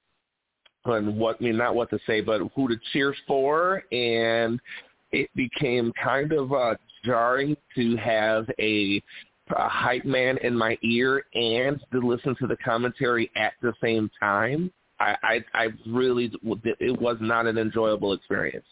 and 0.87 1.17
what 1.17 1.37
I 1.41 1.45
mean 1.45 1.57
not 1.57 1.75
what 1.75 1.91
to 1.91 1.99
say, 2.07 2.21
but 2.21 2.41
who 2.55 2.69
to 2.69 2.77
cheer 2.93 3.15
for, 3.27 3.83
and 3.93 4.61
it 5.13 5.31
became 5.35 5.93
kind 6.03 6.33
of 6.33 6.53
uh, 6.53 6.75
jarring 7.05 7.57
to 7.77 7.97
have 7.97 8.47
a, 8.59 9.03
a 9.57 9.69
hype 9.69 10.05
man 10.05 10.39
in 10.39 10.57
my 10.57 10.77
ear 10.83 11.25
and 11.35 11.81
to 11.93 12.01
listen 12.01 12.35
to 12.41 12.47
the 12.47 12.57
commentary 12.57 13.31
at 13.37 13.53
the 13.63 13.73
same 13.83 14.11
time. 14.21 14.71
I, 15.05 15.17
I, 15.23 15.45
I 15.55 15.69
really, 15.87 16.33
it 16.81 17.01
was 17.01 17.19
not 17.21 17.47
an 17.47 17.59
enjoyable 17.59 18.15
experience. 18.15 18.65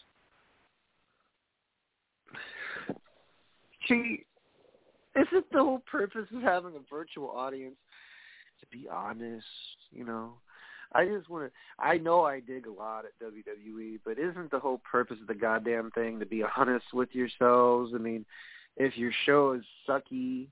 See, 3.87 4.25
isn't 5.15 5.51
the 5.51 5.59
whole 5.59 5.79
purpose 5.79 6.25
of 6.35 6.41
having 6.41 6.73
a 6.75 6.89
virtual 6.89 7.29
audience 7.29 7.75
to 8.61 8.77
be 8.77 8.87
honest? 8.89 9.45
You 9.91 10.05
know, 10.05 10.33
I 10.93 11.05
just 11.05 11.29
want 11.29 11.45
to. 11.45 11.83
I 11.83 11.97
know 11.97 12.23
I 12.23 12.39
dig 12.39 12.65
a 12.65 12.71
lot 12.71 13.05
at 13.05 13.11
WWE, 13.21 13.99
but 14.03 14.17
isn't 14.17 14.49
the 14.49 14.59
whole 14.59 14.81
purpose 14.89 15.17
of 15.21 15.27
the 15.27 15.35
goddamn 15.35 15.91
thing 15.91 16.19
to 16.19 16.25
be 16.25 16.43
honest 16.57 16.85
with 16.93 17.09
yourselves? 17.13 17.91
I 17.93 17.99
mean, 17.99 18.25
if 18.77 18.97
your 18.97 19.11
show 19.25 19.51
is 19.51 19.63
sucky, 19.87 20.47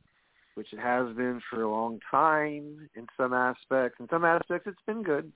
which 0.56 0.74
it 0.74 0.80
has 0.80 1.08
been 1.16 1.42
for 1.50 1.64
a 1.64 1.72
long 1.72 2.00
time 2.12 2.88
in 2.96 3.08
some 3.18 3.34
aspects, 3.34 4.00
in 4.00 4.08
some 4.10 4.26
aspects 4.26 4.68
it's 4.68 4.86
been 4.86 5.02
good, 5.02 5.32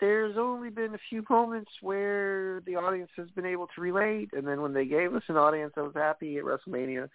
there's 0.00 0.36
only 0.36 0.70
been 0.70 0.94
a 0.94 0.98
few 1.08 1.24
moments 1.30 1.70
where 1.80 2.60
the 2.66 2.76
audience 2.76 3.10
has 3.16 3.30
been 3.30 3.46
able 3.46 3.68
to 3.74 3.80
relate. 3.80 4.30
And 4.32 4.46
then 4.46 4.60
when 4.60 4.72
they 4.72 4.86
gave 4.86 5.14
us 5.14 5.22
an 5.28 5.36
audience 5.36 5.72
that 5.76 5.84
was 5.84 5.94
happy 5.94 6.38
at 6.38 6.44
WrestleMania 6.44 7.08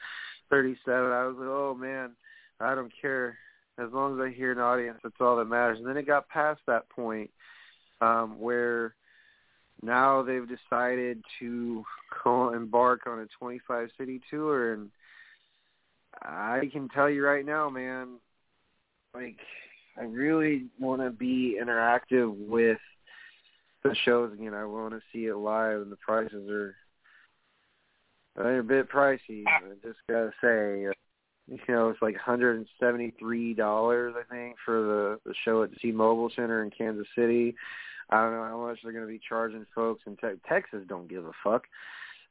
37, 0.50 1.12
I 1.12 1.26
was 1.26 1.36
like, 1.38 1.48
oh 1.48 1.76
man, 1.80 2.12
I 2.60 2.76
don't 2.76 2.92
care. 3.02 3.38
As 3.78 3.92
long 3.94 4.20
as 4.20 4.26
I 4.26 4.36
hear 4.36 4.52
an 4.52 4.60
audience, 4.60 5.00
that's 5.04 5.16
all 5.22 5.38
that 5.38 5.46
matters. 5.46 5.78
And 5.78 5.88
then 5.88 5.98
it 5.98 6.08
got 6.08 6.28
past 6.28 6.60
that 6.68 6.90
point 6.90 7.30
um, 8.02 8.40
where 8.40 8.94
now 9.82 10.24
they've 10.24 10.48
decided 10.48 11.24
to 11.40 11.84
go 12.24 12.54
embark 12.54 13.08
on 13.08 13.20
a 13.20 13.28
25 13.40 13.90
city 13.98 14.20
tour, 14.30 14.74
and 14.74 14.90
I 16.22 16.70
can 16.72 16.90
tell 16.90 17.10
you 17.10 17.26
right 17.26 17.46
now, 17.46 17.70
man, 17.70 18.16
like 19.14 19.38
I 20.00 20.04
really 20.04 20.68
want 20.80 21.02
to 21.02 21.10
be 21.10 21.60
interactive 21.62 22.34
with 22.48 22.78
the 23.84 23.96
shows 24.06 24.34
again. 24.34 24.54
I 24.54 24.66
want 24.66 24.94
to 24.94 25.02
see 25.12 25.26
it 25.26 25.36
live, 25.36 25.82
and 25.82 25.92
the 25.92 25.98
prices 25.98 26.50
are 26.50 26.76
they're 28.36 28.60
a 28.60 28.64
bit 28.64 28.90
pricey. 28.90 29.44
I 29.48 29.74
just 29.84 30.00
gotta 30.08 30.32
say, 30.42 30.82
you 31.48 31.60
know, 31.68 31.90
it's 31.90 32.02
like 32.02 32.16
hundred 32.16 32.58
and 32.58 32.68
seventy 32.80 33.14
three 33.20 33.54
dollars, 33.54 34.16
I 34.18 34.34
think, 34.34 34.56
for 34.64 34.82
the 34.82 35.20
the 35.26 35.36
show 35.44 35.64
at 35.64 35.72
the 35.72 35.76
T-Mobile 35.78 36.32
Center 36.36 36.64
in 36.64 36.72
Kansas 36.72 37.08
City. 37.16 37.56
I 38.10 38.22
don't 38.22 38.34
know 38.34 38.46
how 38.46 38.66
much 38.66 38.80
they're 38.82 38.94
to 39.06 39.12
be 39.12 39.20
charging 39.28 39.66
folks 39.76 40.04
in 40.08 40.16
te- 40.16 40.40
Texas. 40.48 40.84
Don't 40.88 41.10
give 41.10 41.26
a 41.26 41.32
fuck. 41.44 41.66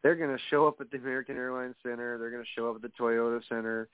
They're 0.03 0.17
to 0.37 0.43
show 0.51 0.67
up 0.67 0.81
at 0.81 0.91
the 0.91 0.99
American 0.99 1.37
Airlines 1.37 1.77
Center. 1.83 2.19
They're 2.19 2.31
to 2.45 2.51
show 2.57 2.71
up 2.71 2.77
at 2.77 2.83
the 2.83 2.93
Toyota 2.99 3.41
Center. 3.49 3.89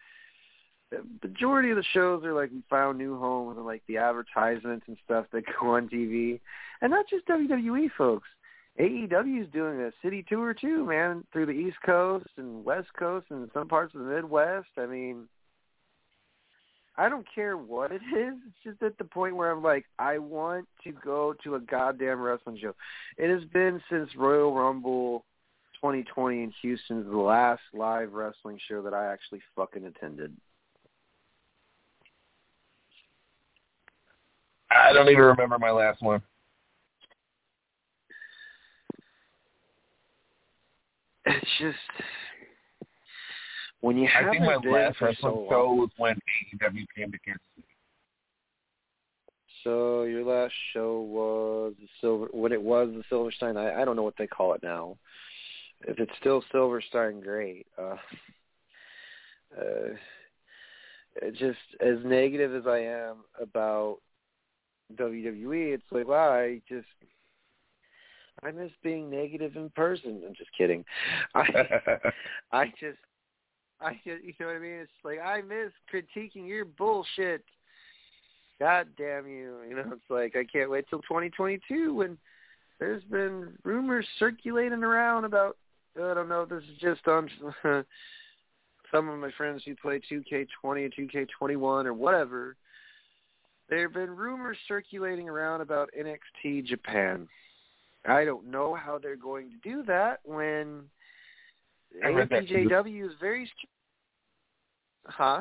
Majority 1.23 1.71
of 1.71 1.77
the 1.77 1.85
shows 1.93 2.25
are 2.25 2.35
like 2.35 2.51
we 2.51 2.63
found 2.69 2.99
new 2.99 3.19
homes 3.19 3.57
and 3.57 3.67
like 3.67 3.83
the 3.87 3.99
advertisements 3.99 4.87
and 4.89 4.97
stuff 5.05 5.27
that 5.33 5.45
go 5.61 5.75
on 5.75 5.89
TV, 5.89 6.41
and 6.81 6.91
not 6.91 7.09
just 7.09 7.27
WWE 7.27 7.91
folks. 7.97 8.29
AEW 8.79 9.43
is 9.43 9.49
doing 9.53 9.81
a 9.81 9.93
city 10.03 10.25
tour 10.29 10.53
too, 10.53 10.85
man, 10.85 11.25
through 11.33 11.47
the 11.47 11.53
East 11.53 11.77
Coast 11.87 12.27
and 12.37 12.65
West 12.65 12.89
Coast 12.99 13.27
and 13.31 13.49
some 13.55 13.69
parts 13.69 13.95
of 13.95 14.01
the 14.01 14.07
Midwest. 14.07 14.67
I 14.77 14.87
mean, 14.87 15.29
I 16.97 17.09
don't 17.09 17.27
care 17.35 17.57
what 17.57 17.93
it 17.93 18.03
is. 18.17 18.35
It's 18.47 18.65
just 18.65 18.83
at 18.83 18.99
the 18.99 19.05
point 19.05 19.37
where 19.37 19.51
I'm 19.51 19.63
like, 19.63 19.85
I 19.99 20.19
want 20.19 20.67
to 20.85 20.93
go 20.93 21.35
to 21.45 21.55
a 21.55 21.61
goddamn 21.61 22.21
wrestling 22.21 22.59
show. 22.61 22.75
It 23.17 23.31
has 23.31 23.45
been 23.51 23.81
since 23.89 24.11
Royal 24.17 24.53
Rumble 24.53 25.25
2020 25.81 26.43
in 26.43 26.53
Houston, 26.63 27.09
the 27.09 27.17
last 27.17 27.63
live 27.73 28.13
wrestling 28.13 28.59
show 28.69 28.83
that 28.83 28.95
I 28.95 29.13
actually 29.13 29.43
fucking 29.55 29.85
attended. 29.85 30.37
I 34.75 34.93
don't 34.93 35.09
even 35.09 35.23
remember 35.23 35.59
my 35.59 35.71
last 35.71 36.03
one. 36.03 36.23
It's 41.27 41.47
just 41.59 41.79
when 43.81 43.97
you 43.97 44.09
have 44.09 44.27
I 44.27 44.31
think 44.31 44.45
my 44.45 44.57
last 44.57 45.01
wrestling 45.01 45.17
so 45.21 45.47
show 45.49 45.73
was 45.73 45.91
when 45.97 46.15
AEW 46.15 46.85
came 46.95 47.13
to 47.13 47.19
Kansas 47.19 47.43
City. 47.57 47.69
So 49.63 50.03
your 50.03 50.25
last 50.25 50.53
show 50.73 51.01
was 51.01 51.73
the 51.81 51.89
Silver 52.01 52.29
when 52.33 52.53
it 52.53 52.61
was 52.61 52.91
the 52.95 53.03
Silverstein. 53.09 53.57
I, 53.57 53.81
I 53.81 53.85
don't 53.85 53.97
know 53.97 54.03
what 54.03 54.15
they 54.19 54.27
call 54.27 54.53
it 54.53 54.63
now. 54.63 54.99
If 55.87 55.99
it's 55.99 56.13
still 56.21 56.45
Silverstein, 56.53 57.21
great. 57.21 57.67
Uh, 57.79 57.97
uh, 59.59 59.95
just 61.39 61.59
as 61.81 61.97
negative 62.05 62.55
as 62.55 62.67
I 62.67 62.79
am 62.79 63.17
about 63.41 63.99
WWE, 64.95 65.75
it's 65.75 65.85
like 65.91 66.09
wow, 66.09 66.33
I 66.33 66.61
just 66.69 66.87
I 68.43 68.51
miss 68.51 68.71
being 68.83 69.11
negative 69.11 69.57
in 69.57 69.71
person. 69.71 70.23
I'm 70.27 70.35
just 70.35 70.51
kidding. 70.57 70.85
I 71.35 71.47
I 72.53 72.67
just 72.81 72.99
I 73.81 73.93
just, 74.05 74.25
you 74.25 74.33
know 74.41 74.47
what 74.47 74.57
I 74.57 74.59
mean? 74.59 74.81
It's 74.81 74.91
like 75.05 75.19
I 75.21 75.41
miss 75.43 75.73
critiquing 75.93 76.47
your 76.47 76.65
bullshit. 76.65 77.45
God 78.61 78.89
damn 78.97 79.27
you! 79.27 79.59
You 79.69 79.77
know, 79.77 79.93
it's 79.93 80.11
like 80.11 80.37
I 80.37 80.45
can't 80.45 80.71
wait 80.71 80.87
till 80.89 81.01
2022 81.01 81.95
when 81.95 82.19
there's 82.79 83.03
been 83.05 83.53
rumors 83.65 84.07
circulating 84.19 84.85
around 84.85 85.25
about. 85.25 85.57
I 85.97 86.13
don't 86.15 86.29
know. 86.29 86.45
This 86.45 86.63
is 86.65 86.79
just 86.81 87.07
on 87.07 87.31
some 88.93 89.09
of 89.09 89.19
my 89.19 89.31
friends 89.37 89.63
who 89.65 89.77
play 89.77 90.01
2K20 90.11 90.47
or 90.63 90.73
2K21 90.73 91.85
or 91.87 91.95
whatever. 91.95 92.57
There 93.75 93.83
have 93.83 93.93
been 93.93 94.15
rumors 94.15 94.57
circulating 94.69 95.29
around 95.29 95.61
about 95.61 95.91
NXT 95.99 96.65
Japan. 96.65 97.27
I 98.07 98.25
don't 98.25 98.49
know 98.49 98.77
how 98.77 98.99
they're 98.99 99.17
going 99.17 99.51
to 99.51 99.57
do 99.69 99.83
that 99.83 100.21
when 100.23 100.85
I 102.05 102.11
read 102.11 102.29
that 102.31 102.47
too. 102.47 102.69
APJW 102.71 103.05
is 103.05 103.13
very. 103.21 103.51
Huh? 105.07 105.41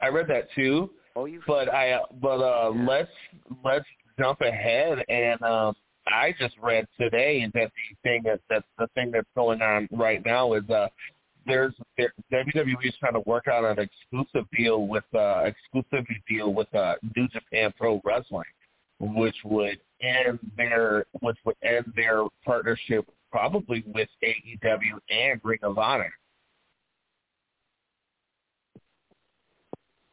I 0.00 0.08
read 0.08 0.26
that 0.26 0.48
too, 0.56 0.90
Oh, 1.14 1.26
you. 1.26 1.42
but 1.46 1.72
I 1.72 1.92
uh, 1.92 2.06
but 2.20 2.40
uh 2.40 2.72
Yeah. 2.74 2.84
let's 2.88 3.12
let's 3.64 3.86
jump 4.18 4.40
ahead 4.40 5.04
and 5.08 5.40
um 5.42 5.76
I 6.08 6.34
just 6.40 6.56
read 6.60 6.88
today 6.98 7.48
that 7.54 7.70
the 7.70 7.96
thing 8.02 8.22
that 8.24 8.40
that 8.50 8.64
the 8.80 8.88
thing 8.96 9.12
that's 9.12 9.28
going 9.36 9.62
on 9.62 9.86
right 9.92 10.26
now 10.26 10.54
is 10.54 10.68
uh 10.70 10.88
there's 11.46 11.74
there, 11.96 12.12
WWE 12.32 12.74
is 12.84 12.94
trying 12.98 13.14
to 13.14 13.20
work 13.20 13.48
out 13.48 13.64
an 13.64 13.78
exclusive 13.78 14.48
deal 14.56 14.86
with 14.86 15.04
uh 15.14 15.44
exclusivity 15.44 16.22
deal 16.28 16.52
with 16.52 16.72
uh 16.74 16.94
New 17.16 17.28
Japan 17.28 17.72
Pro 17.78 18.00
Wrestling, 18.04 18.44
which 19.00 19.36
would 19.44 19.78
end 20.02 20.38
their 20.56 21.06
which 21.20 21.36
would 21.44 21.56
end 21.62 21.92
their 21.94 22.24
partnership 22.44 23.06
probably 23.30 23.84
with 23.86 24.08
AEW 24.22 24.98
and 25.10 25.40
Ring 25.44 25.58
of 25.62 25.78
Honor. 25.78 26.12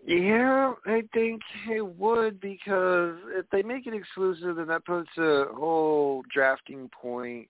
Yeah, 0.05 0.73
I 0.85 1.03
think 1.14 1.41
it 1.69 1.85
would 1.97 2.41
because 2.41 3.15
if 3.30 3.45
they 3.51 3.64
make 3.64 3.88
it 3.88 3.93
exclusive, 3.93 4.57
then 4.57 4.68
that 4.68 4.84
puts 4.84 5.10
a 5.18 5.45
whole 5.53 6.23
drafting 6.34 6.89
point. 6.89 7.47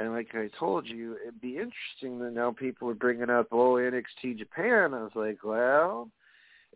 And 0.00 0.12
like 0.12 0.28
I 0.34 0.48
told 0.58 0.88
you, 0.88 1.18
it'd 1.22 1.42
be 1.42 1.58
interesting 1.58 2.18
that 2.20 2.32
now 2.32 2.52
people 2.52 2.88
are 2.88 2.94
bringing 2.94 3.28
up, 3.28 3.48
oh, 3.52 3.74
NXT 3.74 4.38
Japan. 4.38 4.94
I 4.94 5.02
was 5.02 5.12
like, 5.14 5.44
well, 5.44 6.08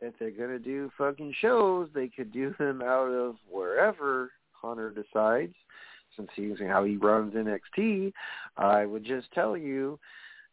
if 0.02 0.12
they're 0.18 0.30
gonna 0.30 0.58
do 0.58 0.92
fucking 0.98 1.34
shows, 1.40 1.88
they 1.94 2.08
could 2.08 2.30
do 2.32 2.54
them 2.58 2.82
out 2.82 3.08
of 3.08 3.36
wherever 3.50 4.30
Hunter 4.52 4.90
decides. 4.90 5.54
Since 6.16 6.28
he's 6.36 6.58
how 6.68 6.84
he 6.84 6.98
runs 6.98 7.32
NXT, 7.34 8.12
I 8.58 8.84
would 8.84 9.04
just 9.04 9.32
tell 9.32 9.56
you 9.56 9.98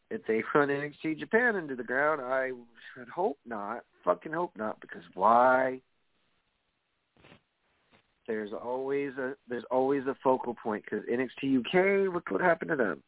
if 0.09 0.25
they 0.25 0.41
run 0.55 0.69
NXT 0.69 1.19
Japan 1.19 1.57
into 1.57 1.75
the 1.75 1.83
ground, 1.83 2.21
I 2.21 2.51
would 2.97 3.09
hope 3.09 3.37
not. 3.45 3.83
Fucking 4.05 4.31
hope 4.31 4.53
not, 4.55 4.79
because 4.79 5.03
why? 5.13 5.81
There's 8.27 8.51
always 8.53 9.11
a 9.17 9.33
there's 9.47 9.63
always 9.71 10.05
a 10.07 10.15
focal 10.23 10.55
point 10.55 10.83
because 10.83 11.05
NXT 11.05 11.57
UK. 11.59 12.13
Look 12.13 12.29
what 12.31 12.41
happened 12.41 12.69
to 12.71 12.75
them. 12.77 13.01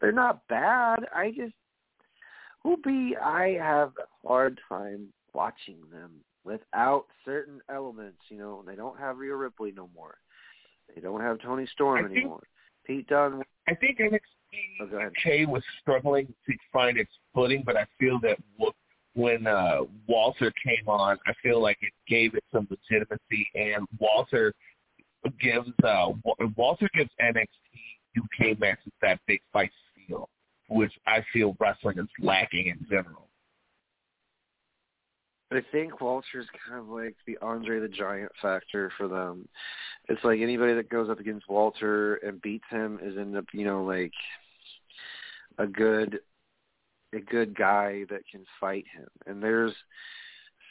They're 0.00 0.12
not 0.12 0.46
bad. 0.48 1.06
I 1.14 1.32
just 1.36 1.54
be. 2.84 3.16
I 3.16 3.56
have 3.60 3.92
a 3.98 4.28
hard 4.28 4.60
time 4.68 5.08
watching 5.32 5.78
them 5.90 6.10
without 6.44 7.06
certain 7.24 7.60
elements. 7.70 8.18
You 8.28 8.38
know, 8.38 8.62
they 8.66 8.76
don't 8.76 8.98
have 8.98 9.18
Rhea 9.18 9.34
Ripley 9.34 9.72
no 9.74 9.88
more. 9.94 10.18
They 10.94 11.00
don't 11.00 11.20
have 11.22 11.40
Toni 11.40 11.66
Storm 11.72 11.98
I 12.04 12.08
think- 12.08 12.18
anymore. 12.18 12.42
Pete 12.84 13.06
Dunne. 13.08 13.42
I 13.66 13.74
think 13.74 13.98
NXT 13.98 14.20
Oh. 14.80 14.86
UK 14.86 15.44
was 15.46 15.62
struggling 15.80 16.32
to 16.46 16.54
find 16.72 16.96
its 16.96 17.10
footing, 17.34 17.62
but 17.66 17.76
I 17.76 17.84
feel 17.98 18.18
that 18.20 18.38
w- 18.56 18.72
when 19.18 19.48
uh, 19.48 19.80
Walter 20.06 20.52
came 20.64 20.88
on, 20.88 21.18
I 21.26 21.32
feel 21.42 21.60
like 21.60 21.78
it 21.80 21.92
gave 22.06 22.36
it 22.36 22.44
some 22.52 22.68
legitimacy, 22.70 23.48
and 23.56 23.84
Walter 23.98 24.54
gives 25.40 25.68
uh, 25.82 26.12
Walter 26.56 26.88
gives 26.94 27.10
NXT 27.20 27.48
UK 28.16 28.60
matches 28.60 28.92
that 29.02 29.18
big 29.26 29.40
fight 29.52 29.72
feel, 30.06 30.28
which 30.68 30.92
I 31.08 31.24
feel 31.32 31.56
wrestling 31.58 31.98
is 31.98 32.06
lacking 32.20 32.68
in 32.68 32.86
general. 32.88 33.26
I 35.50 35.62
think 35.72 36.00
Walter's 36.00 36.46
kind 36.68 36.78
of 36.78 36.88
like 36.88 37.16
the 37.26 37.38
Andre 37.42 37.80
the 37.80 37.88
Giant 37.88 38.30
factor 38.40 38.92
for 38.96 39.08
them. 39.08 39.48
It's 40.08 40.22
like 40.22 40.38
anybody 40.40 40.74
that 40.74 40.90
goes 40.90 41.10
up 41.10 41.18
against 41.18 41.48
Walter 41.48 42.16
and 42.16 42.40
beats 42.40 42.66
him 42.70 43.00
is 43.02 43.18
end 43.18 43.36
up, 43.36 43.46
you 43.52 43.64
know, 43.64 43.82
like 43.82 44.12
a 45.58 45.66
good 45.66 46.20
a 47.14 47.20
good 47.20 47.56
guy 47.56 48.04
that 48.10 48.22
can 48.30 48.44
fight 48.60 48.84
him. 48.94 49.08
And 49.26 49.42
there's 49.42 49.72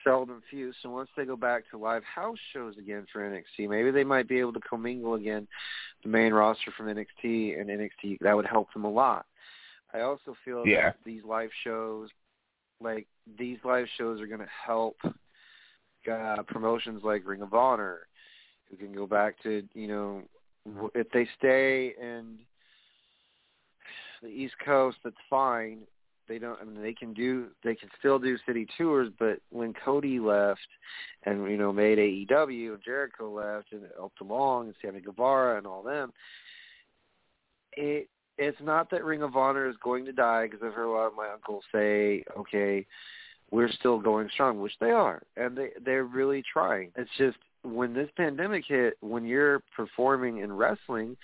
seldom 0.04 0.42
few. 0.50 0.72
So 0.82 0.90
once 0.90 1.10
they 1.18 1.26
go 1.26 1.36
back 1.36 1.64
to 1.72 1.78
live 1.78 2.04
house 2.04 2.38
shows 2.54 2.78
again 2.78 3.06
for 3.12 3.22
NXT, 3.22 3.68
maybe 3.70 3.92
they 3.92 4.04
might 4.04 4.28
be 4.28 4.40
able 4.40 4.54
to 4.54 4.60
commingle 4.62 5.16
again 5.16 5.48
the 6.04 6.10
main 6.10 6.34
roster 6.34 6.72
from 6.78 6.88
NXT 6.88 7.60
and 7.60 7.70
NXT. 7.70 8.20
That 8.22 8.36
would 8.36 8.46
help 8.46 8.72
them 8.74 8.86
a 8.86 8.92
lot. 8.92 9.26
I 9.94 10.02
also 10.02 10.36
feel 10.46 10.66
Yeah. 10.68 10.90
that 10.90 10.98
these 11.06 11.24
live 11.24 11.50
shows, 11.64 12.10
like 12.80 13.08
these 13.38 13.58
live 13.64 13.88
shows, 13.98 14.22
are 14.22 14.28
going 14.28 14.42
to 14.42 14.48
help 14.66 14.98
uh, 16.12 16.44
promotions 16.44 17.04
like 17.04 17.26
Ring 17.28 17.42
of 17.42 17.54
Honor, 17.54 18.08
who 18.70 18.78
can 18.78 18.94
go 18.94 19.08
back 19.08 19.42
to 19.44 19.68
you 19.74 19.88
know 19.88 20.22
if 20.94 21.10
they 21.12 21.28
stay 21.38 21.94
in 22.00 22.38
the 24.22 24.28
East 24.28 24.56
Coast, 24.64 24.98
that's 25.04 25.16
fine. 25.30 25.80
They 26.28 26.40
don't. 26.40 26.60
I 26.62 26.66
mean, 26.66 26.82
they 26.82 26.94
can 26.94 27.14
do. 27.14 27.48
They 27.64 27.76
can 27.76 27.90
still 28.00 28.20
do 28.20 28.38
city 28.46 28.68
tours. 28.78 29.10
But 29.18 29.40
when 29.50 29.74
Cody 29.74 30.20
left, 30.20 30.68
and 31.24 31.50
you 31.50 31.58
know 31.58 31.72
made 31.72 31.98
AEW, 31.98 32.74
and 32.74 32.84
Jericho 32.84 33.32
left, 33.32 33.72
and 33.72 33.84
helped 33.96 34.22
along, 34.22 34.68
and 34.68 34.76
Sammy 34.82 35.02
Guevara, 35.02 35.58
and 35.58 35.68
all 35.68 35.84
them, 35.84 36.12
it 37.74 38.10
it's 38.38 38.58
not 38.62 38.90
that 38.92 39.04
Ring 39.04 39.24
of 39.24 39.36
Honor 39.36 39.68
is 39.68 39.76
going 39.84 40.06
to 40.06 40.12
die 40.12 40.46
because 40.46 40.60
I've 40.64 40.74
heard 40.74 40.86
a 40.86 40.92
lot 40.92 41.08
of 41.08 41.16
my 41.16 41.30
uncles 41.30 41.64
say, 41.74 42.24
okay, 42.38 42.86
we're 43.50 43.72
still 43.72 44.00
going 44.00 44.30
strong, 44.34 44.60
which 44.60 44.78
they 44.80 44.92
are, 44.92 45.22
and 45.36 45.58
they 45.58 45.70
they're 45.84 46.04
really 46.04 46.44
trying. 46.52 46.92
It's 46.96 47.10
just 47.18 47.38
when 47.64 47.94
this 47.94 48.10
pandemic 48.16 48.66
hit, 48.68 48.96
when 49.02 49.26
you're 49.26 49.62
performing 49.76 50.40
in 50.40 50.54
wrestling, 50.54 51.18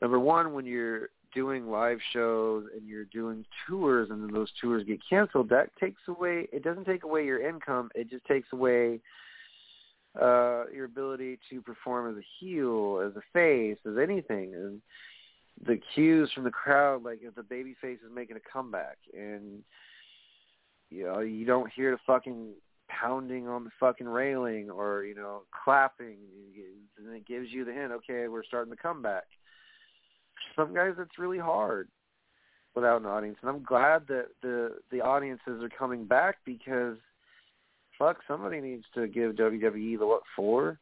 number 0.00 0.18
one, 0.18 0.52
when 0.52 0.66
you're 0.66 1.08
doing 1.34 1.68
live 1.70 1.98
shows 2.12 2.64
and 2.74 2.86
you're 2.86 3.04
doing 3.06 3.44
tours 3.66 4.10
and 4.10 4.22
then 4.22 4.32
those 4.32 4.50
tours 4.60 4.84
get 4.84 5.00
canceled, 5.08 5.48
that 5.50 5.74
takes 5.78 6.00
away 6.08 6.48
it 6.52 6.62
doesn't 6.62 6.84
take 6.84 7.04
away 7.04 7.24
your 7.24 7.46
income, 7.46 7.90
it 7.94 8.08
just 8.08 8.24
takes 8.26 8.48
away 8.52 9.00
uh 10.20 10.64
your 10.72 10.84
ability 10.84 11.38
to 11.50 11.60
perform 11.60 12.10
as 12.10 12.16
a 12.16 12.26
heel, 12.38 13.02
as 13.04 13.16
a 13.16 13.22
face, 13.32 13.78
as 13.86 13.98
anything. 14.00 14.54
And 14.54 14.80
the 15.66 15.80
cues 15.94 16.30
from 16.34 16.44
the 16.44 16.50
crowd, 16.50 17.02
like 17.02 17.20
if 17.22 17.34
the 17.34 17.42
baby 17.42 17.74
face 17.80 17.98
is 18.04 18.14
making 18.14 18.36
a 18.36 18.52
comeback 18.52 18.98
and 19.12 19.62
you 20.90 21.04
know, 21.04 21.20
you 21.20 21.44
don't 21.44 21.72
hear 21.72 21.90
the 21.90 21.98
fucking 22.06 22.52
pounding 22.88 23.48
on 23.48 23.64
the 23.64 23.70
fucking 23.80 24.06
railing 24.06 24.70
or 24.70 25.04
you 25.04 25.14
know 25.14 25.42
clapping, 25.64 26.16
and 26.98 27.14
it 27.14 27.26
gives 27.26 27.50
you 27.50 27.64
the 27.64 27.72
hint. 27.72 27.92
Okay, 27.92 28.28
we're 28.28 28.44
starting 28.44 28.70
the 28.70 28.76
comeback. 28.76 29.24
For 29.26 29.43
some 30.56 30.74
guys, 30.74 30.94
it's 30.98 31.18
really 31.18 31.38
hard 31.38 31.88
without 32.74 33.00
an 33.00 33.06
audience, 33.06 33.38
and 33.40 33.50
I'm 33.50 33.62
glad 33.62 34.06
that 34.08 34.26
the 34.42 34.76
the 34.90 35.00
audiences 35.00 35.62
are 35.62 35.68
coming 35.68 36.04
back 36.04 36.36
because 36.44 36.96
fuck, 37.98 38.18
somebody 38.26 38.60
needs 38.60 38.84
to 38.94 39.06
give 39.06 39.32
WWE 39.32 39.98
the 39.98 40.06
what 40.06 40.22
for, 40.34 40.78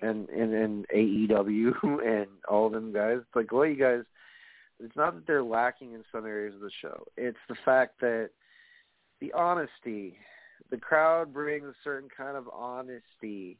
and 0.00 0.28
and 0.28 0.52
and 0.52 0.86
AEW 0.94 1.72
and 2.06 2.26
all 2.48 2.68
them 2.68 2.92
guys. 2.92 3.18
Like, 3.34 3.52
well, 3.52 3.66
you 3.66 3.76
guys, 3.76 4.02
it's 4.80 4.96
not 4.96 5.14
that 5.14 5.26
they're 5.26 5.44
lacking 5.44 5.92
in 5.92 6.04
some 6.12 6.26
areas 6.26 6.54
of 6.54 6.60
the 6.60 6.70
show. 6.80 7.04
It's 7.16 7.38
the 7.48 7.56
fact 7.64 8.00
that 8.00 8.30
the 9.20 9.32
honesty, 9.32 10.16
the 10.70 10.76
crowd 10.76 11.32
brings 11.32 11.66
a 11.66 11.74
certain 11.84 12.08
kind 12.14 12.36
of 12.36 12.48
honesty 12.52 13.58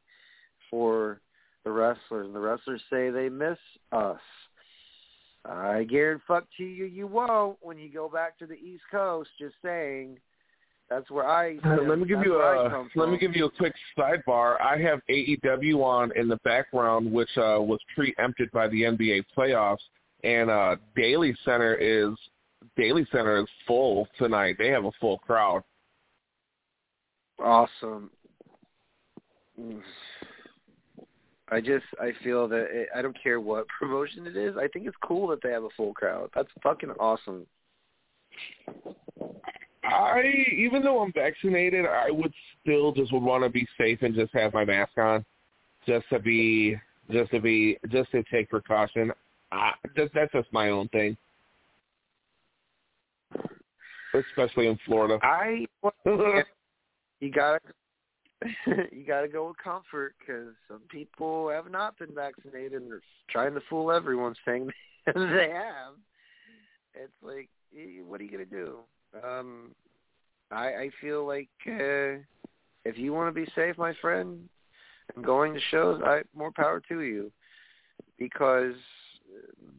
for 0.70 1.20
the 1.64 1.70
wrestlers, 1.70 2.26
and 2.26 2.34
the 2.34 2.40
wrestlers 2.40 2.82
say 2.90 3.10
they 3.10 3.28
miss 3.28 3.58
us. 3.92 4.20
I 5.44 5.84
guarantee 5.84 6.22
fuck 6.26 6.44
to 6.58 6.64
you, 6.64 6.84
you 6.84 7.06
won't 7.06 7.58
when 7.60 7.78
you 7.78 7.92
go 7.92 8.08
back 8.08 8.38
to 8.38 8.46
the 8.46 8.54
East 8.54 8.84
Coast. 8.90 9.30
Just 9.38 9.54
saying. 9.64 10.18
That's 10.88 11.10
where 11.10 11.26
I. 11.26 11.56
Uh, 11.64 11.78
let 11.88 11.98
me 11.98 12.06
give 12.06 12.18
that's 12.18 12.26
you 12.26 12.36
a 12.36 12.86
let 12.96 13.08
me 13.08 13.16
give 13.16 13.34
you 13.34 13.46
a 13.46 13.50
quick 13.50 13.74
sidebar. 13.96 14.60
I 14.60 14.76
have 14.78 15.00
AEW 15.08 15.82
on 15.82 16.12
in 16.16 16.28
the 16.28 16.36
background, 16.44 17.10
which 17.10 17.30
uh, 17.38 17.56
was 17.60 17.80
preempted 17.94 18.50
by 18.52 18.68
the 18.68 18.82
NBA 18.82 19.24
playoffs, 19.36 19.78
and 20.22 20.50
uh, 20.50 20.76
Daily 20.94 21.34
Center 21.44 21.74
is 21.74 22.14
Daily 22.76 23.06
Center 23.10 23.38
is 23.38 23.46
full 23.66 24.06
tonight. 24.18 24.56
They 24.58 24.68
have 24.68 24.84
a 24.84 24.92
full 25.00 25.18
crowd. 25.18 25.62
awesome. 27.42 28.10
I 31.52 31.60
just 31.60 31.84
I 32.00 32.12
feel 32.24 32.48
that 32.48 32.66
it, 32.70 32.88
I 32.96 33.02
don't 33.02 33.16
care 33.22 33.38
what 33.38 33.66
promotion 33.78 34.26
it 34.26 34.36
is. 34.36 34.56
I 34.56 34.68
think 34.68 34.86
it's 34.86 34.96
cool 35.04 35.28
that 35.28 35.40
they 35.42 35.50
have 35.50 35.64
a 35.64 35.68
full 35.76 35.92
crowd. 35.92 36.30
That's 36.34 36.48
fucking 36.62 36.90
awesome. 36.98 37.46
I 39.84 40.22
even 40.56 40.82
though 40.82 41.00
I'm 41.02 41.12
vaccinated, 41.12 41.84
I 41.84 42.10
would 42.10 42.32
still 42.62 42.92
just 42.92 43.12
would 43.12 43.22
want 43.22 43.44
to 43.44 43.50
be 43.50 43.66
safe 43.76 44.00
and 44.00 44.14
just 44.14 44.32
have 44.32 44.54
my 44.54 44.64
mask 44.64 44.96
on, 44.96 45.24
just 45.86 46.08
to 46.10 46.18
be 46.18 46.76
just 47.10 47.30
to 47.32 47.40
be 47.40 47.76
just 47.90 48.10
to 48.12 48.22
take 48.32 48.48
precaution. 48.48 49.12
I, 49.50 49.72
just, 49.94 50.14
that's 50.14 50.32
just 50.32 50.50
my 50.50 50.70
own 50.70 50.88
thing, 50.88 51.14
especially 54.14 54.68
in 54.68 54.78
Florida. 54.86 55.18
I 55.22 55.66
you 57.20 57.30
gotta 57.30 57.58
you 58.92 59.04
gotta 59.06 59.28
go 59.28 59.48
with 59.48 59.56
comfort 59.58 60.14
because 60.18 60.54
some 60.68 60.80
people 60.88 61.48
have 61.48 61.70
not 61.70 61.98
been 61.98 62.14
vaccinated 62.14 62.74
and 62.74 62.90
they're 62.90 63.00
trying 63.28 63.54
to 63.54 63.60
fool 63.68 63.90
everyone 63.90 64.34
saying 64.44 64.70
they 65.06 65.50
have. 65.52 65.94
It's 66.94 67.12
like, 67.22 67.48
what 68.06 68.20
are 68.20 68.24
you 68.24 68.30
gonna 68.30 68.44
do? 68.44 68.78
Um, 69.22 69.74
I 70.50 70.66
I 70.66 70.90
feel 71.00 71.26
like 71.26 71.48
uh, 71.66 72.20
if 72.84 72.96
you 72.96 73.12
want 73.12 73.34
to 73.34 73.40
be 73.40 73.50
safe, 73.54 73.78
my 73.78 73.94
friend, 74.00 74.48
and 75.14 75.24
going 75.24 75.54
to 75.54 75.60
shows, 75.70 76.00
I 76.04 76.22
more 76.36 76.52
power 76.52 76.80
to 76.88 77.00
you 77.00 77.32
because 78.18 78.74
um, 79.34 79.72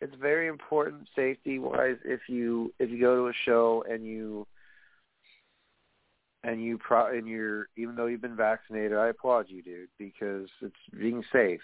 it's 0.00 0.14
very 0.20 0.48
important 0.48 1.08
safety 1.14 1.58
wise 1.58 1.96
if 2.04 2.20
you 2.28 2.72
if 2.78 2.90
you 2.90 3.00
go 3.00 3.16
to 3.16 3.28
a 3.28 3.32
show 3.44 3.84
and 3.90 4.04
you 4.04 4.46
and 6.44 6.62
you 6.62 6.78
pro 6.78 7.16
and 7.16 7.26
you're 7.28 7.68
even 7.76 7.94
though 7.94 8.06
you've 8.06 8.22
been 8.22 8.36
vaccinated, 8.36 8.96
I 8.96 9.08
applaud 9.08 9.46
you, 9.48 9.62
dude, 9.62 9.88
because 9.98 10.48
it's 10.62 10.74
being 10.98 11.22
safe. 11.32 11.60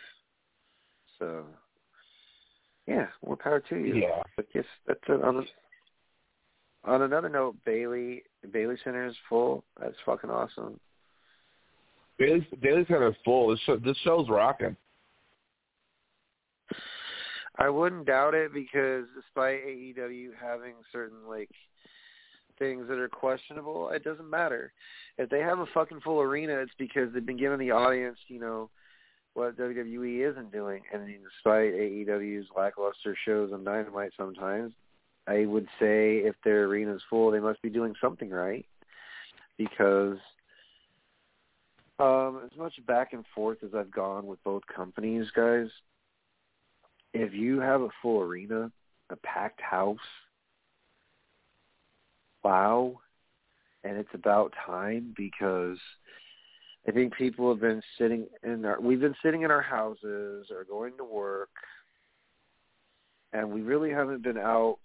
So, 1.19 1.45
yeah, 2.87 3.07
more 3.25 3.37
power 3.37 3.61
to 3.61 3.77
you. 3.77 3.95
Yeah. 3.95 4.23
But 4.37 4.47
yes, 4.55 4.65
that's 4.87 5.01
it. 5.09 5.23
On, 5.23 5.39
a, 5.39 6.91
on 6.91 7.03
another 7.03 7.29
note, 7.29 7.57
Bailey 7.65 8.23
Bailey 8.53 8.77
Center 8.85 9.07
is 9.07 9.17
full. 9.29 9.65
That's 9.81 9.97
fucking 10.05 10.31
awesome. 10.31 10.79
Bailey 12.19 12.47
Daily 12.63 12.85
Center 12.87 13.09
is 13.09 13.17
full. 13.25 13.49
This 13.49 13.61
show, 13.61 13.77
this 13.77 13.97
show's 14.05 14.29
rocking. 14.29 14.77
I 17.59 17.71
wouldn't 17.71 18.07
doubt 18.07 18.35
it 18.35 18.53
because 18.53 19.05
despite 19.15 19.65
AEW 19.67 20.29
having 20.39 20.75
certain 20.93 21.27
like 21.27 21.49
things 22.59 22.87
that 22.89 22.99
are 22.99 23.09
questionable, 23.09 23.91
it 23.91 24.05
doesn't 24.05 24.29
matter. 24.29 24.73
If 25.19 25.31
they 25.31 25.41
have 25.41 25.59
a 25.59 25.67
fucking 25.75 26.01
full 26.01 26.21
arena, 26.21 26.55
it's 26.59 26.73
because 26.79 27.13
they've 27.13 27.25
been 27.25 27.39
giving 27.39 27.59
the 27.59 27.71
audience, 27.71 28.19
you 28.29 28.41
know, 28.41 28.71
what 29.35 29.59
WWE 29.59 30.31
isn't 30.31 30.53
doing. 30.53 30.83
And 30.93 31.07
despite 31.07 31.75
AEW's 31.75 32.49
lackluster 32.57 33.17
shows 33.25 33.53
on 33.53 33.65
Dynamite 33.65 34.13
sometimes, 34.17 34.73
I 35.27 35.45
would 35.47 35.67
say 35.81 36.19
if 36.19 36.37
their 36.45 36.65
arena's 36.65 37.03
full, 37.11 37.31
they 37.31 37.41
must 37.41 37.61
be 37.63 37.71
doing 37.71 37.95
something 38.01 38.31
right. 38.31 38.65
Because 39.59 40.19
um, 41.99 42.43
as 42.45 42.57
much 42.59 42.75
back 42.87 43.13
and 43.13 43.25
forth 43.35 43.59
as 43.65 43.71
I've 43.75 43.91
gone 43.91 44.27
with 44.27 44.43
both 44.45 44.63
companies, 44.75 45.27
guys, 45.35 45.69
if 47.15 47.33
you 47.33 47.61
have 47.61 47.81
a 47.81 47.89
full 48.03 48.21
arena, 48.21 48.71
a 49.11 49.17
packed 49.17 49.61
house, 49.61 49.99
wow, 52.47 53.01
and 53.83 53.97
it's 53.97 54.15
about 54.15 54.53
time 54.65 55.15
because 55.17 55.79
I 56.87 56.93
think 56.93 57.15
people 57.17 57.51
have 57.51 57.61
been 57.61 57.83
sitting 57.99 58.27
in 58.45 58.65
our 58.65 58.81
we've 58.81 59.01
been 59.01 59.17
sitting 59.23 59.43
in 59.43 59.51
our 59.51 59.63
houses 59.63 60.47
or 60.51 60.65
going 60.65 60.97
to 60.99 61.05
work 61.05 61.51
and 63.33 63.51
we 63.51 63.63
really 63.63 63.91
haven't 63.91 64.23
been 64.23 64.39
out 64.39 64.79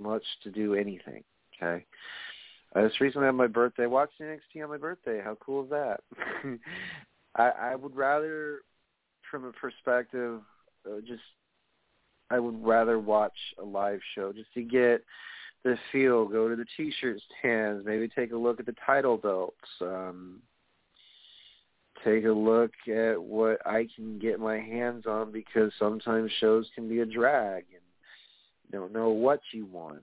much 0.00 0.22
to 0.42 0.50
do 0.50 0.74
anything. 0.74 1.22
Okay. 1.56 1.84
I 2.74 2.82
just 2.82 3.00
recently 3.00 3.26
had 3.26 3.34
my 3.34 3.46
birthday. 3.46 3.86
Watched 3.86 4.20
NXT 4.20 4.64
on 4.64 4.70
my 4.70 4.78
birthday. 4.78 5.20
How 5.22 5.36
cool 5.40 5.64
is 5.64 5.70
that? 5.70 6.00
I 7.36 7.72
I 7.72 7.74
would 7.74 7.94
rather 7.94 8.60
from 9.30 9.44
a 9.44 9.52
perspective 9.52 10.40
uh, 10.86 11.00
just 11.06 11.22
I 12.30 12.38
would 12.40 12.64
rather 12.64 12.98
watch 12.98 13.36
a 13.60 13.64
live 13.64 14.00
show 14.14 14.32
just 14.32 14.52
to 14.54 14.62
get 14.62 15.04
the 15.64 15.78
feel, 15.90 16.26
go 16.26 16.48
to 16.48 16.56
the 16.56 16.66
t-shirt 16.76 17.20
stands, 17.38 17.84
maybe 17.84 18.06
take 18.08 18.32
a 18.32 18.36
look 18.36 18.60
at 18.60 18.66
the 18.66 18.74
title 18.86 19.16
belts, 19.16 19.56
um, 19.80 20.40
take 22.04 22.24
a 22.24 22.32
look 22.32 22.72
at 22.86 23.20
what 23.20 23.66
I 23.66 23.88
can 23.96 24.18
get 24.18 24.38
my 24.38 24.58
hands 24.58 25.06
on 25.06 25.32
because 25.32 25.72
sometimes 25.78 26.30
shows 26.38 26.68
can 26.74 26.88
be 26.88 27.00
a 27.00 27.06
drag 27.06 27.64
and 27.72 27.80
don't 28.70 28.92
know 28.92 29.10
what 29.10 29.40
you 29.52 29.66
want. 29.66 30.02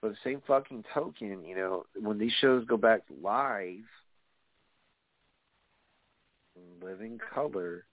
But 0.00 0.12
the 0.12 0.16
same 0.24 0.42
fucking 0.46 0.84
token, 0.94 1.44
you 1.44 1.56
know, 1.56 1.84
when 2.00 2.18
these 2.18 2.32
shows 2.40 2.64
go 2.66 2.76
back 2.76 3.02
live, 3.22 3.84
in 6.56 6.86
living 6.86 7.18
color, 7.34 7.84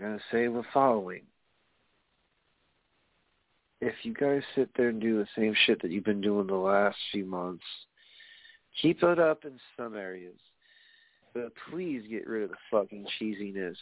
I'm 0.00 0.06
going 0.06 0.18
to 0.18 0.24
say 0.30 0.46
the 0.46 0.62
following 0.72 1.22
if 3.84 3.94
you 4.02 4.14
guys 4.14 4.42
sit 4.54 4.70
there 4.76 4.88
and 4.88 5.00
do 5.00 5.18
the 5.18 5.28
same 5.36 5.54
shit 5.66 5.82
that 5.82 5.90
you've 5.90 6.04
been 6.04 6.22
doing 6.22 6.46
the 6.46 6.54
last 6.54 6.96
few 7.12 7.26
months, 7.26 7.64
keep 8.80 9.02
it 9.02 9.18
up 9.18 9.44
in 9.44 9.58
some 9.76 9.94
areas. 9.94 10.38
But 11.34 11.52
please 11.70 12.02
get 12.08 12.26
rid 12.26 12.44
of 12.44 12.50
the 12.50 12.56
fucking 12.70 13.06
cheesiness 13.20 13.76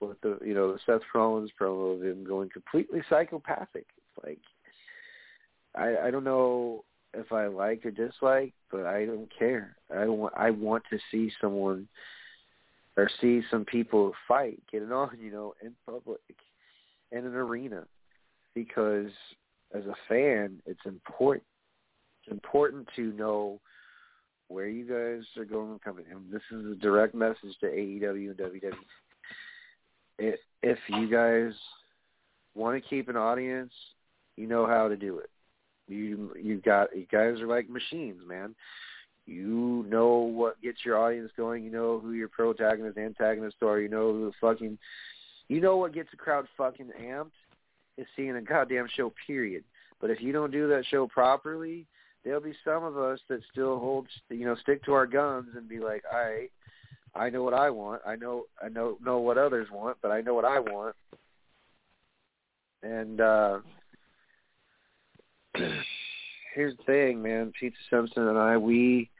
with 0.00 0.20
the 0.20 0.38
you 0.44 0.54
know, 0.54 0.72
the 0.72 0.78
Seth 0.86 1.02
Rollins 1.14 1.50
promo 1.60 1.96
of 1.96 2.02
him 2.02 2.24
going 2.24 2.50
completely 2.50 3.02
psychopathic. 3.10 3.86
Like 4.22 4.38
I 5.74 5.96
I 6.06 6.10
don't 6.10 6.24
know 6.24 6.84
if 7.14 7.32
I 7.32 7.46
like 7.46 7.84
or 7.84 7.90
dislike, 7.90 8.52
but 8.70 8.86
I 8.86 9.06
don't 9.06 9.30
care. 9.36 9.76
I 9.94 10.06
want 10.06 10.34
I 10.36 10.50
want 10.50 10.84
to 10.90 10.98
see 11.10 11.32
someone 11.40 11.88
or 12.96 13.10
see 13.20 13.42
some 13.50 13.64
people 13.64 14.12
fight, 14.28 14.62
get 14.70 14.82
it 14.82 14.92
on, 14.92 15.16
you 15.20 15.32
know, 15.32 15.54
in 15.62 15.74
public 15.86 16.20
in 17.10 17.26
an 17.26 17.34
arena 17.34 17.86
because 18.54 19.10
as 19.74 19.84
a 19.86 19.94
fan, 20.08 20.60
it's 20.66 20.80
important. 20.84 21.44
It's 22.22 22.32
important 22.32 22.88
to 22.96 23.12
know 23.12 23.60
where 24.48 24.68
you 24.68 24.84
guys 24.84 25.24
are 25.36 25.44
going 25.44 25.72
with 25.72 25.82
company. 25.82 26.06
And 26.10 26.30
this 26.30 26.42
is 26.50 26.72
a 26.72 26.76
direct 26.76 27.14
message 27.14 27.56
to 27.60 27.66
AEW 27.66 28.30
and 28.30 28.36
WWE. 28.36 28.72
If, 30.62 30.78
you 30.88 31.10
guys 31.10 31.52
want 32.54 32.80
to 32.80 32.88
keep 32.88 33.08
an 33.08 33.16
audience, 33.16 33.72
you 34.36 34.46
know 34.46 34.66
how 34.66 34.88
to 34.88 34.96
do 34.96 35.18
it. 35.18 35.30
You 35.88 36.32
you 36.40 36.58
got 36.58 36.96
you 36.96 37.06
guys 37.10 37.40
are 37.40 37.48
like 37.48 37.68
machines, 37.68 38.20
man. 38.26 38.54
You 39.26 39.84
know 39.88 40.18
what 40.18 40.62
gets 40.62 40.84
your 40.84 40.96
audience 40.96 41.32
going. 41.36 41.64
You 41.64 41.70
know 41.70 41.98
who 41.98 42.12
your 42.12 42.28
protagonist, 42.28 42.98
antagonist 42.98 43.56
are. 43.62 43.80
You 43.80 43.88
know 43.88 44.12
who 44.12 44.26
the 44.26 44.32
fucking. 44.40 44.78
You 45.48 45.60
know 45.60 45.76
what 45.76 45.92
gets 45.92 46.10
the 46.12 46.16
crowd 46.16 46.46
fucking 46.56 46.90
amped 47.02 47.32
is 47.98 48.06
seeing 48.16 48.36
a 48.36 48.42
goddamn 48.42 48.88
show, 48.94 49.12
period. 49.26 49.64
But 50.00 50.10
if 50.10 50.20
you 50.20 50.32
don't 50.32 50.50
do 50.50 50.68
that 50.68 50.84
show 50.86 51.06
properly, 51.06 51.86
there'll 52.24 52.40
be 52.40 52.54
some 52.64 52.84
of 52.84 52.96
us 52.96 53.20
that 53.28 53.40
still 53.50 53.78
hold, 53.78 54.08
you 54.30 54.44
know, 54.44 54.56
stick 54.56 54.84
to 54.84 54.92
our 54.92 55.06
guns 55.06 55.48
and 55.56 55.68
be 55.68 55.78
like, 55.78 56.02
all 56.12 56.18
right, 56.18 56.50
I 57.14 57.30
know 57.30 57.42
what 57.42 57.54
I 57.54 57.70
want. 57.70 58.02
I 58.06 58.16
know 58.16 58.44
I 58.62 58.68
know 58.68 58.96
know 59.02 59.18
what 59.18 59.38
others 59.38 59.68
want, 59.70 59.98
but 60.00 60.10
I 60.10 60.22
know 60.22 60.34
what 60.34 60.44
I 60.44 60.58
want. 60.58 60.96
And 62.82 63.20
uh 63.20 63.58
here's 66.54 66.76
the 66.76 66.84
thing, 66.84 67.22
man. 67.22 67.52
Pizza 67.58 67.78
Simpson 67.90 68.28
and 68.28 68.38
I, 68.38 68.56
we 68.56 69.10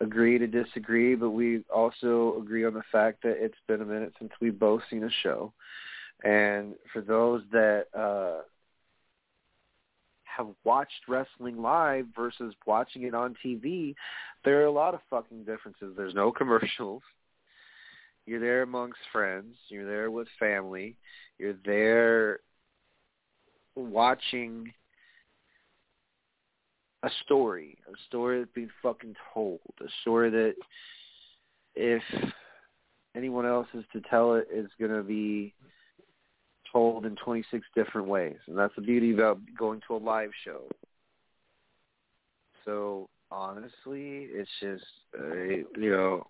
agree 0.00 0.38
to 0.38 0.46
disagree, 0.46 1.14
but 1.14 1.30
we 1.30 1.64
also 1.72 2.36
agree 2.40 2.64
on 2.64 2.74
the 2.74 2.82
fact 2.90 3.22
that 3.22 3.36
it's 3.38 3.58
been 3.68 3.82
a 3.82 3.84
minute 3.84 4.12
since 4.18 4.32
we've 4.40 4.58
both 4.58 4.82
seen 4.90 5.04
a 5.04 5.10
show. 5.22 5.52
And 6.24 6.74
for 6.92 7.00
those 7.00 7.42
that 7.52 7.86
uh 7.96 8.42
have 10.24 10.48
watched 10.64 11.08
wrestling 11.08 11.60
live 11.60 12.06
versus 12.16 12.54
watching 12.66 13.02
it 13.02 13.14
on 13.14 13.36
TV, 13.44 13.94
there 14.44 14.60
are 14.62 14.66
a 14.66 14.70
lot 14.70 14.94
of 14.94 15.00
fucking 15.10 15.44
differences. 15.44 15.94
There's 15.96 16.14
no 16.14 16.32
commercials. 16.36 17.02
You're 18.26 18.40
there 18.40 18.62
amongst 18.62 18.98
friends. 19.12 19.56
You're 19.68 19.86
there 19.86 20.10
with 20.10 20.28
family. 20.38 20.96
You're 21.38 21.56
there 21.64 22.38
watching 23.74 24.72
a 27.02 27.10
story, 27.24 27.78
a 27.88 27.96
story 28.06 28.38
that's 28.38 28.52
being 28.54 28.70
fucking 28.82 29.16
told, 29.34 29.60
a 29.80 29.88
story 30.02 30.30
that 30.30 30.54
if 31.74 32.02
anyone 33.16 33.44
else 33.44 33.66
is 33.74 33.84
to 33.92 34.00
tell 34.02 34.34
it 34.34 34.46
is 34.54 34.68
going 34.78 34.92
to 34.92 35.02
be 35.02 35.52
told 36.72 37.06
in 37.06 37.16
26 37.16 37.64
different 37.74 38.08
ways, 38.08 38.36
and 38.46 38.56
that's 38.56 38.74
the 38.74 38.82
beauty 38.82 39.12
about 39.12 39.38
going 39.58 39.80
to 39.88 39.96
a 39.96 39.98
live 39.98 40.30
show. 40.44 40.62
So 42.64 43.08
honestly, 43.30 44.28
it's 44.30 44.50
just 44.60 44.84
uh, 45.18 45.34
you 45.34 45.90
know, 45.90 46.26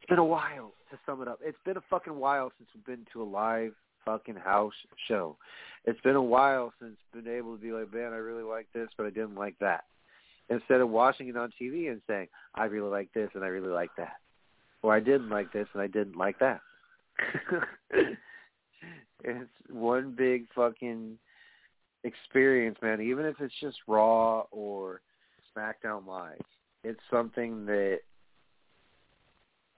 it's 0.00 0.08
been 0.08 0.18
a 0.18 0.24
while 0.24 0.72
to 0.90 0.98
sum 1.06 1.22
it 1.22 1.28
up. 1.28 1.38
It's 1.42 1.58
been 1.64 1.76
a 1.76 1.82
fucking 1.90 2.14
while 2.14 2.52
since 2.58 2.68
we've 2.74 2.84
been 2.84 3.06
to 3.12 3.22
a 3.22 3.24
live 3.24 3.72
fucking 4.04 4.36
house 4.36 4.72
show. 5.06 5.36
It's 5.84 6.00
been 6.00 6.16
a 6.16 6.22
while 6.22 6.72
since 6.80 6.96
been 7.12 7.28
able 7.28 7.56
to 7.56 7.62
be 7.62 7.72
like, 7.72 7.92
man, 7.92 8.12
I 8.12 8.16
really 8.16 8.42
like 8.42 8.66
this, 8.74 8.88
but 8.96 9.06
I 9.06 9.10
didn't 9.10 9.34
like 9.34 9.58
that. 9.60 9.84
Instead 10.50 10.80
of 10.80 10.88
watching 10.88 11.28
it 11.28 11.36
on 11.36 11.52
TV 11.60 11.90
and 11.90 12.00
saying, 12.06 12.28
I 12.54 12.64
really 12.64 12.88
like 12.88 13.12
this 13.12 13.28
and 13.34 13.44
I 13.44 13.48
really 13.48 13.68
like 13.68 13.90
that, 13.98 14.14
or 14.82 14.94
I 14.94 15.00
didn't 15.00 15.28
like 15.28 15.52
this 15.52 15.68
and 15.74 15.82
I 15.82 15.88
didn't 15.88 16.16
like 16.16 16.38
that. 16.38 16.60
it's 19.24 19.50
one 19.70 20.14
big 20.16 20.46
fucking 20.54 21.18
experience, 22.04 22.78
man. 22.82 23.00
Even 23.00 23.24
if 23.24 23.36
it's 23.40 23.54
just 23.60 23.76
Raw 23.86 24.44
or 24.50 25.00
SmackDown 25.56 26.06
Live, 26.06 26.40
it's 26.84 27.00
something 27.10 27.66
that 27.66 28.00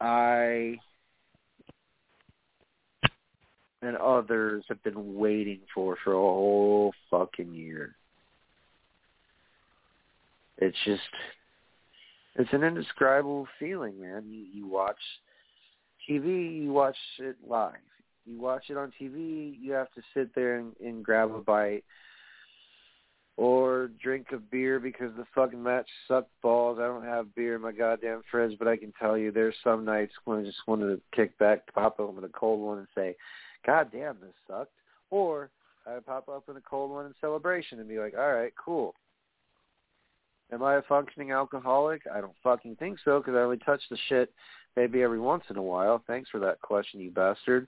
I 0.01 0.79
and 3.83 3.97
others 3.97 4.65
have 4.69 4.83
been 4.83 5.15
waiting 5.15 5.61
for 5.75 5.97
for 6.05 6.13
a 6.13 6.17
whole 6.17 6.93
fucking 7.11 7.55
year. 7.55 7.97
It's 10.59 10.77
just, 10.85 11.01
it's 12.37 12.53
an 12.53 12.63
indescribable 12.63 13.49
feeling, 13.59 13.99
man. 14.01 14.25
You, 14.29 14.45
you 14.53 14.67
watch 14.67 14.99
TV, 16.09 16.63
you 16.63 16.73
watch 16.73 16.97
it 17.19 17.37
live. 17.47 17.73
You 18.31 18.41
watch 18.41 18.65
it 18.69 18.77
on 18.77 18.93
TV, 19.01 19.57
you 19.61 19.73
have 19.73 19.91
to 19.93 20.03
sit 20.15 20.35
there 20.35 20.59
and, 20.59 20.73
and 20.81 21.05
grab 21.05 21.35
a 21.35 21.41
bite 21.41 21.85
or 23.37 23.91
drink 24.01 24.29
a 24.33 24.37
beer 24.37 24.79
because 24.79 25.11
the 25.17 25.25
fucking 25.35 25.61
match 25.61 25.89
sucked 26.07 26.31
balls. 26.41 26.79
I 26.79 26.87
don't 26.87 27.05
have 27.05 27.35
beer 27.35 27.57
in 27.57 27.63
my 27.63 27.73
goddamn 27.73 28.23
fridge, 28.31 28.57
but 28.59 28.69
I 28.69 28.77
can 28.77 28.93
tell 29.01 29.19
you 29.19 29.33
there's 29.33 29.57
some 29.65 29.85
nights 29.85 30.13
when 30.27 30.39
I 30.39 30.43
just 30.45 30.59
wanted 30.67 30.95
to 30.95 31.01
kick 31.13 31.37
back, 31.39 31.73
pop 31.75 31.99
open 31.99 32.23
a 32.23 32.29
cold 32.29 32.61
one 32.61 32.79
and 32.79 32.87
say, 32.95 33.17
God 33.67 33.89
damn, 33.91 34.21
this 34.21 34.35
sucked. 34.47 34.73
Or 35.11 35.51
I 35.85 35.99
pop 35.99 36.29
up 36.29 36.49
in 36.49 36.57
a 36.57 36.61
cold 36.61 36.91
one 36.93 37.07
in 37.07 37.15
celebration 37.21 37.81
and 37.81 37.89
be 37.89 37.99
like, 37.99 38.15
all 38.17 38.33
right, 38.33 38.53
cool. 38.63 38.95
Am 40.53 40.63
I 40.63 40.77
a 40.77 40.83
functioning 40.83 41.33
alcoholic? 41.33 42.03
I 42.13 42.21
don't 42.21 42.37
fucking 42.45 42.77
think 42.77 42.99
so 43.05 43.19
because 43.19 43.35
I 43.35 43.41
only 43.41 43.59
touch 43.59 43.81
the 43.91 43.99
shit 44.09 44.33
maybe 44.77 45.03
every 45.03 45.21
once 45.21 45.45
in 45.51 45.57
a 45.57 45.63
while. 45.63 46.03
Thanks 46.07 46.31
for 46.31 46.41
that 46.41 46.61
question, 46.61 47.01
you 47.01 47.11
bastard. 47.11 47.67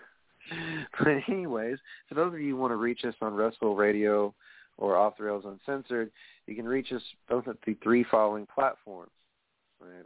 but 0.98 1.08
anyways, 1.28 1.78
for 2.08 2.14
those 2.14 2.32
of 2.34 2.40
you 2.40 2.54
who 2.54 2.60
want 2.60 2.72
to 2.72 2.76
reach 2.76 3.04
us 3.04 3.14
on 3.20 3.34
Wrestle 3.34 3.76
Radio 3.76 4.34
or 4.76 4.96
Off 4.96 5.16
the 5.16 5.24
Rails 5.24 5.44
Uncensored, 5.46 6.10
you 6.46 6.54
can 6.54 6.66
reach 6.66 6.92
us 6.92 7.02
both 7.28 7.48
at 7.48 7.56
the 7.66 7.76
three 7.82 8.04
following 8.10 8.46
platforms. 8.52 9.10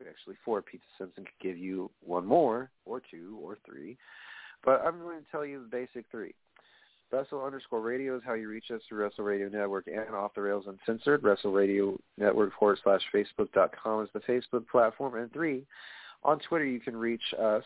Actually, 0.09 0.37
four. 0.45 0.61
Pizza 0.61 0.85
Simpson 0.99 1.25
could 1.25 1.49
give 1.49 1.57
you 1.57 1.89
one 2.05 2.27
more, 2.27 2.69
or 2.85 3.01
two, 3.11 3.39
or 3.41 3.57
three. 3.65 3.97
But 4.65 4.83
I'm 4.85 4.99
going 5.01 5.21
to 5.21 5.31
tell 5.31 5.47
you 5.47 5.63
the 5.63 5.69
basic 5.69 6.05
three. 6.11 6.35
Wrestle 7.13 7.45
underscore 7.45 7.81
radio 7.81 8.17
is 8.17 8.23
how 8.25 8.35
you 8.35 8.49
reach 8.49 8.71
us 8.71 8.83
through 8.89 9.03
Wrestle 9.03 9.25
Radio 9.25 9.49
Network 9.49 9.87
and 9.87 10.15
Off 10.15 10.35
the 10.35 10.43
Rails 10.43 10.67
Uncensored. 10.67 11.23
Wrestle 11.23 11.53
Radio 11.53 11.99
Network 12.19 12.53
forward 12.59 12.79
slash 12.83 13.01
Facebook 13.15 13.51
dot 13.53 13.73
com 13.83 14.03
is 14.03 14.11
the 14.13 14.21
Facebook 14.21 14.67
platform. 14.69 15.15
And 15.15 15.33
three, 15.33 15.65
on 16.25 16.39
Twitter 16.41 16.65
you 16.65 16.81
can 16.81 16.97
reach 16.97 17.23
us 17.39 17.65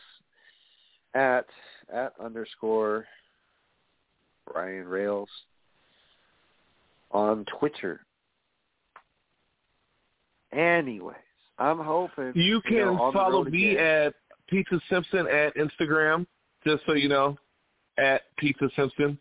at 1.13 1.45
at 1.93 2.13
underscore 2.19 3.05
Brian 4.51 4.87
Rails 4.87 5.29
on 7.11 7.45
Twitter. 7.59 8.01
Anyways, 10.51 11.15
I'm 11.57 11.79
hoping 11.79 12.33
you 12.35 12.61
can 12.61 12.73
you 12.73 12.85
know, 12.85 13.11
follow 13.13 13.43
me 13.43 13.71
again. 13.71 14.07
at 14.07 14.13
Pizza 14.47 14.79
Simpson 14.89 15.27
at 15.27 15.55
Instagram, 15.55 16.25
just 16.65 16.83
so 16.85 16.93
you 16.93 17.09
know, 17.09 17.37
at 17.97 18.21
Pizza 18.37 18.69
Simpson. 18.75 19.17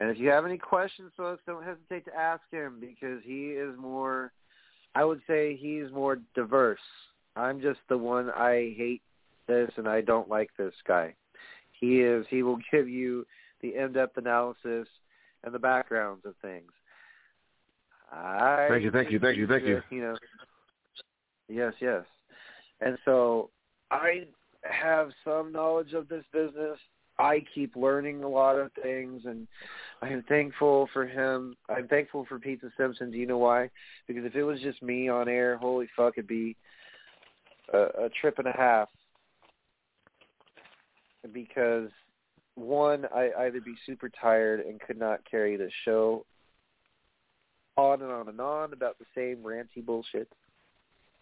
And 0.00 0.10
if 0.10 0.18
you 0.18 0.28
have 0.30 0.44
any 0.44 0.58
questions, 0.58 1.12
folks, 1.16 1.42
don't 1.46 1.62
hesitate 1.62 2.04
to 2.06 2.16
ask 2.16 2.42
him 2.50 2.78
because 2.80 3.20
he 3.24 3.50
is 3.50 3.76
more, 3.78 4.32
I 4.94 5.04
would 5.04 5.20
say 5.26 5.56
he's 5.56 5.90
more 5.92 6.18
diverse. 6.34 6.80
I'm 7.36 7.60
just 7.60 7.80
the 7.88 7.96
one 7.96 8.30
I 8.30 8.74
hate 8.76 9.02
this 9.48 9.70
and 9.76 9.88
I 9.88 10.00
don't 10.02 10.28
like 10.28 10.50
this 10.58 10.74
guy. 10.86 11.14
He 11.72 12.00
is, 12.00 12.26
he 12.28 12.42
will 12.42 12.58
give 12.72 12.88
you 12.88 13.26
the 13.60 13.74
in-depth 13.76 14.16
analysis 14.18 14.88
and 15.44 15.54
the 15.54 15.58
backgrounds 15.58 16.24
of 16.24 16.34
things. 16.42 16.70
I 18.10 18.66
Thank 18.68 18.84
you, 18.84 18.90
thank 18.90 19.10
you, 19.10 19.18
thank 19.18 19.38
you, 19.38 19.46
thank 19.46 19.64
you. 19.64 19.82
You 19.90 20.02
know, 20.02 20.16
yes, 21.48 21.72
yes. 21.80 22.04
And 22.80 22.98
so 23.04 23.48
I 23.90 24.26
have 24.64 25.10
some 25.24 25.52
knowledge 25.52 25.94
of 25.94 26.08
this 26.08 26.24
business. 26.32 26.78
I 27.22 27.44
keep 27.54 27.76
learning 27.76 28.24
a 28.24 28.28
lot 28.28 28.58
of 28.58 28.72
things, 28.82 29.22
and 29.26 29.46
I 30.02 30.08
am 30.08 30.24
thankful 30.28 30.88
for 30.92 31.06
him. 31.06 31.56
I'm 31.68 31.86
thankful 31.86 32.26
for 32.28 32.40
Pizza 32.40 32.70
Simpson. 32.76 33.12
Do 33.12 33.16
you 33.16 33.26
know 33.26 33.38
why? 33.38 33.70
Because 34.08 34.24
if 34.24 34.34
it 34.34 34.42
was 34.42 34.60
just 34.60 34.82
me 34.82 35.08
on 35.08 35.28
air, 35.28 35.56
holy 35.56 35.86
fuck, 35.96 36.14
it'd 36.16 36.26
be 36.26 36.56
a, 37.72 37.78
a 37.78 38.10
trip 38.20 38.38
and 38.38 38.48
a 38.48 38.56
half. 38.56 38.88
Because 41.32 41.90
one, 42.56 43.06
I 43.14 43.30
either 43.42 43.60
be 43.60 43.76
super 43.86 44.08
tired 44.08 44.58
and 44.58 44.80
could 44.80 44.98
not 44.98 45.20
carry 45.30 45.56
the 45.56 45.70
show 45.84 46.26
on 47.76 48.02
and 48.02 48.10
on 48.10 48.28
and 48.28 48.40
on 48.40 48.72
about 48.72 48.98
the 48.98 49.06
same 49.14 49.44
ranty 49.44 49.86
bullshit. 49.86 50.28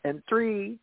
And 0.04 0.22
three, 0.26 0.78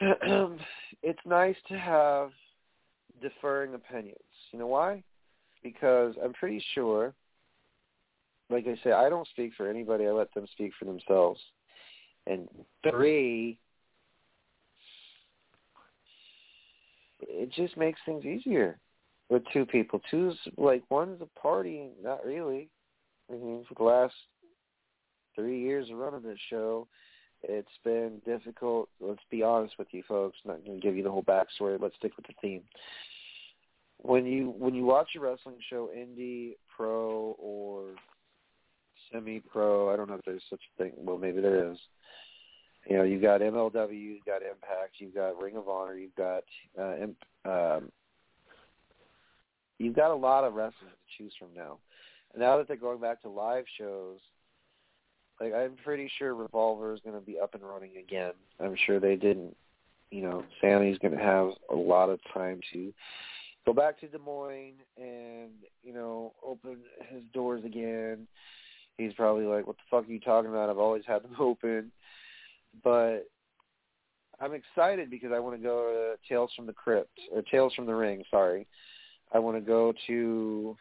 it's 0.00 1.18
nice 1.26 1.56
to 1.68 1.76
have 1.76 2.30
differing 3.22 3.74
opinions. 3.74 4.18
You 4.52 4.58
know 4.58 4.66
why? 4.66 5.02
Because 5.62 6.14
I'm 6.22 6.32
pretty 6.32 6.62
sure, 6.74 7.14
like 8.50 8.66
I 8.66 8.76
say, 8.84 8.92
I 8.92 9.08
don't 9.08 9.28
speak 9.28 9.52
for 9.56 9.68
anybody. 9.68 10.06
I 10.06 10.10
let 10.10 10.32
them 10.34 10.46
speak 10.52 10.72
for 10.78 10.84
themselves. 10.84 11.40
And 12.26 12.48
three, 12.88 13.58
it 17.20 17.50
just 17.52 17.76
makes 17.76 18.00
things 18.04 18.24
easier 18.24 18.78
with 19.28 19.42
two 19.52 19.64
people. 19.64 20.00
Two's 20.10 20.36
like 20.56 20.82
one's 20.90 21.22
a 21.22 21.40
party, 21.40 21.88
not 22.02 22.24
really. 22.24 22.68
I 23.30 23.34
mean, 23.34 23.64
for 23.68 23.74
the 23.74 23.84
last 23.84 24.14
three 25.34 25.60
years 25.60 25.88
of 25.90 25.96
running 25.96 26.22
this 26.22 26.38
show, 26.50 26.86
it's 27.44 27.68
been 27.84 28.20
difficult. 28.24 28.88
Let's 29.00 29.22
be 29.30 29.42
honest 29.42 29.74
with 29.78 29.88
you, 29.92 30.02
folks. 30.06 30.38
I'm 30.44 30.52
not 30.52 30.64
going 30.64 30.80
to 30.80 30.86
give 30.86 30.96
you 30.96 31.02
the 31.02 31.10
whole 31.10 31.24
backstory. 31.24 31.80
Let's 31.80 31.96
stick 31.96 32.16
with 32.16 32.26
the 32.26 32.34
theme. 32.40 32.62
When 33.98 34.26
you 34.26 34.52
when 34.58 34.74
you 34.74 34.84
watch 34.84 35.10
a 35.16 35.20
wrestling 35.20 35.58
show, 35.70 35.90
indie, 35.96 36.54
pro, 36.76 37.36
or 37.38 37.84
semi-pro, 39.12 39.92
I 39.92 39.96
don't 39.96 40.08
know 40.08 40.16
if 40.16 40.24
there's 40.24 40.42
such 40.50 40.60
a 40.60 40.82
thing. 40.82 40.92
Well, 40.96 41.18
maybe 41.18 41.40
there 41.40 41.70
is. 41.70 41.78
You 42.88 42.96
know, 42.96 43.04
you've 43.04 43.22
got 43.22 43.40
MLW, 43.40 43.92
you've 43.92 44.24
got 44.24 44.42
Impact, 44.42 44.96
you've 44.98 45.14
got 45.14 45.40
Ring 45.40 45.56
of 45.56 45.68
Honor, 45.68 45.94
you've 45.94 46.16
got 46.16 46.42
uh, 46.76 46.96
Imp, 46.96 47.16
um, 47.44 47.92
you've 49.78 49.94
got 49.94 50.10
a 50.10 50.16
lot 50.16 50.42
of 50.42 50.54
wrestlers 50.54 50.90
to 50.90 51.22
choose 51.22 51.32
from 51.38 51.48
now. 51.54 51.78
Now 52.36 52.56
that 52.56 52.66
they're 52.66 52.76
going 52.76 53.00
back 53.00 53.22
to 53.22 53.28
live 53.28 53.64
shows, 53.78 54.18
like 55.42 55.54
I'm 55.54 55.72
pretty 55.84 56.10
sure 56.18 56.34
Revolver 56.34 56.94
is 56.94 57.00
going 57.00 57.18
to 57.18 57.24
be 57.24 57.38
up 57.38 57.54
and 57.54 57.62
running 57.62 57.96
again. 57.98 58.32
I'm 58.60 58.76
sure 58.86 59.00
they 59.00 59.16
didn't. 59.16 59.56
You 60.10 60.22
know, 60.22 60.44
Sami's 60.60 60.98
going 60.98 61.16
to 61.16 61.22
have 61.22 61.50
a 61.70 61.74
lot 61.74 62.10
of 62.10 62.20
time 62.32 62.60
to 62.72 62.92
go 63.66 63.72
back 63.72 63.98
to 64.00 64.08
Des 64.08 64.18
Moines 64.18 64.74
and 64.96 65.50
you 65.82 65.92
know 65.92 66.32
open 66.46 66.78
his 67.08 67.22
doors 67.32 67.64
again. 67.64 68.28
He's 68.98 69.14
probably 69.14 69.44
like, 69.44 69.66
"What 69.66 69.76
the 69.76 69.82
fuck 69.90 70.08
are 70.08 70.12
you 70.12 70.20
talking 70.20 70.50
about? 70.50 70.70
I've 70.70 70.78
always 70.78 71.04
had 71.06 71.22
them 71.22 71.36
open." 71.40 71.90
But 72.84 73.28
I'm 74.40 74.54
excited 74.54 75.10
because 75.10 75.32
I 75.34 75.38
want 75.38 75.56
to 75.56 75.62
go 75.62 76.16
to 76.18 76.28
Tales 76.28 76.52
from 76.54 76.66
the 76.66 76.72
Crypt 76.72 77.18
or 77.34 77.42
Tales 77.42 77.74
from 77.74 77.86
the 77.86 77.94
Ring. 77.94 78.22
Sorry, 78.30 78.66
I 79.32 79.38
want 79.38 79.56
to 79.56 79.60
go 79.60 79.92
to 80.06 80.76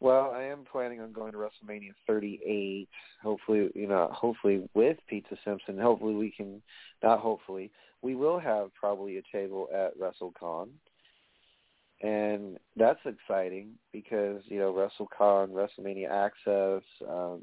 well, 0.00 0.32
I 0.34 0.42
am 0.44 0.64
planning 0.70 1.00
on 1.00 1.12
going 1.12 1.32
to 1.32 1.38
WrestleMania 1.38 1.92
38. 2.06 2.88
Hopefully, 3.22 3.70
you 3.74 3.88
know, 3.88 4.10
hopefully 4.12 4.68
with 4.74 4.98
Pizza 5.08 5.36
Simpson. 5.44 5.78
Hopefully 5.78 6.14
we 6.14 6.30
can, 6.30 6.60
not 7.02 7.20
hopefully, 7.20 7.70
we 8.02 8.14
will 8.14 8.38
have 8.38 8.74
probably 8.74 9.16
a 9.18 9.22
table 9.32 9.68
at 9.74 9.98
WrestleCon. 9.98 10.68
And 12.02 12.58
that's 12.76 13.00
exciting 13.06 13.70
because, 13.90 14.42
you 14.46 14.58
know, 14.58 14.72
WrestleCon, 14.72 15.48
WrestleMania 15.50 16.10
Axxess, 16.10 16.82
um, 17.08 17.42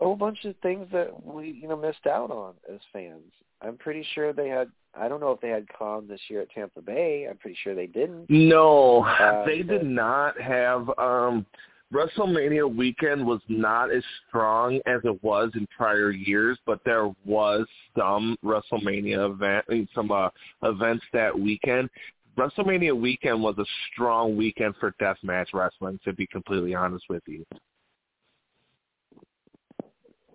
a 0.00 0.04
whole 0.04 0.16
bunch 0.16 0.44
of 0.44 0.54
things 0.62 0.86
that 0.92 1.24
we, 1.24 1.50
you 1.50 1.66
know, 1.66 1.76
missed 1.76 2.06
out 2.06 2.30
on 2.30 2.54
as 2.72 2.80
fans. 2.92 3.32
I'm 3.60 3.76
pretty 3.76 4.06
sure 4.14 4.32
they 4.32 4.48
had 4.48 4.70
I 4.94 5.08
don't 5.08 5.20
know 5.20 5.30
if 5.32 5.40
they 5.40 5.50
had 5.50 5.66
Con 5.68 6.08
this 6.08 6.20
year 6.28 6.42
at 6.42 6.50
Tampa 6.50 6.80
Bay. 6.80 7.26
I'm 7.28 7.36
pretty 7.36 7.56
sure 7.62 7.74
they 7.74 7.86
didn't. 7.86 8.28
No, 8.28 9.04
Uh, 9.04 9.44
they 9.46 9.62
did 9.62 9.84
not 9.84 10.40
have 10.40 10.90
um 10.98 11.46
WrestleMania 11.92 12.74
weekend 12.74 13.26
was 13.26 13.40
not 13.48 13.90
as 13.90 14.02
strong 14.28 14.76
as 14.86 15.00
it 15.04 15.22
was 15.24 15.50
in 15.54 15.66
prior 15.74 16.10
years, 16.10 16.58
but 16.66 16.80
there 16.84 17.10
was 17.24 17.66
some 17.96 18.36
WrestleMania 18.44 19.30
event, 19.30 19.88
some 19.94 20.10
uh, 20.10 20.28
events 20.62 21.04
that 21.14 21.38
weekend. 21.38 21.88
WrestleMania 22.36 22.94
weekend 22.94 23.42
was 23.42 23.56
a 23.58 23.64
strong 23.90 24.36
weekend 24.36 24.74
for 24.78 24.94
deathmatch 25.00 25.46
wrestling. 25.54 25.98
To 26.04 26.12
be 26.12 26.26
completely 26.26 26.74
honest 26.74 27.06
with 27.08 27.22
you, 27.26 27.44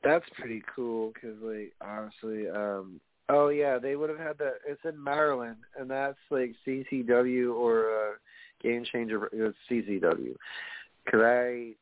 That's 0.03 0.25
pretty 0.37 0.63
cool 0.75 1.13
because, 1.13 1.37
like, 1.41 1.71
honestly, 1.81 2.49
um, 2.49 2.99
oh 3.29 3.49
yeah, 3.49 3.77
they 3.77 3.95
would 3.95 4.09
have 4.09 4.19
had 4.19 4.37
that. 4.39 4.55
It's 4.67 4.81
in 4.85 5.01
Maryland, 5.01 5.57
and 5.79 5.89
that's 5.89 6.17
like 6.29 6.55
CCW 6.65 7.53
or 7.55 7.89
uh, 7.89 8.11
Game 8.61 8.85
Changer. 8.91 9.29
It's 9.31 9.57
CCW 9.69 10.35
because 11.05 11.21
I 11.21 11.73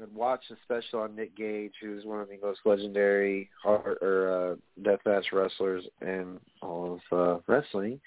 had 0.00 0.14
watched 0.14 0.50
a 0.50 0.56
special 0.64 1.00
on 1.00 1.14
Nick 1.14 1.36
Gage, 1.36 1.74
who's 1.80 2.04
one 2.04 2.20
of 2.20 2.28
the 2.28 2.38
most 2.42 2.60
legendary 2.64 3.50
hard, 3.62 3.98
or 4.02 4.52
uh, 4.52 4.82
deathmatch 4.82 5.32
wrestlers 5.32 5.84
in 6.00 6.38
all 6.60 7.00
of 7.10 7.18
uh, 7.18 7.40
wrestling, 7.46 8.00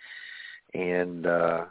and 0.73 1.25
uh, 1.25 1.65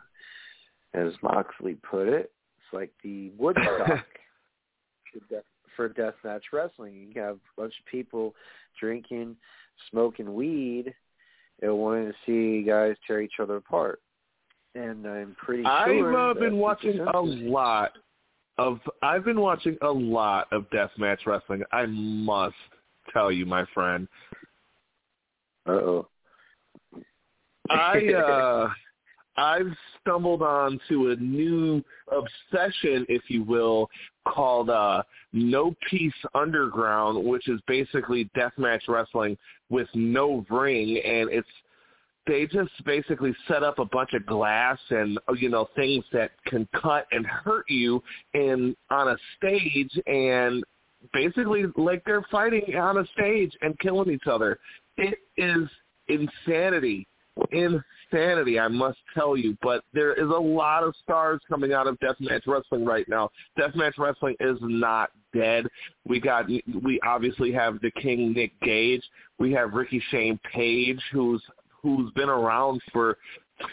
as 0.94 1.12
Moxley 1.22 1.74
put 1.88 2.08
it, 2.08 2.32
it's 2.58 2.72
like 2.72 2.92
the 3.02 3.30
Woodstock 3.36 4.04
for 5.12 5.20
death, 5.30 5.44
for 5.76 5.88
deathmatch 5.88 6.42
wrestling. 6.52 7.12
You 7.14 7.20
have 7.20 7.36
a 7.36 7.60
bunch 7.60 7.74
of 7.78 7.86
people 7.86 8.34
drinking, 8.80 9.36
smoking 9.90 10.34
weed, 10.34 10.94
and 11.62 11.76
wanting 11.76 12.12
to 12.12 12.14
see 12.26 12.64
guys 12.64 12.96
tear 13.06 13.20
each 13.20 13.34
other 13.40 13.56
apart. 13.56 14.00
And 14.74 15.06
I'm 15.06 15.36
pretty 15.38 15.64
I've 15.64 16.14
uh, 16.14 16.34
been 16.34 16.58
watching 16.58 16.98
a 16.98 17.20
lot 17.20 17.92
of. 18.58 18.80
I've 19.02 19.24
been 19.24 19.40
watching 19.40 19.76
a 19.82 19.90
lot 19.90 20.48
of 20.50 20.66
deathmatch 20.70 21.26
wrestling. 21.26 21.62
I 21.70 21.86
must 21.86 22.56
tell 23.12 23.30
you, 23.30 23.46
my 23.46 23.64
friend. 23.72 24.08
Uh-oh. 25.66 26.08
I 27.70 28.08
uh 28.16 28.68
I've 29.36 29.72
stumbled 30.00 30.42
on 30.42 30.78
to 30.88 31.10
a 31.10 31.16
new 31.16 31.82
obsession, 32.10 33.04
if 33.08 33.22
you 33.28 33.42
will, 33.42 33.90
called 34.26 34.70
uh 34.70 35.02
No 35.32 35.74
Peace 35.90 36.12
Underground, 36.34 37.24
which 37.24 37.48
is 37.48 37.60
basically 37.66 38.30
deathmatch 38.36 38.82
wrestling 38.88 39.36
with 39.70 39.88
no 39.94 40.44
ring 40.50 41.00
and 41.04 41.30
it's 41.30 41.48
they 42.26 42.46
just 42.46 42.70
basically 42.86 43.34
set 43.48 43.62
up 43.62 43.78
a 43.78 43.84
bunch 43.84 44.10
of 44.14 44.24
glass 44.24 44.78
and 44.90 45.18
you 45.36 45.48
know 45.48 45.68
things 45.76 46.04
that 46.12 46.30
can 46.46 46.66
cut 46.80 47.06
and 47.12 47.26
hurt 47.26 47.68
you 47.68 48.02
in 48.32 48.74
on 48.90 49.08
a 49.08 49.16
stage 49.36 49.90
and 50.06 50.64
basically 51.12 51.64
like 51.76 52.02
they're 52.04 52.26
fighting 52.30 52.76
on 52.76 52.98
a 52.98 53.06
stage 53.18 53.52
and 53.60 53.78
killing 53.78 54.10
each 54.10 54.26
other. 54.26 54.58
It 54.96 55.18
is 55.36 55.68
insanity 56.08 57.06
insanity, 58.14 58.58
I 58.58 58.68
must 58.68 58.98
tell 59.14 59.36
you. 59.36 59.56
But 59.62 59.84
there 59.92 60.12
is 60.12 60.28
a 60.28 60.40
lot 60.40 60.84
of 60.84 60.94
stars 61.02 61.40
coming 61.48 61.72
out 61.72 61.86
of 61.86 61.98
deathmatch 62.00 62.46
wrestling 62.46 62.84
right 62.84 63.08
now. 63.08 63.30
Deathmatch 63.58 63.98
wrestling 63.98 64.36
is 64.40 64.58
not 64.60 65.10
dead. 65.34 65.66
We 66.06 66.20
got 66.20 66.46
we 66.48 67.00
obviously 67.06 67.52
have 67.52 67.80
the 67.80 67.90
King 67.90 68.32
Nick 68.32 68.52
Gage. 68.60 69.02
We 69.38 69.52
have 69.52 69.72
Ricky 69.72 70.02
Shane 70.10 70.38
Page, 70.52 71.00
who's 71.12 71.42
who's 71.82 72.10
been 72.12 72.30
around 72.30 72.80
for 72.92 73.18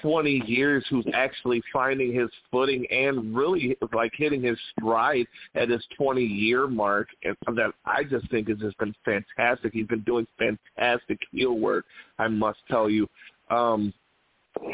20 0.04 0.44
years 0.46 0.86
who's 0.92 1.06
actually 1.14 1.60
finding 1.74 2.14
his 2.14 2.30
footing 2.52 2.86
and 2.92 3.36
really 3.36 3.76
like 3.94 4.12
hitting 4.16 4.44
his 4.44 4.58
stride 4.78 5.26
at 5.56 5.70
his 5.70 5.84
20 5.98 6.22
year 6.22 6.68
mark 6.68 7.08
and 7.24 7.36
that 7.58 7.72
I 7.84 8.04
just 8.04 8.30
think 8.30 8.48
has 8.50 8.60
just 8.60 8.78
been 8.78 8.94
fantastic. 9.04 9.74
He's 9.74 9.88
been 9.88 10.04
doing 10.04 10.28
fantastic 10.38 11.20
heel 11.32 11.58
work, 11.58 11.86
I 12.20 12.28
must 12.28 12.60
tell 12.70 12.92
you. 12.92 13.08
Um 13.50 13.92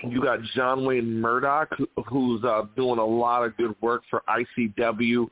you 0.10 0.22
got 0.22 0.40
John 0.56 0.86
Wayne 0.86 1.20
Murdoch 1.20 1.70
who's 2.08 2.44
uh 2.44 2.64
doing 2.76 3.00
a 3.00 3.06
lot 3.06 3.44
of 3.44 3.56
good 3.58 3.76
work 3.82 4.04
for 4.10 4.24
ICW 4.30 5.28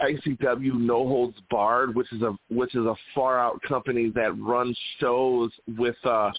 ICW 0.00 0.74
No 0.74 1.06
Holds 1.06 1.36
Barred, 1.50 1.94
which 1.94 2.12
is 2.12 2.22
a 2.22 2.36
which 2.50 2.74
is 2.74 2.84
a 2.84 2.94
far 3.14 3.38
out 3.38 3.60
company 3.62 4.10
that 4.14 4.38
runs 4.38 4.76
shows 4.98 5.50
with 5.78 5.96
uh 6.04 6.30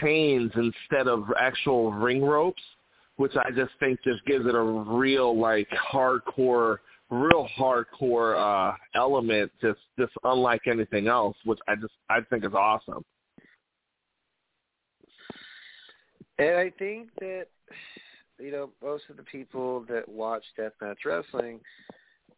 chains 0.00 0.50
instead 0.54 1.08
of 1.08 1.24
actual 1.38 1.92
ring 1.92 2.22
ropes, 2.22 2.62
which 3.16 3.32
I 3.36 3.50
just 3.50 3.72
think 3.80 4.00
just 4.04 4.24
gives 4.24 4.46
it 4.46 4.54
a 4.54 4.62
real 4.62 5.38
like 5.38 5.68
hardcore 5.92 6.78
real 7.10 7.48
hardcore 7.58 8.36
uh 8.38 8.76
element 8.94 9.52
just 9.60 9.80
just 9.98 10.12
unlike 10.24 10.62
anything 10.66 11.08
else, 11.08 11.36
which 11.44 11.58
I 11.68 11.74
just 11.74 11.92
I 12.08 12.20
think 12.30 12.44
is 12.44 12.54
awesome. 12.54 13.04
And 16.38 16.56
I 16.56 16.70
think 16.78 17.08
that 17.20 17.46
you 18.38 18.50
know 18.50 18.70
most 18.82 19.04
of 19.08 19.16
the 19.16 19.22
people 19.22 19.84
that 19.88 20.08
watch 20.08 20.44
deathmatch 20.58 21.04
wrestling 21.04 21.60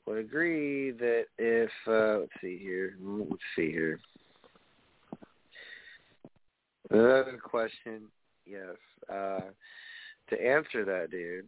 would 0.06 0.18
agree 0.18 0.92
that 0.92 1.24
if 1.38 1.70
uh, 1.86 2.20
let's 2.20 2.32
see 2.40 2.58
here, 2.58 2.94
let's 3.00 3.42
see 3.56 3.70
here. 3.70 3.98
Another 6.90 7.38
question, 7.42 8.02
yes. 8.46 8.76
Uh, 9.12 9.40
to 10.28 10.40
answer 10.40 10.84
that, 10.84 11.10
dude, 11.10 11.46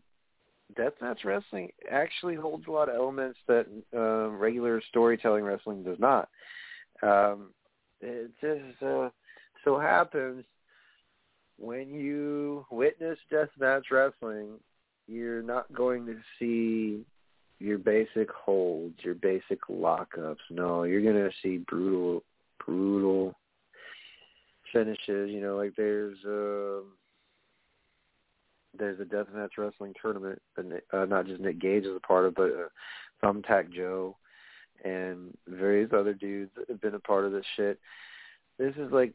deathmatch 0.75 1.25
wrestling 1.25 1.71
actually 1.91 2.35
holds 2.35 2.67
a 2.67 2.71
lot 2.71 2.89
of 2.89 2.97
elements 2.97 3.39
that 3.47 3.67
uh, 3.95 4.31
regular 4.31 4.83
storytelling 4.89 5.45
wrestling 5.45 5.83
does 5.83 5.99
not. 5.99 6.29
Um, 7.03 7.51
it 8.01 8.31
just 8.41 8.83
uh, 8.83 9.11
so 9.65 9.79
happens 9.79 10.45
when 11.59 11.95
you 11.95 12.65
witness 12.71 13.19
deathmatch 13.33 13.85
wrestling, 13.91 14.51
you're 15.07 15.43
not 15.43 15.73
going 15.73 16.07
to 16.07 16.17
see 16.39 17.05
your 17.59 17.79
basic 17.79 18.31
holds, 18.31 18.95
your 19.03 19.15
basic 19.15 19.61
lockups. 19.69 20.37
No, 20.51 20.85
you're 20.85 21.03
going 21.03 21.15
to 21.15 21.31
see 21.43 21.59
brutal, 21.59 22.23
brutal 22.65 23.35
finishes. 24.73 25.31
You 25.31 25.41
know, 25.41 25.57
like 25.57 25.75
there's 25.77 26.17
um 26.25 26.93
there's 28.79 29.01
a 29.01 29.05
deathmatch 29.05 29.51
wrestling 29.57 29.95
tournament, 30.01 30.41
and 30.57 30.75
uh, 30.93 31.05
not 31.07 31.27
just 31.27 31.41
Nick 31.41 31.59
Gage 31.59 31.85
is 31.85 31.97
a 31.97 32.07
part 32.07 32.27
of, 32.27 32.35
but 32.35 32.51
uh, 32.51 32.69
Thumbtack 33.25 33.73
Joe 33.73 34.17
and 34.85 35.37
various 35.49 35.91
other 35.93 36.15
dudes 36.15 36.53
have 36.69 36.81
been 36.81 36.95
a 36.95 37.01
part 37.01 37.25
of 37.25 37.33
this 37.33 37.47
shit. 37.57 37.81
This 38.59 38.75
is 38.77 38.93
like 38.93 39.15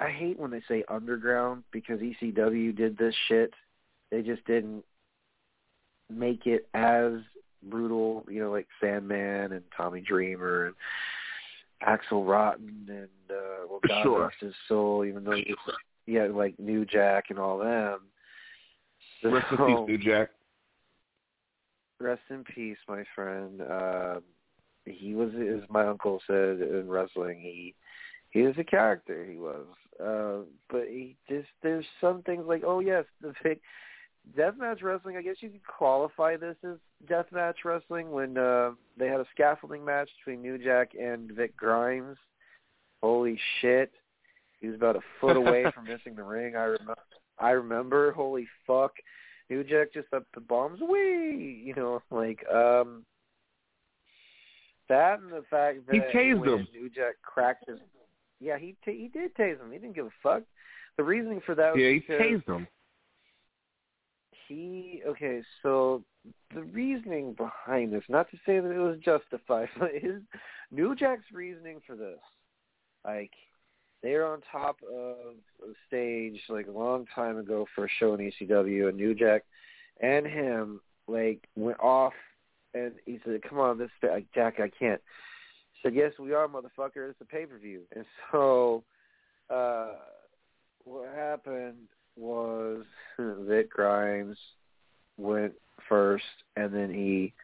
I 0.00 0.10
hate 0.10 0.38
when 0.38 0.50
they 0.50 0.62
say 0.68 0.84
underground 0.88 1.64
because 1.72 2.00
ECW 2.00 2.74
did 2.76 2.96
this 2.98 3.14
shit. 3.28 3.52
They 4.10 4.22
just 4.22 4.44
didn't 4.46 4.84
make 6.10 6.46
it 6.46 6.68
as 6.74 7.12
brutal, 7.62 8.24
you 8.30 8.40
know, 8.40 8.50
like 8.50 8.66
Sandman 8.80 9.52
and 9.52 9.62
Tommy 9.76 10.00
Dreamer 10.00 10.66
and 10.66 10.74
Axel 11.82 12.24
Rotten 12.24 12.86
and 12.88 13.08
uh 13.30 13.66
well 13.68 13.80
God 13.86 14.02
Sure. 14.02 14.22
rest 14.22 14.36
his 14.40 14.54
soul, 14.66 15.04
even 15.04 15.24
though 15.24 15.32
he 15.32 15.54
was, 15.66 15.76
yeah, 16.06 16.24
like 16.24 16.58
New 16.58 16.84
Jack 16.84 17.26
and 17.30 17.38
all 17.38 17.58
them. 17.58 18.00
Rest 19.22 19.46
in 19.50 19.56
So- 19.58 19.66
peace, 19.66 19.88
New 19.88 19.98
Jack. 19.98 20.30
Rest 22.00 22.22
in 22.30 22.44
peace, 22.44 22.78
my 22.88 23.02
friend. 23.14 23.60
Uh, 23.60 24.20
he 24.86 25.14
was, 25.14 25.30
as 25.34 25.68
my 25.68 25.84
uncle 25.86 26.22
said 26.26 26.60
in 26.62 26.88
wrestling, 26.88 27.40
he 27.40 27.74
he 28.30 28.42
was 28.42 28.54
a 28.58 28.64
character. 28.64 29.24
He 29.24 29.38
was, 29.38 29.66
uh, 30.02 30.44
but 30.70 30.88
he 30.88 31.16
just 31.28 31.48
there's 31.62 31.86
some 32.00 32.22
things 32.22 32.44
like, 32.46 32.62
oh 32.66 32.80
yes, 32.80 33.04
the 33.20 33.32
big 33.42 33.60
deathmatch 34.36 34.82
wrestling. 34.82 35.16
I 35.16 35.22
guess 35.22 35.36
you 35.40 35.50
could 35.50 35.66
qualify 35.66 36.36
this 36.36 36.56
as 36.64 36.76
deathmatch 37.08 37.64
wrestling 37.64 38.10
when 38.10 38.36
uh, 38.36 38.72
they 38.98 39.06
had 39.06 39.20
a 39.20 39.26
scaffolding 39.34 39.84
match 39.84 40.08
between 40.18 40.42
New 40.42 40.58
Jack 40.58 40.92
and 41.00 41.32
Vic 41.32 41.56
Grimes. 41.56 42.18
Holy 43.02 43.38
shit, 43.60 43.92
he 44.60 44.66
was 44.66 44.76
about 44.76 44.96
a 44.96 45.00
foot 45.20 45.36
away 45.42 45.64
from 45.74 45.84
missing 45.84 46.14
the 46.14 46.22
ring. 46.24 46.56
I 46.56 46.64
remember. 46.64 46.94
I 47.38 47.50
remember. 47.50 48.12
Holy 48.12 48.46
fuck. 48.66 48.92
New 49.48 49.64
Jack 49.64 49.94
just 49.94 50.12
up 50.12 50.24
the 50.34 50.40
bombs 50.40 50.82
away, 50.82 51.62
you 51.64 51.72
know, 51.74 52.02
like 52.10 52.44
um 52.52 53.04
that 54.88 55.20
and 55.20 55.30
the 55.30 55.44
fact 55.48 55.86
that 55.86 55.94
He 55.94 56.00
tased 56.00 56.40
when 56.40 56.60
him. 56.60 56.68
New 56.72 56.90
Jack 56.90 57.14
cracked 57.22 57.68
his 57.68 57.78
yeah, 58.40 58.58
he 58.58 58.76
ta 58.84 58.90
he 58.90 59.08
did 59.12 59.34
tase 59.34 59.60
him. 59.60 59.72
He 59.72 59.78
didn't 59.78 59.94
give 59.94 60.06
a 60.06 60.10
fuck. 60.22 60.42
The 60.96 61.04
reasoning 61.04 61.40
for 61.44 61.54
that 61.54 61.74
was 61.74 61.82
Yeah, 61.82 61.90
he 61.90 62.00
tased 62.00 62.48
him. 62.48 62.66
he 64.48 65.02
okay, 65.06 65.42
so 65.62 66.02
the 66.54 66.62
reasoning 66.62 67.34
behind 67.34 67.92
this, 67.92 68.04
not 68.08 68.30
to 68.30 68.36
say 68.44 68.60
that 68.60 68.70
it 68.70 68.78
was 68.78 68.98
justified, 68.98 69.68
but 69.78 69.92
his 69.94 70.22
New 70.70 70.94
Jack's 70.94 71.30
reasoning 71.32 71.80
for 71.86 71.96
this, 71.96 72.18
like 73.04 73.32
they're 74.02 74.26
on 74.26 74.40
top 74.52 74.76
of 74.82 75.34
the 75.60 75.74
stage 75.86 76.40
like 76.48 76.66
a 76.68 76.72
long 76.72 77.06
time 77.14 77.36
ago 77.38 77.66
for 77.74 77.84
a 77.86 77.88
show 77.98 78.14
in 78.14 78.20
ECW, 78.20 78.88
and 78.88 78.96
New 78.96 79.14
Jack 79.14 79.44
and 80.00 80.26
him 80.26 80.80
like 81.06 81.48
went 81.56 81.80
off, 81.80 82.12
and 82.74 82.92
he 83.06 83.18
said, 83.24 83.42
"Come 83.48 83.58
on, 83.58 83.78
this 83.78 83.90
like, 84.02 84.26
Jack, 84.34 84.60
I 84.60 84.68
can't." 84.68 85.00
Said, 85.82 85.94
"Yes, 85.94 86.12
we 86.18 86.34
are, 86.34 86.48
motherfucker. 86.48 87.10
It's 87.10 87.20
a 87.20 87.24
pay 87.24 87.46
per 87.46 87.58
view." 87.58 87.82
And 87.94 88.04
so, 88.30 88.84
uh 89.50 89.92
what 90.84 91.08
happened 91.14 91.88
was 92.16 92.84
Vic 93.18 93.70
Grimes 93.70 94.38
went 95.16 95.52
first, 95.88 96.24
and 96.56 96.72
then 96.72 96.92
he 96.92 97.34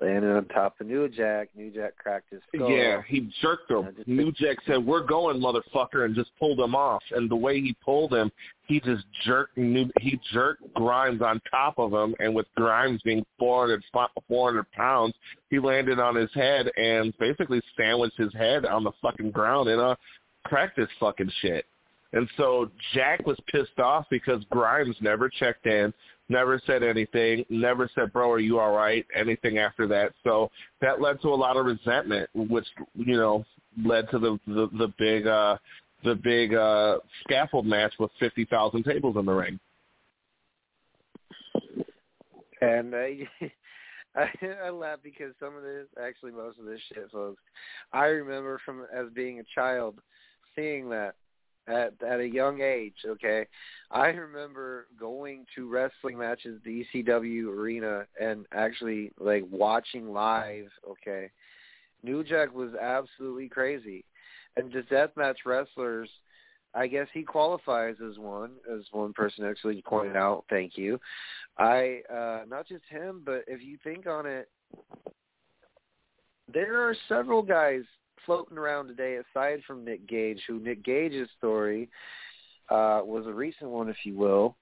landed 0.00 0.34
on 0.34 0.44
top 0.46 0.80
of 0.80 0.86
New 0.86 1.08
Jack. 1.08 1.48
New 1.54 1.70
Jack 1.70 1.96
cracked 1.96 2.30
his 2.30 2.40
skull. 2.54 2.70
Yeah, 2.70 3.02
he 3.06 3.30
jerked 3.42 3.70
him. 3.70 3.88
New 4.06 4.32
Jack 4.32 4.58
said, 4.66 4.84
"We're 4.84 5.04
going, 5.04 5.40
motherfucker," 5.40 6.04
and 6.04 6.14
just 6.14 6.30
pulled 6.38 6.58
him 6.58 6.74
off. 6.74 7.02
And 7.10 7.30
the 7.30 7.36
way 7.36 7.60
he 7.60 7.74
pulled 7.84 8.12
him, 8.12 8.30
he 8.66 8.80
just 8.80 9.04
jerked. 9.24 9.56
New, 9.56 9.90
he 10.00 10.18
jerked 10.32 10.62
Grimes 10.74 11.22
on 11.22 11.40
top 11.50 11.78
of 11.78 11.92
him, 11.92 12.14
and 12.18 12.34
with 12.34 12.46
Grimes 12.56 13.00
being 13.02 13.24
400, 13.38 13.82
400 14.28 14.70
pounds, 14.72 15.14
he 15.50 15.58
landed 15.58 15.98
on 15.98 16.14
his 16.14 16.30
head 16.34 16.70
and 16.76 17.16
basically 17.18 17.60
sandwiched 17.76 18.16
his 18.16 18.32
head 18.34 18.64
on 18.64 18.84
the 18.84 18.92
fucking 19.02 19.30
ground 19.30 19.68
and 19.68 19.80
uh 19.80 19.96
cracked 20.44 20.78
his 20.78 20.88
fucking 20.98 21.30
shit. 21.42 21.66
And 22.12 22.28
so 22.36 22.70
Jack 22.92 23.26
was 23.26 23.38
pissed 23.52 23.78
off 23.78 24.06
because 24.10 24.42
Grimes 24.50 24.96
never 25.00 25.28
checked 25.28 25.66
in, 25.66 25.92
never 26.30 26.60
said 26.66 26.82
anything, 26.82 27.44
never 27.50 27.90
said, 27.94 28.12
"Bro, 28.12 28.30
are 28.30 28.38
you 28.38 28.58
all 28.58 28.74
right?" 28.74 29.04
Anything 29.14 29.58
after 29.58 29.86
that. 29.88 30.12
So 30.24 30.50
that 30.80 31.00
led 31.00 31.20
to 31.22 31.28
a 31.28 31.34
lot 31.34 31.56
of 31.56 31.66
resentment, 31.66 32.30
which 32.34 32.66
you 32.94 33.16
know 33.16 33.44
led 33.84 34.10
to 34.10 34.18
the 34.18 34.38
the, 34.46 34.68
the 34.78 34.92
big 34.98 35.26
uh 35.26 35.58
the 36.04 36.14
big 36.14 36.54
uh 36.54 36.98
scaffold 37.24 37.66
match 37.66 37.92
with 37.98 38.10
fifty 38.18 38.44
thousand 38.46 38.84
tables 38.84 39.16
in 39.18 39.26
the 39.26 39.32
ring. 39.32 39.60
And 42.60 42.94
I, 42.94 43.28
I, 44.16 44.28
I 44.66 44.70
laugh 44.70 44.98
because 45.02 45.32
some 45.40 45.56
of 45.56 45.62
this, 45.62 45.86
actually 46.02 46.32
most 46.32 46.58
of 46.58 46.66
this 46.66 46.80
shit, 46.92 47.10
folks, 47.10 47.42
I 47.92 48.06
remember 48.06 48.60
from 48.64 48.86
as 48.94 49.06
being 49.14 49.40
a 49.40 49.44
child 49.54 49.98
seeing 50.54 50.90
that 50.90 51.14
at 51.70 51.94
at 52.06 52.20
a 52.20 52.28
young 52.28 52.60
age. 52.60 52.94
Okay, 53.06 53.46
I 53.90 54.08
remember 54.08 54.86
going 54.98 55.46
to 55.54 55.68
wrestling 55.68 56.18
matches, 56.18 56.56
at 56.56 56.64
the 56.64 56.86
ECW 56.94 57.48
arena, 57.48 58.06
and 58.20 58.46
actually 58.52 59.12
like 59.18 59.44
watching 59.50 60.12
live. 60.12 60.68
Okay, 60.88 61.30
New 62.02 62.24
Jack 62.24 62.54
was 62.54 62.70
absolutely 62.74 63.48
crazy, 63.48 64.04
and 64.56 64.72
just 64.72 64.88
deathmatch 64.90 65.36
wrestlers. 65.46 66.08
I 66.72 66.86
guess 66.86 67.08
he 67.12 67.24
qualifies 67.24 67.96
as 68.08 68.16
one, 68.16 68.52
as 68.72 68.82
one 68.92 69.12
person 69.12 69.44
actually 69.44 69.82
pointed 69.82 70.16
out. 70.16 70.44
Thank 70.48 70.78
you. 70.78 71.00
I 71.58 72.02
uh 72.12 72.40
not 72.48 72.68
just 72.68 72.84
him, 72.88 73.22
but 73.24 73.44
if 73.48 73.62
you 73.62 73.76
think 73.82 74.06
on 74.06 74.26
it, 74.26 74.48
there 76.52 76.80
are 76.80 76.94
several 77.08 77.42
guys 77.42 77.82
floating 78.26 78.58
around 78.58 78.88
today 78.88 79.16
aside 79.16 79.60
from 79.66 79.84
Nick 79.84 80.08
Gage, 80.08 80.40
who 80.46 80.58
Nick 80.58 80.84
Gage's 80.84 81.28
story 81.38 81.88
uh 82.70 83.00
was 83.04 83.26
a 83.26 83.32
recent 83.32 83.70
one, 83.70 83.88
if 83.88 83.96
you 84.04 84.16
will. 84.16 84.56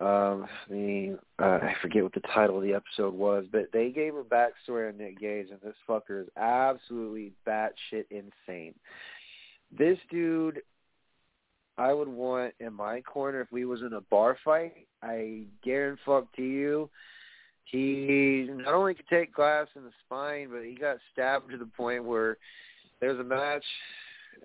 Um 0.00 0.46
the 0.68 1.18
uh, 1.38 1.58
I 1.62 1.74
forget 1.80 2.02
what 2.02 2.14
the 2.14 2.20
title 2.34 2.56
of 2.56 2.62
the 2.62 2.74
episode 2.74 3.14
was, 3.14 3.44
but 3.50 3.66
they 3.72 3.90
gave 3.90 4.14
a 4.14 4.22
backstory 4.22 4.88
on 4.88 4.98
Nick 4.98 5.20
Gage 5.20 5.48
and 5.50 5.60
this 5.60 5.76
fucker 5.88 6.22
is 6.22 6.28
absolutely 6.36 7.32
batshit 7.46 8.04
insane. 8.10 8.74
This 9.76 9.98
dude 10.10 10.62
I 11.78 11.92
would 11.92 12.08
want 12.08 12.54
in 12.60 12.74
my 12.74 13.00
corner 13.00 13.40
if 13.40 13.50
we 13.50 13.64
was 13.64 13.80
in 13.80 13.94
a 13.94 14.00
bar 14.02 14.36
fight. 14.44 14.86
I 15.02 15.44
guarantee 15.64 16.02
fuck 16.04 16.32
to 16.36 16.42
you, 16.42 16.90
he 17.64 18.48
not 18.50 18.74
only 18.74 18.94
could 18.94 19.08
take 19.08 19.34
glass 19.34 19.66
in 19.76 19.84
the 19.84 19.90
spine, 20.04 20.48
but 20.50 20.62
he 20.62 20.74
got 20.74 20.98
stabbed 21.12 21.50
to 21.50 21.56
the 21.56 21.66
point 21.66 22.04
where 22.04 22.36
there's 23.02 23.20
a 23.20 23.24
match 23.24 23.64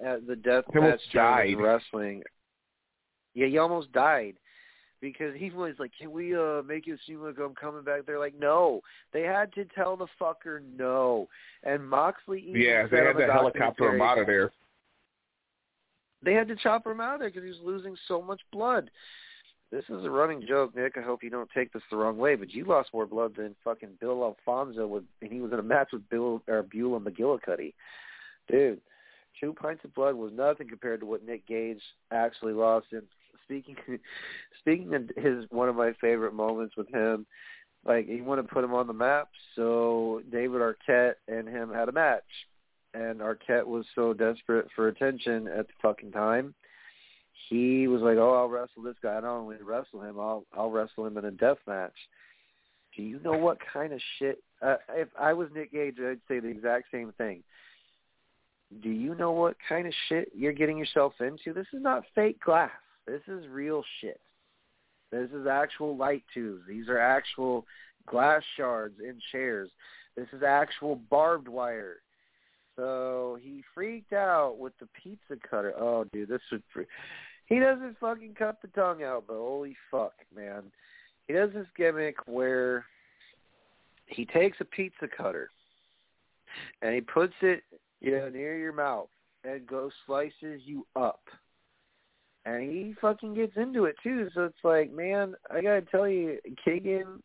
at 0.06 0.28
the 0.28 0.36
death 0.36 0.66
He 0.74 0.80
match 0.80 1.00
died. 1.14 1.56
wrestling. 1.58 2.24
Yeah, 3.34 3.48
he 3.48 3.58
almost 3.60 3.92
died 3.94 4.34
because 5.00 5.36
he 5.38 5.52
was 5.52 5.76
like, 5.78 5.92
"Can 5.98 6.12
we 6.12 6.36
uh 6.36 6.64
make 6.64 6.88
it 6.88 7.00
seem 7.08 7.22
like 7.22 7.38
I'm 7.40 7.56
coming 7.56 7.84
back?" 7.84 8.06
They're 8.06 8.20
like, 8.20 8.34
"No." 8.38 8.82
They 9.14 9.22
had 9.22 9.54
to 9.54 9.64
tell 9.76 9.96
the 9.96 10.08
fucker 10.20 10.60
no, 10.78 11.30
and 11.64 11.88
Moxley. 11.88 12.42
Even 12.50 12.62
Yeah, 12.62 12.88
they 12.88 12.98
had 12.98 13.16
the 13.16 13.32
helicopter 13.32 13.94
him 13.96 14.02
out 14.02 14.18
of 14.18 14.26
there. 14.28 14.52
they 16.24 16.34
had 16.34 16.48
to 16.48 16.56
chop 16.56 16.86
him 16.86 17.00
out 17.00 17.16
of 17.16 17.20
there 17.22 17.30
because 17.30 17.44
he 17.44 17.50
was 17.50 17.60
losing 17.64 17.96
so 18.08 18.22
much 18.22 18.42
blood. 18.52 18.90
This 19.72 19.84
is 19.90 20.06
a 20.06 20.10
running 20.10 20.46
joke, 20.48 20.76
Nick. 20.76 20.98
I 20.98 21.02
hope 21.02 21.22
you 21.24 21.30
don't 21.30 21.50
take 21.54 21.74
this 21.74 21.84
the 21.92 21.98
wrong 21.98 22.18
way, 22.18 22.36
but 22.36 22.52
you 22.54 22.64
lost 22.66 22.90
more 22.94 23.06
blood 23.06 23.36
than 23.36 23.54
fucking 23.64 23.98
Bill 24.00 24.24
Alfonso, 24.24 24.88
with, 24.88 25.04
and 25.22 25.32
he 25.32 25.42
was 25.42 25.52
in 25.52 25.60
a 25.60 25.64
match 25.64 25.90
with 25.92 26.10
Bill 26.10 26.42
or 26.48 26.64
Beulah 26.64 27.02
McGillicutty. 27.02 27.74
Dude, 28.48 28.82
two 29.40 29.54
pints 29.54 29.84
of 29.84 29.94
blood 29.94 30.16
was 30.16 30.32
nothing 30.34 30.68
compared 30.68 31.02
to 31.02 31.06
what 31.06 31.26
Nick 31.26 31.48
Gage 31.48 31.82
actually 32.12 32.54
lost. 32.54 32.88
And 32.92 33.04
speaking, 33.44 33.76
speaking 34.60 34.94
of 34.94 35.10
his 35.16 35.46
one 35.50 35.70
of 35.70 35.76
my 35.76 35.94
favorite 36.00 36.34
moments 36.34 36.76
with 36.78 36.90
him, 36.94 37.26
like 37.86 38.08
he 38.08 38.22
wanted 38.22 38.44
to 38.44 38.54
put 38.54 38.64
him 38.64 38.74
on 38.74 38.88
the 38.88 38.94
map, 38.94 39.30
so 39.56 40.22
David 40.32 40.62
Arquette 40.62 41.16
and 41.28 41.48
him 41.48 41.72
had 41.72 41.90
a 41.90 41.94
match 41.94 42.24
and 42.94 43.20
Arquette 43.20 43.66
was 43.66 43.86
so 43.96 44.14
desperate 44.14 44.68
for 44.76 44.88
attention 44.88 45.48
at 45.48 45.68
the 45.68 45.74
fucking 45.82 46.12
time, 46.12 46.54
he 47.50 47.88
was 47.88 48.02
like, 48.02 48.18
"Oh, 48.18 48.34
I'll 48.34 48.50
wrestle 48.50 48.84
this 48.84 48.98
guy. 49.02 49.18
I 49.18 49.22
don't 49.22 49.42
only 49.42 49.58
wrestle 49.62 50.02
him, 50.02 50.20
I'll 50.20 50.46
I'll 50.54 50.72
wrestle 50.72 51.06
him 51.06 51.18
in 51.18 51.26
a 51.26 51.32
death 51.32 51.60
match." 51.68 51.96
Do 52.96 53.04
you 53.04 53.20
know 53.20 53.38
what 53.38 53.60
kind 53.74 53.94
of 53.94 54.02
shit? 54.18 54.44
Uh, 54.62 54.78
if 54.90 55.10
I 55.20 55.34
was 55.34 55.50
Nick 55.54 55.72
Gage, 55.72 55.98
I'd 56.00 56.20
say 56.28 56.40
the 56.40 56.48
exact 56.48 56.88
same 56.92 57.14
thing. 57.18 57.44
Do 58.82 58.90
you 58.90 59.16
know 59.16 59.32
what 59.32 59.56
kind 59.68 59.88
of 59.88 59.94
shit 60.10 60.32
you're 60.36 60.54
getting 60.54 60.78
yourself 60.78 61.14
into? 61.20 61.54
This 61.54 61.68
is 61.74 61.82
not 61.82 62.04
fake 62.14 62.40
glass. 62.42 62.72
This 63.06 63.22
is 63.28 63.48
real 63.48 63.84
shit. 64.02 64.20
This 65.12 65.30
is 65.32 65.48
actual 65.48 65.96
light 65.96 66.24
tubes. 66.34 66.64
These 66.68 66.90
are 66.90 67.00
actual 67.00 67.66
glass 68.06 68.42
shards 68.58 69.00
in 69.00 69.20
chairs. 69.32 69.70
This 70.18 70.28
is 70.34 70.44
actual 70.44 70.98
barbed 71.10 71.48
wire. 71.48 71.98
So 72.76 73.40
he 73.42 73.64
freaked 73.74 74.14
out 74.14 74.58
with 74.60 74.74
the 74.80 74.88
pizza 75.02 75.38
cutter. 75.50 75.74
Oh, 75.78 76.04
dude, 76.04 76.30
this 76.30 76.42
would. 76.52 76.64
Fre- 76.74 76.82
he 77.46 77.60
doesn't 77.60 77.98
fucking 78.00 78.36
cut 78.38 78.62
the 78.62 78.68
tongue 78.70 79.04
out, 79.04 79.24
but 79.28 79.36
holy 79.36 79.76
fuck, 79.90 80.14
man. 80.36 80.64
He 81.28 81.34
does 81.34 81.52
this 81.54 81.68
gimmick 81.76 82.18
where 82.28 82.86
he 84.06 84.26
takes 84.26 84.58
a 84.60 84.66
pizza 84.66 85.08
cutter 85.16 85.50
and 86.82 86.94
he 86.94 87.02
puts 87.02 87.34
it, 87.42 87.64
you 88.02 88.12
know, 88.12 88.30
near 88.30 88.58
your 88.58 88.74
mouth 88.74 89.10
and 89.44 89.66
goes 89.68 89.92
slices 90.06 90.62
you 90.66 90.86
up. 90.96 91.22
And 92.46 92.72
he 92.72 92.96
fucking 93.02 93.34
gets 93.34 93.58
into 93.58 93.86
it 93.86 93.96
too. 94.02 94.30
So 94.34 94.46
it's 94.46 94.64
like, 94.64 94.92
man, 94.92 95.36
I 95.52 95.62
gotta 95.62 95.82
tell 95.82 96.08
you, 96.08 96.38
Keegan 96.64 97.22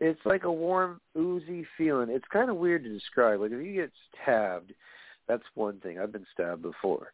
it's 0.00 0.20
like 0.24 0.44
a 0.44 0.52
warm, 0.52 1.00
oozy 1.16 1.66
feeling. 1.78 2.10
It's 2.10 2.26
kind 2.32 2.50
of 2.50 2.56
weird 2.56 2.84
to 2.84 2.92
describe. 2.92 3.40
Like 3.40 3.52
if 3.52 3.64
you 3.64 3.74
get 3.74 3.92
stabbed, 4.22 4.72
that's 5.26 5.42
one 5.54 5.80
thing. 5.80 5.98
I've 5.98 6.12
been 6.12 6.26
stabbed 6.32 6.62
before. 6.62 7.12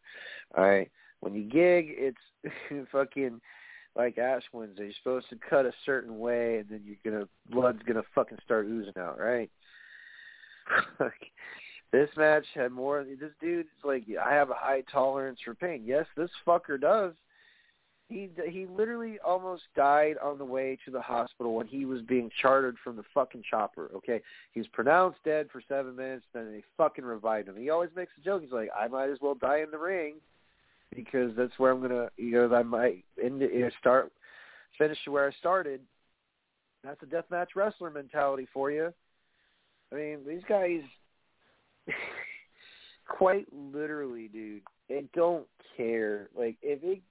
All 0.57 0.65
right. 0.65 0.91
When 1.21 1.33
you 1.33 1.43
gig, 1.43 1.87
it's 1.89 2.17
fucking 2.91 3.39
like 3.95 4.17
Ash 4.17 4.43
Wednesday. 4.51 4.85
You're 4.85 4.93
supposed 5.01 5.29
to 5.29 5.37
cut 5.49 5.65
a 5.65 5.73
certain 5.85 6.19
way, 6.19 6.57
and 6.57 6.69
then 6.69 6.81
you're 6.83 7.13
gonna 7.13 7.27
blood's 7.49 7.83
gonna 7.83 8.03
fucking 8.13 8.39
start 8.43 8.65
oozing 8.65 8.97
out, 8.97 9.17
right? 9.19 9.49
this 11.93 12.09
match 12.17 12.45
had 12.55 12.71
more. 12.71 13.05
This 13.05 13.31
dude's 13.39 13.69
like, 13.83 14.03
I 14.21 14.33
have 14.33 14.49
a 14.49 14.55
high 14.55 14.81
tolerance 14.91 15.39
for 15.45 15.53
pain. 15.53 15.83
Yes, 15.85 16.05
this 16.17 16.31
fucker 16.45 16.81
does. 16.81 17.13
He 18.09 18.29
he 18.49 18.65
literally 18.65 19.17
almost 19.25 19.63
died 19.75 20.15
on 20.21 20.37
the 20.37 20.43
way 20.45 20.77
to 20.83 20.91
the 20.91 21.01
hospital 21.01 21.55
when 21.55 21.67
he 21.67 21.85
was 21.85 22.01
being 22.01 22.29
chartered 22.41 22.75
from 22.83 22.97
the 22.97 23.03
fucking 23.13 23.43
chopper. 23.49 23.89
Okay, 23.95 24.21
he 24.51 24.59
was 24.59 24.67
pronounced 24.67 25.19
dead 25.23 25.47
for 25.51 25.61
seven 25.69 25.95
minutes, 25.95 26.25
then 26.33 26.51
they 26.51 26.63
fucking 26.77 27.05
revived 27.05 27.47
him. 27.47 27.55
He 27.55 27.69
always 27.69 27.91
makes 27.95 28.11
a 28.19 28.23
joke. 28.23 28.41
He's 28.41 28.51
like, 28.51 28.69
I 28.77 28.87
might 28.87 29.09
as 29.09 29.19
well 29.21 29.35
die 29.35 29.61
in 29.61 29.71
the 29.71 29.77
ring 29.77 30.15
because 30.93 31.31
that's 31.37 31.57
where 31.57 31.71
I'm 31.71 31.81
gonna, 31.81 32.09
you 32.17 32.31
know, 32.31 32.53
I 32.53 32.63
might 32.63 33.05
end 33.23 33.39
you 33.39 33.61
know, 33.61 33.69
start 33.79 34.11
finish 34.77 34.97
where 35.07 35.27
I 35.27 35.31
started. 35.33 35.79
That's 36.83 37.01
a 37.03 37.05
deathmatch 37.05 37.55
wrestler 37.55 37.89
mentality 37.89 38.47
for 38.53 38.69
you. 38.69 38.93
I 39.91 39.95
mean, 39.95 40.19
these 40.27 40.41
guys, 40.49 40.81
quite 43.07 43.45
literally, 43.51 44.27
dude, 44.27 44.61
they 44.89 45.05
don't 45.13 45.47
care. 45.77 46.29
Like 46.35 46.57
if 46.61 46.83
it 46.83 47.01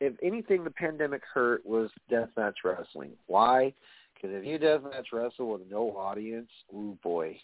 if 0.00 0.14
anything, 0.22 0.64
the 0.64 0.70
pandemic 0.70 1.22
hurt 1.32 1.64
was 1.64 1.90
deathmatch 2.10 2.54
wrestling. 2.64 3.10
Why? 3.26 3.74
Because 4.14 4.34
if 4.34 4.46
you 4.46 4.58
deathmatch 4.58 5.12
wrestle 5.12 5.52
with 5.52 5.62
no 5.70 5.90
audience, 5.90 6.48
ooh 6.74 6.96
boy. 7.02 7.38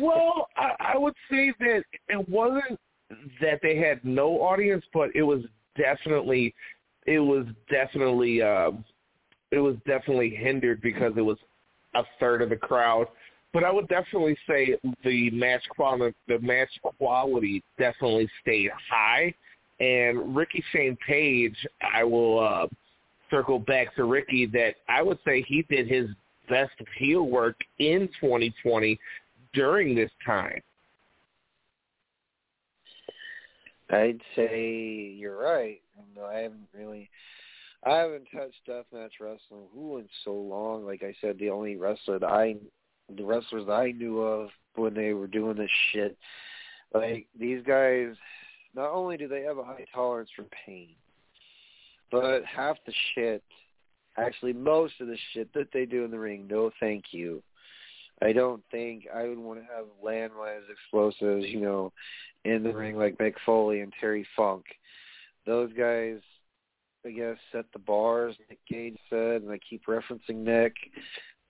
Well, 0.00 0.48
I, 0.56 0.94
I 0.94 0.98
would 0.98 1.14
say 1.30 1.52
that 1.60 1.82
it 2.08 2.28
wasn't 2.28 2.78
that 3.40 3.60
they 3.62 3.76
had 3.76 4.04
no 4.04 4.40
audience, 4.40 4.84
but 4.92 5.10
it 5.14 5.22
was 5.22 5.40
definitely, 5.76 6.54
it 7.06 7.18
was 7.18 7.46
definitely, 7.70 8.42
uh, 8.42 8.72
it 9.50 9.58
was 9.58 9.76
definitely 9.86 10.30
hindered 10.30 10.80
because 10.82 11.12
it 11.16 11.22
was 11.22 11.38
a 11.94 12.02
third 12.18 12.42
of 12.42 12.50
the 12.50 12.56
crowd. 12.56 13.06
But 13.52 13.64
I 13.64 13.72
would 13.72 13.88
definitely 13.88 14.36
say 14.48 14.78
the 15.04 15.30
match 15.30 15.62
quality, 15.70 16.14
the 16.28 16.38
match 16.38 16.70
quality 16.98 17.64
definitely 17.78 18.30
stayed 18.42 18.70
high 18.88 19.34
and 19.80 20.36
Ricky 20.36 20.62
Shane 20.72 20.96
Page, 21.06 21.56
I 21.94 22.04
will 22.04 22.38
uh, 22.38 22.66
circle 23.30 23.58
back 23.58 23.94
to 23.96 24.04
Ricky 24.04 24.46
that 24.46 24.74
I 24.88 25.02
would 25.02 25.18
say 25.24 25.42
he 25.42 25.62
did 25.62 25.88
his 25.88 26.08
best 26.48 26.72
heel 26.98 27.22
work 27.22 27.56
in 27.78 28.08
2020 28.20 28.98
during 29.54 29.94
this 29.94 30.10
time. 30.24 30.60
I'd 33.88 34.20
say 34.36 35.14
you're 35.16 35.36
right. 35.36 35.80
No, 36.14 36.24
I 36.24 36.40
haven't 36.40 36.68
really, 36.76 37.10
I 37.84 37.96
haven't 37.96 38.26
touched 38.32 38.60
deathmatch 38.68 39.18
wrestling 39.20 39.66
who 39.74 39.98
in 39.98 40.08
so 40.24 40.34
long. 40.34 40.84
Like 40.84 41.02
I 41.02 41.14
said, 41.20 41.38
the 41.38 41.50
only 41.50 41.76
wrestler 41.76 42.18
that 42.18 42.30
I, 42.30 42.56
the 43.16 43.24
wrestlers 43.24 43.68
I 43.68 43.92
knew 43.92 44.20
of 44.20 44.50
when 44.74 44.94
they 44.94 45.12
were 45.12 45.26
doing 45.26 45.56
this 45.56 45.70
shit, 45.92 46.16
like 46.94 47.26
these 47.38 47.62
guys 47.66 48.14
not 48.74 48.90
only 48.90 49.16
do 49.16 49.28
they 49.28 49.42
have 49.42 49.58
a 49.58 49.64
high 49.64 49.86
tolerance 49.92 50.30
for 50.34 50.44
pain, 50.66 50.90
but 52.10 52.44
half 52.44 52.76
the 52.86 52.92
shit, 53.14 53.42
actually 54.16 54.52
most 54.52 54.94
of 55.00 55.06
the 55.06 55.18
shit 55.32 55.52
that 55.54 55.68
they 55.72 55.86
do 55.86 56.04
in 56.04 56.10
the 56.10 56.18
ring, 56.18 56.46
no 56.48 56.70
thank 56.80 57.06
you. 57.12 57.42
I 58.22 58.32
don't 58.32 58.62
think 58.70 59.06
I 59.14 59.26
would 59.26 59.38
want 59.38 59.60
to 59.60 59.66
have 59.74 59.86
landmines, 60.04 60.70
explosives, 60.70 61.46
you 61.46 61.60
know, 61.60 61.92
in 62.44 62.62
the 62.62 62.72
ring 62.72 62.96
like 62.96 63.16
Mick 63.18 63.34
Foley 63.46 63.80
and 63.80 63.92
Terry 63.98 64.26
Funk. 64.36 64.64
Those 65.46 65.72
guys, 65.72 66.18
I 67.06 67.10
guess, 67.10 67.36
set 67.50 67.64
the 67.72 67.78
bars. 67.78 68.36
Nick 68.48 68.58
Gage 68.68 68.98
said, 69.08 69.42
and 69.42 69.50
I 69.50 69.58
keep 69.58 69.86
referencing 69.86 70.36
Nick 70.36 70.74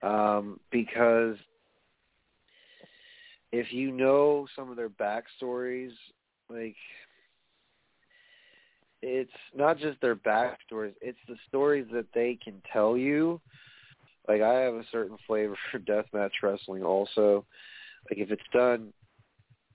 um, 0.03 0.61
because 0.71 1.37
if 3.53 3.73
you 3.73 3.91
know 3.91 4.47
some 4.57 4.71
of 4.71 4.77
their 4.77 4.91
backstories, 4.91 5.93
like 6.49 6.77
it's 9.03 9.31
not 9.55 9.79
just 9.79 10.01
their 10.01 10.17
backstories; 10.17 10.95
it's 11.01 11.19
the 11.29 11.37
stories 11.49 11.87
that 11.93 12.07
they 12.15 12.39
can 12.43 12.63
tell 12.73 12.97
you. 12.97 13.41
Like 14.29 14.43
I 14.43 14.55
have 14.61 14.75
a 14.75 14.85
certain 14.93 15.17
flavor 15.27 15.57
for 15.73 15.79
deathmatch 15.79 16.31
wrestling, 16.43 16.83
also. 16.83 17.45
Like 18.11 18.19
if 18.19 18.31
it's 18.31 18.43
done 18.53 18.93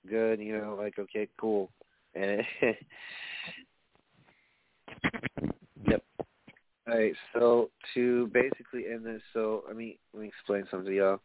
good, 0.09 0.39
you 0.39 0.57
know, 0.57 0.77
like 0.79 0.97
okay, 0.99 1.27
cool, 1.39 1.69
and 2.13 2.41
it, 2.61 2.77
yep. 5.87 6.03
All 6.87 6.95
right, 6.95 7.13
so 7.33 7.71
to 7.95 8.27
basically 8.27 8.85
end 8.91 9.05
this, 9.05 9.21
so 9.33 9.63
let 9.67 9.75
me 9.75 9.97
let 10.13 10.21
me 10.21 10.27
explain 10.27 10.65
something 10.69 10.89
to 10.89 10.95
y'all. 10.95 11.19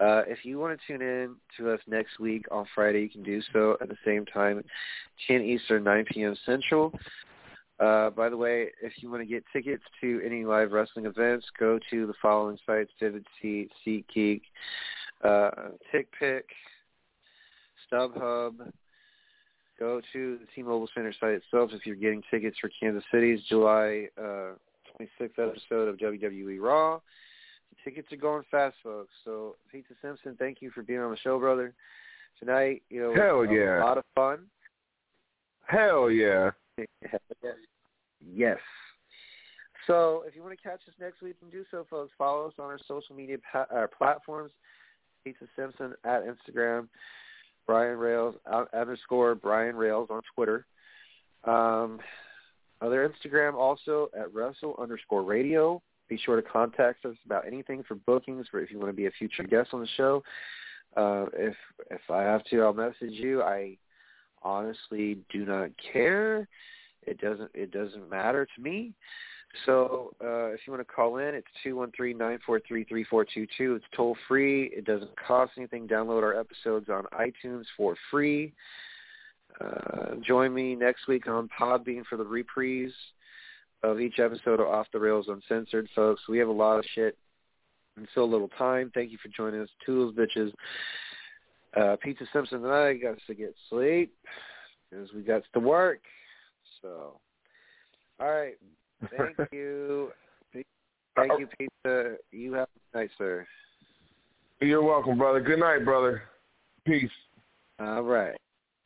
Uh, 0.00 0.22
if 0.26 0.44
you 0.44 0.58
want 0.58 0.78
to 0.78 0.86
tune 0.86 1.02
in 1.02 1.36
to 1.58 1.70
us 1.70 1.80
next 1.86 2.18
week 2.18 2.46
on 2.50 2.64
Friday, 2.74 3.02
you 3.02 3.10
can 3.10 3.22
do 3.22 3.42
so 3.52 3.76
at 3.82 3.88
the 3.88 3.98
same 4.04 4.24
time, 4.24 4.64
10 5.28 5.42
Eastern, 5.42 5.84
9 5.84 6.06
p.m. 6.10 6.34
Central. 6.46 6.92
Uh, 7.78 8.08
by 8.10 8.28
the 8.28 8.36
way, 8.36 8.68
if 8.82 8.94
you 8.96 9.10
want 9.10 9.22
to 9.22 9.26
get 9.26 9.44
tickets 9.52 9.82
to 10.00 10.20
any 10.24 10.44
live 10.44 10.72
wrestling 10.72 11.04
events, 11.04 11.46
go 11.58 11.78
to 11.90 12.06
the 12.06 12.14
following 12.20 12.58
sites, 12.66 12.90
Vivid 12.98 13.26
Seat, 13.40 13.70
SeatGeek, 13.86 14.42
uh, 15.22 15.50
TickPick, 15.92 16.42
StubHub. 17.90 18.72
Go 19.78 20.00
to 20.12 20.38
the 20.38 20.46
T-Mobile 20.54 20.88
Center 20.94 21.14
site 21.18 21.32
itself 21.32 21.70
if 21.72 21.86
you're 21.86 21.96
getting 21.96 22.22
tickets 22.30 22.56
for 22.60 22.70
Kansas 22.78 23.04
City's 23.10 23.40
July 23.48 24.08
uh, 24.18 24.52
26th 24.98 25.38
episode 25.38 25.88
of 25.88 25.96
WWE 25.96 26.60
Raw. 26.60 27.00
Tickets 27.84 28.12
are 28.12 28.16
going 28.16 28.44
fast, 28.50 28.76
folks. 28.82 29.12
So, 29.24 29.56
Pizza 29.70 29.94
Simpson, 30.02 30.36
thank 30.38 30.60
you 30.60 30.70
for 30.70 30.82
being 30.82 31.00
on 31.00 31.10
the 31.10 31.16
show, 31.16 31.38
brother. 31.38 31.74
Tonight, 32.38 32.82
you 32.90 33.00
know, 33.00 33.14
Hell 33.14 33.44
yeah. 33.44 33.82
a 33.82 33.84
lot 33.84 33.98
of 33.98 34.04
fun. 34.14 34.40
Hell 35.66 36.10
yeah. 36.10 36.50
yes. 38.20 38.58
So, 39.86 40.24
if 40.26 40.36
you 40.36 40.42
want 40.42 40.56
to 40.56 40.62
catch 40.62 40.80
us 40.88 40.94
next 41.00 41.22
week, 41.22 41.36
you 41.40 41.48
can 41.48 41.58
do 41.58 41.64
so, 41.70 41.86
folks. 41.88 42.12
Follow 42.18 42.46
us 42.48 42.54
on 42.58 42.66
our 42.66 42.78
social 42.86 43.14
media 43.14 43.36
pa- 43.50 43.66
uh, 43.74 43.86
platforms. 43.96 44.52
Pizza 45.24 45.44
Simpson 45.56 45.94
at 46.04 46.24
Instagram, 46.24 46.88
Brian 47.66 47.98
Rails 47.98 48.34
uh, 48.50 48.64
underscore 48.74 49.34
Brian 49.34 49.76
Rails 49.76 50.08
on 50.10 50.22
Twitter. 50.34 50.66
Um, 51.44 52.00
other 52.80 53.08
Instagram 53.08 53.54
also 53.54 54.08
at 54.18 54.32
Wrestle 54.32 54.76
underscore 54.80 55.22
Radio. 55.22 55.82
Be 56.10 56.18
sure 56.18 56.34
to 56.36 56.42
contact 56.42 57.06
us 57.06 57.14
about 57.24 57.46
anything 57.46 57.84
for 57.84 57.94
bookings, 57.94 58.48
or 58.52 58.60
if 58.60 58.70
you 58.70 58.78
want 58.78 58.90
to 58.90 58.96
be 58.96 59.06
a 59.06 59.10
future 59.12 59.44
guest 59.44 59.70
on 59.72 59.80
the 59.80 59.88
show. 59.96 60.22
Uh, 60.96 61.26
if 61.34 61.54
if 61.88 62.00
I 62.10 62.22
have 62.22 62.44
to, 62.46 62.62
I'll 62.62 62.74
message 62.74 63.12
you. 63.12 63.42
I 63.42 63.76
honestly 64.42 65.18
do 65.32 65.46
not 65.46 65.70
care. 65.92 66.48
It 67.06 67.20
doesn't 67.20 67.50
it 67.54 67.70
doesn't 67.70 68.10
matter 68.10 68.44
to 68.56 68.60
me. 68.60 68.92
So 69.66 70.14
uh, 70.20 70.46
if 70.46 70.60
you 70.66 70.72
want 70.72 70.86
to 70.86 70.92
call 70.92 71.18
in, 71.18 71.32
it's 71.32 71.46
two 71.62 71.76
one 71.76 71.92
three 71.96 72.12
nine 72.12 72.40
four 72.44 72.60
three 72.66 72.82
three 72.82 73.04
four 73.04 73.24
two 73.24 73.46
two. 73.56 73.76
It's 73.76 73.84
toll 73.96 74.16
free. 74.26 74.64
It 74.74 74.84
doesn't 74.84 75.10
cost 75.16 75.52
anything. 75.56 75.86
Download 75.86 76.24
our 76.24 76.38
episodes 76.38 76.88
on 76.88 77.04
iTunes 77.12 77.64
for 77.76 77.94
free. 78.10 78.52
Uh, 79.60 80.16
join 80.26 80.52
me 80.52 80.74
next 80.74 81.06
week 81.06 81.28
on 81.28 81.48
Podbean 81.56 82.04
for 82.06 82.16
the 82.16 82.24
reprise 82.24 82.92
of 83.82 84.00
each 84.00 84.18
episode 84.18 84.60
of 84.60 84.68
Off 84.68 84.86
the 84.92 85.00
Rails 85.00 85.28
Uncensored, 85.28 85.88
folks. 85.94 86.22
We 86.28 86.38
have 86.38 86.48
a 86.48 86.52
lot 86.52 86.78
of 86.78 86.84
shit 86.94 87.16
in 87.96 88.06
so 88.14 88.24
little 88.24 88.48
time. 88.58 88.90
Thank 88.94 89.10
you 89.10 89.18
for 89.22 89.28
joining 89.28 89.60
us. 89.60 89.68
Tools, 89.84 90.14
bitches. 90.14 90.52
Uh, 91.76 91.96
Pizza 92.02 92.24
Simpson 92.32 92.64
and 92.64 92.72
I 92.72 92.94
got 92.94 93.14
us 93.14 93.20
to 93.28 93.34
get 93.34 93.54
sleep 93.68 94.12
because 94.90 95.08
we 95.14 95.22
got 95.22 95.42
to 95.52 95.60
work. 95.60 96.00
So, 96.82 97.18
all 98.20 98.30
right. 98.30 98.54
Thank 99.16 99.36
you. 99.52 100.10
Thank 101.16 101.32
you, 101.38 101.48
Pizza. 101.58 102.16
You 102.32 102.52
have 102.54 102.68
a 102.94 102.98
night, 102.98 103.10
sir. 103.18 103.46
You're 104.60 104.82
welcome, 104.82 105.16
brother. 105.16 105.40
Good 105.40 105.60
night, 105.60 105.84
brother. 105.84 106.22
Peace. 106.84 107.10
All 107.78 108.02
right. 108.02 108.36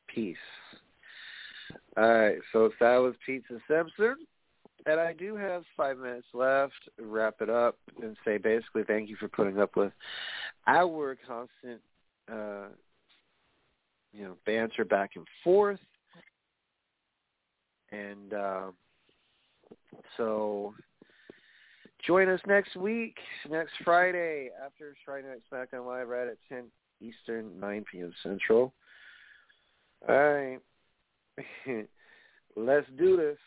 Peace. 0.06 0.36
All 1.96 2.08
right. 2.08 2.38
So 2.52 2.70
that 2.80 2.96
was 2.96 3.14
Pizza 3.26 3.58
Simpson. 3.68 4.16
And 4.86 5.00
I 5.00 5.14
do 5.14 5.34
have 5.36 5.64
five 5.76 5.98
minutes 5.98 6.26
left. 6.34 6.74
Wrap 6.98 7.36
it 7.40 7.48
up 7.48 7.78
and 8.02 8.16
say 8.24 8.36
basically 8.36 8.84
thank 8.84 9.08
you 9.08 9.16
for 9.16 9.28
putting 9.28 9.58
up 9.58 9.76
with 9.76 9.92
our 10.66 11.16
constant, 11.26 11.80
uh, 12.30 12.66
you 14.12 14.24
know, 14.24 14.36
banter 14.44 14.84
back 14.84 15.12
and 15.16 15.26
forth. 15.42 15.80
And 17.90 18.34
uh, 18.34 18.66
so 20.16 20.74
join 22.06 22.28
us 22.28 22.40
next 22.46 22.76
week, 22.76 23.16
next 23.50 23.72
Friday 23.84 24.50
after 24.64 24.94
Friday 25.04 25.28
Night 25.28 25.42
SmackDown 25.50 25.86
Live 25.86 26.08
right 26.08 26.28
at 26.28 26.36
10 26.48 26.64
Eastern, 27.00 27.58
9 27.58 27.84
p.m. 27.90 28.12
Central. 28.22 28.74
All 30.08 30.14
right. 30.14 30.58
Let's 32.56 32.86
do 32.98 33.16
this. 33.16 33.38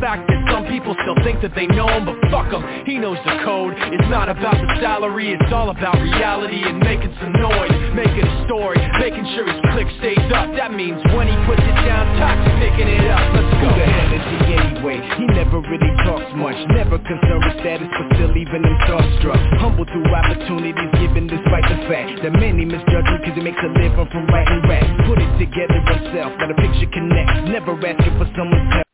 Fact 0.00 0.26
that 0.32 0.40
some 0.48 0.64
people 0.66 0.96
still 1.04 1.14
think 1.22 1.44
that 1.44 1.52
they 1.54 1.68
know 1.68 1.86
him, 1.86 2.08
but 2.08 2.16
fuck 2.32 2.48
him, 2.48 2.64
he 2.88 2.96
knows 2.96 3.20
the 3.22 3.36
code. 3.44 3.76
It's 3.92 4.08
not 4.08 4.32
about 4.32 4.56
the 4.56 4.68
salary, 4.80 5.36
it's 5.36 5.52
all 5.52 5.68
about 5.68 6.00
reality 6.00 6.64
and 6.64 6.80
making 6.80 7.12
some 7.20 7.36
noise, 7.36 7.70
making 7.92 8.24
a 8.24 8.34
story, 8.48 8.80
making 8.98 9.28
sure 9.36 9.44
his 9.44 9.60
click 9.70 9.86
stays 10.00 10.26
up. 10.32 10.48
That 10.56 10.72
means 10.72 10.98
when 11.12 11.28
he 11.28 11.36
puts 11.44 11.60
it 11.60 11.78
down, 11.84 12.08
Toxic 12.16 12.56
picking 12.58 12.88
it 12.88 13.06
up. 13.12 13.22
Let's 13.36 13.52
go. 13.60 13.68
Who 13.68 13.68
the 13.76 13.86
hell 13.86 14.10
is 14.16 14.24
he 14.24 14.38
anyway? 14.56 14.98
He 15.20 15.24
never 15.36 15.60
really 15.60 15.92
talks 16.08 16.32
much, 16.32 16.56
never 16.72 16.96
concerned 16.96 17.44
with 17.44 17.60
status, 17.60 17.92
but 17.92 18.06
still 18.16 18.32
even 18.32 18.64
him 18.64 18.76
starstruck. 18.88 19.40
Humble 19.60 19.84
to 19.84 19.98
opportunities 20.16 20.90
given 20.96 21.28
despite 21.28 21.68
the 21.68 21.78
fact 21.86 22.24
that 22.24 22.32
many 22.40 22.64
misjudge 22.64 23.04
him 23.04 23.20
cause 23.20 23.36
he 23.36 23.42
makes 23.44 23.60
a 23.60 23.70
living 23.76 24.08
from 24.08 24.24
writing 24.32 24.64
rap. 24.64 24.86
Put 25.04 25.20
it 25.20 25.32
together 25.36 25.78
himself, 25.84 26.32
got 26.40 26.50
a 26.50 26.56
picture 26.56 26.88
connect, 26.88 27.52
never 27.52 27.76
asking 27.76 28.16
for 28.16 28.26
someone's 28.32 28.72
help. 28.72 28.89